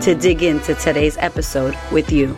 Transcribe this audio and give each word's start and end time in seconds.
to 0.00 0.14
dig 0.14 0.42
into 0.42 0.74
today's 0.74 1.16
episode 1.18 1.76
with 1.90 2.12
you. 2.12 2.36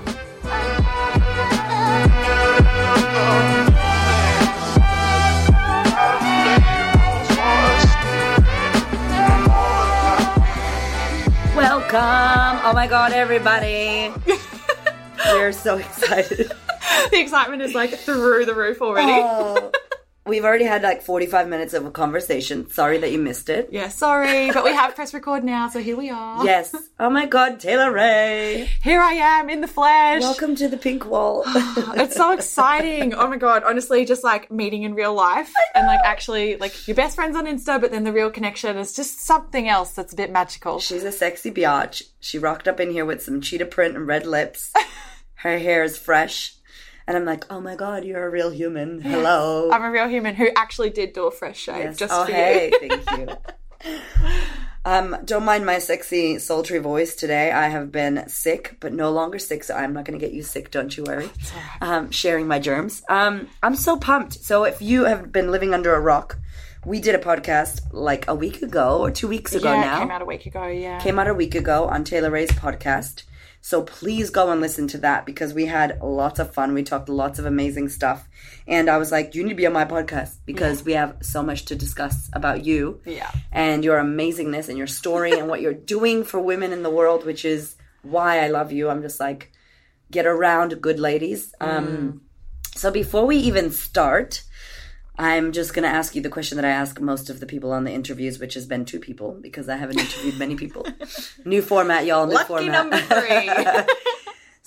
Welcome. 11.57 12.61
Oh 12.65 12.73
my 12.75 12.87
God, 12.87 13.13
everybody. 13.13 14.13
We're 15.27 15.53
so 15.53 15.79
excited. 15.79 16.53
the 17.11 17.21
excitement 17.21 17.63
is 17.63 17.75
like 17.75 17.91
through 17.91 18.45
the 18.47 18.55
roof 18.55 18.81
already. 18.81 19.13
Oh, 19.13 19.73
we've 20.29 20.45
already 20.45 20.65
had 20.65 20.83
like 20.83 21.03
45 21.03 21.49
minutes 21.49 21.75
of 21.75 21.87
a 21.87 21.91
conversation. 21.91 22.71
Sorry 22.71 22.99
that 22.99 23.11
you 23.11 23.19
missed 23.19 23.49
it. 23.49 23.71
Yeah, 23.73 23.89
sorry, 23.89 24.51
but 24.53 24.63
we 24.63 24.73
have 24.73 24.95
press 24.95 25.15
record 25.15 25.43
now, 25.43 25.69
so 25.69 25.81
here 25.81 25.97
we 25.97 26.11
are. 26.11 26.45
Yes. 26.45 26.75
Oh 27.01 27.11
my 27.11 27.27
God, 27.27 27.59
Taylor 27.59 27.91
Rae. 27.91 28.69
Here 28.83 29.01
I 29.01 29.15
am 29.15 29.51
in 29.51 29.61
the 29.61 29.67
flesh. 29.67 30.21
Welcome 30.21 30.55
to 30.57 30.69
the 30.69 30.77
pink 30.77 31.07
wall. 31.07 31.43
it's 31.47 32.17
so 32.17 32.33
exciting. 32.33 33.15
Oh 33.15 33.29
my 33.29 33.37
god, 33.37 33.65
honestly, 33.65 34.05
just 34.05 34.23
like 34.23 34.51
meeting 34.51 34.83
in 34.83 34.95
real 34.95 35.15
life 35.15 35.53
and 35.75 35.87
like 35.87 36.01
actually 36.05 36.57
like 36.57 36.87
your 36.87 36.95
best 36.95 37.17
friends 37.17 37.37
on 37.37 37.47
Insta, 37.47 37.81
but 37.81 37.91
then 37.91 38.05
the 38.05 38.13
real 38.13 38.31
connection 38.31 38.77
is 38.77 38.93
just 38.93 39.21
something 39.21 39.69
else 39.69 39.93
that's 39.93 40.13
a 40.13 40.17
bit 40.17 40.31
magical. 40.31 40.79
She's 40.79 41.05
a 41.05 41.13
sexy 41.13 41.51
biatch. 41.51 42.03
She 42.21 42.39
rocked 42.39 42.69
up 42.69 42.81
in 42.81 42.91
here 42.91 43.05
with 43.05 43.23
some 43.23 43.41
cheetah 43.41 43.67
print 43.67 43.97
and 43.97 44.07
red 44.07 44.27
lips. 44.27 44.73
Her 45.37 45.59
hair 45.59 45.85
is 45.85 45.97
fresh. 45.97 46.58
And 47.09 47.17
I'm 47.17 47.25
like, 47.25 47.51
oh 47.51 47.59
my 47.59 47.75
God, 47.75 48.05
you're 48.05 48.25
a 48.27 48.31
real 48.31 48.51
human. 48.51 49.01
Hello. 49.01 49.71
I'm 49.73 49.83
a 49.83 49.91
real 49.91 50.09
human 50.09 50.35
who 50.35 50.51
actually 50.55 50.91
did 50.91 51.15
do 51.15 51.27
a 51.27 51.31
fresh 51.31 51.59
shave 51.59 51.77
Yes. 51.79 51.97
just 51.97 52.13
oh, 52.13 52.27
for 52.27 52.31
hey, 52.33 52.71
you. 52.83 52.89
thank 52.89 53.11
you. 53.19 53.29
Um, 54.85 55.17
don't 55.27 55.45
mind 55.45 55.67
my 55.67 55.81
sexy, 55.81 56.39
sultry 56.39 56.79
voice 56.79 57.15
today. 57.15 57.51
I 57.53 57.69
have 57.69 57.93
been 57.93 58.27
sick, 58.27 58.77
but 58.81 58.95
no 58.95 59.11
longer 59.11 59.39
sick, 59.39 59.63
so 59.65 59.75
I'm 59.75 59.93
not 59.93 60.07
going 60.07 60.19
to 60.19 60.25
get 60.25 60.33
you 60.35 60.43
sick. 60.43 60.71
Don't 60.71 60.97
you 60.97 61.05
worry. 61.05 61.29
Um, 61.83 62.11
sharing 62.11 62.47
my 62.47 62.59
germs. 62.59 63.03
Um, 63.11 63.49
I'm 63.63 63.75
so 63.75 63.99
pumped. 63.99 64.35
So 64.35 64.65
if 64.65 64.81
you 64.81 65.05
have 65.05 65.31
been 65.31 65.51
living 65.51 65.75
under 65.75 65.95
a 65.95 66.01
rock, 66.01 66.39
we 66.87 67.01
did 67.01 67.15
a 67.15 67.19
podcast 67.19 67.83
like 67.93 68.27
a 68.29 68.35
week 68.35 68.63
ago 68.63 68.99
or 69.01 69.11
two 69.11 69.29
weeks 69.29 69.55
ago 69.55 69.71
Yeah, 69.75 69.81
now. 69.81 69.99
came 69.99 70.11
out 70.11 70.23
a 70.23 70.27
week 70.27 70.47
ago, 70.47 70.67
yeah. 70.69 70.99
Came 71.01 71.19
out 71.19 71.29
a 71.29 71.35
week 71.35 71.55
ago 71.55 71.85
on 71.89 72.03
Taylor 72.05 72.31
Rae's 72.31 72.53
podcast. 72.53 73.25
So 73.69 73.83
please 73.83 74.31
go 74.31 74.51
and 74.51 74.63
listen 74.63 74.89
to 74.89 74.99
that 74.99 75.27
because 75.27 75.53
we 75.53 75.67
had 75.67 76.01
lots 76.01 76.39
of 76.39 76.55
fun. 76.55 76.73
We 76.73 76.83
talked 76.83 77.11
lots 77.11 77.39
of 77.39 77.45
amazing 77.45 77.91
stuff. 77.91 78.27
And 78.67 78.89
I 78.89 78.97
was 78.97 79.13
like, 79.13 79.35
you 79.35 79.43
need 79.43 79.51
to 79.51 79.55
be 79.57 79.67
on 79.67 79.75
my 79.75 79.85
podcast 79.85 80.37
because 80.47 80.87
we 80.87 80.95
have 80.95 81.19
so 81.21 81.43
much 81.43 81.67
to 81.67 81.75
discuss 81.77 82.31
about 82.33 82.65
you 82.65 83.03
Yeah. 83.05 83.31
and 83.53 83.85
your 83.85 83.99
amazingness 84.01 84.71
and 84.71 84.79
your 84.79 84.87
story 84.87 85.33
and 85.33 85.49
what 85.49 85.61
you're 85.61 85.75
doing 85.75 86.25
for 86.25 86.41
women 86.41 86.73
in 86.73 86.83
the 86.83 86.89
world, 86.89 87.27
which 87.27 87.45
is 87.45 87.77
why 88.01 88.43
I 88.43 88.49
love 88.49 88.73
you. 88.73 88.89
I'm 88.89 89.03
just 89.03 89.21
like, 89.21 89.53
get 90.11 90.25
around 90.25 90.81
good 90.81 90.99
ladies. 90.99 91.55
Um, 91.61 92.23
so 92.75 92.91
before 92.91 93.27
we 93.27 93.37
even 93.37 93.71
start, 93.71 94.45
I'm 95.19 95.51
just 95.51 95.75
going 95.75 95.83
to 95.83 95.89
ask 95.89 96.15
you 96.15 96.23
the 96.23 96.29
question 96.29 96.57
that 96.57 96.65
I 96.65 96.71
ask 96.71 97.01
most 97.01 97.29
of 97.29 97.41
the 97.41 97.47
people 97.47 97.73
on 97.73 97.83
the 97.85 97.91
interviews, 97.91 98.39
which 98.39 98.55
has 98.55 98.67
been 98.67 98.85
two 98.85 99.01
people 99.01 99.37
because 99.41 99.69
I 99.69 99.77
haven't 99.77 99.99
interviewed 99.99 100.39
many 100.39 100.55
people. 100.55 100.87
new 101.45 101.61
format, 101.61 102.07
y'all. 102.07 102.27
New 102.27 102.35
Lucky 102.35 102.47
format. 102.47 102.73
number 102.73 102.99
three. 102.99 103.51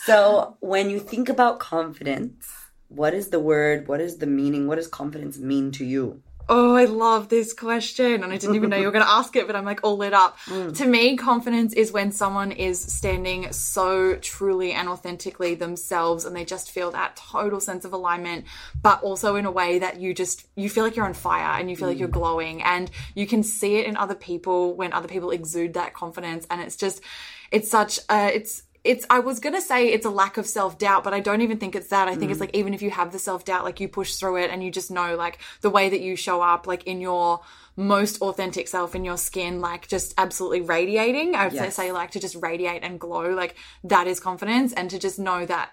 So 0.04 0.58
when 0.62 0.90
you 0.90 1.00
think 1.00 1.30
about 1.30 1.60
confidence, 1.60 2.50
what 2.88 3.14
is 3.14 3.30
the 3.30 3.40
word? 3.40 3.88
What 3.88 4.02
is 4.02 4.18
the 4.18 4.26
meaning? 4.26 4.66
What 4.66 4.78
does 4.78 4.88
confidence 4.88 5.38
mean 5.38 5.72
to 5.74 5.86
you? 5.86 6.24
Oh, 6.54 6.76
I 6.76 6.84
love 6.84 7.30
this 7.30 7.54
question. 7.54 8.26
And 8.26 8.34
I 8.34 8.36
didn't 8.36 8.58
even 8.58 8.70
know 8.70 8.76
you 8.76 8.86
were 8.86 8.92
going 8.92 9.06
to 9.06 9.10
ask 9.10 9.38
it, 9.38 9.48
but 9.48 9.56
I'm 9.56 9.64
like 9.64 9.80
all 9.84 9.98
lit 9.98 10.14
up. 10.14 10.38
Mm. 10.52 10.76
To 10.78 10.86
me, 10.86 11.16
confidence 11.16 11.72
is 11.74 11.94
when 11.94 12.12
someone 12.12 12.52
is 12.52 12.82
standing 12.82 13.54
so 13.54 14.16
truly 14.16 14.74
and 14.74 14.90
authentically 14.90 15.56
themselves 15.56 16.26
and 16.26 16.36
they 16.36 16.44
just 16.44 16.72
feel 16.72 16.92
that 16.92 17.16
total 17.16 17.62
sense 17.62 17.86
of 17.86 17.94
alignment, 17.94 18.46
but 18.82 19.02
also 19.02 19.38
in 19.38 19.46
a 19.46 19.52
way 19.52 19.80
that 19.80 20.02
you 20.02 20.14
just, 20.14 20.46
you 20.58 20.70
feel 20.70 20.84
like 20.84 20.98
you're 20.98 21.06
on 21.06 21.14
fire 21.14 21.58
and 21.58 21.70
you 21.70 21.78
feel 21.78 21.88
like 21.88 21.96
mm. 21.96 22.02
you're 22.02 22.10
glowing 22.10 22.62
and 22.64 22.92
you 23.16 23.26
can 23.26 23.44
see 23.44 23.78
it 23.78 23.86
in 23.86 23.96
other 23.96 24.16
people 24.16 24.76
when 24.76 24.92
other 24.92 25.08
people 25.08 25.32
exude 25.32 25.76
that 25.76 25.94
confidence. 25.94 26.46
And 26.50 26.60
it's 26.60 26.76
just, 26.76 27.02
it's 27.50 27.70
such 27.70 28.00
a, 28.10 28.36
it's, 28.36 28.64
it's 28.84 29.06
I 29.10 29.20
was 29.20 29.40
gonna 29.40 29.62
say 29.62 29.90
it's 29.90 30.06
a 30.06 30.10
lack 30.10 30.38
of 30.38 30.48
self 30.48 30.78
doubt, 30.80 31.04
but 31.04 31.14
I 31.14 31.20
don't 31.20 31.42
even 31.42 31.58
think 31.60 31.76
it's 31.76 31.88
that. 31.90 32.08
I 32.08 32.16
think 32.16 32.32
it's 32.32 32.38
mm. 32.38 32.42
like 32.42 32.56
even 32.56 32.74
if 32.74 32.82
you 32.82 32.90
have 32.90 33.12
the 33.12 33.20
self 33.20 33.46
doubt, 33.46 33.64
like 33.64 33.80
you 33.80 33.88
push 33.88 34.16
through 34.16 34.38
it 34.38 34.50
and 34.50 34.64
you 34.64 34.72
just 34.72 34.90
know 34.90 35.16
like 35.16 35.38
the 35.62 35.70
way 35.70 35.90
that 35.90 36.02
you 36.02 36.16
show 36.16 36.42
up, 36.42 36.66
like 36.66 36.84
in 36.86 37.00
your 37.00 37.42
most 37.76 38.22
authentic 38.22 38.68
self 38.68 38.96
in 38.96 39.06
your 39.06 39.18
skin, 39.18 39.62
like 39.62 39.88
just 39.88 40.14
absolutely 40.18 40.62
radiating. 40.62 41.36
I 41.36 41.46
would 41.46 41.54
Yes. 41.54 41.76
say 41.76 41.92
like 41.92 42.12
to 42.12 42.20
just 42.20 42.36
radiate 42.36 42.84
and 42.84 43.00
glow, 43.00 43.30
like 43.30 43.56
that 43.84 44.08
is 44.08 44.20
confidence, 44.20 44.74
and 44.74 44.90
to 44.90 44.98
just 44.98 45.20
know 45.20 45.46
that 45.46 45.72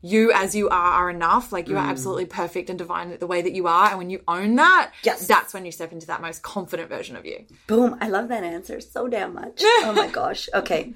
you 0.00 0.30
as 0.32 0.54
you 0.54 0.68
are 0.68 0.92
are 0.92 1.08
enough 1.10 1.50
like 1.50 1.66
you 1.66 1.78
are 1.78 1.84
mm. 1.86 1.88
absolutely 1.88 2.26
perfect 2.26 2.68
and 2.68 2.78
divine 2.78 3.16
the 3.18 3.26
way 3.26 3.40
that 3.40 3.54
you 3.54 3.66
are 3.66 3.88
and 3.88 3.96
when 3.96 4.10
you 4.10 4.20
own 4.28 4.54
that 4.54 4.92
Yes. 5.02 5.26
that's 5.26 5.54
when 5.54 5.64
you 5.64 5.72
step 5.72 5.92
into 5.92 6.06
that 6.08 6.20
most 6.20 6.42
confident 6.42 6.90
version 6.90 7.16
of 7.16 7.24
you 7.24 7.46
Boom. 7.66 7.96
I 8.02 8.08
love 8.08 8.28
that 8.28 8.44
answer 8.44 8.82
so 8.82 9.08
damn 9.08 9.32
much. 9.32 9.62
oh 9.64 9.94
my 9.96 10.08
gosh. 10.12 10.50
Okay. 10.52 10.92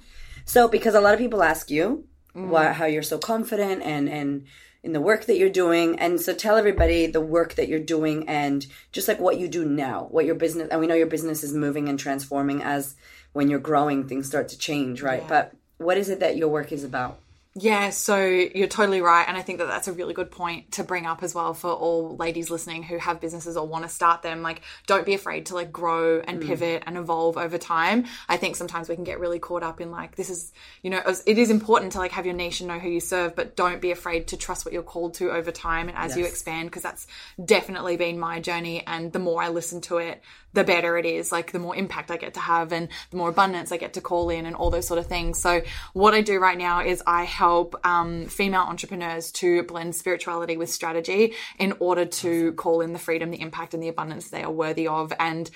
So 0.48 0.66
because 0.66 0.94
a 0.94 1.00
lot 1.00 1.12
of 1.12 1.20
people 1.20 1.42
ask 1.42 1.70
you 1.70 2.06
mm. 2.34 2.48
why, 2.48 2.72
how 2.72 2.86
you're 2.86 3.02
so 3.02 3.18
confident 3.18 3.82
and 3.82 4.08
and 4.08 4.46
in 4.82 4.92
the 4.92 5.00
work 5.00 5.26
that 5.26 5.36
you're 5.36 5.50
doing. 5.50 5.98
And 5.98 6.18
so 6.20 6.32
tell 6.32 6.56
everybody 6.56 7.06
the 7.06 7.20
work 7.20 7.54
that 7.56 7.68
you're 7.68 7.80
doing 7.80 8.26
and 8.28 8.66
just 8.90 9.08
like 9.08 9.20
what 9.20 9.38
you 9.38 9.46
do 9.48 9.64
now 9.64 10.06
what 10.10 10.24
your 10.24 10.34
business 10.34 10.68
and 10.70 10.80
we 10.80 10.86
know 10.86 10.94
your 10.94 11.06
business 11.06 11.44
is 11.44 11.52
moving 11.52 11.88
and 11.88 11.98
transforming 11.98 12.62
as 12.62 12.96
when 13.34 13.50
you're 13.50 13.58
growing 13.58 14.08
things 14.08 14.26
start 14.26 14.48
to 14.48 14.58
change 14.58 15.02
right? 15.02 15.26
But 15.28 15.52
what 15.76 15.98
is 15.98 16.08
it 16.08 16.20
that 16.20 16.38
your 16.38 16.48
work 16.48 16.72
is 16.72 16.82
about 16.82 17.18
Yeah, 17.54 17.90
so 17.90 18.24
you're 18.24 18.68
totally 18.68 19.00
right. 19.00 19.26
And 19.26 19.36
I 19.36 19.42
think 19.42 19.58
that 19.58 19.66
that's 19.66 19.88
a 19.88 19.92
really 19.92 20.14
good 20.14 20.30
point 20.30 20.72
to 20.72 20.84
bring 20.84 21.06
up 21.06 21.22
as 21.22 21.34
well 21.34 21.54
for 21.54 21.72
all 21.72 22.16
ladies 22.16 22.50
listening 22.50 22.84
who 22.84 22.98
have 22.98 23.20
businesses 23.20 23.56
or 23.56 23.66
want 23.66 23.84
to 23.84 23.88
start 23.88 24.22
them. 24.22 24.42
Like, 24.42 24.60
don't 24.86 25.04
be 25.04 25.14
afraid 25.14 25.46
to 25.46 25.54
like 25.54 25.72
grow 25.72 26.20
and 26.20 26.40
mm. 26.40 26.46
pivot 26.46 26.84
and 26.86 26.96
evolve 26.96 27.36
over 27.36 27.58
time. 27.58 28.04
I 28.28 28.36
think 28.36 28.54
sometimes 28.54 28.88
we 28.88 28.94
can 28.94 29.02
get 29.02 29.18
really 29.18 29.40
caught 29.40 29.64
up 29.64 29.80
in 29.80 29.90
like, 29.90 30.14
this 30.14 30.30
is, 30.30 30.52
you 30.82 30.90
know, 30.90 31.02
it 31.26 31.38
is 31.38 31.50
important 31.50 31.92
to 31.92 31.98
like 31.98 32.12
have 32.12 32.26
your 32.26 32.34
niche 32.34 32.60
and 32.60 32.68
know 32.68 32.78
who 32.78 32.90
you 32.90 33.00
serve, 33.00 33.34
but 33.34 33.56
don't 33.56 33.80
be 33.80 33.90
afraid 33.90 34.28
to 34.28 34.36
trust 34.36 34.64
what 34.64 34.72
you're 34.72 34.82
called 34.82 35.14
to 35.14 35.30
over 35.30 35.50
time 35.50 35.88
and 35.88 35.96
as 35.96 36.16
you 36.16 36.24
expand, 36.26 36.68
because 36.68 36.82
that's 36.82 37.06
definitely 37.44 37.96
been 37.96 38.20
my 38.20 38.40
journey. 38.40 38.84
And 38.86 39.12
the 39.12 39.18
more 39.18 39.42
I 39.42 39.48
listen 39.48 39.80
to 39.82 39.98
it, 39.98 40.22
the 40.58 40.64
better 40.64 40.98
it 40.98 41.06
is. 41.06 41.30
Like 41.30 41.52
the 41.52 41.60
more 41.60 41.76
impact 41.76 42.10
I 42.10 42.16
get 42.16 42.34
to 42.34 42.40
have 42.40 42.72
and 42.72 42.88
the 43.10 43.16
more 43.16 43.28
abundance 43.28 43.70
I 43.70 43.76
get 43.76 43.94
to 43.94 44.00
call 44.00 44.28
in 44.28 44.44
and 44.44 44.56
all 44.56 44.70
those 44.70 44.86
sort 44.86 44.98
of 44.98 45.06
things. 45.06 45.40
So 45.40 45.62
what 45.92 46.14
I 46.14 46.20
do 46.20 46.40
right 46.40 46.58
now 46.58 46.82
is 46.82 47.00
I 47.06 47.22
help 47.24 47.76
um, 47.86 48.26
female 48.26 48.62
entrepreneurs 48.62 49.30
to 49.32 49.62
blend 49.62 49.94
spirituality 49.94 50.56
with 50.56 50.68
strategy 50.68 51.34
in 51.58 51.74
order 51.78 52.04
to 52.04 52.52
call 52.54 52.80
in 52.80 52.92
the 52.92 52.98
freedom, 52.98 53.30
the 53.30 53.40
impact, 53.40 53.72
and 53.72 53.82
the 53.82 53.88
abundance 53.88 54.30
they 54.30 54.42
are 54.42 54.50
worthy 54.50 54.88
of. 54.88 55.12
And 55.20 55.48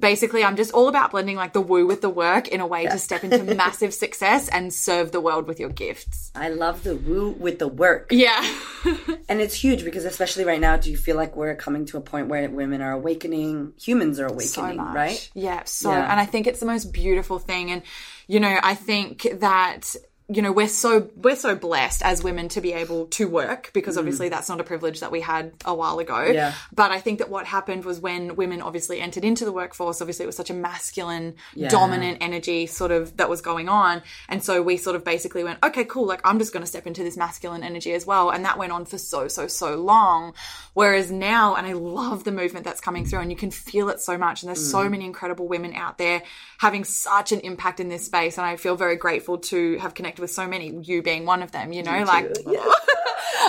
basically, 0.00 0.42
I'm 0.42 0.56
just 0.56 0.72
all 0.72 0.88
about 0.88 1.10
blending 1.12 1.36
like 1.36 1.52
the 1.52 1.60
woo 1.60 1.86
with 1.86 2.00
the 2.00 2.08
work 2.10 2.48
in 2.48 2.60
a 2.60 2.66
way 2.66 2.86
to 2.86 2.98
step 2.98 3.22
into 3.24 3.42
massive 3.54 3.92
success 3.94 4.48
and 4.48 4.72
serve 4.72 5.12
the 5.12 5.20
world 5.20 5.46
with 5.46 5.60
your 5.60 5.68
gifts. 5.70 6.30
i 6.34 6.48
love 6.48 6.82
the 6.82 6.96
woo 6.96 7.30
with 7.30 7.58
the 7.58 7.68
work 7.68 8.08
Yeah. 8.10 8.42
And 9.28 9.40
it's 9.40 9.54
huge 9.54 9.84
because 9.84 10.04
especially 10.04 10.44
right 10.44 10.60
now, 10.60 10.76
do 10.76 10.90
you 10.90 10.96
feel 10.96 11.14
like 11.14 11.36
we're 11.36 11.54
coming 11.54 11.86
to 11.86 11.96
a 11.98 12.00
point 12.00 12.26
where 12.28 12.48
women 12.50 12.80
are 12.82 12.92
awakening, 12.92 13.74
humans 13.80 14.18
are 14.18 14.26
awakening, 14.26 14.78
right? 14.78 15.30
Yeah, 15.34 15.62
so 15.66 15.90
Yeah. 15.92 16.10
and 16.10 16.18
I 16.18 16.26
think 16.26 16.46
it's 16.48 16.58
the 16.60 16.66
most 16.66 16.86
beautiful 16.92 17.38
thing 17.38 17.70
and 17.70 17.82
you 18.26 18.40
know, 18.40 18.58
I 18.62 18.74
think 18.74 19.26
that 19.40 19.94
you 20.32 20.42
know 20.42 20.52
we're 20.52 20.68
so 20.68 21.10
we're 21.16 21.34
so 21.34 21.56
blessed 21.56 22.02
as 22.02 22.22
women 22.22 22.48
to 22.48 22.60
be 22.60 22.72
able 22.72 23.06
to 23.06 23.26
work 23.26 23.70
because 23.72 23.98
obviously 23.98 24.28
that's 24.28 24.48
not 24.48 24.60
a 24.60 24.64
privilege 24.64 25.00
that 25.00 25.10
we 25.10 25.20
had 25.20 25.52
a 25.64 25.74
while 25.74 25.98
ago 25.98 26.14
Mm. 26.14 26.34
Yeah. 26.34 26.52
but 26.72 26.92
i 26.92 27.00
think 27.00 27.18
that 27.18 27.30
what 27.30 27.46
happened 27.46 27.84
was 27.84 27.98
when 27.98 28.36
women 28.36 28.60
obviously 28.62 29.00
entered 29.00 29.24
into 29.24 29.44
the 29.44 29.50
workforce 29.52 30.00
obviously 30.00 30.24
it 30.24 30.26
was 30.26 30.36
such 30.36 30.50
a 30.50 30.54
masculine 30.54 31.34
Yeah. 31.54 31.68
dominant 31.68 32.18
energy 32.20 32.66
sort 32.66 32.92
of 32.92 33.16
that 33.16 33.28
was 33.28 33.40
going 33.40 33.68
on 33.68 34.02
and 34.28 34.44
so 34.44 34.62
we 34.62 34.76
sort 34.76 34.94
of 34.94 35.04
basically 35.04 35.42
went 35.42 35.58
okay 35.64 35.84
cool 35.84 36.06
like 36.06 36.20
i'm 36.24 36.38
just 36.38 36.52
going 36.52 36.62
to 36.62 36.66
step 36.68 36.86
into 36.86 37.02
this 37.02 37.16
masculine 37.16 37.64
energy 37.64 37.92
as 37.92 38.06
well 38.06 38.30
and 38.30 38.44
that 38.44 38.58
went 38.58 38.70
on 38.72 38.84
for 38.84 38.98
so 38.98 39.26
so 39.26 39.46
so 39.48 39.74
long 39.76 40.32
whereas 40.74 41.10
now 41.10 41.54
and 41.56 41.66
i 41.66 41.72
love 41.72 42.22
the 42.24 42.32
movement 42.32 42.64
that's 42.64 42.80
coming 42.80 43.04
through 43.06 43.20
and 43.20 43.30
you 43.30 43.36
can 43.36 43.50
feel 43.50 43.88
it 43.88 44.00
so 44.00 44.16
much 44.18 44.42
and 44.42 44.48
there's 44.48 44.70
so 44.70 44.88
many 44.88 45.04
incredible 45.06 45.48
women 45.48 45.72
out 45.74 45.96
there 45.98 46.22
having 46.58 46.84
such 46.84 47.32
an 47.32 47.40
impact 47.40 47.80
in 47.80 47.88
this 47.88 48.04
space 48.04 48.36
and 48.38 48.46
i 48.46 48.54
feel 48.56 48.76
very 48.76 48.96
grateful 48.96 49.38
to 49.38 49.76
have 49.78 49.94
connected 49.94 50.10
connect 50.10 50.19
with 50.20 50.30
so 50.30 50.46
many, 50.46 50.70
you 50.82 51.02
being 51.02 51.26
one 51.26 51.42
of 51.42 51.52
them, 51.52 51.72
you 51.72 51.82
know, 51.82 52.04
like. 52.04 52.36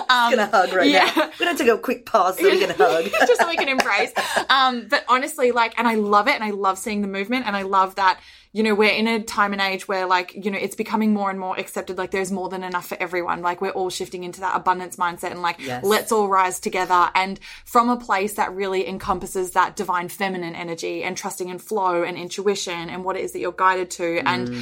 I'm 0.09 0.35
gonna 0.35 0.47
hug 0.49 0.73
right 0.73 0.89
yeah. 0.89 1.11
now. 1.15 1.29
We're 1.39 1.45
gonna 1.45 1.57
take 1.57 1.67
a 1.67 1.77
quick 1.77 2.05
pause 2.05 2.37
so 2.37 2.43
we 2.43 2.59
can 2.59 2.69
hug. 2.77 3.05
just 3.05 3.41
so 3.41 3.47
we 3.47 3.55
can 3.57 3.69
embrace. 3.69 4.11
Um, 4.49 4.87
but 4.89 5.03
honestly, 5.07 5.51
like, 5.51 5.77
and 5.77 5.87
I 5.87 5.95
love 5.95 6.27
it, 6.27 6.35
and 6.35 6.43
I 6.43 6.51
love 6.51 6.77
seeing 6.77 7.01
the 7.01 7.07
movement, 7.07 7.45
and 7.47 7.55
I 7.55 7.63
love 7.63 7.95
that. 7.95 8.19
You 8.53 8.63
know, 8.63 8.75
we're 8.75 8.89
in 8.91 9.07
a 9.07 9.23
time 9.23 9.53
and 9.53 9.61
age 9.61 9.87
where, 9.87 10.05
like, 10.05 10.33
you 10.35 10.51
know, 10.51 10.57
it's 10.57 10.75
becoming 10.75 11.13
more 11.13 11.29
and 11.29 11.39
more 11.39 11.57
accepted. 11.57 11.97
Like, 11.97 12.11
there's 12.11 12.33
more 12.33 12.49
than 12.49 12.65
enough 12.65 12.85
for 12.85 12.97
everyone. 12.99 13.41
Like, 13.41 13.61
we're 13.61 13.69
all 13.69 13.89
shifting 13.89 14.25
into 14.25 14.41
that 14.41 14.57
abundance 14.57 14.97
mindset 14.97 15.31
and, 15.31 15.41
like, 15.41 15.61
Yes. 15.61 15.85
let's 15.85 16.11
all 16.11 16.27
rise 16.27 16.59
together. 16.59 17.09
And 17.15 17.39
from 17.63 17.87
a 17.87 17.95
place 17.95 18.33
that 18.33 18.53
really 18.53 18.85
encompasses 18.89 19.51
that 19.51 19.77
divine 19.77 20.09
feminine 20.09 20.53
energy 20.53 21.01
and 21.01 21.15
trusting 21.15 21.47
in 21.47 21.59
flow 21.59 22.03
and 22.03 22.17
intuition 22.17 22.89
and 22.89 23.05
what 23.05 23.15
it 23.15 23.21
is 23.23 23.31
that 23.31 23.39
you're 23.39 23.53
guided 23.53 23.89
to. 23.91 24.17
And 24.27 24.53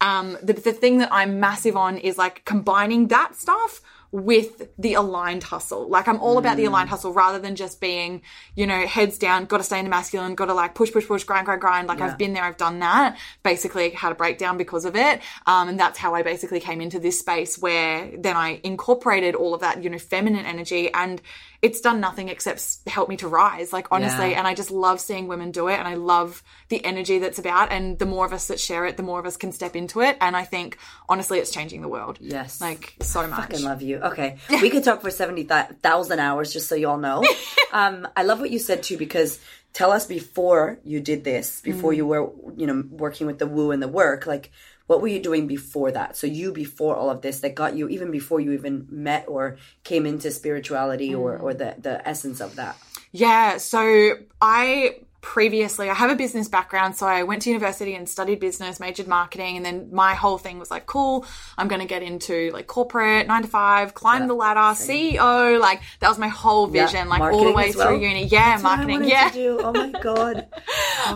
um, 0.00 0.36
the, 0.42 0.54
the 0.54 0.72
thing 0.72 0.98
that 0.98 1.12
I'm 1.12 1.38
massive 1.38 1.76
on 1.76 1.98
is, 1.98 2.18
like, 2.18 2.44
combining 2.44 3.06
that 3.08 3.36
stuff 3.36 3.80
with 4.12 4.68
the 4.78 4.94
aligned 4.94 5.42
hustle. 5.44 5.88
Like 5.88 6.08
I'm 6.08 6.20
all 6.20 6.38
about 6.38 6.56
the 6.56 6.64
aligned 6.64 6.88
hustle 6.88 7.12
rather 7.12 7.38
than 7.38 7.56
just 7.56 7.80
being, 7.80 8.22
you 8.54 8.66
know, 8.66 8.86
heads 8.86 9.18
down, 9.18 9.46
got 9.46 9.58
to 9.58 9.64
stay 9.64 9.78
in 9.78 9.84
the 9.84 9.90
masculine, 9.90 10.34
got 10.34 10.46
to 10.46 10.54
like 10.54 10.74
push, 10.74 10.92
push, 10.92 11.06
push, 11.06 11.24
grind, 11.24 11.46
grind, 11.46 11.60
grind. 11.60 11.88
Like 11.88 12.00
I've 12.00 12.18
been 12.18 12.32
there, 12.32 12.44
I've 12.44 12.56
done 12.56 12.78
that. 12.80 13.18
Basically 13.42 13.90
had 13.90 14.12
a 14.12 14.14
breakdown 14.14 14.56
because 14.56 14.84
of 14.84 14.96
it. 14.96 15.20
Um, 15.46 15.68
and 15.68 15.78
that's 15.78 15.98
how 15.98 16.14
I 16.14 16.22
basically 16.22 16.60
came 16.60 16.80
into 16.80 16.98
this 16.98 17.18
space 17.18 17.58
where 17.58 18.10
then 18.16 18.36
I 18.36 18.60
incorporated 18.62 19.34
all 19.34 19.54
of 19.54 19.60
that, 19.60 19.82
you 19.82 19.90
know, 19.90 19.98
feminine 19.98 20.46
energy 20.46 20.92
and 20.92 21.20
it's 21.62 21.80
done 21.80 22.00
nothing 22.00 22.28
except 22.28 22.78
help 22.86 23.08
me 23.08 23.16
to 23.18 23.28
rise. 23.28 23.72
Like 23.72 23.88
honestly, 23.90 24.30
Yeah. 24.30 24.38
and 24.38 24.46
I 24.46 24.54
just 24.54 24.70
love 24.70 25.00
seeing 25.00 25.26
women 25.28 25.50
do 25.50 25.68
it 25.68 25.78
and 25.78 25.88
I 25.88 25.94
love 25.94 26.42
the 26.68 26.84
energy 26.84 27.18
that's 27.18 27.38
about 27.38 27.72
and 27.72 27.98
the 27.98 28.06
more 28.06 28.26
of 28.26 28.32
us 28.32 28.48
that 28.48 28.60
share 28.60 28.84
it, 28.86 28.96
the 28.96 29.02
more 29.02 29.18
of 29.18 29.26
us 29.26 29.36
can 29.36 29.52
step 29.52 29.74
into 29.76 30.00
it. 30.02 30.16
And 30.20 30.36
I 30.36 30.44
think 30.44 30.78
honestly, 31.08 31.38
it's 31.38 31.50
changing 31.50 31.80
the 31.82 31.88
world. 31.88 32.18
Yes. 32.20 32.60
Like 32.60 32.94
so 33.00 33.26
much. 33.26 33.40
fucking 33.40 33.62
love 33.64 33.82
you. 33.82 33.98
Okay, 33.98 34.38
we 34.50 34.70
could 34.70 34.84
talk 34.84 35.00
for 35.02 35.10
seventy 35.10 35.44
thousand 35.44 36.18
hours, 36.20 36.52
just 36.52 36.68
so 36.68 36.74
y'all 36.74 36.98
know. 36.98 37.24
um, 37.72 38.06
I 38.16 38.22
love 38.24 38.40
what 38.40 38.50
you 38.50 38.58
said 38.58 38.82
too, 38.82 38.96
because 38.98 39.38
tell 39.72 39.92
us 39.92 40.06
before 40.06 40.78
you 40.84 41.00
did 41.00 41.24
this, 41.24 41.60
before 41.60 41.92
Mm. 41.92 41.96
you 41.96 42.06
were, 42.06 42.30
you 42.56 42.66
know, 42.66 42.82
working 42.90 43.26
with 43.26 43.38
the 43.38 43.46
woo 43.46 43.70
and 43.70 43.82
the 43.82 43.88
work, 43.88 44.26
like. 44.26 44.50
What 44.86 45.00
were 45.02 45.08
you 45.08 45.20
doing 45.20 45.46
before 45.46 45.90
that? 45.92 46.16
So 46.16 46.26
you 46.26 46.52
before 46.52 46.94
all 46.96 47.10
of 47.10 47.20
this 47.22 47.40
that 47.40 47.54
got 47.54 47.74
you 47.76 47.88
even 47.88 48.10
before 48.10 48.40
you 48.40 48.52
even 48.52 48.86
met 48.90 49.24
or 49.28 49.56
came 49.84 50.06
into 50.06 50.30
spirituality 50.30 51.14
or 51.14 51.38
Mm. 51.38 51.42
or 51.42 51.54
the 51.54 51.74
the 51.78 52.06
essence 52.08 52.40
of 52.40 52.56
that. 52.56 52.76
Yeah, 53.12 53.56
so 53.58 54.14
I 54.40 55.00
previously 55.26 55.90
I 55.90 55.94
have 55.94 56.08
a 56.08 56.14
business 56.14 56.46
background, 56.46 56.94
so 56.94 57.04
I 57.04 57.24
went 57.24 57.42
to 57.42 57.50
university 57.50 57.96
and 57.96 58.08
studied 58.08 58.38
business, 58.38 58.78
majored 58.78 59.08
marketing, 59.08 59.56
and 59.56 59.66
then 59.66 59.88
my 59.92 60.14
whole 60.14 60.38
thing 60.38 60.60
was 60.60 60.70
like, 60.70 60.86
cool, 60.86 61.26
I'm 61.58 61.66
gonna 61.66 61.84
get 61.84 62.02
into 62.04 62.50
like 62.52 62.68
corporate, 62.68 63.26
nine 63.26 63.42
to 63.42 63.48
five, 63.48 63.92
climb 63.92 64.28
the 64.28 64.34
ladder, 64.34 64.60
CEO, 64.78 65.58
like 65.60 65.80
that 65.98 66.08
was 66.08 66.16
my 66.18 66.28
whole 66.28 66.68
vision, 66.68 67.08
like 67.08 67.20
all 67.20 67.44
the 67.44 67.50
way 67.52 67.70
as 67.70 67.76
well? 67.76 67.88
through 67.88 68.06
uni. 68.06 68.26
Yeah, 68.26 68.52
That's 68.52 68.62
what 68.62 68.72
I 68.72 68.76
marketing, 68.86 69.08
yeah. 69.10 69.28
to 69.30 69.34
do. 69.34 69.58
Oh 69.60 69.72
my 69.72 69.90
god. 70.00 70.46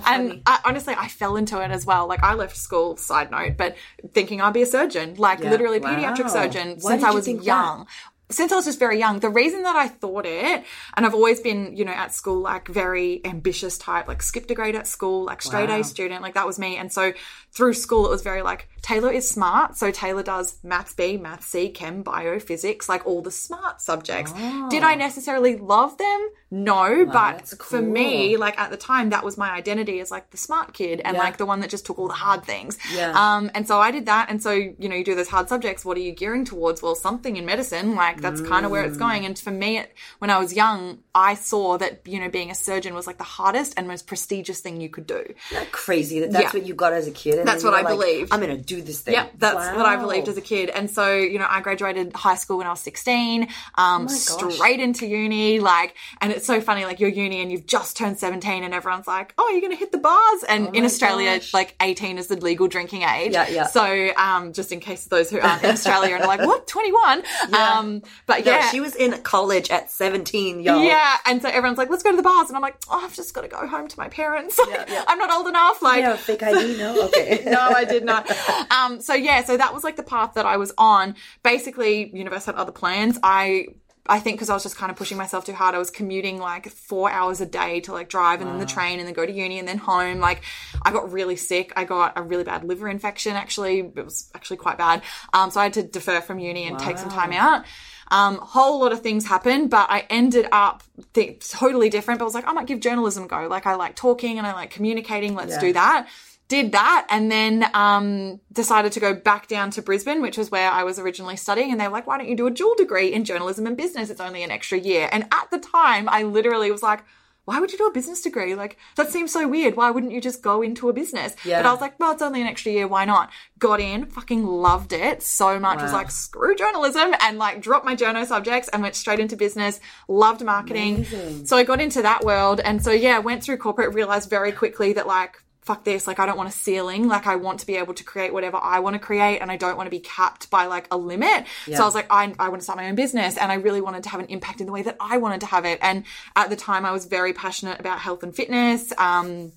And 0.07 0.43
I, 0.45 0.59
honestly, 0.65 0.95
I 0.99 1.07
fell 1.07 1.37
into 1.37 1.61
it 1.63 1.71
as 1.71 1.87
well. 1.87 2.09
Like 2.09 2.23
I 2.25 2.35
left 2.35 2.57
school, 2.57 2.97
side 2.97 3.31
note, 3.31 3.57
but 3.57 3.77
thinking 4.13 4.41
I'd 4.41 4.53
be 4.55 4.63
a 4.63 4.67
surgeon, 4.67 5.15
like 5.19 5.39
Yeah. 5.39 5.51
literally 5.51 5.79
Wow. 5.79 5.91
pediatric 5.95 6.31
surgeon 6.31 6.79
Why 6.81 6.91
since 6.93 7.03
did 7.03 7.05
I 7.05 7.11
you 7.11 7.15
was 7.15 7.25
think 7.25 7.39
that? 7.41 7.87
Since 8.31 8.53
I 8.53 8.57
was 8.57 8.65
just 8.65 8.79
very 8.79 8.99
young, 8.99 9.21
the 9.21 9.29
reason 9.29 9.63
that 9.65 9.77
I 9.77 9.89
thought 9.89 10.25
it, 10.25 10.65
and 10.95 11.05
I've 11.07 11.15
always 11.15 11.41
been, 11.41 11.77
you 11.77 11.85
know, 11.85 11.93
at 11.93 12.15
school, 12.15 12.41
like 12.41 12.69
very 12.69 13.21
ambitious 13.25 13.77
type, 13.77 14.09
like 14.09 14.23
skipped 14.23 14.51
a 14.51 14.55
grade 14.55 14.77
at 14.77 14.87
school, 14.87 15.25
like 15.25 15.43
straight 15.43 15.69
Wow. 15.69 15.81
A 15.81 15.85
student, 15.85 16.23
like 16.23 16.35
that 16.35 16.47
was 16.47 16.59
me. 16.59 16.77
And 16.77 16.93
so 16.93 17.13
through 17.53 17.75
school, 17.75 18.07
it 18.07 18.11
was 18.11 18.23
very 18.23 18.43
like, 18.43 18.69
Taylor 18.83 19.11
is 19.13 19.29
smart. 19.29 19.77
So 19.77 19.91
Taylor 19.91 20.23
does 20.23 20.59
maths 20.63 20.95
B, 20.95 21.17
maths 21.17 21.47
C, 21.47 21.69
chem, 21.69 22.03
bio, 22.03 22.39
physics, 22.39 22.89
like 22.89 23.07
all 23.07 23.23
the 23.23 23.31
smart 23.31 23.81
subjects. 23.81 24.33
Did 24.71 24.83
I 24.83 24.95
necessarily 24.95 25.57
love 25.57 25.97
them? 25.99 26.29
No, 26.51 27.05
but 27.07 27.11
Oh. 27.11 27.13
that's 27.37 27.55
for 27.65 27.81
me, 27.81 28.37
like 28.37 28.59
at 28.59 28.71
the 28.71 28.77
time, 28.77 29.11
that 29.11 29.23
was 29.25 29.39
my 29.39 29.51
identity 29.53 30.01
as 30.01 30.11
like 30.11 30.31
the 30.31 30.37
smart 30.37 30.73
kid 30.73 31.01
and 31.05 31.17
Yeah. 31.17 31.23
like 31.23 31.37
the 31.37 31.47
one 31.47 31.61
that 31.61 31.71
just 31.71 31.87
took 31.87 31.99
all 31.99 32.09
the 32.09 32.15
hard 32.15 32.45
things. 32.45 32.77
Yeah. 32.93 33.13
Um, 33.15 33.51
and 33.55 33.69
so 33.69 33.79
I 33.81 33.91
did 33.93 34.07
that. 34.07 34.31
And 34.31 34.43
so, 34.43 34.51
you 34.51 34.89
know, 34.89 34.97
you 34.97 35.05
do 35.05 35.15
those 35.15 35.29
hard 35.29 35.49
subjects. 35.49 35.85
What 35.85 35.97
are 35.97 36.01
you 36.01 36.13
gearing 36.13 36.45
towards? 36.45 36.83
Well, 36.83 36.95
something 36.97 37.37
in 37.37 37.47
medicine, 37.47 37.95
like 37.95 38.21
that's 38.21 38.41
kind 38.41 38.65
of 38.67 38.73
where 38.73 38.83
it's 38.85 38.97
Mm. 38.97 39.01
going. 39.01 39.27
And 39.27 39.39
for 39.39 39.51
me, 39.53 39.79
it, 39.79 39.95
when 40.19 40.31
I 40.31 40.39
was 40.39 40.53
young, 40.53 40.99
I 41.15 41.35
saw 41.35 41.79
that, 41.79 42.01
you 42.07 42.19
know, 42.19 42.29
being 42.29 42.51
a 42.51 42.55
surgeon 42.55 42.95
was 42.95 43.07
like 43.07 43.19
the 43.19 43.25
hardest 43.25 43.75
and 43.77 43.87
most 43.87 44.07
prestigious 44.09 44.61
thing 44.61 44.81
you 44.81 44.89
could 44.89 45.07
do. 45.07 45.23
That 45.53 45.71
crazy 45.71 46.19
that 46.21 46.33
that's 46.33 46.53
Yeah. 46.53 46.61
what 46.61 46.67
you 46.67 46.75
got 46.75 46.93
as 46.93 47.07
a 47.07 47.11
kid. 47.13 47.39
And 47.39 47.47
That's 47.47 47.63
what 47.63 47.75
I 47.75 47.83
like, 47.83 47.89
believed. 47.97 48.33
I'm 48.33 48.41
gonna 48.41 48.57
do 48.77 48.83
this 48.83 49.01
thing. 49.01 49.15
Yeah, 49.15 49.27
that's 49.37 49.77
what 49.77 49.87
I 49.87 49.97
believed 49.97 50.29
as 50.29 50.37
a 50.37 50.41
kid. 50.41 50.71
And 50.71 50.89
so, 50.91 51.15
you 51.17 51.39
know, 51.39 51.47
I 51.49 51.61
graduated 51.61 52.13
high 52.15 52.37
school 52.37 52.59
when 52.59 52.67
I 52.67 52.71
was 52.71 52.81
16, 52.81 53.49
um, 53.77 54.07
gosh. 54.07 54.15
straight 54.15 54.81
into 54.81 55.07
uni. 55.07 55.61
Like, 55.61 55.95
and 56.21 56.33
it's 56.33 56.47
so 56.47 56.61
funny, 56.61 56.85
like 56.85 57.01
you're 57.01 57.11
uni 57.11 57.41
and 57.43 57.51
you've 57.53 57.67
just 57.67 57.97
turned 57.97 58.19
17 58.19 58.65
and 58.65 58.73
everyone's 58.73 59.07
like, 59.07 59.35
oh, 59.39 59.49
you're 59.51 59.61
going 59.61 59.73
to 59.73 59.79
hit 59.79 59.93
the 59.93 59.99
bars. 59.99 60.45
And 60.49 60.75
in 60.77 60.85
Australia, 60.85 61.37
gosh. 61.39 61.53
like 61.55 61.75
18 61.81 62.19
is 62.19 62.29
the 62.29 62.37
legal 62.37 62.69
drinking 62.69 63.03
age. 63.03 63.33
Yeah, 63.33 63.49
yeah. 63.49 63.67
So, 63.67 64.11
um, 64.17 64.53
just 64.53 64.73
in 64.73 64.81
case 64.81 65.05
those 65.07 65.31
who 65.31 65.41
aren't 65.41 65.63
in 65.65 65.71
Australia 65.71 66.15
and 66.15 66.23
are 66.25 66.29
like, 66.29 66.41
what, 66.41 66.67
21? 66.67 67.23
Um, 67.53 68.03
but 68.27 68.45
No, 68.45 68.53
yeah. 68.53 68.71
she 68.71 68.81
was 68.81 68.95
in 68.95 69.13
college 69.23 69.71
at 69.71 69.91
17, 69.91 70.61
y'all. 70.61 70.83
yeah, 70.83 71.17
and 71.27 71.43
so 71.43 71.49
everyone's 71.49 71.79
like, 71.79 71.91
"Let's 71.91 72.03
go 72.03 72.11
to 72.11 72.17
the 72.17 72.23
bars," 72.23 72.49
and 72.49 72.57
I'm 72.57 72.63
like, 72.63 72.77
"Oh, 72.89 73.01
I've 73.05 73.15
just 73.15 73.35
got 73.35 73.43
to 73.43 73.49
go 73.49 73.67
home 73.67 73.89
to 73.89 73.99
my 73.99 74.09
parents. 74.09 74.59
Yeah, 74.69 74.85
yeah. 74.89 75.05
I'm 75.09 75.19
not 75.19 75.31
old 75.33 75.47
enough." 75.49 75.83
Like, 75.83 76.01
Yeah, 76.01 76.17
fake 76.17 76.43
ID, 76.43 76.77
no? 76.79 77.05
Okay. 77.07 77.43
no, 77.47 77.59
I 77.61 77.85
did 77.85 78.05
not. 78.05 78.31
Um, 78.71 79.01
so 79.01 79.15
yeah, 79.15 79.45
so 79.45 79.57
that 79.57 79.73
was 79.75 79.85
like 79.85 79.97
the 79.97 80.03
path 80.03 80.35
that 80.35 80.47
I 80.47 80.57
was 80.57 80.73
on. 80.79 81.15
Basically, 81.43 82.11
universe 82.17 82.47
had 82.47 82.55
other 82.57 82.73
plans. 82.73 83.19
I 83.23 83.69
I 84.07 84.19
think 84.19 84.37
because 84.37 84.51
I 84.51 84.55
was 84.55 84.63
just 84.65 84.77
kind 84.77 84.91
of 84.91 84.97
pushing 84.97 85.17
myself 85.17 85.45
too 85.45 85.53
hard, 85.53 85.75
I 85.75 85.79
was 85.79 85.91
commuting 85.91 86.39
like 86.39 86.69
four 86.69 87.11
hours 87.11 87.41
a 87.41 87.47
day 87.47 87.81
to 87.81 87.93
like 87.93 88.09
drive 88.09 88.41
and 88.41 88.51
then 88.51 88.59
the 88.59 88.67
train 88.67 88.99
and 88.99 89.07
then 89.07 89.15
go 89.15 89.25
to 89.25 89.33
uni 89.33 89.59
and 89.59 89.69
then 89.69 89.79
home. 89.79 90.19
Like 90.19 90.43
I 90.85 90.91
got 90.91 91.13
really 91.13 91.37
sick. 91.37 91.73
I 91.77 91.85
got 91.85 92.15
a 92.19 92.23
really 92.23 92.43
bad 92.43 92.65
liver 92.65 92.89
infection. 92.89 93.37
Actually, 93.37 93.81
it 93.81 94.05
was 94.05 94.31
actually 94.35 94.57
quite 94.57 94.79
bad. 94.79 95.03
Um, 95.33 95.51
so 95.51 95.61
I 95.61 95.65
had 95.65 95.75
to 95.75 95.83
defer 95.85 96.21
from 96.21 96.39
uni 96.39 96.67
and 96.67 96.79
take 96.79 96.99
some 96.99 97.11
time 97.11 97.33
out. 97.33 97.65
Um, 98.13 98.39
whole 98.39 98.81
lot 98.81 98.91
of 98.91 99.03
things 99.03 99.25
happened, 99.25 99.71
but 99.71 99.89
I 99.89 100.05
ended 100.11 100.49
up 100.51 100.83
th- 101.13 101.49
totally 101.49 101.91
different. 101.91 102.19
But 102.19 102.25
I 102.25 102.27
was 102.27 102.35
like, 102.35 102.49
I 102.49 102.53
might 102.53 102.67
give 102.67 102.81
journalism 102.81 103.23
a 103.25 103.29
go. 103.29 103.47
Like 103.49 103.67
I 103.67 103.77
like 103.77 103.95
talking 103.95 104.39
and 104.39 104.47
I 104.47 104.53
like 104.53 104.71
communicating. 104.71 105.37
Let's 105.37 105.53
Yeah. 105.53 105.61
do 105.61 105.73
that 105.75 106.09
did 106.51 106.73
that 106.73 107.07
and 107.09 107.31
then 107.31 107.65
um, 107.75 108.41
decided 108.53 108.91
to 108.91 109.01
go 109.01 109.15
back 109.15 109.47
down 109.47 109.71
to 109.71 109.81
Brisbane, 109.81 110.21
which 110.21 110.37
was 110.37 110.51
where 110.51 110.69
I 110.69 110.83
was 110.83 110.99
originally 110.99 111.37
studying. 111.37 111.71
And 111.71 111.81
they 111.81 111.87
were 111.87 111.93
like, 111.93 112.09
why 112.09 112.19
don't 112.19 112.29
you 112.29 112.37
do 112.37 112.49
a 112.49 112.51
dual 112.51 112.75
degree 112.75 113.13
in 113.13 113.25
journalism 113.25 113.69
and 113.69 113.77
business? 113.77 114.11
It's 114.11 114.21
only 114.21 114.43
an 114.43 114.51
extra 114.51 114.77
year. 114.77 115.09
And 115.13 115.29
at 115.31 115.49
the 115.53 115.61
time, 115.61 116.09
I 116.09 116.25
literally 116.25 116.73
was 116.73 116.83
like, 116.83 117.05
why 117.45 117.61
would 117.61 117.71
you 117.71 117.79
do 117.79 117.87
a 117.87 117.93
business 117.93 118.21
degree? 118.21 118.57
Like, 118.57 118.79
that 118.97 119.11
seems 119.11 119.33
so 119.33 119.47
weird. 119.47 119.77
Why 119.77 119.93
wouldn't 119.93 120.13
you 120.13 120.21
just 120.21 120.43
go 120.43 120.61
into 120.61 120.89
a 120.89 120.93
business? 120.93 121.37
Yeah. 121.45 121.63
But 121.63 121.69
I 121.69 121.73
was 121.73 121.81
like, 121.81 121.99
well, 122.01 122.13
it's 122.13 122.21
only 122.21 122.41
an 122.41 122.49
extra 122.49 122.73
year. 122.73 122.89
Why 122.89 123.05
not? 123.05 123.31
Got 123.61 123.79
in, 123.79 124.07
fucking 124.07 124.45
loved 124.45 124.93
it 124.93 125.23
so 125.23 125.59
much. 125.61 125.81
Was 125.81 125.93
like, 125.93 126.11
screw 126.11 126.57
journalism 126.57 127.15
and 127.21 127.39
like 127.39 127.61
dropped 127.61 127.87
my 127.87 127.95
journo 127.95 128.27
subjects 128.27 128.69
and 128.73 128.83
went 128.83 128.97
straight 128.97 129.21
into 129.21 129.37
business. 129.37 129.79
Loved 130.09 130.45
marketing. 130.45 130.97
Amazing. 130.97 131.47
So 131.47 131.57
I 131.57 131.63
got 131.63 131.81
into 131.81 132.03
that 132.03 132.25
world. 132.25 132.61
And 132.61 132.83
so, 132.83 132.91
yeah, 132.91 133.19
went 133.19 133.45
through 133.45 133.59
corporate, 133.59 133.95
realized 133.95 134.29
very 134.29 134.51
quickly 134.51 134.93
that 134.95 135.07
like, 135.07 135.37
fuck 135.71 135.85
this, 135.85 136.09
like 136.09 136.19
I 136.19 136.27
don't 136.27 136.37
want 136.37 136.49
a 136.49 136.53
ceiling. 136.53 137.07
Like 137.07 137.29
I 137.29 137.37
want 137.37 137.61
to 137.61 137.67
be 137.67 137.77
able 137.77 137.95
to 137.95 138.03
create 138.03 138.33
whatever 138.33 138.59
I 138.61 138.81
want 138.81 138.95
to 138.95 138.99
create 138.99 139.39
and 139.39 139.53
I 139.53 139.57
don't 139.57 139.77
want 139.77 139.87
to 139.87 139.91
be 139.91 140.01
capped 140.01 140.51
by 140.51 140.67
like 140.67 140.89
a 140.91 140.97
limit. 140.97 141.47
So 141.77 141.83
I 141.85 141.87
was 141.87 141.95
like, 141.95 142.09
I, 142.11 142.35
I 142.41 142.49
want 142.49 142.61
to 142.61 142.65
start 142.65 142.77
my 142.77 142.89
own 142.89 142.97
business 142.97 143.37
and 143.37 143.53
I 143.53 143.55
really 143.55 143.81
wanted 143.81 144.03
to 144.03 144.09
have 144.09 144.19
an 144.19 144.27
impact 144.27 144.61
in 144.61 144.67
the 144.67 144.73
way 144.73 144.83
that 144.83 144.97
I 144.99 145.19
wanted 145.19 145.41
to 145.43 145.47
have 145.47 145.65
it. 145.65 145.79
And 145.81 146.05
at 146.35 146.51
the 146.51 146.57
time 146.57 146.85
I 146.85 146.91
was 146.91 147.05
very 147.07 147.33
passionate 147.33 147.79
about 147.79 148.01
health 148.01 148.25
and 148.25 148.35
fitness. 148.35 148.93
Um, 148.99 149.53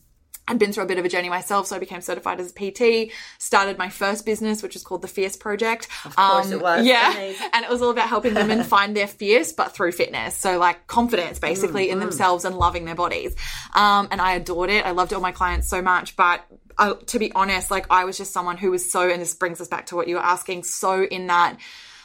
I'd 0.48 0.60
been 0.60 0.74
through 0.74 0.84
a 0.84 0.88
bit 0.88 1.00
of 1.00 1.06
a 1.06 1.10
journey 1.10 1.30
myself, 1.30 1.68
so 1.68 1.76
I 1.76 1.80
became 1.80 2.02
certified 2.02 2.40
as 2.40 2.54
a 2.56 2.72
PT. 3.08 3.14
Started 3.38 3.78
my 3.78 3.90
first 3.90 4.26
business, 4.26 4.62
which 4.62 4.74
was 4.74 4.84
called 4.84 5.02
the 5.02 5.08
Fierce 5.08 5.38
Project. 5.38 5.88
Of 6.04 6.16
course 6.16 6.52
it 6.52 6.62
was. 6.62 6.86
Yeah, 6.86 7.12
Amazing. 7.12 7.48
and 7.54 7.64
it 7.64 7.72
was 7.72 7.82
all 7.82 7.92
about 7.92 8.10
helping 8.10 8.34
women 8.34 8.64
find 8.76 8.96
their 8.96 9.08
fierce, 9.08 9.54
but 9.54 9.74
through 9.74 9.94
fitness. 9.94 10.36
So 10.36 10.58
like 10.58 10.88
confidence, 10.88 11.40
basically, 11.40 11.88
Mm, 11.88 11.94
in 11.94 12.00
themselves 12.00 12.46
and 12.46 12.58
loving 12.58 12.86
their 12.86 12.96
bodies. 12.96 13.36
Um, 13.74 14.08
and 14.12 14.20
I 14.22 14.34
adored 14.34 14.70
it. 14.70 14.86
I 14.86 14.92
loved 14.92 15.14
all 15.14 15.22
my 15.22 15.32
clients 15.32 15.70
so 15.70 15.82
much, 15.82 16.16
but. 16.16 16.42
Uh, 16.76 16.96
to 17.06 17.20
be 17.20 17.32
honest, 17.34 17.70
like 17.70 17.86
I 17.92 18.04
was 18.06 18.18
just 18.18 18.34
someone 18.34 18.58
who 18.58 18.72
was 18.72 18.92
so, 18.92 19.08
and 19.08 19.22
this 19.22 19.36
brings 19.36 19.62
us 19.62 19.68
back 19.68 19.86
to 19.88 19.96
what 19.96 20.08
you 20.08 20.16
were 20.16 20.24
asking, 20.24 20.64
so 20.64 21.04
in 21.04 21.28
that 21.28 21.60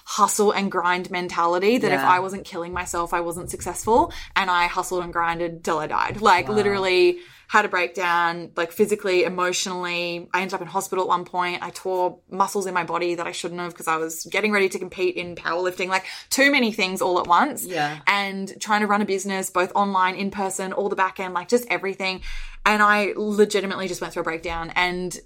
hustle 0.04 0.52
and 0.52 0.70
grind 0.70 1.10
mentality 1.10 1.78
that 1.78 1.90
if 1.90 2.00
I 2.00 2.20
wasn't 2.20 2.44
killing 2.44 2.74
myself, 2.74 3.14
I 3.14 3.20
wasn't 3.20 3.50
successful. 3.50 4.12
And 4.36 4.50
I 4.50 4.66
hustled 4.66 5.04
and 5.04 5.12
grinded 5.12 5.64
till 5.64 5.78
I 5.78 5.86
died. 5.86 6.20
Like 6.20 6.48
literally 6.50 7.18
had 7.48 7.64
a 7.64 7.68
breakdown, 7.68 8.52
like 8.56 8.72
physically, 8.72 9.24
emotionally. 9.24 10.28
I 10.34 10.42
ended 10.42 10.52
up 10.52 10.60
in 10.60 10.66
hospital 10.66 11.04
at 11.04 11.08
one 11.08 11.24
point. 11.24 11.62
I 11.62 11.70
tore 11.70 12.20
muscles 12.30 12.66
in 12.66 12.74
my 12.74 12.84
body 12.84 13.14
that 13.14 13.26
I 13.26 13.32
shouldn't 13.32 13.58
have 13.58 13.72
because 13.72 13.88
I 13.88 13.96
was 13.96 14.24
getting 14.26 14.52
ready 14.52 14.68
to 14.68 14.78
compete 14.78 15.16
in 15.16 15.34
powerlifting, 15.34 15.88
like 15.88 16.04
too 16.28 16.52
many 16.52 16.72
things 16.72 17.00
all 17.00 17.18
at 17.18 17.26
once. 17.26 17.64
Yeah. 17.64 18.00
And 18.06 18.52
trying 18.60 18.82
to 18.82 18.86
run 18.86 19.00
a 19.00 19.06
business, 19.06 19.48
both 19.48 19.72
online, 19.74 20.14
in 20.14 20.30
person, 20.30 20.74
all 20.74 20.90
the 20.90 20.96
back 20.96 21.20
end, 21.20 21.32
like 21.32 21.48
just 21.48 21.66
everything. 21.70 22.20
And 22.66 22.82
I 22.82 23.14
legitimately 23.16 23.88
just 23.88 24.02
went 24.02 24.12
through 24.12 24.20
a 24.20 24.24
breakdown 24.24 24.70
and 24.76 25.18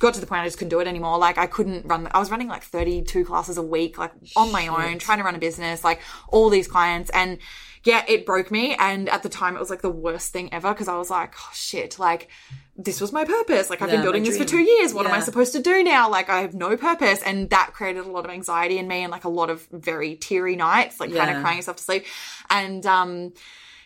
got 0.00 0.14
to 0.14 0.20
the 0.20 0.26
point 0.26 0.40
I 0.40 0.46
just 0.46 0.58
couldn't 0.58 0.70
do 0.70 0.80
it 0.80 0.88
anymore. 0.88 1.16
Like 1.16 1.38
I 1.38 1.46
couldn't 1.46 1.86
run. 1.86 2.08
I 2.10 2.18
was 2.18 2.30
running 2.32 2.48
like 2.48 2.64
32 2.64 3.24
classes 3.24 3.56
a 3.56 3.62
week, 3.62 3.98
like 3.98 4.12
on 4.34 4.50
my 4.50 4.66
own, 4.66 4.98
trying 4.98 5.18
to 5.18 5.24
run 5.24 5.36
a 5.36 5.38
business, 5.38 5.84
like 5.84 6.00
all 6.28 6.50
these 6.50 6.66
clients 6.66 7.08
and 7.10 7.38
yeah, 7.84 8.04
it 8.08 8.26
broke 8.26 8.50
me. 8.50 8.74
And 8.74 9.08
at 9.08 9.22
the 9.22 9.28
time, 9.28 9.56
it 9.56 9.60
was 9.60 9.70
like 9.70 9.82
the 9.82 9.90
worst 9.90 10.32
thing 10.32 10.52
ever 10.52 10.72
because 10.72 10.88
I 10.88 10.96
was 10.96 11.10
like, 11.10 11.34
oh 11.36 11.50
shit, 11.52 11.98
like 11.98 12.28
this 12.76 13.00
was 13.00 13.12
my 13.12 13.24
purpose. 13.24 13.68
Like 13.68 13.82
I've 13.82 13.88
Yeah, 13.88 13.96
been 13.96 14.02
building 14.02 14.22
this 14.24 14.38
for 14.38 14.44
two 14.44 14.60
years. 14.62 14.94
What 14.94 15.04
am 15.06 15.12
I 15.12 15.20
supposed 15.20 15.52
to 15.52 15.60
do 15.62 15.82
now? 15.84 16.08
Like 16.08 16.30
I 16.30 16.40
have 16.40 16.54
no 16.54 16.76
purpose. 16.76 17.22
And 17.22 17.50
that 17.50 17.72
created 17.74 18.06
a 18.06 18.10
lot 18.10 18.24
of 18.24 18.30
anxiety 18.30 18.78
in 18.78 18.88
me 18.88 19.02
and 19.02 19.10
like 19.10 19.24
a 19.24 19.28
lot 19.28 19.50
of 19.50 19.66
very 19.70 20.16
teary 20.16 20.56
nights, 20.56 20.98
like 21.00 21.14
kind 21.14 21.30
of 21.30 21.36
crying 21.36 21.56
yourself 21.58 21.76
to 21.78 21.82
sleep. 21.82 22.06
And, 22.48 22.84
um, 22.86 23.32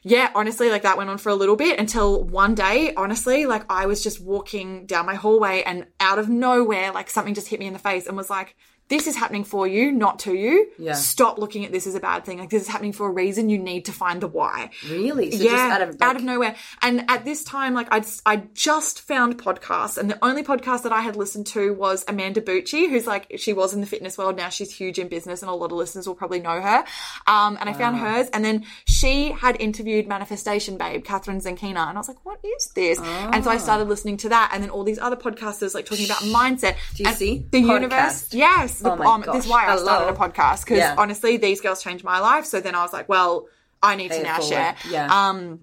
yeah, 0.02 0.30
honestly, 0.36 0.70
like 0.70 0.82
that 0.82 0.96
went 0.96 1.10
on 1.10 1.18
for 1.18 1.30
a 1.30 1.34
little 1.34 1.56
bit 1.56 1.80
until 1.80 2.22
one 2.22 2.54
day, 2.54 2.94
honestly, 2.94 3.46
like 3.46 3.64
I 3.68 3.86
was 3.86 4.04
just 4.04 4.20
walking 4.20 4.86
down 4.86 5.04
my 5.04 5.16
hallway 5.16 5.64
and 5.66 5.86
out 5.98 6.20
of 6.20 6.28
nowhere, 6.28 6.92
like 6.92 7.10
something 7.10 7.34
just 7.34 7.48
hit 7.48 7.58
me 7.58 7.66
in 7.66 7.72
the 7.72 7.80
face 7.80 8.06
and 8.06 8.16
was 8.16 8.30
like, 8.30 8.54
this 8.88 9.06
is 9.06 9.16
happening 9.16 9.44
for 9.44 9.66
you, 9.66 9.90
not 9.90 10.20
to 10.20 10.34
you. 10.34 10.68
Yeah. 10.78 10.94
Stop 10.94 11.38
looking 11.38 11.64
at 11.64 11.72
this 11.72 11.86
as 11.86 11.94
a 11.94 12.00
bad 12.00 12.24
thing. 12.24 12.38
Like 12.38 12.50
this 12.50 12.62
is 12.62 12.68
happening 12.68 12.92
for 12.92 13.08
a 13.08 13.10
reason. 13.10 13.48
You 13.48 13.58
need 13.58 13.86
to 13.86 13.92
find 13.92 14.20
the 14.20 14.28
why 14.28 14.70
Really? 14.88 15.30
So 15.30 15.42
yeah, 15.42 15.50
just 15.50 15.62
out 15.62 15.82
of, 15.82 16.00
like, 16.00 16.22
nowhere. 16.22 16.56
And 16.82 17.04
at 17.08 17.24
this 17.24 17.42
time, 17.44 17.74
like 17.74 17.88
I'd 17.90 18.06
I 18.24 18.42
just 18.54 19.00
found 19.00 19.38
podcasts, 19.38 19.98
and 19.98 20.10
the 20.10 20.24
only 20.24 20.42
podcast 20.42 20.82
that 20.82 20.92
I 20.92 21.00
had 21.00 21.16
listened 21.16 21.46
to 21.48 21.74
was 21.74 22.04
Amanda 22.06 22.40
Bucci, 22.40 22.88
who's 22.88 23.06
like 23.06 23.32
she 23.36 23.52
was 23.52 23.74
in 23.74 23.80
the 23.80 23.86
fitness 23.86 24.16
world 24.16 24.36
now. 24.36 24.48
She's 24.48 24.74
huge 24.74 24.98
in 24.98 25.08
business, 25.08 25.42
and 25.42 25.50
a 25.50 25.54
lot 25.54 25.72
of 25.72 25.78
listeners 25.78 26.06
will 26.06 26.14
probably 26.14 26.40
know 26.40 26.60
her. 26.60 26.84
Um, 27.26 27.56
and 27.60 27.68
I 27.68 27.72
found 27.72 27.98
hers, 27.98 28.28
and 28.32 28.44
then 28.44 28.64
she 28.86 29.30
had 29.32 29.60
interviewed 29.60 30.06
Manifestation 30.06 30.76
Babe, 30.76 31.04
Kathrin 31.04 31.42
Zenkina, 31.42 31.88
and 31.88 31.96
I 31.96 31.98
was 31.98 32.08
like, 32.08 32.24
what 32.24 32.38
is 32.44 32.68
this? 32.74 32.98
And 33.00 33.42
so 33.42 33.50
I 33.50 33.58
started 33.58 33.88
listening 33.88 34.16
to 34.18 34.28
that, 34.28 34.50
and 34.52 34.62
then 34.62 34.70
all 34.70 34.84
these 34.84 34.98
other 34.98 35.16
podcasters 35.16 35.74
like 35.74 35.86
talking 35.86 36.06
about 36.06 36.18
mindset. 36.18 36.76
Do 36.94 37.02
you 37.02 37.12
see? 37.12 37.46
the 37.50 37.62
Podcast. 37.62 37.74
universe? 37.74 38.34
Yes, 38.34 38.75
the, 38.80 38.92
Oh 38.92 38.96
my 38.96 39.04
um, 39.06 39.24
this 39.32 39.44
is 39.44 39.50
why 39.50 39.66
I 39.66 39.76
started 39.76 40.12
a 40.12 40.16
podcast 40.16 40.64
because 40.64 40.78
Yeah. 40.78 40.94
honestly, 40.98 41.36
these 41.36 41.60
girls 41.60 41.82
changed 41.82 42.04
my 42.04 42.20
life. 42.20 42.44
So 42.44 42.60
then 42.60 42.74
I 42.74 42.82
was 42.82 42.92
like, 42.92 43.08
well. 43.08 43.48
I 43.82 43.94
need 43.94 44.10
Pay 44.10 44.18
to 44.18 44.24
now 44.24 44.36
forward. 44.38 44.48
share. 44.54 44.74
Yeah. 44.90 45.06
Um, 45.28 45.60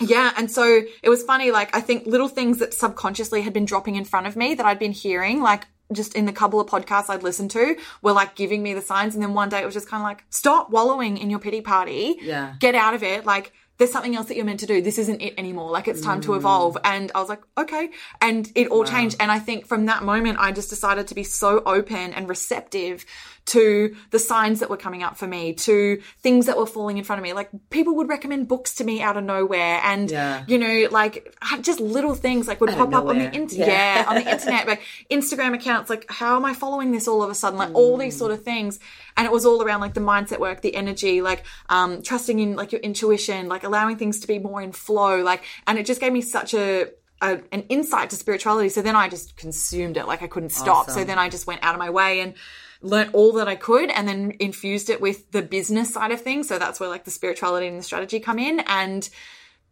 yeah, 0.00 0.32
and 0.36 0.50
so 0.50 0.82
it 1.02 1.08
was 1.08 1.22
funny. 1.22 1.52
Like 1.52 1.74
I 1.74 1.80
think 1.80 2.06
little 2.06 2.28
things 2.28 2.58
that 2.58 2.74
subconsciously 2.74 3.40
had 3.42 3.52
been 3.52 3.64
dropping 3.64 3.94
in 3.94 4.04
front 4.04 4.26
of 4.26 4.34
me 4.34 4.54
that 4.56 4.66
I'd 4.66 4.80
been 4.80 4.90
hearing, 4.92 5.40
like 5.40 5.66
just 5.92 6.14
in 6.16 6.26
the 6.26 6.32
couple 6.32 6.58
of 6.58 6.66
podcasts 6.66 7.08
I'd 7.08 7.22
listened 7.22 7.52
to, 7.52 7.76
were 8.02 8.12
like 8.12 8.34
giving 8.34 8.64
me 8.64 8.74
the 8.74 8.82
signs. 8.82 9.14
And 9.14 9.22
then 9.22 9.32
one 9.32 9.48
day 9.48 9.60
it 9.62 9.64
was 9.64 9.74
just 9.74 9.88
kind 9.88 10.00
of 10.02 10.04
like, 10.04 10.24
stop 10.28 10.70
wallowing 10.70 11.16
in 11.18 11.30
your 11.30 11.38
pity 11.38 11.60
party. 11.60 12.16
Yeah. 12.20 12.54
Get 12.58 12.74
out 12.74 12.94
of 12.94 13.04
it. 13.04 13.24
Like 13.24 13.52
there's 13.82 13.90
something 13.90 14.14
else 14.14 14.28
that 14.28 14.36
you're 14.36 14.44
meant 14.44 14.60
to 14.60 14.66
do. 14.66 14.80
This 14.80 14.96
isn't 14.96 15.20
it 15.20 15.34
anymore. 15.36 15.68
Like 15.72 15.88
it's 15.88 16.00
time 16.00 16.20
Mm. 16.20 16.24
to 16.26 16.34
evolve. 16.34 16.78
And 16.84 17.10
I 17.16 17.18
was 17.18 17.28
like, 17.28 17.42
okay. 17.58 17.90
And 18.20 18.48
it 18.54 18.68
all 18.68 18.84
changed. 18.84 19.16
And 19.18 19.32
I 19.32 19.40
think 19.40 19.66
from 19.66 19.86
that 19.86 20.04
moment, 20.04 20.38
I 20.38 20.52
just 20.52 20.70
decided 20.70 21.08
to 21.08 21.16
be 21.16 21.24
so 21.24 21.64
open 21.66 22.12
and 22.12 22.28
receptive 22.28 23.04
to 23.44 23.94
the 24.10 24.18
signs 24.18 24.60
that 24.60 24.70
were 24.70 24.76
coming 24.76 25.02
up 25.02 25.16
for 25.16 25.26
me, 25.26 25.52
to 25.52 26.00
things 26.20 26.46
that 26.46 26.56
were 26.56 26.66
falling 26.66 26.96
in 26.96 27.04
front 27.04 27.18
of 27.18 27.24
me. 27.24 27.32
Like 27.32 27.50
people 27.70 27.96
would 27.96 28.08
recommend 28.08 28.46
books 28.48 28.74
to 28.76 28.84
me 28.84 29.02
out 29.02 29.16
of 29.16 29.24
nowhere. 29.24 29.80
And, 29.82 30.10
Yeah. 30.10 30.44
you 30.46 30.58
know, 30.58 30.88
like 30.90 31.34
just 31.60 31.80
little 31.80 32.14
things 32.14 32.46
like 32.46 32.60
would 32.60 32.70
Out 32.70 32.78
pop 32.78 32.94
up 32.94 33.06
on 33.06 33.18
the 33.18 33.32
internet. 33.32 33.68
Yeah. 33.68 34.02
Yeah, 34.02 34.04
on 34.08 34.14
the 34.16 34.30
internet, 34.32 34.66
like 34.68 34.82
Instagram 35.10 35.54
accounts, 35.54 35.90
like 35.90 36.06
how 36.08 36.36
am 36.36 36.44
I 36.44 36.54
following 36.54 36.92
this 36.92 37.08
all 37.08 37.22
of 37.22 37.30
a 37.30 37.34
sudden? 37.34 37.58
Like 37.58 37.74
all 37.74 37.96
these 37.96 38.16
sort 38.16 38.30
of 38.30 38.42
things. 38.44 38.78
And 39.16 39.26
it 39.26 39.32
was 39.32 39.44
all 39.44 39.62
around 39.62 39.80
like 39.80 39.94
the 39.94 40.00
mindset 40.00 40.38
work, 40.38 40.62
the 40.62 40.74
energy, 40.74 41.20
like 41.20 41.44
um 41.68 42.02
trusting 42.02 42.38
in 42.38 42.54
like 42.56 42.70
your 42.72 42.80
intuition, 42.80 43.48
like 43.48 43.64
allowing 43.64 43.96
things 43.96 44.20
to 44.20 44.26
be 44.28 44.38
more 44.38 44.62
in 44.62 44.72
flow. 44.72 45.20
Like 45.20 45.42
and 45.66 45.78
it 45.78 45.86
just 45.86 46.00
gave 46.00 46.12
me 46.12 46.20
such 46.20 46.54
a 46.54 46.90
a, 47.20 47.40
an 47.52 47.62
insight 47.68 48.10
to 48.10 48.16
spirituality. 48.16 48.68
So 48.68 48.82
then 48.82 48.96
I 48.96 49.08
just 49.08 49.36
consumed 49.36 49.96
it. 49.96 50.06
Like 50.08 50.22
I 50.22 50.26
couldn't 50.26 50.50
stop. 50.50 50.90
So 50.90 51.04
then 51.04 51.18
I 51.20 51.28
just 51.28 51.46
went 51.46 51.62
out 51.62 51.72
of 51.72 51.78
my 51.78 51.88
way 51.90 52.18
and 52.20 52.34
learnt 52.82 53.14
all 53.14 53.32
that 53.34 53.48
I 53.48 53.54
could 53.56 53.90
and 53.90 54.06
then 54.06 54.34
infused 54.40 54.90
it 54.90 55.00
with 55.00 55.30
the 55.30 55.42
business 55.42 55.92
side 55.94 56.12
of 56.12 56.20
things. 56.20 56.48
So 56.48 56.58
that's 56.58 56.80
where 56.80 56.88
like 56.88 57.04
the 57.04 57.10
spirituality 57.10 57.66
and 57.66 57.78
the 57.78 57.82
strategy 57.82 58.20
come 58.20 58.38
in. 58.38 58.60
And 58.66 59.08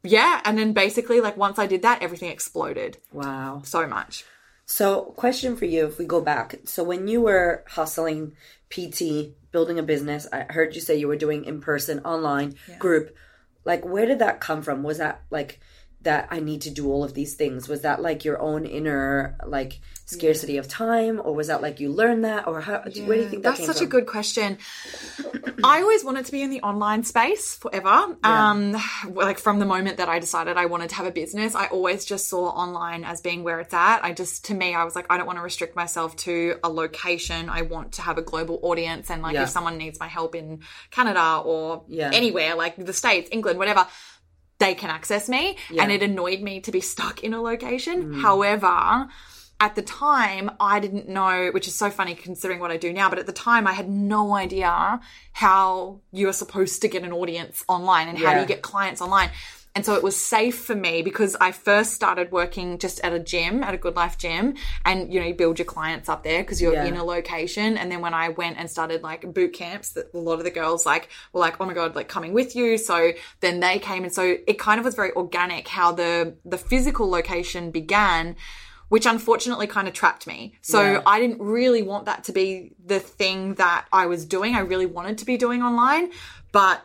yeah. 0.02 0.40
And 0.45 0.57
then 0.59 0.73
basically 0.73 1.21
like 1.21 1.37
once 1.37 1.59
I 1.59 1.67
did 1.67 1.83
that, 1.83 2.02
everything 2.02 2.31
exploded 2.31 2.99
Wow. 3.12 3.62
so 3.64 3.87
much. 3.87 4.25
So, 4.67 5.02
question 5.17 5.57
for 5.57 5.64
you 5.64 5.87
if 5.87 5.99
we 5.99 6.05
go 6.05 6.21
back. 6.21 6.55
So, 6.64 6.85
when 6.85 7.09
you 7.09 7.21
were 7.23 7.64
hustling 7.67 8.37
PT, 8.71 9.33
building 9.50 9.81
a 9.81 9.83
business, 9.83 10.29
I 10.33 10.47
heard 10.49 10.76
you 10.76 10.81
say 10.81 10.97
you 10.97 11.09
were 11.09 11.17
doing 11.17 11.45
in 11.45 11.61
person, 11.61 11.99
online, 12.05 12.55
group. 12.79 13.17
Like, 13.64 13.85
where 13.85 14.07
did 14.07 14.21
that 14.21 14.38
come 14.40 14.62
from? 14.62 14.85
Was 14.85 14.99
that 14.99 15.23
like 15.29 15.59
that 16.02 16.28
I 16.30 16.40
need 16.40 16.62
to 16.62 16.71
do 16.71 16.90
all 16.90 17.04
of 17.04 17.14
these 17.14 17.35
things? 17.35 17.69
Was 17.69 17.83
that 17.83 18.00
like 18.00 18.25
your 18.25 18.40
own 18.40 18.64
inner 18.64 19.37
like 19.47 19.80
scarcity 20.07 20.57
of 20.57 20.66
time, 20.66 21.21
or 21.23 21.35
was 21.35 21.47
that 21.49 21.62
like 21.62 21.78
you 21.78 21.90
learned 21.90 22.25
that, 22.25 22.47
or 22.49 22.61
how? 22.61 22.78
Where 22.80 23.16
do 23.16 23.23
you 23.23 23.28
think 23.28 23.42
that 23.42 23.57
That's 23.57 23.66
such 23.66 23.78
from? 23.78 23.87
a 23.87 23.90
good 23.90 24.07
question. 24.07 24.59
I 25.62 25.83
always 25.83 26.04
wanted 26.04 26.25
to 26.26 26.33
be 26.33 26.42
in 26.42 26.50
the 26.50 26.62
online 26.62 27.04
space 27.04 27.54
forever. 27.57 28.16
Um, 28.25 28.76
like 29.11 29.38
from 29.38 29.59
the 29.59 29.66
moment 29.66 29.99
that 29.99 30.09
I 30.09 30.19
decided 30.19 30.57
I 30.57 30.66
wanted 30.66 30.88
to 30.90 30.95
have 30.97 31.07
a 31.07 31.11
business, 31.11 31.54
I 31.54 31.66
always 31.66 32.04
just 32.04 32.28
saw 32.28 32.49
online 32.49 33.04
as 33.04 33.21
being 33.21 33.45
where 33.45 33.61
it's 33.61 33.75
at. 33.75 34.02
I 34.02 34.12
just, 34.12 34.47
to 34.47 34.54
me, 34.54 34.75
I 34.75 34.85
was 34.85 34.97
like, 34.97 35.07
I 35.11 35.16
don't 35.16 35.26
want 35.26 35.38
to 35.38 35.42
restrict 35.42 35.76
myself 35.76 36.16
to 36.16 36.57
a 36.64 36.69
location. 36.69 37.49
I 37.50 37.62
want 37.62 37.92
to 37.92 38.02
have 38.02 38.19
a 38.19 38.23
global 38.23 38.59
audience. 38.62 39.11
And 39.11 39.23
like, 39.23 39.35
Yeah. 39.35 39.42
if 39.45 39.50
someone 39.50 39.76
needs 39.76 40.00
my 40.00 40.09
help 40.09 40.35
in 40.35 40.61
Canada 40.90 41.42
or 41.45 41.85
Yeah. 41.88 42.11
anywhere, 42.12 42.54
like 42.54 42.76
the 42.76 42.92
States, 42.95 43.28
England, 43.30 43.59
whatever, 43.59 43.87
they 44.61 44.75
can 44.75 44.90
access 44.90 45.29
me. 45.29 45.57
And 45.83 45.90
it 45.90 46.02
annoyed 46.02 46.40
me 46.40 46.61
to 46.61 46.71
be 46.71 46.81
stuck 46.81 47.25
in 47.25 47.35
a 47.35 47.43
location. 47.43 48.02
Hmm. 48.02 48.21
However, 48.21 49.09
at 49.59 49.75
the 49.75 49.83
time, 49.83 50.50
I 50.59 50.81
didn't 50.81 51.09
know, 51.09 51.50
which 51.52 51.67
is 51.67 51.75
so 51.75 51.90
funny 51.90 52.14
considering 52.14 52.61
what 52.61 52.71
I 52.71 52.76
do 52.79 52.93
now, 52.93 53.11
but 53.11 53.19
at 53.19 53.26
the 53.26 53.33
time, 53.33 53.67
I 53.67 53.73
had 53.73 53.90
no 53.90 54.35
idea 54.35 55.00
how 55.33 56.00
you're 56.12 56.33
supposed 56.33 56.81
to 56.83 56.88
get 56.88 57.02
an 57.02 57.12
audience 57.12 57.62
online 57.69 58.09
and 58.09 58.19
how 58.19 58.33
do 58.33 58.40
you 58.40 58.47
get 58.47 58.62
clients 58.62 59.02
online. 59.02 59.31
And 59.75 59.87
so 59.87 59.95
it 59.95 60.03
was 60.03 60.17
safe 60.21 60.59
for 60.65 60.75
me 60.75 61.00
because 61.03 61.37
I 61.41 61.53
first 61.53 61.93
started 61.93 62.33
working 62.33 62.79
just 62.79 62.99
at 63.00 63.12
a 63.12 63.21
gym, 63.21 63.62
at 63.62 63.73
a 63.73 63.77
Good 63.77 63.95
Life 63.95 64.19
gym, 64.19 64.57
and 64.85 65.12
you 65.12 65.21
know, 65.21 65.27
you 65.27 65.35
build 65.35 65.59
your 65.61 65.67
clients 65.67 66.09
up 66.09 66.25
there 66.25 66.43
because 66.43 66.61
you're 66.61 66.73
Yeah. 66.75 66.87
in 66.87 66.97
a 66.97 67.05
location. 67.05 67.77
And 67.79 67.91
then 67.91 68.00
when 68.00 68.12
I 68.12 68.31
went 68.31 68.59
and 68.59 68.69
started 68.69 69.03
like 69.03 69.33
boot 69.33 69.53
camps, 69.53 69.91
that 69.93 70.12
a 70.12 70.19
lot 70.19 70.35
of 70.39 70.45
the 70.45 70.50
girls 70.50 70.85
like 70.85 71.09
were 71.33 71.41
like, 71.41 71.61
"Oh 71.61 71.67
my 71.67 71.75
god, 71.75 71.95
like 71.95 72.09
coming 72.09 72.33
with 72.33 72.57
you." 72.57 72.79
So 72.79 73.12
then 73.41 73.61
they 73.61 73.79
came, 73.79 74.03
and 74.03 74.12
so 74.12 74.37
it 74.47 74.59
kind 74.59 74.81
of 74.81 74.85
was 74.85 74.97
very 74.97 75.12
organic 75.12 75.69
how 75.69 75.93
the 75.93 76.35
the 76.45 76.59
physical 76.59 77.09
location 77.09 77.71
began 77.71 78.37
which 78.89 79.07
unfortunately 79.07 79.69
kind 79.69 79.87
of 79.87 79.95
trapped 79.95 80.27
me. 80.27 80.53
So 80.62 80.83
Yeah. 80.83 81.03
I 81.07 81.21
didn't 81.21 81.41
really 81.41 81.81
want 81.81 82.07
that 82.07 82.25
to 82.25 82.33
be 82.33 82.73
the 82.85 82.99
thing 82.99 83.55
that 83.55 83.87
I 83.93 84.07
was 84.07 84.25
doing. 84.25 84.57
I 84.57 84.61
really 84.62 84.85
wanted 84.87 85.19
to 85.19 85.25
be 85.25 85.37
doing 85.37 85.62
online, 85.62 86.11
but 86.50 86.85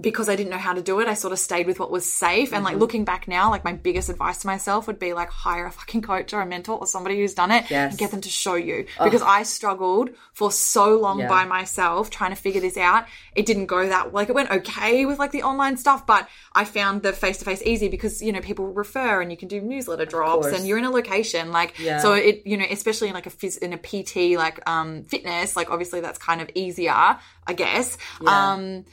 because 0.00 0.28
I 0.28 0.36
didn't 0.36 0.50
know 0.50 0.58
how 0.58 0.72
to 0.74 0.82
do 0.82 1.00
it, 1.00 1.08
I 1.08 1.14
sort 1.14 1.32
of 1.32 1.38
stayed 1.38 1.66
with 1.66 1.80
what 1.80 1.90
was 1.90 2.10
safe. 2.10 2.52
And 2.52 2.64
like 2.64 2.72
Mm-hmm. 2.74 2.80
looking 2.80 3.04
back 3.04 3.26
now, 3.28 3.50
like 3.50 3.64
my 3.64 3.72
biggest 3.72 4.08
advice 4.08 4.38
to 4.38 4.46
myself 4.46 4.86
would 4.86 4.98
be 4.98 5.12
like 5.12 5.30
hire 5.30 5.66
a 5.66 5.72
fucking 5.72 6.02
coach 6.02 6.32
or 6.32 6.40
a 6.40 6.46
mentor 6.46 6.78
or 6.78 6.86
somebody 6.86 7.16
who's 7.18 7.34
done 7.34 7.50
it 7.50 7.70
Yes. 7.70 7.92
and 7.92 7.98
get 7.98 8.10
them 8.10 8.20
to 8.20 8.28
show 8.28 8.54
you. 8.54 8.86
Because 9.02 9.22
I 9.22 9.42
struggled 9.42 10.10
for 10.32 10.52
so 10.52 10.96
long 10.98 11.20
Yeah. 11.20 11.28
by 11.28 11.44
myself 11.44 12.10
trying 12.10 12.30
to 12.30 12.36
figure 12.36 12.60
this 12.60 12.76
out. 12.76 13.06
It 13.34 13.46
didn't 13.46 13.66
go 13.66 13.88
that 13.88 14.12
like 14.12 14.28
it 14.28 14.34
went 14.34 14.50
okay 14.50 15.06
with 15.06 15.18
like 15.18 15.32
the 15.32 15.42
online 15.42 15.76
stuff, 15.76 16.06
but 16.06 16.28
I 16.54 16.64
found 16.64 17.02
the 17.02 17.12
face 17.12 17.38
to 17.38 17.44
face 17.44 17.62
easy 17.64 17.88
because 17.88 18.22
you 18.22 18.32
know 18.32 18.40
people 18.40 18.66
refer 18.66 19.20
and 19.20 19.30
you 19.30 19.36
can 19.36 19.48
do 19.48 19.60
newsletter 19.60 20.04
drops 20.04 20.46
and 20.48 20.66
you're 20.66 20.78
in 20.78 20.84
a 20.84 20.90
location 20.90 21.50
like 21.52 21.78
Yeah. 21.78 21.98
so 22.00 22.12
it 22.12 22.42
you 22.46 22.56
know 22.56 22.66
especially 22.70 23.08
in 23.08 23.14
like 23.14 23.26
a 23.26 23.30
phys- 23.30 23.58
in 23.58 23.72
a 23.72 23.78
PT 23.78 24.36
like 24.36 24.60
um 24.68 25.04
fitness 25.04 25.56
like 25.56 25.70
obviously 25.70 26.00
that's 26.00 26.18
kind 26.18 26.40
of 26.40 26.50
easier 26.54 26.92
I 27.46 27.52
guess 27.54 27.96
Yeah. 28.20 28.52
um 28.52 28.84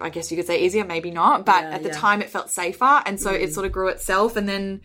I 0.00 0.08
guess 0.10 0.30
you 0.30 0.36
could 0.36 0.46
say 0.46 0.60
easier, 0.64 0.84
maybe 0.84 1.10
not. 1.10 1.44
But 1.44 1.62
Yeah, 1.64 1.70
at 1.70 1.82
the 1.82 1.88
yeah. 1.88 1.94
Mm. 1.94 1.98
time, 2.00 2.22
it 2.22 2.30
felt 2.30 2.50
safer, 2.50 3.02
and 3.06 3.20
so 3.20 3.30
it 3.30 3.52
sort 3.52 3.66
of 3.66 3.72
grew 3.72 3.88
itself. 3.88 4.36
And 4.36 4.48
then, 4.48 4.80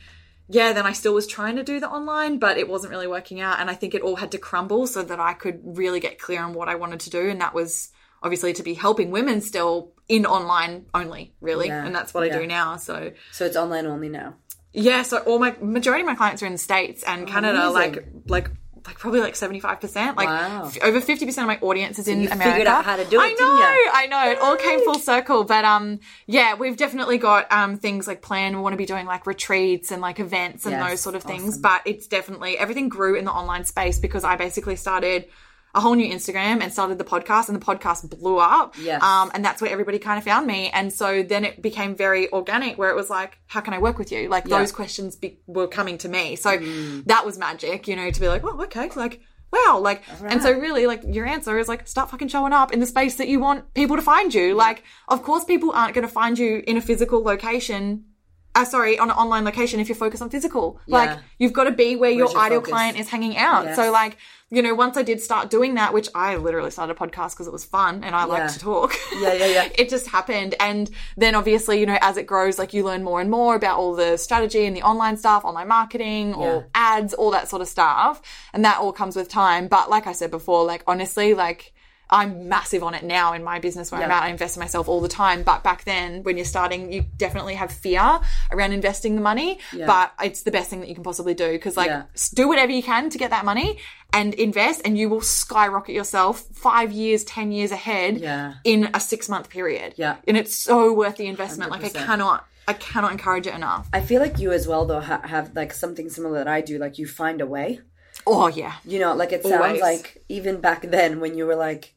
yeah, 0.50 0.74
then 0.74 0.86
I 0.86 0.94
still 0.94 1.14
was 1.14 1.28
trying 1.28 1.56
to 1.58 1.64
do 1.64 1.80
the 1.80 1.90
online, 1.90 2.40
but 2.40 2.58
it 2.58 2.68
wasn't 2.68 2.92
really 2.92 3.08
working 3.08 3.40
out. 3.42 3.60
And 3.60 3.70
I 3.70 3.76
think 3.76 3.94
it 3.94 4.02
all 4.02 4.16
had 4.18 4.32
to 4.32 4.38
crumble 4.38 4.88
so 4.88 5.04
that 5.04 5.20
I 5.20 5.34
could 5.34 5.60
really 5.64 6.00
get 6.00 6.20
clear 6.20 6.42
on 6.42 6.54
what 6.54 6.70
I 6.70 6.76
wanted 6.76 7.00
to 7.02 7.10
do, 7.10 7.30
and 7.30 7.40
that 7.42 7.54
was 7.54 7.90
obviously 8.22 8.54
to 8.54 8.64
be 8.64 8.74
helping 8.74 9.12
women 9.12 9.42
still 9.42 9.92
in 10.08 10.26
online 10.26 10.86
only, 10.94 11.34
really. 11.42 11.68
Yeah, 11.68 11.86
And 11.86 11.94
that's 11.96 12.14
what 12.14 12.24
I 12.24 12.30
do 12.30 12.48
now. 12.48 12.78
So 12.78 13.12
So 13.32 13.46
it's 13.46 13.58
online 13.58 13.86
only 13.86 14.10
now. 14.10 14.36
yeah, 14.72 15.02
so 15.04 15.18
all 15.20 15.40
my 15.40 15.56
majority 15.62 16.02
of 16.02 16.08
my 16.08 16.16
clients 16.16 16.42
are 16.42 16.46
in 16.46 16.54
the 16.54 16.58
states 16.58 17.04
and 17.04 17.28
Canada, 17.28 17.68
amazing. 17.70 17.74
like 17.74 18.08
like. 18.28 18.52
Like 18.86 19.00
probably 19.00 19.22
like 19.22 19.36
seventy 19.38 19.62
five 19.62 19.80
percent, 19.80 20.18
like 20.18 20.28
Wow. 20.28 20.66
f- 20.66 20.78
over 20.84 21.00
fifty 21.00 21.26
percent 21.26 21.50
of 21.50 21.56
my 21.62 21.66
audience 21.66 22.00
is 22.00 22.08
in 22.10 22.22
you 22.22 22.28
America. 22.28 22.52
figured 22.52 22.68
out 22.68 22.84
how 22.84 22.98
to 22.98 23.06
do 23.06 23.18
it, 23.18 23.24
I 23.24 23.30
know. 23.30 23.92
I 23.94 24.08
know. 24.08 24.32
It 24.32 24.40
all 24.40 24.58
came 24.58 24.84
full 24.84 25.00
circle. 25.00 25.46
But 25.46 25.64
um, 25.64 26.00
yeah, 26.28 26.56
we've 26.56 26.76
definitely 26.76 27.18
got 27.18 27.50
um 27.52 27.78
things 27.78 28.08
like 28.08 28.22
planned. 28.22 28.56
We 28.58 28.62
want 28.62 28.74
to 28.74 28.78
be 28.78 28.86
doing 28.86 29.06
like 29.06 29.26
retreats 29.26 29.92
and 29.92 30.02
like 30.02 30.20
events 30.20 30.66
and 30.66 30.74
Yes, 30.74 30.90
those 30.90 31.00
sort 31.00 31.16
of 31.16 31.24
things. 31.24 31.50
awesome. 31.50 31.62
But 31.62 31.82
it's 31.86 32.08
definitely 32.08 32.58
everything 32.58 32.90
grew 32.90 33.16
in 33.16 33.24
the 33.24 33.32
online 33.32 33.64
space 33.64 34.00
because 34.00 34.24
I 34.26 34.36
basically 34.36 34.76
started. 34.76 35.28
A 35.76 35.82
whole 35.82 35.96
new 35.96 36.08
Instagram 36.14 36.62
and 36.62 36.72
started 36.72 36.98
the 37.00 37.04
podcast 37.04 37.50
and 37.50 37.60
the 37.60 37.66
podcast 37.66 38.08
blew 38.20 38.38
up. 38.38 38.76
Yes. 38.80 39.02
Um, 39.02 39.32
and 39.34 39.44
that's 39.44 39.62
where 39.62 39.72
everybody 39.72 39.98
kind 39.98 40.18
of 40.20 40.24
found 40.24 40.46
me. 40.46 40.70
And 40.70 40.94
so 40.94 41.24
then 41.24 41.44
it 41.46 41.62
became 41.64 41.96
very 41.96 42.32
organic 42.32 42.78
where 42.78 42.90
it 42.92 42.96
was 42.96 43.10
like, 43.10 43.40
how 43.48 43.60
can 43.62 43.74
I 43.74 43.80
work 43.80 43.98
with 43.98 44.12
you? 44.12 44.30
Like 44.30 44.46
those 44.46 44.72
questions 44.72 45.16
be- 45.16 45.40
were 45.48 45.68
coming 45.68 45.98
to 46.00 46.10
me. 46.10 46.36
So 46.36 46.58
Mm. 46.58 47.06
that 47.06 47.26
was 47.26 47.38
magic, 47.40 47.88
you 47.88 47.96
know, 47.96 48.12
to 48.12 48.20
be 48.22 48.28
like, 48.28 48.44
well, 48.44 48.62
okay. 48.64 48.90
Like, 48.96 49.22
wow. 49.52 49.80
Like, 49.80 50.04
and 50.24 50.42
so 50.44 50.52
really 50.52 50.86
like 50.86 51.02
your 51.08 51.26
answer 51.26 51.58
is 51.58 51.68
like, 51.68 51.88
start 51.88 52.12
fucking 52.12 52.28
showing 52.28 52.54
up 52.54 52.72
in 52.72 52.80
the 52.80 52.86
space 52.86 53.16
that 53.16 53.28
you 53.28 53.40
want 53.40 53.74
people 53.74 53.96
to 53.96 54.02
find 54.04 54.34
you. 54.34 54.54
Like, 54.54 54.84
of 55.08 55.24
course 55.24 55.44
people 55.44 55.72
aren't 55.72 55.96
going 55.96 56.06
to 56.08 56.14
find 56.14 56.38
you 56.38 56.64
in 56.68 56.78
a 56.78 56.82
physical 56.82 57.24
location 57.24 58.06
uh, 58.56 58.66
sorry, 58.66 59.00
on 59.00 59.10
an 59.10 59.16
online 59.16 59.44
location 59.46 59.80
if 59.80 59.90
you're 59.90 59.96
focused 59.96 60.22
on 60.22 60.30
physical. 60.30 60.80
Like 60.88 61.18
you've 61.40 61.54
got 61.54 61.64
to 61.66 61.72
be 61.72 61.96
where 61.96 62.12
your 62.12 62.30
your 62.30 62.38
ideal 62.40 62.60
focus? 62.60 62.72
client 62.72 63.00
is 63.00 63.10
hanging 63.10 63.36
out. 63.38 63.66
Yes. 63.66 63.76
So 63.76 63.92
like, 63.92 64.18
you 64.52 64.62
know, 64.62 64.76
once 64.76 64.96
I 64.98 65.02
did 65.02 65.20
start 65.22 65.50
doing 65.50 65.74
that, 65.76 65.94
which 65.94 66.08
I 66.14 66.36
literally 66.36 66.70
started 66.70 66.96
a 66.96 67.00
podcast 67.00 67.32
because 67.32 67.48
it 67.48 67.54
was 67.54 67.66
fun 67.66 68.04
and 68.04 68.16
I 68.16 68.20
Yeah. 68.20 68.26
like 68.26 68.54
to 68.54 68.60
talk. 68.60 68.94
Yeah, 69.20 69.34
yeah, 69.34 69.46
yeah. 69.48 69.70
it 69.80 69.90
just 69.90 70.08
happened. 70.08 70.54
And 70.60 70.92
then 71.18 71.34
obviously, 71.34 71.80
you 71.80 71.88
know, 71.88 71.98
as 72.02 72.18
it 72.18 72.28
grows, 72.28 72.60
like 72.60 72.74
you 72.74 72.84
learn 72.84 73.04
more 73.04 73.20
and 73.20 73.32
more 73.32 73.56
about 73.56 73.80
all 73.80 73.96
the 73.96 74.18
strategy 74.18 74.66
and 74.66 74.78
the 74.78 74.84
online 74.84 75.18
stuff, 75.18 75.44
online 75.44 75.68
marketing 75.68 76.36
or 76.36 76.68
ads, 76.76 77.16
all 77.16 77.32
that 77.32 77.50
sort 77.50 77.62
of 77.64 77.68
stuff. 77.68 78.22
And 78.54 78.64
that 78.64 78.78
all 78.80 78.94
comes 78.94 79.16
with 79.16 79.30
time. 79.30 79.68
But 79.68 79.90
like 79.90 80.06
I 80.06 80.12
said 80.14 80.30
before, 80.30 80.64
like 80.64 80.84
honestly, 80.86 81.34
like 81.34 81.74
I'm 82.14 82.48
massive 82.48 82.84
on 82.84 82.94
it 82.94 83.04
now 83.04 83.34
in 83.34 83.44
my 83.44 83.58
business 83.60 83.92
where 83.92 84.00
I'm 84.02 84.10
Yeah. 84.10 84.18
at. 84.18 84.24
I 84.24 84.30
invest 84.30 84.56
in 84.56 84.60
myself 84.62 84.88
all 84.88 85.02
the 85.02 85.08
time. 85.10 85.42
But 85.44 85.64
back 85.64 85.84
then, 85.84 86.22
when 86.24 86.38
you're 86.38 86.46
starting, 86.46 86.92
you 86.94 87.06
definitely 87.18 87.56
have 87.56 87.72
fear 87.72 88.20
around 88.52 88.72
investing 88.72 89.16
the 89.16 89.22
money. 89.22 89.60
But 89.76 90.14
it's 90.22 90.44
the 90.44 90.52
best 90.52 90.70
thing 90.70 90.80
that 90.82 90.88
you 90.90 90.96
can 90.96 91.04
possibly 91.04 91.34
do 91.34 91.52
because, 91.52 91.76
like, 91.76 91.88
Yeah. 91.90 92.04
do 92.34 92.48
whatever 92.48 92.72
you 92.72 92.84
can 92.84 93.10
to 93.10 93.18
get 93.18 93.32
that 93.32 93.46
money 93.46 93.80
and 94.14 94.36
invest, 94.36 94.82
and 94.86 94.96
you 94.98 95.10
will 95.10 95.22
skyrocket 95.22 95.96
yourself 95.96 96.44
five 96.54 96.92
years, 96.92 97.24
10 97.24 97.52
years 97.52 97.72
ahead 97.72 98.18
Yeah. 98.20 98.54
in 98.64 98.90
a 98.94 99.00
six 99.00 99.28
month 99.28 99.50
period. 99.50 99.96
Yeah. 99.98 100.18
And 100.28 100.38
it's 100.38 100.56
so 100.56 100.94
worth 100.94 101.18
the 101.18 101.26
investment. 101.26 101.72
Like, 101.72 101.84
I 101.84 101.90
cannot, 101.90 102.46
I 102.68 102.74
cannot 102.74 103.12
encourage 103.12 103.48
it 103.48 103.56
enough. 103.56 103.88
I 103.92 104.02
feel 104.02 104.22
like 104.22 104.38
you 104.38 104.52
as 104.52 104.68
well 104.68 104.86
though 104.86 105.00
ha- 105.02 105.22
have 105.26 105.56
like 105.56 105.74
something 105.74 106.10
similar 106.12 106.38
that 106.38 106.48
I 106.48 106.62
do. 106.62 106.78
Like 106.78 107.00
you 107.00 107.08
find 107.08 107.42
a 107.42 107.46
way. 107.48 107.80
Oh, 108.28 108.48
yeah. 108.48 108.74
You 108.86 109.00
know, 109.00 109.16
like 109.16 109.32
it 109.34 109.42
sounds 109.44 109.56
Always. 109.56 109.82
like 109.82 110.24
even 110.30 110.62
back 110.62 110.84
then 110.84 111.20
when 111.20 111.36
you 111.38 111.46
were 111.48 111.56
like, 111.56 111.93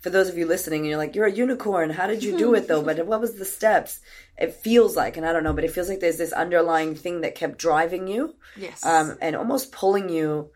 for 0.00 0.10
those 0.10 0.28
of 0.28 0.38
you 0.38 0.46
listening, 0.46 0.80
and 0.82 0.88
you're 0.88 0.98
like, 0.98 1.14
you're 1.16 1.26
a 1.26 1.32
unicorn. 1.32 1.90
How 1.90 2.06
did 2.06 2.22
you 2.22 2.38
do 2.38 2.54
it 2.54 2.68
though? 2.68 2.82
But 2.88 3.04
what 3.06 3.20
was 3.20 3.34
the 3.34 3.44
steps? 3.44 4.00
It 4.38 4.54
feels 4.54 4.96
like, 4.96 5.16
and 5.16 5.26
I 5.26 5.32
don't 5.32 5.42
know, 5.42 5.52
but 5.52 5.64
it 5.64 5.72
feels 5.72 5.88
like 5.88 6.00
there's 6.00 6.18
this 6.18 6.32
underlying 6.32 6.94
thing 6.94 7.22
that 7.22 7.34
kept 7.34 7.58
driving 7.58 8.06
you, 8.06 8.36
Yes. 8.56 8.84
um, 8.86 9.16
and 9.20 9.34
almost 9.34 9.72
pulling 9.72 10.08
you 10.08 10.50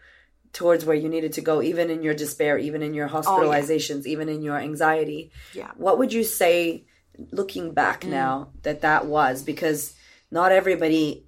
towards 0.52 0.84
where 0.84 0.94
you 0.96 1.08
needed 1.08 1.32
to 1.32 1.40
go, 1.40 1.62
even 1.62 1.90
in 1.90 2.02
your 2.02 2.14
despair, 2.14 2.58
even 2.58 2.82
in 2.82 2.94
your 2.94 3.08
hospitalizations, 3.08 4.06
even 4.06 4.28
in 4.28 4.42
your 4.42 4.58
anxiety. 4.58 5.32
Yeah. 5.54 5.70
What 5.76 5.98
would 5.98 6.12
you 6.12 6.22
say, 6.24 6.84
looking 7.32 7.72
back 7.72 8.04
now, 8.06 8.50
that 8.62 8.82
that 8.82 9.06
was? 9.06 9.42
Because 9.42 9.94
not 10.30 10.52
everybody 10.52 11.24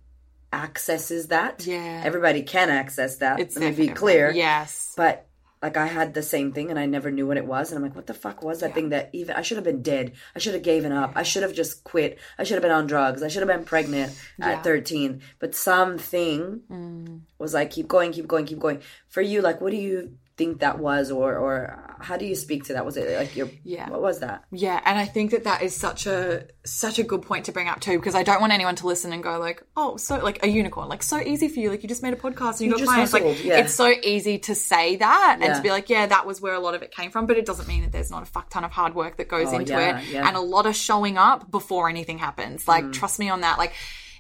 accesses 0.53 1.29
that. 1.29 1.67
Yeah. 1.67 2.03
Everybody 2.05 2.43
can 2.43 2.71
access 2.71 3.17
that. 3.17 3.41
it's 3.41 3.57
Let 3.57 3.77
me 3.77 3.87
be 3.89 3.93
clear. 3.93 4.31
Yes. 4.31 4.93
But 4.97 5.27
like 5.65 5.79
I 5.79 5.87
had 5.87 6.13
the 6.13 6.23
same 6.23 6.53
thing 6.53 6.69
and 6.69 6.79
I 6.79 6.85
never 6.85 7.11
knew 7.11 7.27
what 7.27 7.39
it 7.39 7.47
was 7.47 7.71
and 7.71 7.79
I'm 7.79 7.83
like, 7.83 7.97
what 7.97 8.07
the 8.07 8.13
fuck 8.13 8.43
was 8.43 8.61
that 8.61 8.75
thing 8.75 8.91
that 8.91 9.09
even 9.15 9.35
I 9.35 9.41
should 9.41 9.57
have 9.57 9.65
been 9.65 9.81
dead. 9.81 10.13
I 10.37 10.39
should 10.39 10.53
have 10.53 10.63
given 10.63 10.93
up. 10.93 11.13
I 11.17 11.23
should 11.23 11.43
have 11.43 11.55
just 11.55 11.85
quit. 11.85 12.19
I 12.39 12.45
should 12.45 12.57
have 12.57 12.63
been 12.63 12.71
on 12.71 12.87
drugs. 12.87 13.23
I 13.23 13.29
should 13.29 13.41
have 13.41 13.49
been 13.49 13.65
pregnant 13.65 14.13
Yeah. 14.39 14.51
at 14.51 14.63
13. 14.63 15.23
But 15.39 15.55
something 15.55 16.61
mm. 16.71 17.21
was 17.39 17.55
like 17.55 17.71
keep 17.71 17.89
going, 17.89 18.13
keep 18.13 18.27
going, 18.27 18.45
keep 18.45 18.59
going. 18.59 18.83
For 19.09 19.23
you, 19.23 19.41
like 19.41 19.63
what 19.63 19.71
do 19.71 19.79
you 19.79 20.19
think 20.37 20.61
that 20.61 20.79
was 20.79 21.11
or 21.11 21.37
or 21.37 21.81
how 22.01 22.17
do 22.17 22.27
you 22.27 22.35
speak 22.35 22.65
to 22.65 22.73
that? 22.75 22.85
Was 22.85 22.97
it 22.97 23.17
like 23.17 23.35
your 23.37 23.49
Yeah. 23.63 23.89
what 23.89 24.03
was 24.03 24.19
that? 24.21 24.45
Yeah, 24.51 24.81
and 24.85 24.99
I 24.99 25.05
think 25.07 25.31
that 25.31 25.45
that 25.45 25.63
is 25.63 25.75
such 25.77 26.07
a 26.07 26.47
such 26.67 26.99
a 26.99 27.03
good 27.05 27.23
point 27.23 27.45
to 27.47 27.53
bring 27.53 27.69
up 27.69 27.81
too, 27.81 27.99
because 27.99 28.15
I 28.15 28.25
don't 28.25 28.41
want 28.41 28.53
anyone 28.53 28.75
to 28.77 28.87
listen 28.87 29.13
and 29.13 29.23
go 29.23 29.39
like, 29.39 29.63
"Oh, 29.77 29.97
so 29.97 30.19
like 30.19 30.43
a 30.45 30.49
unicorn, 30.49 30.89
like 30.89 31.03
so 31.05 31.21
easy 31.21 31.49
for 31.49 31.61
you, 31.61 31.71
like 31.71 31.83
you 31.83 31.89
just 31.89 32.03
made 32.03 32.13
a 32.13 32.17
podcast 32.17 32.61
and 32.61 32.63
you, 32.63 32.71
got 32.71 32.79
just 32.81 32.91
clients." 32.91 33.13
Like 33.13 33.45
yeah. 33.45 33.59
it's 33.59 33.75
so 33.75 33.89
easy 34.03 34.39
to 34.41 34.55
say 34.57 34.97
that 34.97 35.35
and 35.41 35.45
Yeah. 35.45 35.55
to 35.57 35.63
be 35.63 35.71
like, 35.71 35.89
"Yeah, 35.89 36.07
that 36.07 36.27
was 36.27 36.41
where 36.41 36.55
a 36.55 36.61
lot 36.61 36.75
of 36.75 36.83
it 36.83 36.91
came 36.91 37.11
from," 37.11 37.27
but 37.27 37.37
it 37.39 37.47
doesn't 37.47 37.69
mean 37.69 37.83
that 37.83 37.93
there's 37.93 38.11
not 38.11 38.23
a 38.23 38.27
fuck 38.27 38.51
ton 38.51 38.65
of 38.65 38.73
hard 38.73 38.95
work 38.95 39.17
that 39.19 39.29
goes 39.29 39.49
Oh, 39.53 39.59
into 39.59 39.73
yeah, 39.73 40.01
it 40.01 40.15
and 40.17 40.37
a 40.37 40.41
lot 40.41 40.67
of 40.67 40.75
showing 40.75 41.17
up 41.17 41.51
before 41.51 41.89
anything 41.89 42.19
happens. 42.19 42.67
Like, 42.69 42.85
Mm. 42.85 42.93
trust 42.93 43.19
me 43.19 43.29
on 43.31 43.43
that. 43.43 43.59
Like. 43.59 43.73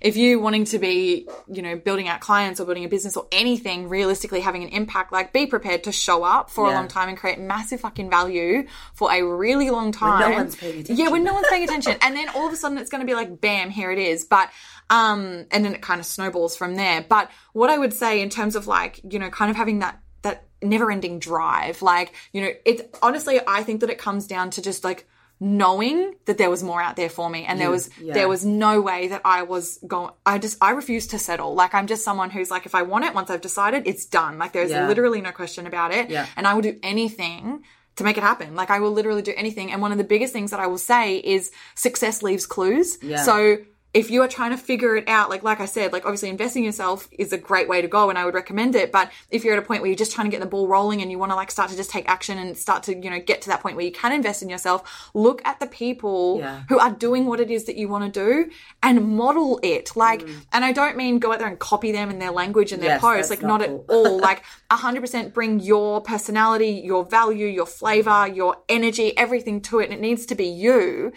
If 0.04 0.18
you 0.18 0.38
wanting 0.38 0.66
to 0.66 0.78
be, 0.78 1.26
you 1.50 1.62
know, 1.62 1.76
building 1.76 2.08
out 2.08 2.20
clients 2.20 2.60
or 2.60 2.66
building 2.66 2.84
a 2.84 2.88
business 2.88 3.16
or 3.16 3.26
anything, 3.32 3.88
realistically 3.88 4.40
having 4.40 4.62
an 4.62 4.68
impact, 4.68 5.12
like 5.12 5.32
be 5.32 5.46
prepared 5.46 5.84
to 5.84 5.92
show 5.92 6.22
up 6.22 6.50
for 6.50 6.66
a 6.68 6.72
long 6.74 6.88
time 6.88 7.08
and 7.08 7.16
create 7.16 7.40
massive 7.40 7.80
fucking 7.80 8.10
value 8.10 8.66
for 8.92 9.10
a 9.10 9.22
really 9.22 9.70
long 9.70 9.92
time. 9.92 10.20
no 10.20 10.36
one's 10.36 10.56
paying 10.56 10.80
attention. 10.80 10.96
Yeah, 10.96 11.10
when 11.10 11.24
no 11.24 11.32
one's 11.32 11.46
paying 11.48 11.64
attention. 11.64 11.96
And 12.02 12.14
then 12.14 12.28
all 12.28 12.46
of 12.46 12.52
a 12.52 12.56
sudden 12.56 12.76
it's 12.76 12.90
going 12.90 13.00
to 13.00 13.06
be 13.06 13.14
like, 13.14 13.40
bam, 13.40 13.70
here 13.70 13.90
it 13.90 13.98
is. 13.98 14.26
But, 14.26 14.50
um, 14.90 15.46
and 15.50 15.64
then 15.64 15.74
it 15.74 15.80
kind 15.80 16.00
of 16.00 16.04
snowballs 16.04 16.54
from 16.54 16.74
there. 16.74 17.02
But 17.08 17.30
what 17.54 17.70
I 17.70 17.78
would 17.78 17.94
say 17.94 18.20
in 18.20 18.28
terms 18.28 18.56
of 18.56 18.66
like, 18.66 19.00
you 19.10 19.18
know, 19.18 19.30
kind 19.30 19.50
of 19.50 19.56
having 19.56 19.78
that, 19.78 20.00
that 20.20 20.44
never 20.62 20.90
ending 20.90 21.18
drive, 21.18 21.80
like, 21.80 22.12
you 22.34 22.42
know, 22.42 22.50
it's 22.66 22.82
honestly, 23.02 23.40
I 23.46 23.62
think 23.62 23.80
that 23.80 23.88
it 23.88 23.96
comes 23.96 24.26
down 24.26 24.50
to 24.50 24.60
just 24.60 24.84
like, 24.84 25.08
knowing 25.44 26.14
that 26.24 26.38
there 26.38 26.48
was 26.48 26.62
more 26.62 26.80
out 26.80 26.96
there 26.96 27.10
for 27.10 27.28
me 27.28 27.44
and 27.44 27.60
there 27.60 27.70
was 27.70 27.90
yeah. 28.00 28.14
there 28.14 28.28
was 28.28 28.46
no 28.46 28.80
way 28.80 29.08
that 29.08 29.20
I 29.26 29.42
was 29.42 29.78
going 29.86 30.10
I 30.24 30.38
just 30.38 30.56
I 30.62 30.70
refuse 30.70 31.06
to 31.08 31.18
settle 31.18 31.54
like 31.54 31.74
I'm 31.74 31.86
just 31.86 32.02
someone 32.02 32.30
who's 32.30 32.50
like 32.50 32.64
if 32.64 32.74
I 32.74 32.80
want 32.80 33.04
it 33.04 33.12
once 33.12 33.28
I've 33.28 33.42
decided 33.42 33.86
it's 33.86 34.06
done 34.06 34.38
like 34.38 34.52
there's 34.52 34.70
Yeah. 34.70 34.88
literally 34.88 35.20
no 35.20 35.32
question 35.32 35.66
about 35.66 35.92
it 35.92 36.08
Yeah. 36.08 36.24
and 36.36 36.46
I 36.46 36.54
will 36.54 36.62
do 36.62 36.78
anything 36.82 37.62
to 37.96 38.04
make 38.04 38.16
it 38.16 38.22
happen. 38.22 38.54
Like 38.56 38.70
I 38.70 38.80
will 38.80 38.90
literally 38.92 39.22
do 39.22 39.34
anything. 39.36 39.70
And 39.70 39.82
one 39.82 39.92
of 39.92 39.98
the 39.98 40.04
biggest 40.04 40.32
things 40.32 40.50
that 40.50 40.60
I 40.60 40.66
will 40.66 40.78
say 40.78 41.16
is 41.18 41.52
success 41.74 42.22
leaves 42.22 42.46
clues. 42.46 42.98
Yeah. 43.02 43.22
So 43.22 43.58
if 43.94 44.10
you 44.10 44.20
are 44.22 44.28
trying 44.28 44.50
to 44.50 44.56
figure 44.56 44.96
it 44.96 45.08
out, 45.08 45.30
like 45.30 45.44
like 45.44 45.60
I 45.60 45.66
said, 45.66 45.92
like 45.92 46.04
obviously 46.04 46.28
investing 46.28 46.64
in 46.64 46.66
yourself 46.66 47.08
is 47.12 47.32
a 47.32 47.38
great 47.38 47.68
way 47.68 47.80
to 47.80 47.86
go 47.86 48.10
and 48.10 48.18
I 48.18 48.24
would 48.24 48.34
recommend 48.34 48.74
it. 48.74 48.90
But 48.90 49.10
if 49.30 49.44
you're 49.44 49.54
at 49.56 49.62
a 49.62 49.66
point 49.66 49.82
where 49.82 49.88
you're 49.88 49.96
just 49.96 50.12
trying 50.12 50.26
to 50.26 50.30
get 50.32 50.40
the 50.40 50.46
ball 50.46 50.66
rolling 50.66 51.00
and 51.00 51.10
you 51.12 51.18
want 51.18 51.30
to 51.30 51.36
like 51.36 51.50
start 51.50 51.70
to 51.70 51.76
just 51.76 51.90
take 51.90 52.08
action 52.08 52.36
and 52.36 52.58
start 52.58 52.82
to, 52.84 52.94
you 52.94 53.08
know, 53.08 53.20
get 53.20 53.40
to 53.42 53.48
that 53.48 53.60
point 53.60 53.76
where 53.76 53.84
you 53.84 53.92
can 53.92 54.12
invest 54.12 54.42
in 54.42 54.48
yourself, 54.48 55.10
look 55.14 55.40
at 55.46 55.60
the 55.60 55.66
people 55.68 56.38
Yeah. 56.40 56.64
who 56.68 56.78
are 56.78 56.90
doing 56.90 57.26
what 57.26 57.38
it 57.38 57.50
is 57.50 57.64
that 57.64 57.76
you 57.76 57.88
want 57.88 58.12
to 58.12 58.24
do 58.26 58.50
and 58.82 59.16
model 59.16 59.60
it. 59.62 59.94
Like 59.94 60.22
mm. 60.22 60.44
and 60.52 60.64
I 60.64 60.72
don't 60.72 60.96
mean 60.96 61.20
go 61.20 61.32
out 61.32 61.38
there 61.38 61.48
and 61.48 61.58
copy 61.58 61.92
them 61.92 62.10
in 62.10 62.18
their 62.18 62.32
language 62.32 62.72
and 62.72 62.82
their 62.82 62.90
Yes, 62.90 63.00
posts. 63.00 63.30
Like 63.30 63.42
not 63.42 63.60
not, 63.60 63.68
cool. 63.68 63.84
at 63.88 63.94
all. 63.94 64.20
Like 64.24 64.42
100% 64.70 65.32
bring 65.32 65.60
your 65.60 66.00
personality, 66.00 66.82
your 66.84 67.04
value, 67.04 67.46
your 67.46 67.66
flavor, 67.66 68.26
your 68.26 68.56
energy, 68.68 69.16
everything 69.16 69.60
to 69.62 69.78
it. 69.78 69.84
And 69.84 69.92
it 69.92 70.00
needs 70.00 70.26
to 70.26 70.34
be 70.34 70.46
you. 70.46 71.12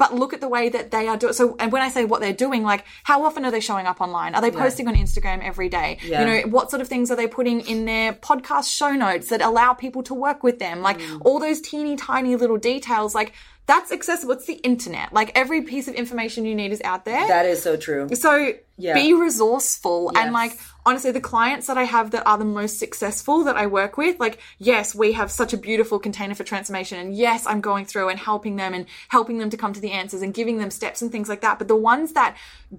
But 0.00 0.14
look 0.14 0.32
at 0.32 0.40
the 0.40 0.48
way 0.48 0.70
that 0.70 0.90
they 0.90 1.06
are 1.08 1.16
doing. 1.18 1.34
So, 1.34 1.56
and 1.60 1.70
when 1.70 1.82
I 1.82 1.90
say 1.90 2.06
what 2.06 2.20
they're 2.22 2.32
doing, 2.46 2.62
like 2.62 2.84
how 3.04 3.22
often 3.26 3.44
are 3.44 3.50
they 3.50 3.60
showing 3.60 3.86
up 3.86 4.00
online? 4.00 4.34
Are 4.34 4.40
they 4.40 4.50
posting 4.50 4.88
on 4.88 4.94
Instagram 4.96 5.44
every 5.44 5.68
day? 5.68 5.98
Yeah. 6.02 6.20
You 6.20 6.26
know, 6.26 6.48
what 6.48 6.70
sort 6.70 6.80
of 6.80 6.88
things 6.88 7.10
are 7.10 7.16
they 7.16 7.26
putting 7.26 7.60
in 7.72 7.84
their 7.84 8.14
podcast 8.14 8.74
show 8.74 8.92
notes 8.92 9.28
that 9.28 9.42
allow 9.42 9.74
people 9.74 10.02
to 10.04 10.14
work 10.14 10.42
with 10.42 10.58
them? 10.58 10.80
Like 10.80 10.98
Mm. 11.00 11.20
all 11.26 11.38
those 11.38 11.60
teeny 11.60 11.96
tiny 11.96 12.34
little 12.34 12.56
details, 12.56 13.14
like 13.14 13.32
that's 13.72 13.90
accessible. 13.92 14.32
It's 14.34 14.46
the 14.46 14.60
internet. 14.72 15.12
Like 15.12 15.30
every 15.42 15.62
piece 15.62 15.86
of 15.90 15.94
information 15.94 16.44
you 16.44 16.54
need 16.56 16.72
is 16.72 16.82
out 16.92 17.04
there. 17.04 17.24
That 17.28 17.46
is 17.46 17.62
so 17.62 17.76
true. 17.76 18.08
So 18.14 18.32
Yeah. 18.76 18.94
be 18.94 19.12
resourceful 19.12 20.10
Yes. 20.14 20.22
and 20.24 20.32
like 20.32 20.52
honestly 20.86 21.10
the 21.12 21.20
clients 21.20 21.66
that 21.66 21.76
I 21.76 21.84
have 21.84 22.12
that 22.12 22.26
are 22.26 22.38
the 22.38 22.46
most 22.60 22.78
successful 22.78 23.44
that 23.44 23.56
I 23.62 23.66
work 23.66 23.98
with 23.98 24.18
like 24.18 24.38
yes 24.58 24.94
we 24.94 25.12
have 25.12 25.30
such 25.30 25.52
a 25.52 25.58
beautiful 25.68 25.98
container 25.98 26.34
for 26.34 26.44
transformation 26.44 26.96
and 26.98 27.14
yes 27.14 27.46
I'm 27.46 27.60
going 27.60 27.84
through 27.84 28.08
and 28.08 28.18
helping 28.18 28.56
them 28.56 28.72
and 28.72 28.86
helping 29.16 29.36
them 29.40 29.50
to 29.50 29.58
come 29.58 29.74
to 29.74 29.80
the 29.86 29.92
answers 29.92 30.22
and 30.22 30.32
giving 30.40 30.56
them 30.62 30.70
steps 30.70 31.02
and 31.02 31.12
things 31.12 31.28
like 31.28 31.42
that 31.42 31.58
but 31.58 31.68
the 31.68 31.76
ones 31.92 32.14
that 32.14 32.30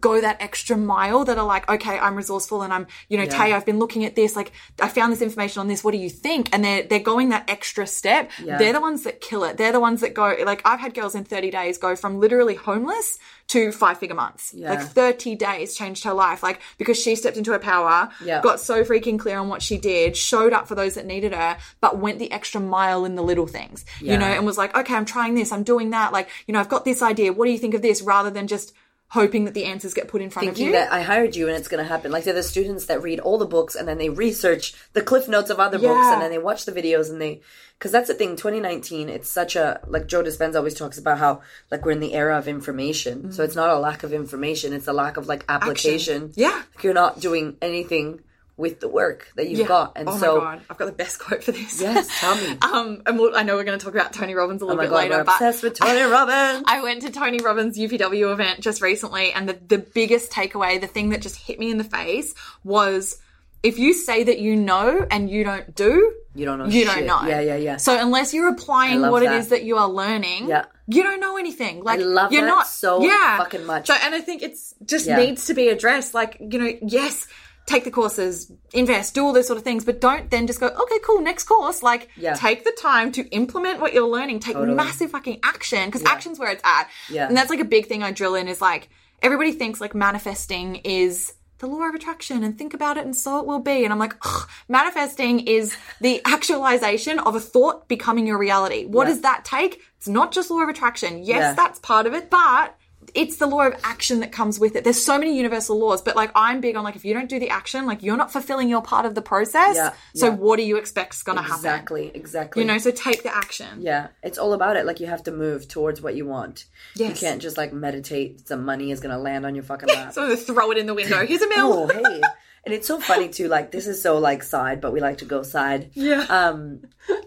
go 0.08 0.20
that 0.20 0.38
extra 0.48 0.76
mile 0.76 1.24
that 1.26 1.38
are 1.38 1.46
like 1.56 1.70
okay 1.70 2.00
I'm 2.00 2.16
resourceful 2.16 2.64
and 2.64 2.74
I'm 2.74 2.88
you 3.10 3.18
know 3.20 3.26
Tay 3.26 3.54
I've 3.54 3.68
been 3.72 3.78
looking 3.84 4.04
at 4.10 4.16
this 4.16 4.36
like 4.36 4.52
I 4.82 4.88
found 4.98 5.14
this 5.14 5.22
information 5.22 5.60
on 5.60 5.68
this 5.68 5.84
what 5.84 5.92
do 5.92 6.00
you 6.00 6.10
think 6.10 6.50
and 6.54 6.66
they're 6.66 6.82
they're 6.90 7.08
going 7.14 7.30
that 7.30 7.44
extra 7.48 7.86
step 7.86 8.32
Yeah. 8.44 8.58
they're 8.58 8.74
the 8.74 8.82
ones 8.90 9.04
that 9.04 9.22
kill 9.22 9.44
it 9.44 9.58
they're 9.58 9.72
the 9.80 9.80
ones 9.90 10.02
that 10.02 10.16
go 10.16 10.26
like 10.52 10.64
I've 10.66 10.80
had 10.82 10.94
girls 10.94 11.16
in 11.16 11.24
30 11.24 11.50
days 11.52 11.78
go 11.78 11.96
from 11.96 12.20
literally 12.20 12.56
homeless 12.56 13.18
to 13.48 13.72
five 13.72 13.98
figure 13.98 14.16
months 14.16 14.54
Yeah. 14.56 14.72
like 14.74 14.82
30 14.88 15.36
days 15.36 15.76
changed 15.76 16.04
her 16.04 16.14
life 16.14 16.44
like 16.44 16.60
because 16.78 17.00
she 17.02 17.16
stepped 17.16 17.38
into 17.38 17.52
her 17.52 17.60
power 17.60 18.10
Yeah. 18.24 18.42
got 18.42 18.60
so 18.60 18.84
freaking 18.84 19.18
clear 19.20 19.38
on 19.40 19.48
what 19.48 19.62
she 19.62 19.78
did 19.78 20.18
showed 20.18 20.54
up 20.54 20.68
for 20.68 20.76
those 20.76 20.96
that 20.96 21.06
needed 21.06 21.34
her 21.34 21.58
but 21.80 21.98
went 21.98 22.20
the 22.20 22.32
extra 22.32 22.60
mile 22.60 23.06
in 23.06 23.16
the 23.16 23.24
little 23.24 23.48
things 23.48 23.86
Yeah. 24.02 24.14
you 24.14 24.20
know 24.20 24.26
and 24.26 24.46
was 24.46 24.58
like 24.58 24.76
okay 24.76 24.96
i'm 24.96 25.06
trying 25.06 25.36
this 25.36 25.52
i'm 25.52 25.64
doing 25.64 25.92
that 25.92 26.12
like 26.12 26.30
you 26.48 26.54
know 26.54 26.60
i've 26.60 26.70
got 26.70 26.84
this 26.86 27.02
idea 27.02 27.32
what 27.34 27.46
do 27.46 27.52
you 27.52 27.58
think 27.58 27.74
of 27.74 27.82
this 27.82 28.02
rather 28.02 28.30
than 28.30 28.48
just 28.48 28.74
hoping 29.12 29.44
that 29.44 29.54
the 29.54 29.66
answers 29.66 29.94
get 29.94 30.08
put 30.08 30.22
in 30.22 30.30
front 30.30 30.46
thinking 30.46 30.68
of 30.68 30.68
you 30.68 30.74
Thinking 30.74 30.90
that 30.90 30.94
I 30.94 31.02
hired 31.02 31.36
you 31.36 31.50
and 31.50 31.58
it's 31.58 31.68
going 31.68 31.84
to 31.84 31.88
happen. 31.88 32.14
Like 32.14 32.24
they're 32.24 32.34
the 32.34 32.42
students 32.42 32.86
that 32.86 33.04
read 33.04 33.20
all 33.20 33.38
the 33.38 33.46
books 33.46 33.76
and 33.76 33.86
then 33.86 33.98
they 33.98 34.08
research 34.08 34.74
the 34.94 35.02
cliff 35.02 35.28
notes 35.28 35.50
of 35.50 35.60
other 35.60 35.78
books 35.78 36.08
and 36.08 36.22
then 36.22 36.32
they 36.32 36.38
watch 36.38 36.64
the 36.64 36.72
videos 36.72 37.10
and 37.10 37.22
they 37.22 37.42
because 37.78 37.92
that's 37.92 38.08
the 38.08 38.14
thing. 38.14 38.38
2019, 38.38 39.10
it's 39.10 39.30
such 39.30 39.58
a 39.58 39.82
like 39.86 40.08
Joe 40.08 40.24
Dispenza 40.24 40.56
always 40.56 40.76
talks 40.76 40.98
about 40.98 41.18
how 41.18 41.42
like 41.70 41.84
we're 41.84 41.92
in 41.92 42.00
the 42.00 42.14
era 42.14 42.38
of 42.38 42.48
information. 42.48 43.34
So 43.34 43.42
mm. 43.42 43.46
it's 43.46 43.56
not 43.56 43.70
a 43.70 43.80
lack 43.80 44.04
of 44.04 44.14
information; 44.14 44.72
it's 44.72 44.88
a 44.88 44.94
lack 44.94 45.18
of 45.18 45.28
like 45.28 45.44
application. 45.50 46.32
Yeah. 46.36 46.64
Like, 46.76 46.84
you're 46.84 46.94
not 46.94 47.20
doing 47.20 47.58
anything 47.62 48.22
with 48.62 48.80
the 48.80 48.88
work 48.88 49.30
that 49.36 49.50
you've 49.50 49.60
Yeah. 49.60 49.68
got. 49.68 49.94
And 49.98 50.08
oh 50.08 50.18
so, 50.18 50.38
my 50.38 50.44
god, 50.56 50.62
I've 50.70 50.78
got 50.78 50.86
the 50.86 50.92
best 50.94 51.20
quote 51.20 51.44
for 51.44 51.52
this. 51.52 51.82
yes, 51.82 52.08
tell 52.20 52.36
me. 52.36 52.58
um, 52.62 53.02
and 53.06 53.20
we'll, 53.20 53.36
I 53.36 53.44
know 53.44 53.56
we're 53.56 53.66
going 53.66 53.78
to 53.78 53.84
talk 53.84 53.94
about 53.96 54.14
Tony 54.14 54.34
Robbins 54.36 54.62
a 54.62 54.66
Oh 54.66 54.68
little 54.70 54.78
my 54.78 54.84
bit 54.86 54.90
god, 54.92 54.96
later, 54.98 55.18
we're 55.18 55.24
but 55.26 55.34
obsessed 55.34 55.64
with 55.64 55.74
Tony 55.74 56.02
Robbins. 56.10 56.64
I 56.68 56.82
went 56.82 57.02
to 57.02 57.12
Tony 57.12 57.40
Robbins' 57.40 57.78
UPW 57.78 58.32
event 58.32 58.62
just 58.62 58.82
recently, 58.82 59.34
and 59.34 59.50
the, 59.50 59.54
the 59.68 59.80
biggest 59.80 60.32
takeaway, 60.32 60.80
the 60.80 60.88
thing 60.88 61.10
that 61.10 61.22
just 61.22 61.36
hit 61.36 61.60
me 61.60 61.72
in 61.72 61.78
the 61.78 61.84
face, 61.84 62.34
was 62.64 63.18
if 63.64 63.78
you 63.78 63.94
say 63.94 64.24
that 64.24 64.40
you 64.40 64.56
know 64.56 65.06
and 65.12 65.30
you 65.30 65.44
don't 65.44 65.76
do, 65.76 66.14
You 66.34 66.46
don't 66.46 66.58
know. 66.60 66.66
you 66.66 66.86
shit. 66.86 66.88
don't 66.88 67.06
know. 67.06 67.28
Yeah, 67.30 67.42
yeah, 67.42 67.56
yeah. 67.58 67.78
So 67.78 68.00
unless 68.00 68.34
you're 68.34 68.48
applying 68.50 69.02
what 69.02 69.22
it 69.22 69.30
that. 69.30 69.38
is 69.40 69.50
that 69.50 69.64
you 69.64 69.78
are 69.78 69.88
learning, 69.88 70.48
Yeah. 70.48 70.66
you 70.88 71.04
don't 71.04 71.20
know 71.20 71.38
anything. 71.38 71.84
Like 71.84 72.00
love 72.02 72.32
you're 72.34 72.46
not 72.48 72.66
so 72.68 73.04
yeah. 73.04 73.38
fucking 73.38 73.66
much. 73.68 73.86
So 73.88 73.94
and 73.94 74.16
I 74.16 74.22
think 74.22 74.42
it's 74.42 74.74
just 74.84 75.06
Yeah. 75.06 75.18
needs 75.18 75.46
to 75.46 75.54
be 75.54 75.68
addressed. 75.70 76.16
Like 76.16 76.38
you 76.40 76.58
know, 76.58 76.72
yes. 76.82 77.28
Take 77.72 77.84
the 77.86 77.92
courses, 77.92 78.52
invest, 78.74 79.16
do 79.16 79.24
all 79.24 79.32
those 79.34 79.48
sort 79.48 79.58
of 79.58 79.64
things, 79.64 79.86
but 79.86 80.02
don't 80.02 80.30
then 80.30 80.46
just 80.46 80.60
go, 80.60 80.68
okay, 80.68 81.00
cool, 81.06 81.22
next 81.22 81.46
course. 81.46 81.82
Like, 81.82 82.10
Yeah. 82.18 82.34
take 82.34 82.64
the 82.66 82.76
time 82.78 83.12
to 83.14 83.22
implement 83.30 83.80
what 83.80 83.94
you're 83.94 84.08
learning, 84.08 84.40
take 84.42 84.56
Totally. 84.56 84.76
massive 84.76 85.12
fucking 85.12 85.40
action, 85.44 85.86
because 85.88 86.04
action's 86.04 86.38
where 86.38 86.52
it's 86.52 86.62
at. 86.66 86.90
Yeah. 87.10 87.28
And 87.28 87.38
that's 87.38 87.50
like 87.50 87.60
a 87.62 87.66
big 87.66 87.88
thing 87.88 88.04
I 88.04 88.12
drill 88.12 88.36
in 88.36 88.48
is 88.50 88.60
like, 88.62 88.90
everybody 89.22 89.54
thinks 89.54 89.80
like 89.80 89.96
manifesting 89.96 90.78
is 90.84 91.34
the 91.60 91.68
law 91.68 91.88
of 91.88 91.94
attraction 91.94 92.44
and 92.44 92.58
think 92.58 92.74
about 92.74 92.98
it 92.98 93.06
and 93.06 93.16
so 93.16 93.38
it 93.40 93.46
will 93.46 93.60
be. 93.60 93.84
And 93.84 93.94
I'm 93.94 94.00
like, 94.00 94.16
ugh, 94.26 94.50
manifesting 94.68 95.42
is 95.42 95.78
the 96.02 96.20
actualization 96.26 97.20
of 97.20 97.36
a 97.36 97.40
thought 97.40 97.88
becoming 97.88 98.26
your 98.26 98.38
reality. 98.40 98.86
What 98.86 99.08
Yeah. 99.08 99.14
does 99.14 99.22
that 99.22 99.46
take? 99.46 99.80
It's 99.98 100.08
not 100.08 100.32
just 100.32 100.50
law 100.50 100.62
of 100.64 100.70
attraction. 100.70 101.20
Yes, 101.24 101.40
Yeah. 101.42 101.54
that's 101.54 101.78
part 101.80 102.08
of 102.08 102.14
it, 102.16 102.30
but 102.32 102.76
it's 103.14 103.38
the 103.38 103.46
law 103.48 103.68
of 103.68 103.74
action 103.84 104.20
that 104.22 104.32
comes 104.32 104.60
with 104.60 104.76
it. 104.76 104.84
There's 104.84 105.04
so 105.04 105.18
many 105.18 105.36
universal 105.36 105.78
laws, 105.78 106.02
but 106.02 106.16
like 106.16 106.32
I'm 106.36 106.62
big 106.62 106.76
on 106.76 106.84
like 106.84 106.96
if 106.96 107.04
you 107.04 107.14
don't 107.14 107.28
do 107.30 107.40
the 107.40 107.50
action, 107.50 107.86
like 107.86 108.04
you're 108.04 108.16
not 108.18 108.32
fulfilling 108.32 108.70
your 108.70 108.82
part 108.82 109.06
of 109.06 109.16
the 109.16 109.22
process. 109.22 109.76
Yeah, 109.76 109.94
So 110.16 110.28
yeah. 110.28 110.34
what 110.36 110.58
do 110.58 110.64
you 110.64 110.78
expect 110.78 111.16
is 111.16 111.24
going 111.24 111.38
to 111.38 111.42
happen? 111.44 111.58
Exactly, 111.58 112.12
exactly. 112.14 112.62
You 112.62 112.68
know, 112.68 112.78
so 112.78 112.92
take 112.92 113.24
the 113.24 113.36
action. 113.36 113.82
Yeah, 113.82 114.08
it's 114.24 114.38
all 114.38 114.54
about 114.54 114.78
it. 114.78 114.86
Like 114.86 115.00
you 115.00 115.08
have 115.08 115.24
to 115.24 115.32
move 115.32 115.68
towards 115.68 116.02
what 116.02 116.16
you 116.16 116.26
want. 116.26 116.66
You 116.96 117.12
can't 117.12 117.42
just 117.42 117.58
like 117.58 117.74
meditate. 117.74 118.48
Some 118.48 118.64
money 118.66 118.92
is 118.92 119.00
gonna 119.00 119.20
land 119.20 119.46
on 119.46 119.56
your 119.56 119.64
fucking 119.64 119.90
lap. 119.94 120.14
So 120.14 120.36
throw 120.36 120.72
it 120.72 120.78
in 120.78 120.86
the 120.86 120.94
window. 120.94 121.26
Here's 121.26 121.42
a 121.42 121.50
mill. 121.56 121.74
oh, 121.74 121.88
hey. 121.88 122.22
And 122.64 122.76
it's 122.76 122.88
so 122.88 123.00
funny 123.00 123.28
too. 123.28 123.48
Like 123.48 123.72
this 123.72 123.88
is 123.88 124.02
so 124.02 124.20
like 124.20 124.44
side, 124.44 124.80
but 124.82 124.94
we 124.94 125.00
like 125.02 125.18
to 125.18 125.26
go 125.26 125.42
side. 125.42 125.90
Yeah. 125.96 126.26
Um, 126.30 126.82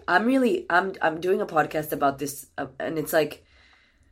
I'm 0.07 0.25
really 0.25 0.65
I'm 0.69 0.93
I'm 1.01 1.19
doing 1.19 1.41
a 1.41 1.45
podcast 1.45 1.91
about 1.91 2.17
this, 2.19 2.47
uh, 2.57 2.67
and 2.79 2.97
it's 2.97 3.11
like 3.11 3.44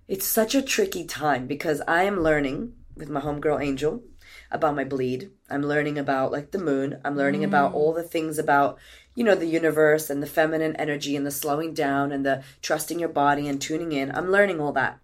it's 0.07 0.25
such 0.25 0.55
a 0.55 0.61
tricky 0.61 1.05
time 1.05 1.47
because 1.47 1.81
I 1.87 2.03
am 2.03 2.21
learning 2.21 2.73
with 2.95 3.09
my 3.09 3.21
homegirl 3.21 3.63
Angel 3.63 4.03
about 4.51 4.75
my 4.75 4.83
bleed. 4.83 5.31
I'm 5.49 5.63
learning 5.63 5.97
about 5.97 6.31
like 6.31 6.51
the 6.51 6.59
moon. 6.59 6.99
I'm 7.03 7.15
learning 7.15 7.43
about 7.43 7.71
mm. 7.71 7.75
all 7.75 7.93
the 7.93 8.03
things 8.03 8.37
about 8.37 8.77
you 9.15 9.23
know 9.23 9.35
the 9.35 9.45
universe 9.45 10.09
and 10.09 10.21
the 10.21 10.27
feminine 10.27 10.75
energy 10.75 11.15
and 11.15 11.25
the 11.25 11.31
slowing 11.31 11.73
down 11.73 12.11
and 12.11 12.25
the 12.25 12.43
trusting 12.61 12.99
your 12.99 13.09
body 13.09 13.47
and 13.47 13.61
tuning 13.61 13.91
in. 13.91 14.11
I'm 14.11 14.31
learning 14.31 14.59
all 14.59 14.73
that. 14.73 14.99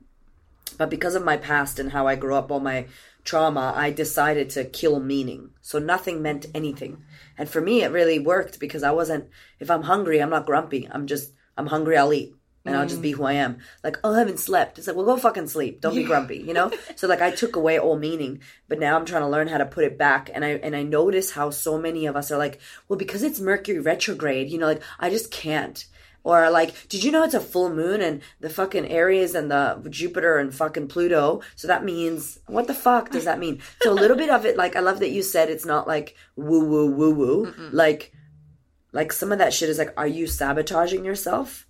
But 0.77 0.89
because 0.89 1.15
of 1.15 1.23
my 1.23 1.37
past 1.37 1.79
and 1.79 1.91
how 1.91 2.07
I 2.07 2.15
grew 2.15 2.35
up, 2.35 2.51
all 2.51 2.59
my 2.59 2.87
trauma, 3.23 3.73
I 3.75 3.91
decided 3.91 4.49
to 4.51 4.65
kill 4.65 4.99
meaning. 4.99 5.51
So 5.61 5.77
nothing 5.79 6.21
meant 6.21 6.45
anything. 6.53 7.03
And 7.37 7.49
for 7.49 7.61
me, 7.61 7.83
it 7.83 7.91
really 7.91 8.17
worked 8.19 8.59
because 8.59 8.83
I 8.83 8.91
wasn't, 8.91 9.29
if 9.59 9.69
I'm 9.69 9.83
hungry, 9.83 10.19
I'm 10.19 10.29
not 10.29 10.45
grumpy. 10.45 10.87
I'm 10.89 11.05
just, 11.05 11.33
I'm 11.57 11.67
hungry, 11.67 11.97
I'll 11.97 12.13
eat. 12.13 12.33
And 12.65 12.75
I'll 12.75 12.87
just 12.87 13.01
be 13.01 13.13
mm. 13.13 13.15
who 13.15 13.23
I 13.23 13.33
am. 13.33 13.59
Like, 13.83 13.97
oh, 14.03 14.13
I 14.13 14.19
haven't 14.19 14.39
slept. 14.39 14.77
It's 14.77 14.87
like, 14.87 14.95
well, 14.95 15.05
go 15.05 15.17
fucking 15.17 15.47
sleep. 15.47 15.81
Don't 15.81 15.95
be 15.95 16.03
grumpy, 16.03 16.37
you 16.37 16.53
know? 16.53 16.71
so 16.95 17.07
like 17.07 17.21
I 17.21 17.31
took 17.31 17.55
away 17.55 17.79
all 17.79 17.97
meaning, 17.97 18.41
but 18.67 18.79
now 18.79 18.97
I'm 18.97 19.05
trying 19.05 19.21
to 19.21 19.29
learn 19.29 19.47
how 19.47 19.57
to 19.57 19.65
put 19.65 19.85
it 19.85 19.97
back. 19.97 20.29
And 20.33 20.43
I 20.43 20.49
and 20.49 20.75
I 20.75 20.83
notice 20.83 21.31
how 21.31 21.49
so 21.51 21.79
many 21.79 22.05
of 22.05 22.15
us 22.15 22.31
are 22.31 22.37
like, 22.37 22.59
well, 22.87 22.99
because 22.99 23.23
it's 23.23 23.39
Mercury 23.39 23.79
retrograde, 23.79 24.49
you 24.49 24.57
know, 24.57 24.67
like 24.67 24.83
I 24.99 25.09
just 25.09 25.31
can't. 25.31 25.85
Or 26.23 26.49
like, 26.49 26.89
did 26.89 27.03
you 27.03 27.11
know 27.11 27.23
it's 27.23 27.33
a 27.33 27.39
full 27.39 27.73
moon 27.73 28.01
and 28.01 28.21
the 28.41 28.49
fucking 28.49 28.87
Aries 28.87 29.35
and 29.35 29.49
the 29.49 29.81
Jupiter 29.89 30.37
and 30.37 30.53
fucking 30.53 30.89
Pluto? 30.89 31.41
So 31.55 31.67
that 31.69 31.85
means 31.85 32.39
what 32.45 32.67
the 32.67 32.73
fuck 32.73 33.09
does 33.09 33.25
that 33.25 33.39
mean? 33.39 33.61
So 33.81 33.91
a 33.91 33.93
little 33.93 34.17
bit 34.17 34.29
of 34.29 34.45
it, 34.45 34.57
like 34.57 34.75
I 34.75 34.81
love 34.81 34.99
that 34.99 35.11
you 35.11 35.23
said 35.23 35.49
it's 35.49 35.65
not 35.65 35.87
like 35.87 36.15
woo 36.35 36.65
woo 36.65 36.91
woo 36.91 37.13
woo. 37.13 37.53
Like, 37.71 38.13
like 38.91 39.13
some 39.13 39.31
of 39.31 39.37
that 39.37 39.53
shit 39.53 39.69
is 39.69 39.77
like, 39.77 39.93
are 39.95 40.07
you 40.07 40.27
sabotaging 40.27 41.05
yourself? 41.05 41.65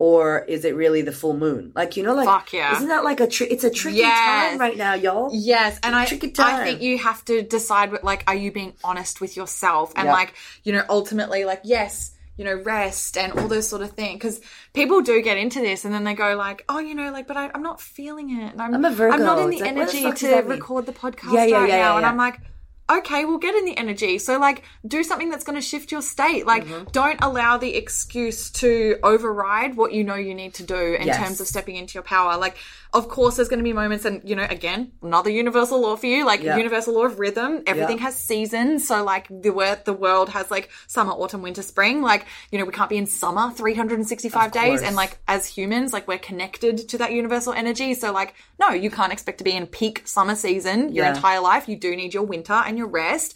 Or 0.00 0.40
is 0.44 0.64
it 0.64 0.74
really 0.74 1.02
the 1.02 1.12
full 1.12 1.36
moon? 1.36 1.72
Like 1.74 1.96
you 1.96 2.02
know, 2.02 2.14
like 2.14 2.26
Fuck 2.26 2.52
yeah. 2.52 2.74
isn't 2.76 2.88
that 2.88 3.04
like 3.04 3.20
a 3.20 3.28
tri- 3.28 3.46
it's 3.48 3.64
a 3.64 3.70
tricky 3.70 3.98
Yes. 3.98 4.50
time 4.50 4.58
right 4.60 4.76
now, 4.76 4.94
y'all. 4.94 5.30
Yes, 5.32 5.78
and 5.84 5.94
I 5.94 6.04
tricky 6.04 6.32
I 6.38 6.64
think 6.64 6.82
you 6.82 6.98
have 6.98 7.24
to 7.26 7.42
decide 7.42 7.92
what 7.92 8.02
like 8.02 8.24
are 8.26 8.34
you 8.34 8.50
being 8.50 8.74
honest 8.82 9.20
with 9.20 9.36
yourself 9.36 9.92
and 9.96 10.06
Yeah. 10.06 10.12
like 10.12 10.34
you 10.64 10.72
know 10.72 10.84
ultimately 10.88 11.44
like 11.44 11.60
yes 11.64 12.10
you 12.36 12.44
know 12.44 12.54
rest 12.54 13.16
and 13.16 13.32
all 13.34 13.46
those 13.46 13.68
sort 13.68 13.80
of 13.82 13.92
things 13.92 14.14
because 14.14 14.40
people 14.72 15.00
do 15.02 15.22
get 15.22 15.36
into 15.36 15.60
this 15.60 15.84
and 15.84 15.94
then 15.94 16.02
they 16.02 16.14
go 16.14 16.34
like 16.34 16.64
oh 16.68 16.80
you 16.80 16.92
know 16.96 17.12
like 17.12 17.28
but 17.28 17.36
I, 17.36 17.48
I'm 17.54 17.62
not 17.62 17.80
feeling 17.80 18.30
it 18.40 18.50
and 18.52 18.60
I'm, 18.60 18.74
I'm 18.74 18.84
a 18.84 18.90
Virgo. 18.90 19.14
I'm 19.14 19.22
not 19.22 19.38
in 19.38 19.52
It's 19.52 19.60
the 19.60 19.64
like, 19.64 19.74
the 19.74 19.80
energy 20.02 20.26
to 20.26 20.48
record 20.48 20.86
the 20.86 20.92
podcast 20.92 21.32
Yeah, 21.32 21.44
yeah, 21.44 21.56
right 21.60 21.68
yeah, 21.68 21.76
now 21.76 21.92
yeah, 21.92 21.96
and. 21.98 22.06
I'm 22.06 22.16
like 22.16 22.40
okay 22.90 23.24
we'll 23.24 23.38
get 23.38 23.54
in 23.54 23.64
the 23.64 23.76
energy 23.78 24.18
so 24.18 24.38
like 24.38 24.62
do 24.86 25.02
something 25.02 25.30
that's 25.30 25.44
going 25.44 25.56
to 25.56 25.62
shift 25.62 25.90
your 25.90 26.02
state 26.02 26.46
like 26.46 26.64
Mm-hmm. 26.64 26.84
don't 26.92 27.18
allow 27.22 27.56
the 27.58 27.74
excuse 27.76 28.50
to 28.50 28.96
override 29.02 29.76
what 29.76 29.92
you 29.92 30.04
know 30.04 30.14
you 30.14 30.34
need 30.34 30.54
to 30.54 30.62
do 30.62 30.76
in 30.94 31.06
Yes. 31.06 31.16
terms 31.16 31.40
of 31.40 31.46
stepping 31.46 31.76
into 31.76 31.94
your 31.94 32.02
power 32.02 32.36
like 32.36 32.56
of 32.92 33.08
course 33.08 33.36
there's 33.36 33.48
going 33.48 33.58
to 33.58 33.64
be 33.64 33.72
moments 33.72 34.04
and 34.04 34.20
you 34.28 34.36
know 34.36 34.46
again 34.48 34.92
another 35.02 35.30
universal 35.30 35.80
law 35.80 35.96
for 35.96 36.06
you 36.06 36.24
like 36.26 36.42
Yeah. 36.42 36.56
universal 36.58 36.94
law 36.94 37.04
of 37.06 37.18
rhythm 37.18 37.62
everything 37.66 37.96
Yeah. 37.98 38.04
has 38.04 38.16
seasons 38.16 38.86
so 38.86 39.02
like 39.02 39.26
the 39.30 39.50
wor- 39.50 39.78
the 39.84 39.92
world 39.94 40.28
has 40.30 40.50
like 40.50 40.68
summer 40.86 41.12
autumn 41.12 41.42
winter 41.42 41.62
spring 41.62 42.02
like 42.02 42.26
you 42.52 42.58
know 42.58 42.64
we 42.66 42.72
can't 42.72 42.90
be 42.90 42.98
in 42.98 43.06
summer 43.06 43.50
365 43.50 44.52
days 44.52 44.82
and 44.82 44.94
like 44.96 45.18
as 45.28 45.46
humans 45.46 45.92
like 45.92 46.06
we're 46.06 46.18
connected 46.18 46.88
to 46.88 46.98
that 46.98 47.12
universal 47.12 47.52
energy 47.52 47.94
so 47.94 48.12
like 48.12 48.34
no 48.60 48.70
you 48.70 48.90
can't 48.90 49.12
expect 49.12 49.38
to 49.38 49.44
be 49.44 49.52
in 49.52 49.66
peak 49.66 50.02
summer 50.06 50.34
season 50.34 50.92
your 50.92 51.04
Yeah. 51.06 51.14
entire 51.14 51.40
life 51.40 51.68
you 51.68 51.76
do 51.76 51.94
need 51.96 52.12
your 52.14 52.24
winter 52.24 52.52
and 52.52 52.73
your 52.76 52.88
rest. 52.88 53.34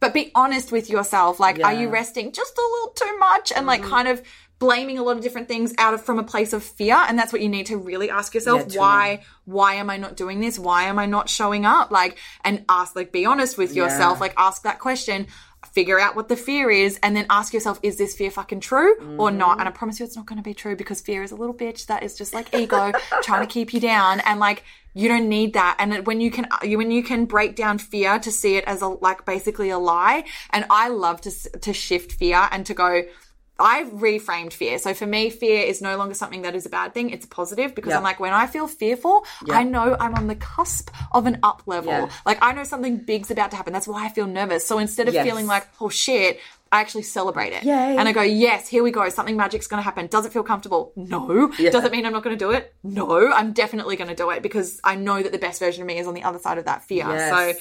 But 0.00 0.14
be 0.14 0.30
honest 0.34 0.70
with 0.70 0.88
yourself 0.88 1.40
like 1.40 1.58
are 1.64 1.72
you 1.72 1.88
resting 1.88 2.30
just 2.32 2.56
a 2.56 2.60
little 2.60 2.90
too 2.94 3.18
much 3.18 3.50
and 3.54 3.66
like 3.66 3.82
kind 3.82 4.06
of 4.06 4.22
blaming 4.60 4.98
a 4.98 5.02
lot 5.02 5.16
of 5.16 5.22
different 5.22 5.46
things 5.46 5.72
out 5.78 5.94
of 5.94 6.02
from 6.04 6.18
a 6.20 6.24
place 6.24 6.52
of 6.52 6.62
fear? 6.62 6.94
And 7.08 7.18
that's 7.18 7.32
what 7.32 7.42
you 7.42 7.48
need 7.48 7.66
to 7.66 7.76
really 7.76 8.08
ask 8.08 8.32
yourself. 8.32 8.66
Yeah, 8.68 8.78
why 8.80 9.22
why 9.44 9.74
am 9.74 9.90
i 9.90 9.96
not 9.96 10.16
doing 10.16 10.38
this? 10.40 10.56
Why 10.58 10.84
am 10.84 10.98
i 11.00 11.06
not 11.06 11.28
showing 11.28 11.66
up? 11.66 11.90
Like 11.90 12.16
and 12.44 12.64
ask 12.68 12.94
like 12.94 13.10
be 13.10 13.26
honest 13.26 13.58
with 13.58 13.74
yourself. 13.74 14.18
Yeah. 14.18 14.20
like 14.20 14.34
ask 14.36 14.62
that 14.62 14.78
question 14.78 15.26
figure 15.72 15.98
out 15.98 16.14
what 16.14 16.28
the 16.28 16.36
fear 16.36 16.70
is 16.70 17.00
and 17.02 17.16
then 17.16 17.26
ask 17.28 17.52
yourself 17.52 17.80
is 17.82 17.98
this 17.98 18.14
fear 18.14 18.30
fucking 18.30 18.60
true 18.60 18.92
or 19.18 19.28
Mm-hmm. 19.30 19.38
not 19.38 19.58
and 19.58 19.68
i 19.68 19.72
promise 19.72 19.98
you 19.98 20.06
it's 20.06 20.14
not 20.14 20.24
going 20.24 20.36
to 20.36 20.42
be 20.42 20.54
true 20.54 20.76
because 20.76 21.00
fear 21.00 21.24
is 21.24 21.32
a 21.32 21.34
little 21.34 21.52
bitch 21.54 21.86
that 21.86 22.04
is 22.04 22.16
just 22.16 22.32
like 22.32 22.54
ego 22.54 22.92
trying 23.22 23.44
to 23.44 23.52
keep 23.52 23.74
you 23.74 23.80
down. 23.80 24.20
And 24.20 24.38
like 24.38 24.62
you 25.00 25.06
don't 25.12 25.28
need 25.28 25.50
that 25.54 25.74
and 25.78 26.06
when 26.08 26.18
you 26.24 26.30
can 26.36 26.44
uh, 26.50 26.58
when 26.80 26.90
you 26.90 27.02
can 27.10 27.20
break 27.34 27.52
down 27.62 27.78
fear 27.78 28.18
to 28.26 28.30
see 28.40 28.56
it 28.58 28.64
as 28.72 28.82
a 28.82 28.88
like 29.08 29.20
basically 29.32 29.70
a 29.70 29.78
lie 29.78 30.24
and 30.54 30.62
i 30.70 30.88
love 30.88 31.20
to 31.26 31.30
to 31.66 31.72
shift 31.72 32.10
fear 32.20 32.40
and 32.52 32.66
to 32.66 32.74
go 32.74 32.90
I've 33.60 33.88
reframed 33.88 34.52
fear. 34.52 34.78
So 34.78 34.94
for 34.94 35.04
me, 35.04 35.30
fear 35.30 35.60
is 35.64 35.82
no 35.82 35.96
longer 35.96 36.14
something 36.14 36.42
that 36.42 36.54
is 36.54 36.64
a 36.64 36.68
bad 36.68 36.94
thing. 36.94 37.10
It's 37.10 37.24
a 37.24 37.28
positive 37.28 37.74
because 37.74 37.90
Yeah. 37.90 37.96
I'm 37.96 38.04
like, 38.04 38.20
when 38.20 38.32
I 38.32 38.46
feel 38.46 38.68
fearful, 38.68 39.26
I 39.50 39.64
know 39.64 39.96
I'm 39.98 40.14
on 40.14 40.28
the 40.28 40.36
cusp 40.36 40.90
of 41.10 41.26
an 41.26 41.40
up 41.42 41.62
level. 41.66 41.90
Yeah. 41.90 42.08
Like 42.24 42.38
I 42.40 42.52
know 42.52 42.62
something 42.62 42.98
big's 42.98 43.32
about 43.32 43.50
to 43.50 43.56
happen. 43.56 43.72
That's 43.72 43.88
why 43.88 44.04
I 44.06 44.10
feel 44.10 44.28
nervous. 44.28 44.64
So 44.64 44.78
instead 44.78 45.08
of 45.08 45.14
Yes. 45.14 45.26
feeling 45.26 45.48
like, 45.48 45.66
oh 45.80 45.88
shit, 45.88 46.38
I 46.70 46.80
actually 46.80 47.02
celebrate 47.02 47.52
it. 47.52 47.62
Yay. 47.64 47.96
And 47.96 48.08
I 48.08 48.12
go, 48.12 48.22
yes, 48.22 48.68
here 48.68 48.82
we 48.82 48.90
go. 48.90 49.08
Something 49.08 49.36
magic's 49.36 49.66
going 49.66 49.78
to 49.78 49.84
happen. 49.84 50.06
Does 50.06 50.26
it 50.26 50.32
feel 50.32 50.42
comfortable? 50.42 50.92
No. 50.96 51.48
Does 51.48 51.84
it 51.84 51.92
mean 51.92 52.04
I'm 52.06 52.12
not 52.12 52.22
going 52.22 52.36
to 52.36 52.44
do 52.44 52.50
it? 52.50 52.74
No. 52.82 53.32
I'm 53.32 53.52
definitely 53.52 53.96
going 53.96 54.08
to 54.08 54.14
do 54.14 54.30
it 54.30 54.42
because 54.42 54.80
I 54.84 54.94
know 54.94 55.22
that 55.22 55.32
the 55.32 55.38
best 55.38 55.60
version 55.60 55.82
of 55.82 55.86
me 55.86 55.98
is 55.98 56.06
on 56.06 56.14
the 56.14 56.24
other 56.24 56.38
side 56.38 56.58
of 56.58 56.66
that 56.66 56.84
fear. 56.84 57.08
Yes. 57.08 57.56
So 57.56 57.60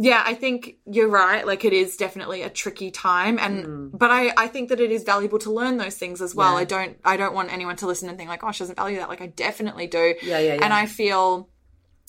yeah, 0.00 0.22
I 0.24 0.34
think 0.34 0.76
you're 0.86 1.08
right. 1.08 1.44
Like 1.44 1.64
it 1.64 1.72
is 1.72 1.96
definitely 1.96 2.42
a 2.42 2.48
tricky 2.48 2.92
time, 2.92 3.36
and 3.36 3.90
but 3.90 4.12
I 4.12 4.32
I 4.36 4.46
think 4.46 4.68
that 4.68 4.78
it 4.78 4.92
is 4.92 5.02
valuable 5.02 5.40
to 5.40 5.50
learn 5.50 5.76
those 5.76 5.96
things 5.96 6.22
as 6.22 6.36
well. 6.36 6.52
Mm. 6.52 6.54
Yeah. 6.54 6.60
I 6.60 6.64
don't 6.64 6.96
I 7.04 7.16
don't 7.16 7.34
want 7.34 7.52
anyone 7.52 7.74
to 7.76 7.86
listen 7.88 8.08
and 8.08 8.16
think 8.16 8.28
like, 8.28 8.44
oh, 8.44 8.52
she 8.52 8.60
doesn't 8.60 8.76
value 8.76 8.98
that. 8.98 9.08
Like 9.08 9.20
I 9.20 9.26
definitely 9.26 9.88
do. 9.88 10.14
Yeah, 10.22 10.38
yeah, 10.38 10.54
yeah. 10.54 10.60
And 10.62 10.72
I 10.72 10.86
feel 10.86 11.48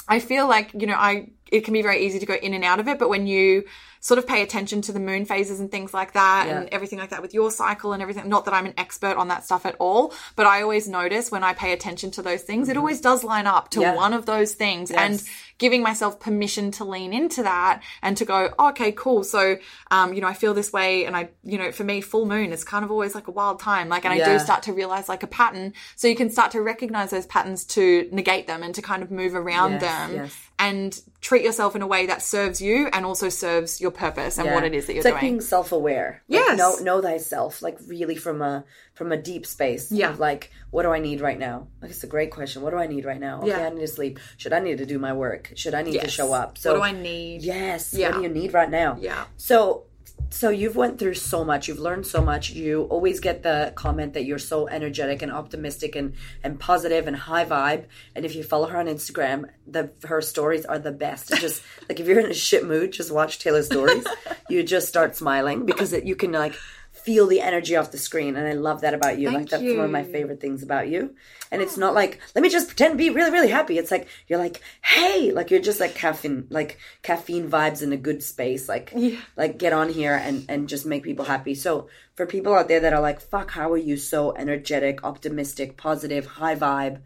I 0.08 0.20
feel 0.20 0.48
like, 0.48 0.72
you 0.74 0.86
know, 0.86 0.96
I 0.96 1.32
it 1.52 1.62
can 1.62 1.74
be 1.74 1.82
very 1.82 2.06
easy 2.06 2.20
to 2.20 2.28
go 2.28 2.36
in 2.36 2.54
and 2.54 2.64
out 2.64 2.80
of 2.80 2.88
it, 2.88 3.00
but 3.00 3.10
when 3.10 3.26
you 3.26 3.64
sort 4.02 4.18
of 4.18 4.26
pay 4.26 4.42
attention 4.42 4.82
to 4.84 4.92
the 4.94 5.00
moon 5.00 5.26
phases 5.26 5.60
and 5.60 5.70
things 5.70 5.94
like 5.94 6.14
that 6.14 6.46
Yeah. 6.48 6.60
and 6.62 6.70
everything 6.70 7.00
like 7.00 7.10
that 7.10 7.22
with 7.22 7.34
your 7.34 7.52
cycle 7.52 7.92
and 7.94 8.02
everything, 8.02 8.30
not 8.30 8.46
that 8.46 8.54
I'm 8.54 8.66
an 8.66 8.74
expert 8.78 9.18
on 9.18 9.28
that 9.28 9.44
stuff 9.44 9.66
at 9.66 9.76
all, 9.80 10.14
but 10.38 10.46
I 10.46 10.62
always 10.62 10.88
notice 10.88 11.32
when 11.32 11.44
I 11.44 11.54
pay 11.54 11.74
attention 11.74 12.10
to 12.12 12.22
those 12.22 12.44
things, 12.44 12.70
it 12.70 12.78
always 12.78 13.02
does 13.02 13.24
line 13.24 13.46
up 13.48 13.70
to 13.72 13.80
Mm-hmm. 13.80 13.90
Yeah. 13.92 13.96
one 13.96 14.14
of 14.14 14.26
those 14.26 14.54
things 14.54 14.90
and 14.92 15.14
Yes. 15.16 15.30
Giving 15.60 15.84
myself 15.84 16.20
permission 16.20 16.72
to 16.72 16.84
lean 16.86 17.14
into 17.14 17.44
that 17.44 17.84
and 18.02 18.18
to 18.18 18.26
go, 18.26 18.50
oh, 18.58 18.70
okay, 18.70 18.92
cool. 18.92 19.24
So, 19.24 19.58
um, 19.92 20.14
you 20.14 20.22
know, 20.22 20.28
I 20.28 20.34
feel 20.34 20.54
this 20.56 20.74
way. 20.74 21.06
And 21.06 21.16
I, 21.16 21.30
you 21.44 21.58
know, 21.60 21.72
for 21.72 21.84
me, 21.84 22.02
full 22.02 22.26
moon 22.26 22.52
is 22.52 22.64
kind 22.64 22.84
of 22.84 22.90
always 22.92 23.14
like 23.14 23.28
a 23.28 23.32
wild 23.32 23.60
time. 23.60 23.90
Like, 23.90 24.06
and 24.06 24.14
I 24.14 24.26
do 24.26 24.40
start 24.40 24.64
to 24.64 24.74
realize 24.74 25.08
like 25.08 25.22
a 25.22 25.28
pattern. 25.28 25.74
So 25.96 26.08
you 26.08 26.16
can 26.16 26.30
start 26.32 26.52
to 26.52 26.62
recognize 26.62 27.12
those 27.12 27.28
patterns 27.28 27.66
to 27.66 28.10
negate 28.12 28.48
them 28.48 28.64
and 28.64 28.74
to 28.76 28.82
kind 28.82 29.04
of 29.04 29.12
move 29.12 29.36
around 29.36 29.74
Yes, 29.74 29.82
them 29.82 30.16
yes. 30.16 30.38
and 30.58 31.02
treat 31.22 31.44
yourself 31.44 31.76
in 31.76 31.82
a 31.82 31.88
way 31.88 32.06
that 32.08 32.22
serves 32.22 32.62
you 32.62 32.88
and 32.94 33.06
also 33.06 33.28
serves 33.28 33.82
your 33.82 33.92
purpose 33.92 34.38
and 34.38 34.48
Yeah. 34.48 34.56
what 34.56 34.64
it 34.64 34.74
is 34.74 34.88
that 34.88 34.94
you're 34.94 35.00
it's 35.02 35.06
like 35.06 35.20
doing. 35.20 35.34
being 35.34 35.42
self-aware. 35.42 36.24
Like, 36.30 36.58
know 36.58 36.76
know 36.82 37.02
thyself, 37.02 37.62
like 37.62 37.78
really 37.86 38.16
from 38.16 38.42
a 38.42 38.64
from 39.00 39.14
a 39.14 39.18
deep 39.18 39.46
space. 39.46 39.94
Yeah. 39.94 40.14
Like, 40.20 40.52
what 40.72 40.84
do 40.84 40.92
I 40.92 41.00
need 41.00 41.22
right 41.22 41.40
now? 41.40 41.68
Like 41.82 41.92
it's 41.92 42.04
a 42.04 42.08
great 42.08 42.32
question. 42.32 42.62
What 42.62 42.72
do 42.72 42.78
I 42.78 42.86
need 42.86 43.06
right 43.06 43.20
now? 43.20 43.38
Okay, 43.40 43.48
Yeah. 43.48 43.66
I 43.68 43.70
need 43.70 43.80
to 43.80 43.88
sleep. 43.88 44.20
Should 44.36 44.52
I 44.52 44.60
need 44.60 44.80
to 44.80 44.86
do 44.86 45.00
my 45.00 45.14
work? 45.14 45.54
Should 45.56 45.74
I 45.74 45.84
need 45.84 46.02
to 46.02 46.10
show 46.10 46.34
up? 46.34 46.58
So 46.58 46.74
what 46.74 46.80
do 46.80 46.84
I 46.84 47.02
need? 47.02 47.42
Yes. 47.42 47.94
Yeah. 47.94 48.10
What 48.10 48.18
do 48.18 48.24
you 48.24 48.28
need 48.30 48.54
right 48.54 48.70
now? 48.70 48.98
Yeah. 49.00 49.24
So 49.38 49.86
so 50.32 50.50
you've 50.50 50.76
went 50.76 51.00
through 51.00 51.14
so 51.16 51.44
much. 51.46 51.68
You've 51.70 51.80
learned 51.80 52.06
so 52.06 52.22
much. 52.22 52.52
You 52.52 52.84
always 52.96 53.22
get 53.22 53.42
the 53.42 53.72
comment 53.76 54.14
that 54.16 54.26
you're 54.26 54.38
so 54.38 54.68
energetic 54.68 55.22
and 55.22 55.32
optimistic 55.32 55.96
and 55.96 56.14
and 56.44 56.60
positive 56.60 57.08
and 57.08 57.16
high 57.16 57.46
vibe. 57.46 57.86
And 58.16 58.26
if 58.26 58.36
you 58.36 58.44
follow 58.44 58.68
her 58.68 58.78
on 58.78 58.88
Instagram, 58.88 59.46
the 59.66 59.92
her 60.04 60.22
stories 60.22 60.66
are 60.66 60.78
the 60.78 60.92
best. 60.92 61.32
It's 61.32 61.42
just 61.42 61.64
like 61.90 62.02
if 62.02 62.06
you're 62.06 62.20
in 62.20 62.30
a 62.30 62.34
shit 62.34 62.66
mood, 62.66 62.92
just 62.92 63.12
watch 63.12 63.40
Taylor's 63.40 63.68
stories. 63.68 64.06
you 64.50 64.62
just 64.62 64.90
start 64.90 65.16
smiling 65.16 65.66
because 65.66 65.94
it, 65.94 66.04
you 66.04 66.18
can 66.18 66.34
like 66.34 66.56
feel 67.04 67.28
the 67.28 67.42
energy 67.42 67.76
off 67.76 67.92
the 67.92 67.98
screen 67.98 68.36
and 68.36 68.48
I 68.48 68.54
love 68.54 68.82
that 68.82 68.94
about 68.94 69.18
you. 69.18 69.28
like 69.28 69.50
Thank 69.50 69.50
that's 69.50 69.64
one 69.64 69.86
of 69.86 69.92
my 69.92 70.04
favorite 70.04 70.40
things 70.40 70.64
about 70.64 70.88
you. 70.88 71.16
And 71.52 71.62
it's 71.62 71.78
not 71.78 71.94
like 71.94 72.20
let 72.36 72.42
me 72.42 72.50
just 72.50 72.68
pretend 72.68 72.94
to 72.94 72.98
be 72.98 73.10
really 73.10 73.32
really 73.32 73.50
happy. 73.50 73.78
It's 73.78 73.92
like 73.92 74.08
you're 74.28 74.40
like, 74.40 74.62
"Hey, 74.84 75.32
like 75.32 75.52
you're 75.52 75.62
just 75.62 75.80
like 75.80 75.96
caffeine 75.96 76.48
like 76.50 76.78
caffeine 77.02 77.50
vibes 77.50 77.82
in 77.82 77.92
a 77.94 77.98
good 77.98 78.22
space. 78.22 78.70
Like 78.70 78.94
like 79.36 79.58
get 79.58 79.74
on 79.74 79.90
here 79.90 80.14
and 80.14 80.46
and 80.48 80.70
just 80.70 80.86
make 80.86 81.04
people 81.04 81.26
happy." 81.26 81.56
So, 81.56 81.90
for 82.16 82.26
people 82.26 82.54
out 82.54 82.68
there 82.68 82.82
that 82.82 82.94
are 82.94 83.02
like, 83.02 83.22
"Fuck, 83.22 83.52
how 83.52 83.72
are 83.72 83.78
you 83.78 83.98
so 83.98 84.36
energetic, 84.36 85.04
optimistic, 85.04 85.78
positive, 85.78 86.26
high 86.26 86.56
vibe?" 86.56 87.02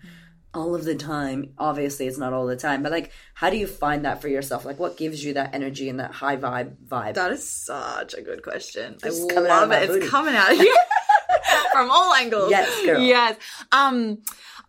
All 0.54 0.76
of 0.76 0.86
the 0.86 0.96
time. 0.96 1.54
Obviously, 1.58 2.08
it's 2.08 2.18
not 2.18 2.34
all 2.34 2.46
the 2.46 2.56
time, 2.56 2.84
but 2.84 2.92
like, 2.92 3.12
how 3.34 3.50
do 3.50 3.58
you 3.58 3.68
find 3.68 4.06
that 4.06 4.22
for 4.22 4.28
yourself? 4.28 4.66
Like, 4.66 4.80
what 4.80 4.98
gives 4.98 5.24
you 5.24 5.34
that 5.34 5.54
energy 5.56 5.90
and 5.90 6.00
that 6.00 6.12
high 6.12 6.38
vibe 6.38 6.76
vibe? 6.88 7.16
That 7.16 7.32
is 7.32 7.48
such 7.48 8.14
a 8.14 8.22
good 8.22 8.44
question. 8.44 8.98
I 9.04 9.08
It's 9.08 9.20
coming 9.34 9.50
out 9.52 9.64
of 9.64 9.70
love 9.70 9.82
it. 9.84 9.88
booty. 9.88 10.02
It's 10.02 10.10
coming 10.12 10.36
out 10.36 10.52
of 10.52 10.58
you 10.62 10.78
from 11.72 11.90
all 11.92 12.14
angles. 12.14 12.52
Yes, 12.52 12.86
girl. 12.86 13.02
Yes. 13.02 13.38
Um, 13.72 14.20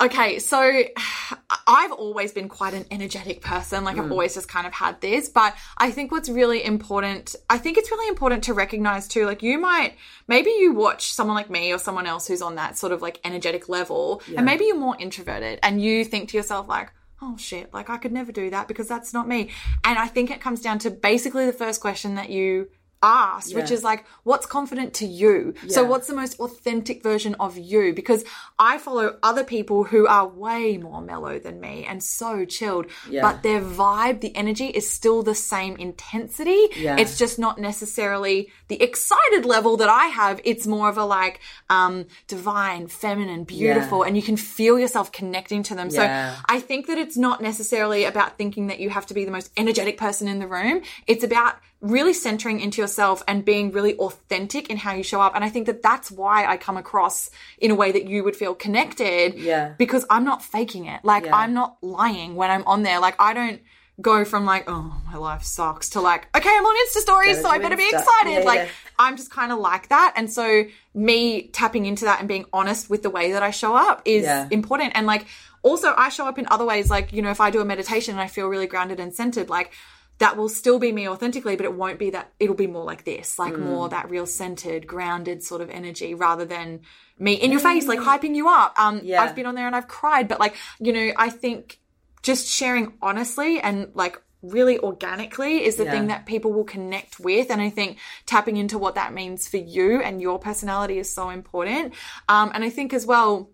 okay, 0.00 0.38
so 0.38 0.83
I've 1.66 1.92
always 1.92 2.33
been 2.33 2.48
quite 2.48 2.74
an 2.74 2.85
energetic 2.90 3.40
person. 3.40 3.85
Like 3.85 3.96
Mm. 3.96 4.04
I've 4.04 4.12
always 4.12 4.35
just 4.35 4.48
kind 4.48 4.66
of 4.66 4.72
had 4.72 5.00
this, 5.00 5.28
but 5.28 5.54
I 5.78 5.90
think 5.90 6.11
what's 6.12 6.28
really 6.28 6.64
important, 6.64 7.37
I 7.48 7.59
think 7.59 7.78
it's 7.78 7.90
really 7.90 8.09
important 8.09 8.44
to 8.44 8.54
recognize 8.54 9.09
too, 9.09 9.26
like 9.26 9.42
you 9.42 9.59
might, 9.59 9.96
maybe 10.28 10.50
you 10.50 10.72
watch 10.74 11.12
someone 11.12 11.37
like 11.37 11.50
me 11.50 11.72
or 11.72 11.78
someone 11.78 12.07
else 12.07 12.26
who's 12.26 12.42
on 12.42 12.57
that 12.57 12.76
sort 12.76 12.92
of 12.92 13.02
like 13.02 13.20
energetic 13.24 13.68
level, 13.68 14.22
and 14.37 14.44
maybe 14.44 14.64
you're 14.64 14.76
more 14.76 14.96
introverted 14.98 15.59
and 15.62 15.80
you 15.83 16.04
think 16.04 16.28
to 16.30 16.37
yourself 16.37 16.68
like, 16.68 16.92
oh 17.22 17.37
shit, 17.37 17.72
like 17.72 17.88
I 17.88 17.96
could 17.96 18.12
never 18.12 18.33
do 18.33 18.50
that 18.50 18.68
because 18.68 18.88
that's 18.88 19.14
not 19.14 19.26
me. 19.28 19.50
And 19.85 19.98
I 19.98 20.09
think 20.09 20.30
it 20.30 20.40
comes 20.40 20.61
down 20.61 20.78
to 20.80 20.90
basically 20.90 21.46
the 21.46 21.52
first 21.52 21.80
question 21.80 22.16
that 22.16 22.28
you 22.28 22.68
asked, 23.04 23.54
which 23.54 23.70
is 23.70 23.84
like, 23.84 24.04
what's 24.22 24.46
confident 24.46 24.94
to 24.94 25.06
you? 25.06 25.54
So, 25.68 25.84
what's 25.84 26.06
the 26.06 26.14
most 26.14 26.40
authentic 26.40 27.02
version 27.02 27.34
of 27.38 27.58
you? 27.58 27.92
Because 27.92 28.24
I 28.58 28.78
follow 28.78 29.18
other 29.22 29.44
people 29.44 29.84
who 29.84 30.06
are 30.06 30.26
way 30.26 30.78
more 30.78 31.02
mellow 31.02 31.38
than 31.38 31.60
me 31.60 31.84
and 31.84 32.02
so 32.02 32.44
chilled, 32.46 32.86
Yeah. 33.10 33.20
but 33.22 33.42
their 33.42 33.60
vibe, 33.60 34.20
the 34.20 34.34
energy 34.34 34.66
is 34.68 34.90
still 34.90 35.22
the 35.22 35.34
same 35.34 35.76
intensity. 35.76 36.68
Yeah. 36.76 36.96
It's 36.98 37.18
just 37.18 37.38
not 37.38 37.58
necessarily 37.58 38.50
the 38.68 38.82
excited 38.82 39.44
level 39.44 39.76
that 39.76 39.88
I 39.90 40.06
have. 40.06 40.40
It's 40.44 40.66
more 40.66 40.88
of 40.88 40.96
a 40.96 41.04
like, 41.04 41.40
um, 41.68 42.06
divine, 42.26 42.86
feminine, 42.86 43.44
beautiful, 43.44 44.02
and 44.02 44.16
you 44.16 44.22
can 44.22 44.36
feel 44.36 44.78
yourself 44.78 45.12
connecting 45.12 45.62
to 45.64 45.74
them. 45.74 45.88
Yeah. 45.90 46.34
So, 46.36 46.42
I 46.48 46.60
think 46.60 46.86
that 46.86 46.96
it's 46.98 47.16
not 47.16 47.42
necessarily 47.42 48.04
about 48.04 48.38
thinking 48.38 48.68
that 48.68 48.80
you 48.80 48.88
have 48.90 49.06
to 49.06 49.14
be 49.14 49.24
the 49.26 49.30
most 49.30 49.50
energetic 49.56 49.98
person 49.98 50.26
in 50.28 50.38
the 50.38 50.46
room. 50.48 50.80
It's 51.06 51.24
about 51.24 51.56
really 51.84 52.14
centering 52.14 52.60
into 52.60 52.80
yourself 52.80 53.22
and 53.28 53.44
being 53.44 53.70
really 53.70 53.94
authentic 53.96 54.70
in 54.70 54.76
how 54.78 54.94
you 54.94 55.02
show 55.02 55.20
up. 55.20 55.34
And 55.34 55.44
I 55.44 55.50
think 55.50 55.66
that 55.66 55.82
that's 55.82 56.10
why 56.10 56.46
I 56.46 56.56
come 56.56 56.78
across 56.78 57.30
in 57.58 57.70
a 57.70 57.74
way 57.74 57.92
that 57.92 58.08
you 58.08 58.24
would 58.24 58.34
feel 58.34 58.54
connected. 58.54 59.34
Yeah. 59.34 59.74
Because 59.76 60.06
I'm 60.08 60.24
not 60.24 60.42
faking 60.42 60.86
it. 60.86 61.04
Like, 61.04 61.26
Yeah. 61.26 61.36
I'm 61.36 61.52
not 61.52 61.76
lying 61.82 62.36
when 62.36 62.50
I'm 62.50 62.64
on 62.66 62.84
there. 62.84 63.00
Like, 63.00 63.16
I 63.18 63.34
don't 63.34 63.60
go 64.00 64.24
from 64.24 64.46
like, 64.46 64.64
oh, 64.66 65.00
my 65.06 65.18
life 65.18 65.42
sucks 65.44 65.90
to 65.90 66.00
like, 66.00 66.26
okay, 66.34 66.48
I'm 66.50 66.64
on 66.64 66.86
Insta 66.88 67.00
stories, 67.00 67.40
so 67.40 67.48
I 67.48 67.58
better 67.58 67.76
be 67.76 67.86
excited. 67.88 68.32
Yeah, 68.40 68.40
like, 68.40 68.58
yeah. 68.60 68.68
I'm 68.98 69.16
just 69.16 69.30
kind 69.30 69.52
of 69.52 69.58
like 69.58 69.88
that. 69.90 70.14
And 70.16 70.32
so, 70.32 70.64
me 70.94 71.48
tapping 71.48 71.84
into 71.86 72.06
that 72.06 72.18
and 72.18 72.26
being 72.26 72.46
honest 72.52 72.88
with 72.88 73.02
the 73.02 73.10
way 73.10 73.32
that 73.32 73.42
I 73.42 73.50
show 73.50 73.76
up 73.76 74.00
is 74.06 74.24
Yeah. 74.24 74.48
important. 74.50 74.92
And 74.96 75.06
like, 75.06 75.26
also, 75.62 75.94
I 75.96 76.08
show 76.08 76.26
up 76.26 76.38
in 76.38 76.46
other 76.50 76.64
ways. 76.64 76.90
Like, 76.90 77.12
you 77.12 77.22
know, 77.22 77.30
if 77.30 77.40
I 77.40 77.50
do 77.50 77.60
a 77.60 77.64
meditation 77.64 78.12
and 78.14 78.20
I 78.20 78.26
feel 78.26 78.46
really 78.48 78.66
grounded 78.66 78.98
and 79.00 79.14
centered, 79.14 79.48
like, 79.48 79.70
that 80.18 80.37
will 80.37 80.48
still 80.48 80.79
be 80.79 80.92
me 80.92 81.09
authentically, 81.09 81.57
but 81.57 81.64
it 81.66 81.74
won't 81.74 81.98
be 81.98 82.11
that. 82.11 82.33
It'll 82.38 82.55
be 82.55 82.68
more 82.68 82.85
like 82.85 83.05
this, 83.05 83.38
like 83.38 83.59
more 83.59 83.88
that 83.88 84.09
real 84.11 84.27
centered, 84.27 84.87
grounded 84.87 85.42
sort 85.42 85.61
of 85.61 85.70
energy 85.70 86.14
rather 86.14 86.44
than 86.44 86.81
me 87.18 87.35
in 87.35 87.50
your 87.50 87.61
face, 87.61 87.87
like 87.87 87.98
hyping 87.98 88.35
you 88.35 88.48
up. 88.48 88.79
Um, 88.79 89.00
Yeah. 89.03 89.22
I've 89.22 89.35
been 89.35 89.46
on 89.46 89.55
there 89.55 89.66
and 89.66 89.74
I've 89.74 89.88
cried, 89.88 90.29
but 90.29 90.38
like, 90.38 90.55
you 90.79 90.92
know, 90.92 91.12
I 91.16 91.31
think 91.31 91.81
just 92.22 92.46
sharing 92.46 92.94
honestly 93.03 93.61
and 93.61 93.90
like 93.94 94.20
really 94.40 94.79
organically 94.79 95.64
is 95.64 95.77
the 95.77 95.85
Yeah. 95.85 95.90
thing 95.92 96.07
that 96.09 96.27
people 96.27 96.53
will 96.53 96.64
connect 96.64 97.18
with. 97.18 97.50
And 97.50 97.61
I 97.61 97.70
think 97.70 97.98
tapping 98.27 98.57
into 98.57 98.79
what 98.79 98.94
that 98.94 99.12
means 99.12 99.48
for 99.48 99.57
you 99.57 100.00
and 100.00 100.20
your 100.20 100.38
personality 100.38 100.98
is 100.98 101.12
so 101.12 101.31
important. 101.31 101.92
Um, 102.29 102.50
and 102.55 102.62
I 102.62 102.70
think 102.70 102.92
as 102.94 103.05
well, 103.05 103.50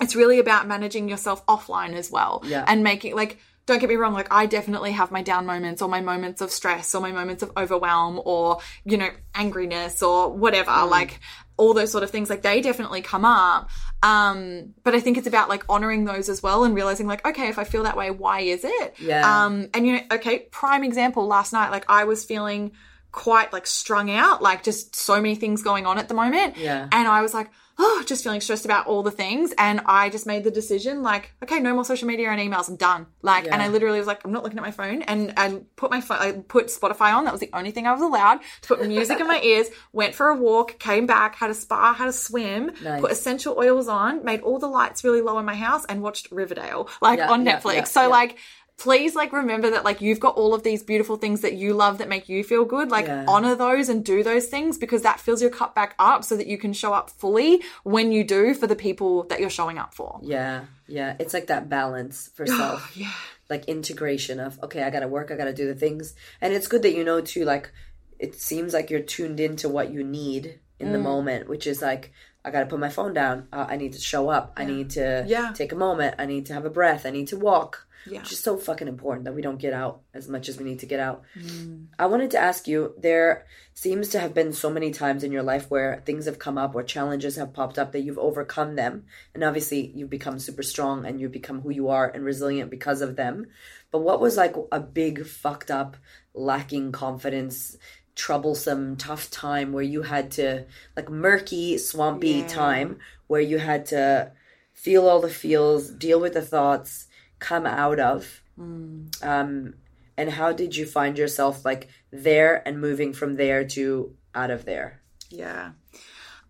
it's 0.00 0.14
really 0.14 0.38
about 0.38 0.66
managing 0.68 1.08
yourself 1.08 1.44
offline 1.46 1.92
as 1.92 2.10
well 2.10 2.42
Yeah. 2.46 2.64
and 2.68 2.82
making 2.84 3.14
like 3.16 3.38
don't 3.68 3.78
get 3.78 3.88
me 3.88 3.94
wrong 3.94 4.12
like 4.12 4.26
i 4.32 4.46
definitely 4.46 4.90
have 4.92 5.10
my 5.12 5.22
down 5.22 5.46
moments 5.46 5.80
or 5.80 5.88
my 5.88 6.00
moments 6.00 6.40
of 6.40 6.50
stress 6.50 6.94
or 6.94 7.00
my 7.00 7.12
moments 7.12 7.42
of 7.42 7.52
overwhelm 7.56 8.20
or 8.24 8.58
you 8.84 8.96
know 8.96 9.08
angriness 9.34 10.02
or 10.06 10.32
whatever 10.32 10.70
Mm. 10.72 10.90
like 10.90 11.20
all 11.56 11.74
those 11.74 11.90
sort 11.92 12.02
of 12.04 12.10
things 12.10 12.28
like 12.30 12.42
they 12.42 12.60
definitely 12.60 13.02
come 13.02 13.24
up 13.24 13.68
um 14.02 14.74
but 14.84 14.94
i 14.94 15.00
think 15.00 15.18
it's 15.18 15.26
about 15.26 15.48
like 15.48 15.64
honoring 15.68 16.04
those 16.04 16.28
as 16.28 16.42
well 16.42 16.64
and 16.64 16.74
realizing 16.74 17.06
like 17.06 17.24
okay 17.26 17.48
if 17.48 17.58
i 17.58 17.64
feel 17.64 17.82
that 17.84 17.96
way 17.96 18.10
why 18.10 18.40
is 18.40 18.64
it 18.64 18.94
Yeah. 19.00 19.44
um 19.44 19.68
and 19.74 19.86
you 19.86 19.92
know 19.94 20.00
okay 20.12 20.40
prime 20.50 20.84
example 20.84 21.26
last 21.26 21.52
night 21.52 21.70
like 21.70 21.84
i 21.88 22.04
was 22.04 22.24
feeling 22.24 22.72
quite 23.10 23.52
like 23.52 23.66
strung 23.66 24.10
out 24.10 24.42
like 24.42 24.62
just 24.62 24.94
so 24.94 25.16
many 25.16 25.34
things 25.34 25.62
going 25.62 25.86
on 25.86 25.98
at 25.98 26.08
the 26.08 26.14
moment 26.14 26.56
Yeah. 26.56 26.88
and 26.92 27.08
I 27.08 27.22
was 27.22 27.32
like, 27.32 27.50
oh, 27.78 28.02
just 28.06 28.24
feeling 28.24 28.40
stressed 28.40 28.64
about 28.64 28.86
all 28.86 29.02
the 29.02 29.10
things. 29.10 29.52
And 29.58 29.80
I 29.86 30.10
just 30.10 30.26
made 30.26 30.44
the 30.44 30.50
decision, 30.50 31.02
like, 31.02 31.32
okay, 31.42 31.60
no 31.60 31.74
more 31.74 31.84
social 31.84 32.08
media 32.08 32.28
and 32.30 32.40
emails. 32.40 32.68
I'm 32.68 32.76
done. 32.76 33.06
Like, 33.22 33.44
and 33.46 33.62
I 33.62 33.68
literally 33.68 33.98
was 33.98 34.06
like, 34.06 34.24
I'm 34.24 34.32
not 34.32 34.42
looking 34.42 34.58
at 34.58 34.64
my 34.64 34.70
phone. 34.70 35.02
And 35.02 35.32
and 35.38 35.64
put 35.76 35.90
my 35.90 36.00
phone, 36.00 36.18
I 36.18 36.32
put 36.32 36.66
Spotify 36.66 37.14
on. 37.14 37.24
That 37.24 37.32
was 37.32 37.40
the 37.40 37.50
only 37.52 37.70
thing 37.70 37.86
I 37.86 37.92
was 37.92 38.02
allowed 38.02 38.40
to 38.62 38.68
put 38.68 38.86
music 38.86 39.20
in 39.20 39.26
my 39.26 39.40
ears. 39.40 39.68
Went 39.92 40.14
for 40.14 40.28
a 40.28 40.34
walk, 40.36 40.78
came 40.78 41.06
back, 41.06 41.36
had 41.36 41.50
a 41.50 41.54
spa, 41.54 41.94
had 41.94 42.08
a 42.08 42.12
swim, 42.12 42.72
Nice. 42.82 43.00
put 43.00 43.10
essential 43.10 43.56
oils 43.58 43.88
on, 43.88 44.24
made 44.24 44.40
all 44.40 44.58
the 44.58 44.66
lights 44.68 45.04
really 45.04 45.20
low 45.20 45.38
in 45.38 45.44
my 45.44 45.54
house, 45.54 45.84
and 45.86 46.02
watched 46.02 46.30
Riverdale, 46.30 46.88
like 47.00 47.18
Yeah, 47.18 47.30
on 47.30 47.44
yeah, 47.46 47.60
Netflix. 47.60 47.74
yeah, 47.74 47.84
so 47.84 48.00
yeah. 48.02 48.06
like. 48.08 48.38
Please, 48.78 49.16
like, 49.16 49.32
remember 49.32 49.70
that, 49.70 49.84
like, 49.84 50.00
you've 50.00 50.20
got 50.20 50.36
all 50.36 50.54
of 50.54 50.62
these 50.62 50.84
beautiful 50.84 51.16
things 51.16 51.40
that 51.40 51.54
you 51.54 51.74
love 51.74 51.98
that 51.98 52.08
make 52.08 52.28
you 52.28 52.44
feel 52.44 52.64
good. 52.64 52.90
Like, 52.90 53.06
Yeah. 53.08 53.24
honor 53.26 53.56
those 53.56 53.88
and 53.88 54.04
do 54.04 54.22
those 54.22 54.46
things 54.46 54.78
because 54.78 55.02
that 55.02 55.18
fills 55.18 55.42
your 55.42 55.50
cup 55.50 55.74
back 55.74 55.94
up 55.98 56.22
so 56.22 56.36
that 56.36 56.46
you 56.46 56.58
can 56.58 56.72
show 56.72 56.92
up 56.94 57.10
fully 57.10 57.60
when 57.82 58.12
you 58.12 58.22
do 58.22 58.54
for 58.54 58.68
the 58.68 58.76
people 58.76 59.24
that 59.24 59.40
you're 59.40 59.50
showing 59.50 59.78
up 59.78 59.94
for. 59.94 60.20
Yeah, 60.22 60.66
yeah. 60.86 61.16
It's 61.18 61.34
like 61.34 61.48
that 61.48 61.68
balance 61.68 62.30
for 62.34 62.46
self. 62.60 62.96
yeah. 62.96 63.10
Like 63.50 63.64
integration 63.64 64.38
of 64.38 64.62
okay, 64.62 64.82
I 64.84 64.90
gotta 64.90 65.08
work, 65.08 65.30
I 65.32 65.36
gotta 65.36 65.52
do 65.54 65.66
the 65.66 65.74
things. 65.74 66.14
And 66.40 66.52
it's 66.54 66.68
good 66.68 66.82
that 66.82 66.94
you 66.94 67.02
know 67.02 67.20
too, 67.20 67.44
like 67.44 67.72
it 68.20 68.34
seems 68.40 68.72
like 68.74 68.90
you're 68.90 69.00
tuned 69.00 69.40
into 69.40 69.68
what 69.68 69.90
you 69.90 70.04
need 70.04 70.60
in 70.78 70.88
Mm. 70.88 70.92
the 70.92 70.98
moment, 70.98 71.48
which 71.48 71.66
is 71.66 71.82
like 71.82 72.12
I 72.44 72.50
gotta 72.50 72.66
put 72.66 72.78
my 72.78 72.90
phone 72.90 73.12
down. 73.12 73.48
Uh, 73.52 73.66
I 73.68 73.76
need 73.76 73.94
to 73.94 74.00
show 74.00 74.28
up. 74.28 74.52
I 74.56 74.64
need 74.66 74.90
to 74.90 75.24
Yeah. 75.26 75.50
take 75.54 75.72
a 75.72 75.76
moment. 75.76 76.14
I 76.18 76.26
need 76.26 76.46
to 76.46 76.52
have 76.54 76.64
a 76.64 76.70
breath. 76.70 77.04
I 77.06 77.10
need 77.10 77.26
to 77.28 77.36
walk. 77.36 77.86
Yeah. 78.06 78.20
Which 78.20 78.32
is 78.32 78.38
so 78.38 78.56
fucking 78.56 78.88
important 78.88 79.24
that 79.24 79.34
we 79.34 79.42
don't 79.42 79.58
get 79.58 79.72
out 79.72 80.02
as 80.14 80.28
much 80.28 80.48
as 80.48 80.58
we 80.58 80.64
need 80.64 80.78
to 80.80 80.86
get 80.86 81.00
out. 81.00 81.24
Mm. 81.38 81.86
I 81.98 82.06
wanted 82.06 82.30
to 82.32 82.38
ask 82.38 82.66
you 82.68 82.94
there 82.98 83.46
seems 83.74 84.08
to 84.10 84.20
have 84.20 84.34
been 84.34 84.52
so 84.52 84.70
many 84.70 84.90
times 84.90 85.24
in 85.24 85.32
your 85.32 85.42
life 85.42 85.70
where 85.70 86.02
things 86.06 86.26
have 86.26 86.38
come 86.38 86.58
up 86.58 86.74
or 86.74 86.82
challenges 86.82 87.36
have 87.36 87.52
popped 87.52 87.78
up 87.78 87.92
that 87.92 88.00
you've 88.00 88.18
overcome 88.18 88.76
them. 88.76 89.04
And 89.34 89.44
obviously, 89.44 89.92
you've 89.94 90.10
become 90.10 90.38
super 90.38 90.62
strong 90.62 91.04
and 91.04 91.20
you've 91.20 91.32
become 91.32 91.60
who 91.60 91.70
you 91.70 91.88
are 91.88 92.08
and 92.08 92.24
resilient 92.24 92.70
because 92.70 93.00
of 93.02 93.16
them. 93.16 93.46
But 93.90 94.00
what 94.00 94.20
was 94.20 94.36
like 94.36 94.54
a 94.72 94.80
big, 94.80 95.26
fucked 95.26 95.70
up, 95.70 95.96
lacking 96.34 96.92
confidence, 96.92 97.76
troublesome, 98.14 98.96
tough 98.96 99.30
time 99.30 99.72
where 99.72 99.84
you 99.84 100.02
had 100.02 100.30
to, 100.32 100.66
like, 100.96 101.08
murky, 101.08 101.78
swampy 101.78 102.30
Yeah. 102.40 102.48
time 102.48 102.98
where 103.28 103.40
you 103.40 103.58
had 103.58 103.86
to 103.86 104.32
feel 104.72 105.08
all 105.08 105.20
the 105.20 105.28
feels, 105.28 105.88
deal 105.90 106.20
with 106.20 106.34
the 106.34 106.42
thoughts, 106.42 107.07
come 107.38 107.66
out 107.66 108.00
of? 108.00 108.42
um, 108.58 109.74
and 110.16 110.30
how 110.30 110.52
did 110.52 110.74
you 110.74 110.84
find 110.84 111.16
yourself 111.16 111.64
like 111.64 111.88
there 112.10 112.66
and 112.66 112.80
moving 112.80 113.12
from 113.12 113.36
there 113.36 113.64
to 113.64 114.14
out 114.34 114.50
of 114.50 114.64
there 114.64 115.00
Yeah. 115.30 115.70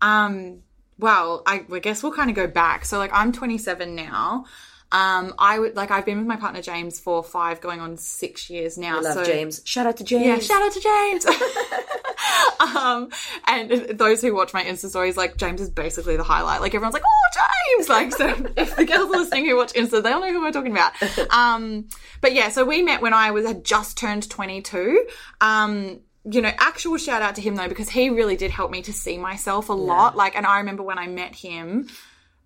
Um, 0.01 0.63
well, 0.97 1.43
I, 1.45 1.65
I 1.71 1.79
guess 1.79 2.03
we'll 2.03 2.13
kind 2.13 2.29
of 2.29 2.35
go 2.35 2.47
back. 2.47 2.85
So, 2.85 2.97
like, 2.97 3.11
I'm 3.13 3.31
27 3.31 3.95
now. 3.95 4.45
Um, 4.91 5.35
I 5.37 5.59
would 5.59 5.75
like 5.75 5.91
I've 5.91 6.05
been 6.05 6.17
with 6.17 6.25
my 6.25 6.35
partner 6.35 6.63
James 6.63 6.99
for 6.99 7.23
five, 7.23 7.61
going 7.61 7.79
on 7.79 7.95
six 7.97 8.49
years 8.49 8.75
now. 8.75 8.99
Love 9.01 9.13
so 9.13 9.23
James. 9.23 9.61
Shout 9.63 9.85
out 9.85 9.97
to 9.97 10.03
James. 10.03 10.25
yeah, 10.25 10.39
shout 10.39 10.63
out 10.63 10.71
to 10.71 10.79
James. 10.79 11.25
um, 12.75 13.09
and 13.45 13.99
those 13.99 14.19
who 14.19 14.33
watch 14.33 14.51
my 14.51 14.63
Insta 14.63 14.89
stories, 14.89 15.15
like 15.15 15.37
James 15.37 15.61
is 15.61 15.69
basically 15.69 16.17
the 16.17 16.23
highlight. 16.23 16.61
Like 16.61 16.73
everyone's 16.73 16.95
like, 16.95 17.03
"Oh, 17.05 17.18
James!" 17.33 17.89
Like 17.89 18.11
so, 18.13 18.27
if 18.57 18.75
the 18.75 18.85
girls 18.85 19.09
are 19.09 19.19
listening 19.19 19.45
who 19.45 19.55
watch 19.57 19.73
Insta, 19.73 20.03
they'll 20.03 20.19
know 20.19 20.31
who 20.31 20.41
we're 20.41 20.51
talking 20.51 20.71
about. 20.71 20.93
Um, 21.29 21.87
but 22.21 22.33
yeah, 22.33 22.49
so 22.49 22.65
we 22.65 22.81
met 22.81 23.01
when 23.01 23.13
I 23.13 23.31
was 23.31 23.45
had 23.45 23.63
just 23.63 23.97
turned 23.97 24.29
twenty 24.29 24.61
two. 24.61 25.05
Um, 25.41 26.01
you 26.29 26.41
know, 26.41 26.51
actual 26.57 26.97
shout 26.97 27.21
out 27.21 27.35
to 27.35 27.41
him 27.41 27.55
though, 27.55 27.67
because 27.67 27.89
he 27.89 28.09
really 28.09 28.35
did 28.35 28.51
help 28.51 28.71
me 28.71 28.81
to 28.83 28.93
see 28.93 29.17
myself 29.17 29.69
a 29.69 29.73
lot. 29.73 30.15
Like, 30.15 30.35
and 30.35 30.45
I 30.45 30.59
remember 30.59 30.83
when 30.83 30.97
I 30.97 31.07
met 31.07 31.35
him, 31.35 31.87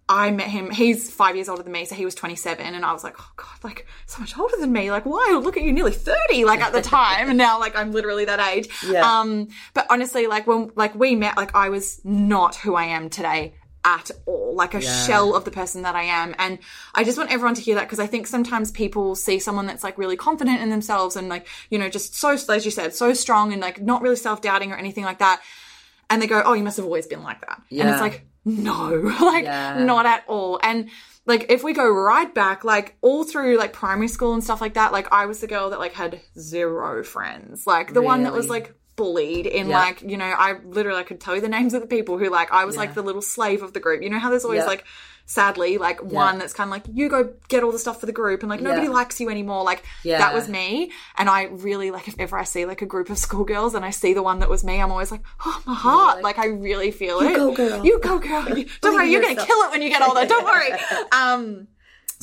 I 0.07 0.31
met 0.31 0.47
him, 0.47 0.69
he's 0.69 1.09
five 1.09 1.35
years 1.35 1.47
older 1.47 1.63
than 1.63 1.71
me, 1.71 1.85
so 1.85 1.95
he 1.95 2.03
was 2.03 2.13
27, 2.13 2.65
and 2.65 2.85
I 2.85 2.91
was 2.91 3.03
like, 3.03 3.15
oh 3.19 3.31
God, 3.37 3.63
like, 3.63 3.87
so 4.05 4.19
much 4.19 4.37
older 4.37 4.55
than 4.59 4.71
me. 4.71 4.91
Like, 4.91 5.05
why? 5.05 5.39
Look 5.41 5.55
at 5.55 5.63
you, 5.63 5.71
nearly 5.71 5.93
30, 5.93 6.43
like, 6.43 6.59
at 6.59 6.73
the 6.73 6.81
time. 6.97 7.29
and 7.29 7.37
now, 7.37 7.57
like, 7.59 7.75
I'm 7.75 7.91
literally 7.93 8.25
that 8.25 8.39
age. 8.39 8.67
Yeah. 8.85 9.01
Um, 9.01 9.47
but 9.73 9.87
honestly, 9.89 10.27
like, 10.27 10.45
when, 10.45 10.71
like, 10.75 10.93
we 10.93 11.15
met, 11.15 11.37
like, 11.37 11.55
I 11.55 11.69
was 11.69 12.01
not 12.03 12.55
who 12.57 12.75
I 12.75 12.85
am 12.85 13.09
today 13.09 13.53
at 13.85 14.11
all, 14.25 14.55
like 14.55 14.73
a 14.73 14.81
shell 14.81 15.35
of 15.35 15.45
the 15.45 15.51
person 15.51 15.81
that 15.81 15.95
I 15.95 16.03
am. 16.03 16.33
And 16.37 16.59
I 16.95 17.03
just 17.03 17.17
want 17.17 17.31
everyone 17.31 17.55
to 17.55 17.61
hear 17.61 17.75
that 17.75 17.83
because 17.83 17.99
I 17.99 18.07
think 18.07 18.27
sometimes 18.27 18.71
people 18.71 19.15
see 19.15 19.39
someone 19.39 19.65
that's 19.65 19.83
like 19.83 19.97
really 19.97 20.15
confident 20.15 20.61
in 20.61 20.69
themselves 20.69 21.15
and 21.15 21.27
like, 21.29 21.47
you 21.69 21.77
know, 21.77 21.89
just 21.89 22.15
so, 22.15 22.29
as 22.31 22.65
you 22.65 22.71
said, 22.71 22.93
so 22.95 23.13
strong 23.13 23.51
and 23.51 23.61
like 23.61 23.81
not 23.81 24.01
really 24.01 24.15
self 24.15 24.41
doubting 24.41 24.71
or 24.71 24.75
anything 24.75 25.03
like 25.03 25.19
that. 25.19 25.41
And 26.09 26.21
they 26.21 26.27
go, 26.27 26.41
oh, 26.45 26.53
you 26.53 26.63
must 26.63 26.77
have 26.77 26.85
always 26.85 27.07
been 27.07 27.23
like 27.23 27.41
that. 27.41 27.61
And 27.71 27.89
it's 27.89 28.01
like, 28.01 28.25
no, 28.45 28.89
like 29.21 29.45
Yeah. 29.45 29.83
not 29.83 30.05
at 30.05 30.23
all. 30.27 30.59
And 30.63 30.89
like 31.25 31.47
if 31.49 31.63
we 31.63 31.73
go 31.73 31.89
right 31.89 32.33
back, 32.33 32.63
like 32.63 32.97
all 33.01 33.23
through 33.23 33.57
like 33.57 33.73
primary 33.73 34.07
school 34.09 34.33
and 34.33 34.43
stuff 34.43 34.61
like 34.61 34.73
that, 34.75 34.91
like 34.91 35.11
I 35.11 35.25
was 35.25 35.39
the 35.39 35.47
girl 35.47 35.69
that 35.71 35.79
like 35.79 35.93
had 35.93 36.19
zero 36.37 37.03
friends. 37.03 37.65
Like 37.65 37.93
the 37.93 38.01
one 38.01 38.23
that 38.23 38.33
was 38.33 38.49
like 38.49 38.75
bullied 38.95 39.45
in 39.47 39.69
Yeah. 39.69 39.79
like, 39.79 40.01
you 40.01 40.17
know, 40.17 40.25
I 40.25 40.57
literally 40.63 40.99
I 40.99 41.03
could 41.03 41.19
tell 41.19 41.35
you 41.35 41.41
the 41.41 41.49
names 41.49 41.73
of 41.73 41.81
the 41.81 41.87
people 41.87 42.17
who 42.17 42.29
like 42.29 42.51
I 42.51 42.65
was 42.65 42.77
like 42.77 42.93
the 42.93 43.01
little 43.01 43.21
slave 43.21 43.63
of 43.63 43.73
the 43.73 43.79
group. 43.79 44.03
You 44.03 44.09
know 44.09 44.19
how 44.19 44.29
there's 44.29 44.45
always 44.45 44.59
Yeah. 44.59 44.65
like 44.67 44.85
sadly 45.25 45.77
like 45.77 46.03
one 46.03 46.37
that's 46.37 46.51
kind 46.53 46.67
of 46.67 46.71
like 46.71 46.83
you 46.93 47.07
go 47.07 47.33
get 47.47 47.63
all 47.63 47.71
the 47.71 47.79
stuff 47.79 47.97
for 47.97 48.05
the 48.05 48.11
group 48.11 48.41
and 48.43 48.49
like 48.49 48.59
nobody 48.59 48.87
Yeah. 48.87 48.91
likes 48.91 49.21
you 49.21 49.29
anymore 49.29 49.63
like 49.63 49.83
Yeah. 50.03 50.17
that 50.17 50.33
was 50.33 50.49
me 50.49 50.91
and 51.17 51.29
i 51.29 51.43
really 51.43 51.91
like 51.91 52.09
if 52.09 52.15
ever 52.19 52.37
i 52.37 52.43
see 52.43 52.65
like 52.65 52.81
a 52.81 52.85
group 52.85 53.09
of 53.09 53.17
schoolgirls 53.17 53.73
and 53.73 53.85
i 53.85 53.89
see 53.89 54.13
the 54.13 54.21
one 54.21 54.39
that 54.39 54.49
was 54.49 54.65
me 54.65 54.81
i'm 54.81 54.91
always 54.91 55.11
like 55.11 55.21
oh 55.45 55.63
my 55.65 55.73
heart 55.75 56.21
like, 56.23 56.39
i 56.39 56.47
really 56.47 56.91
feel 56.91 57.21
it 57.21 57.29
You 57.29 57.35
go, 57.37 57.53
girl. 57.53 57.85
you 57.85 57.99
go 58.01 58.19
girl 58.19 58.43
don't 58.81 58.93
worry 58.95 59.09
you're 59.09 59.21
gonna 59.21 59.35
kill 59.45 59.59
it 59.61 59.71
when 59.71 59.81
you 59.81 59.87
get 59.87 60.01
older 60.01 60.25
don't 60.25 60.43
worry 60.43 60.71
um 61.13 61.69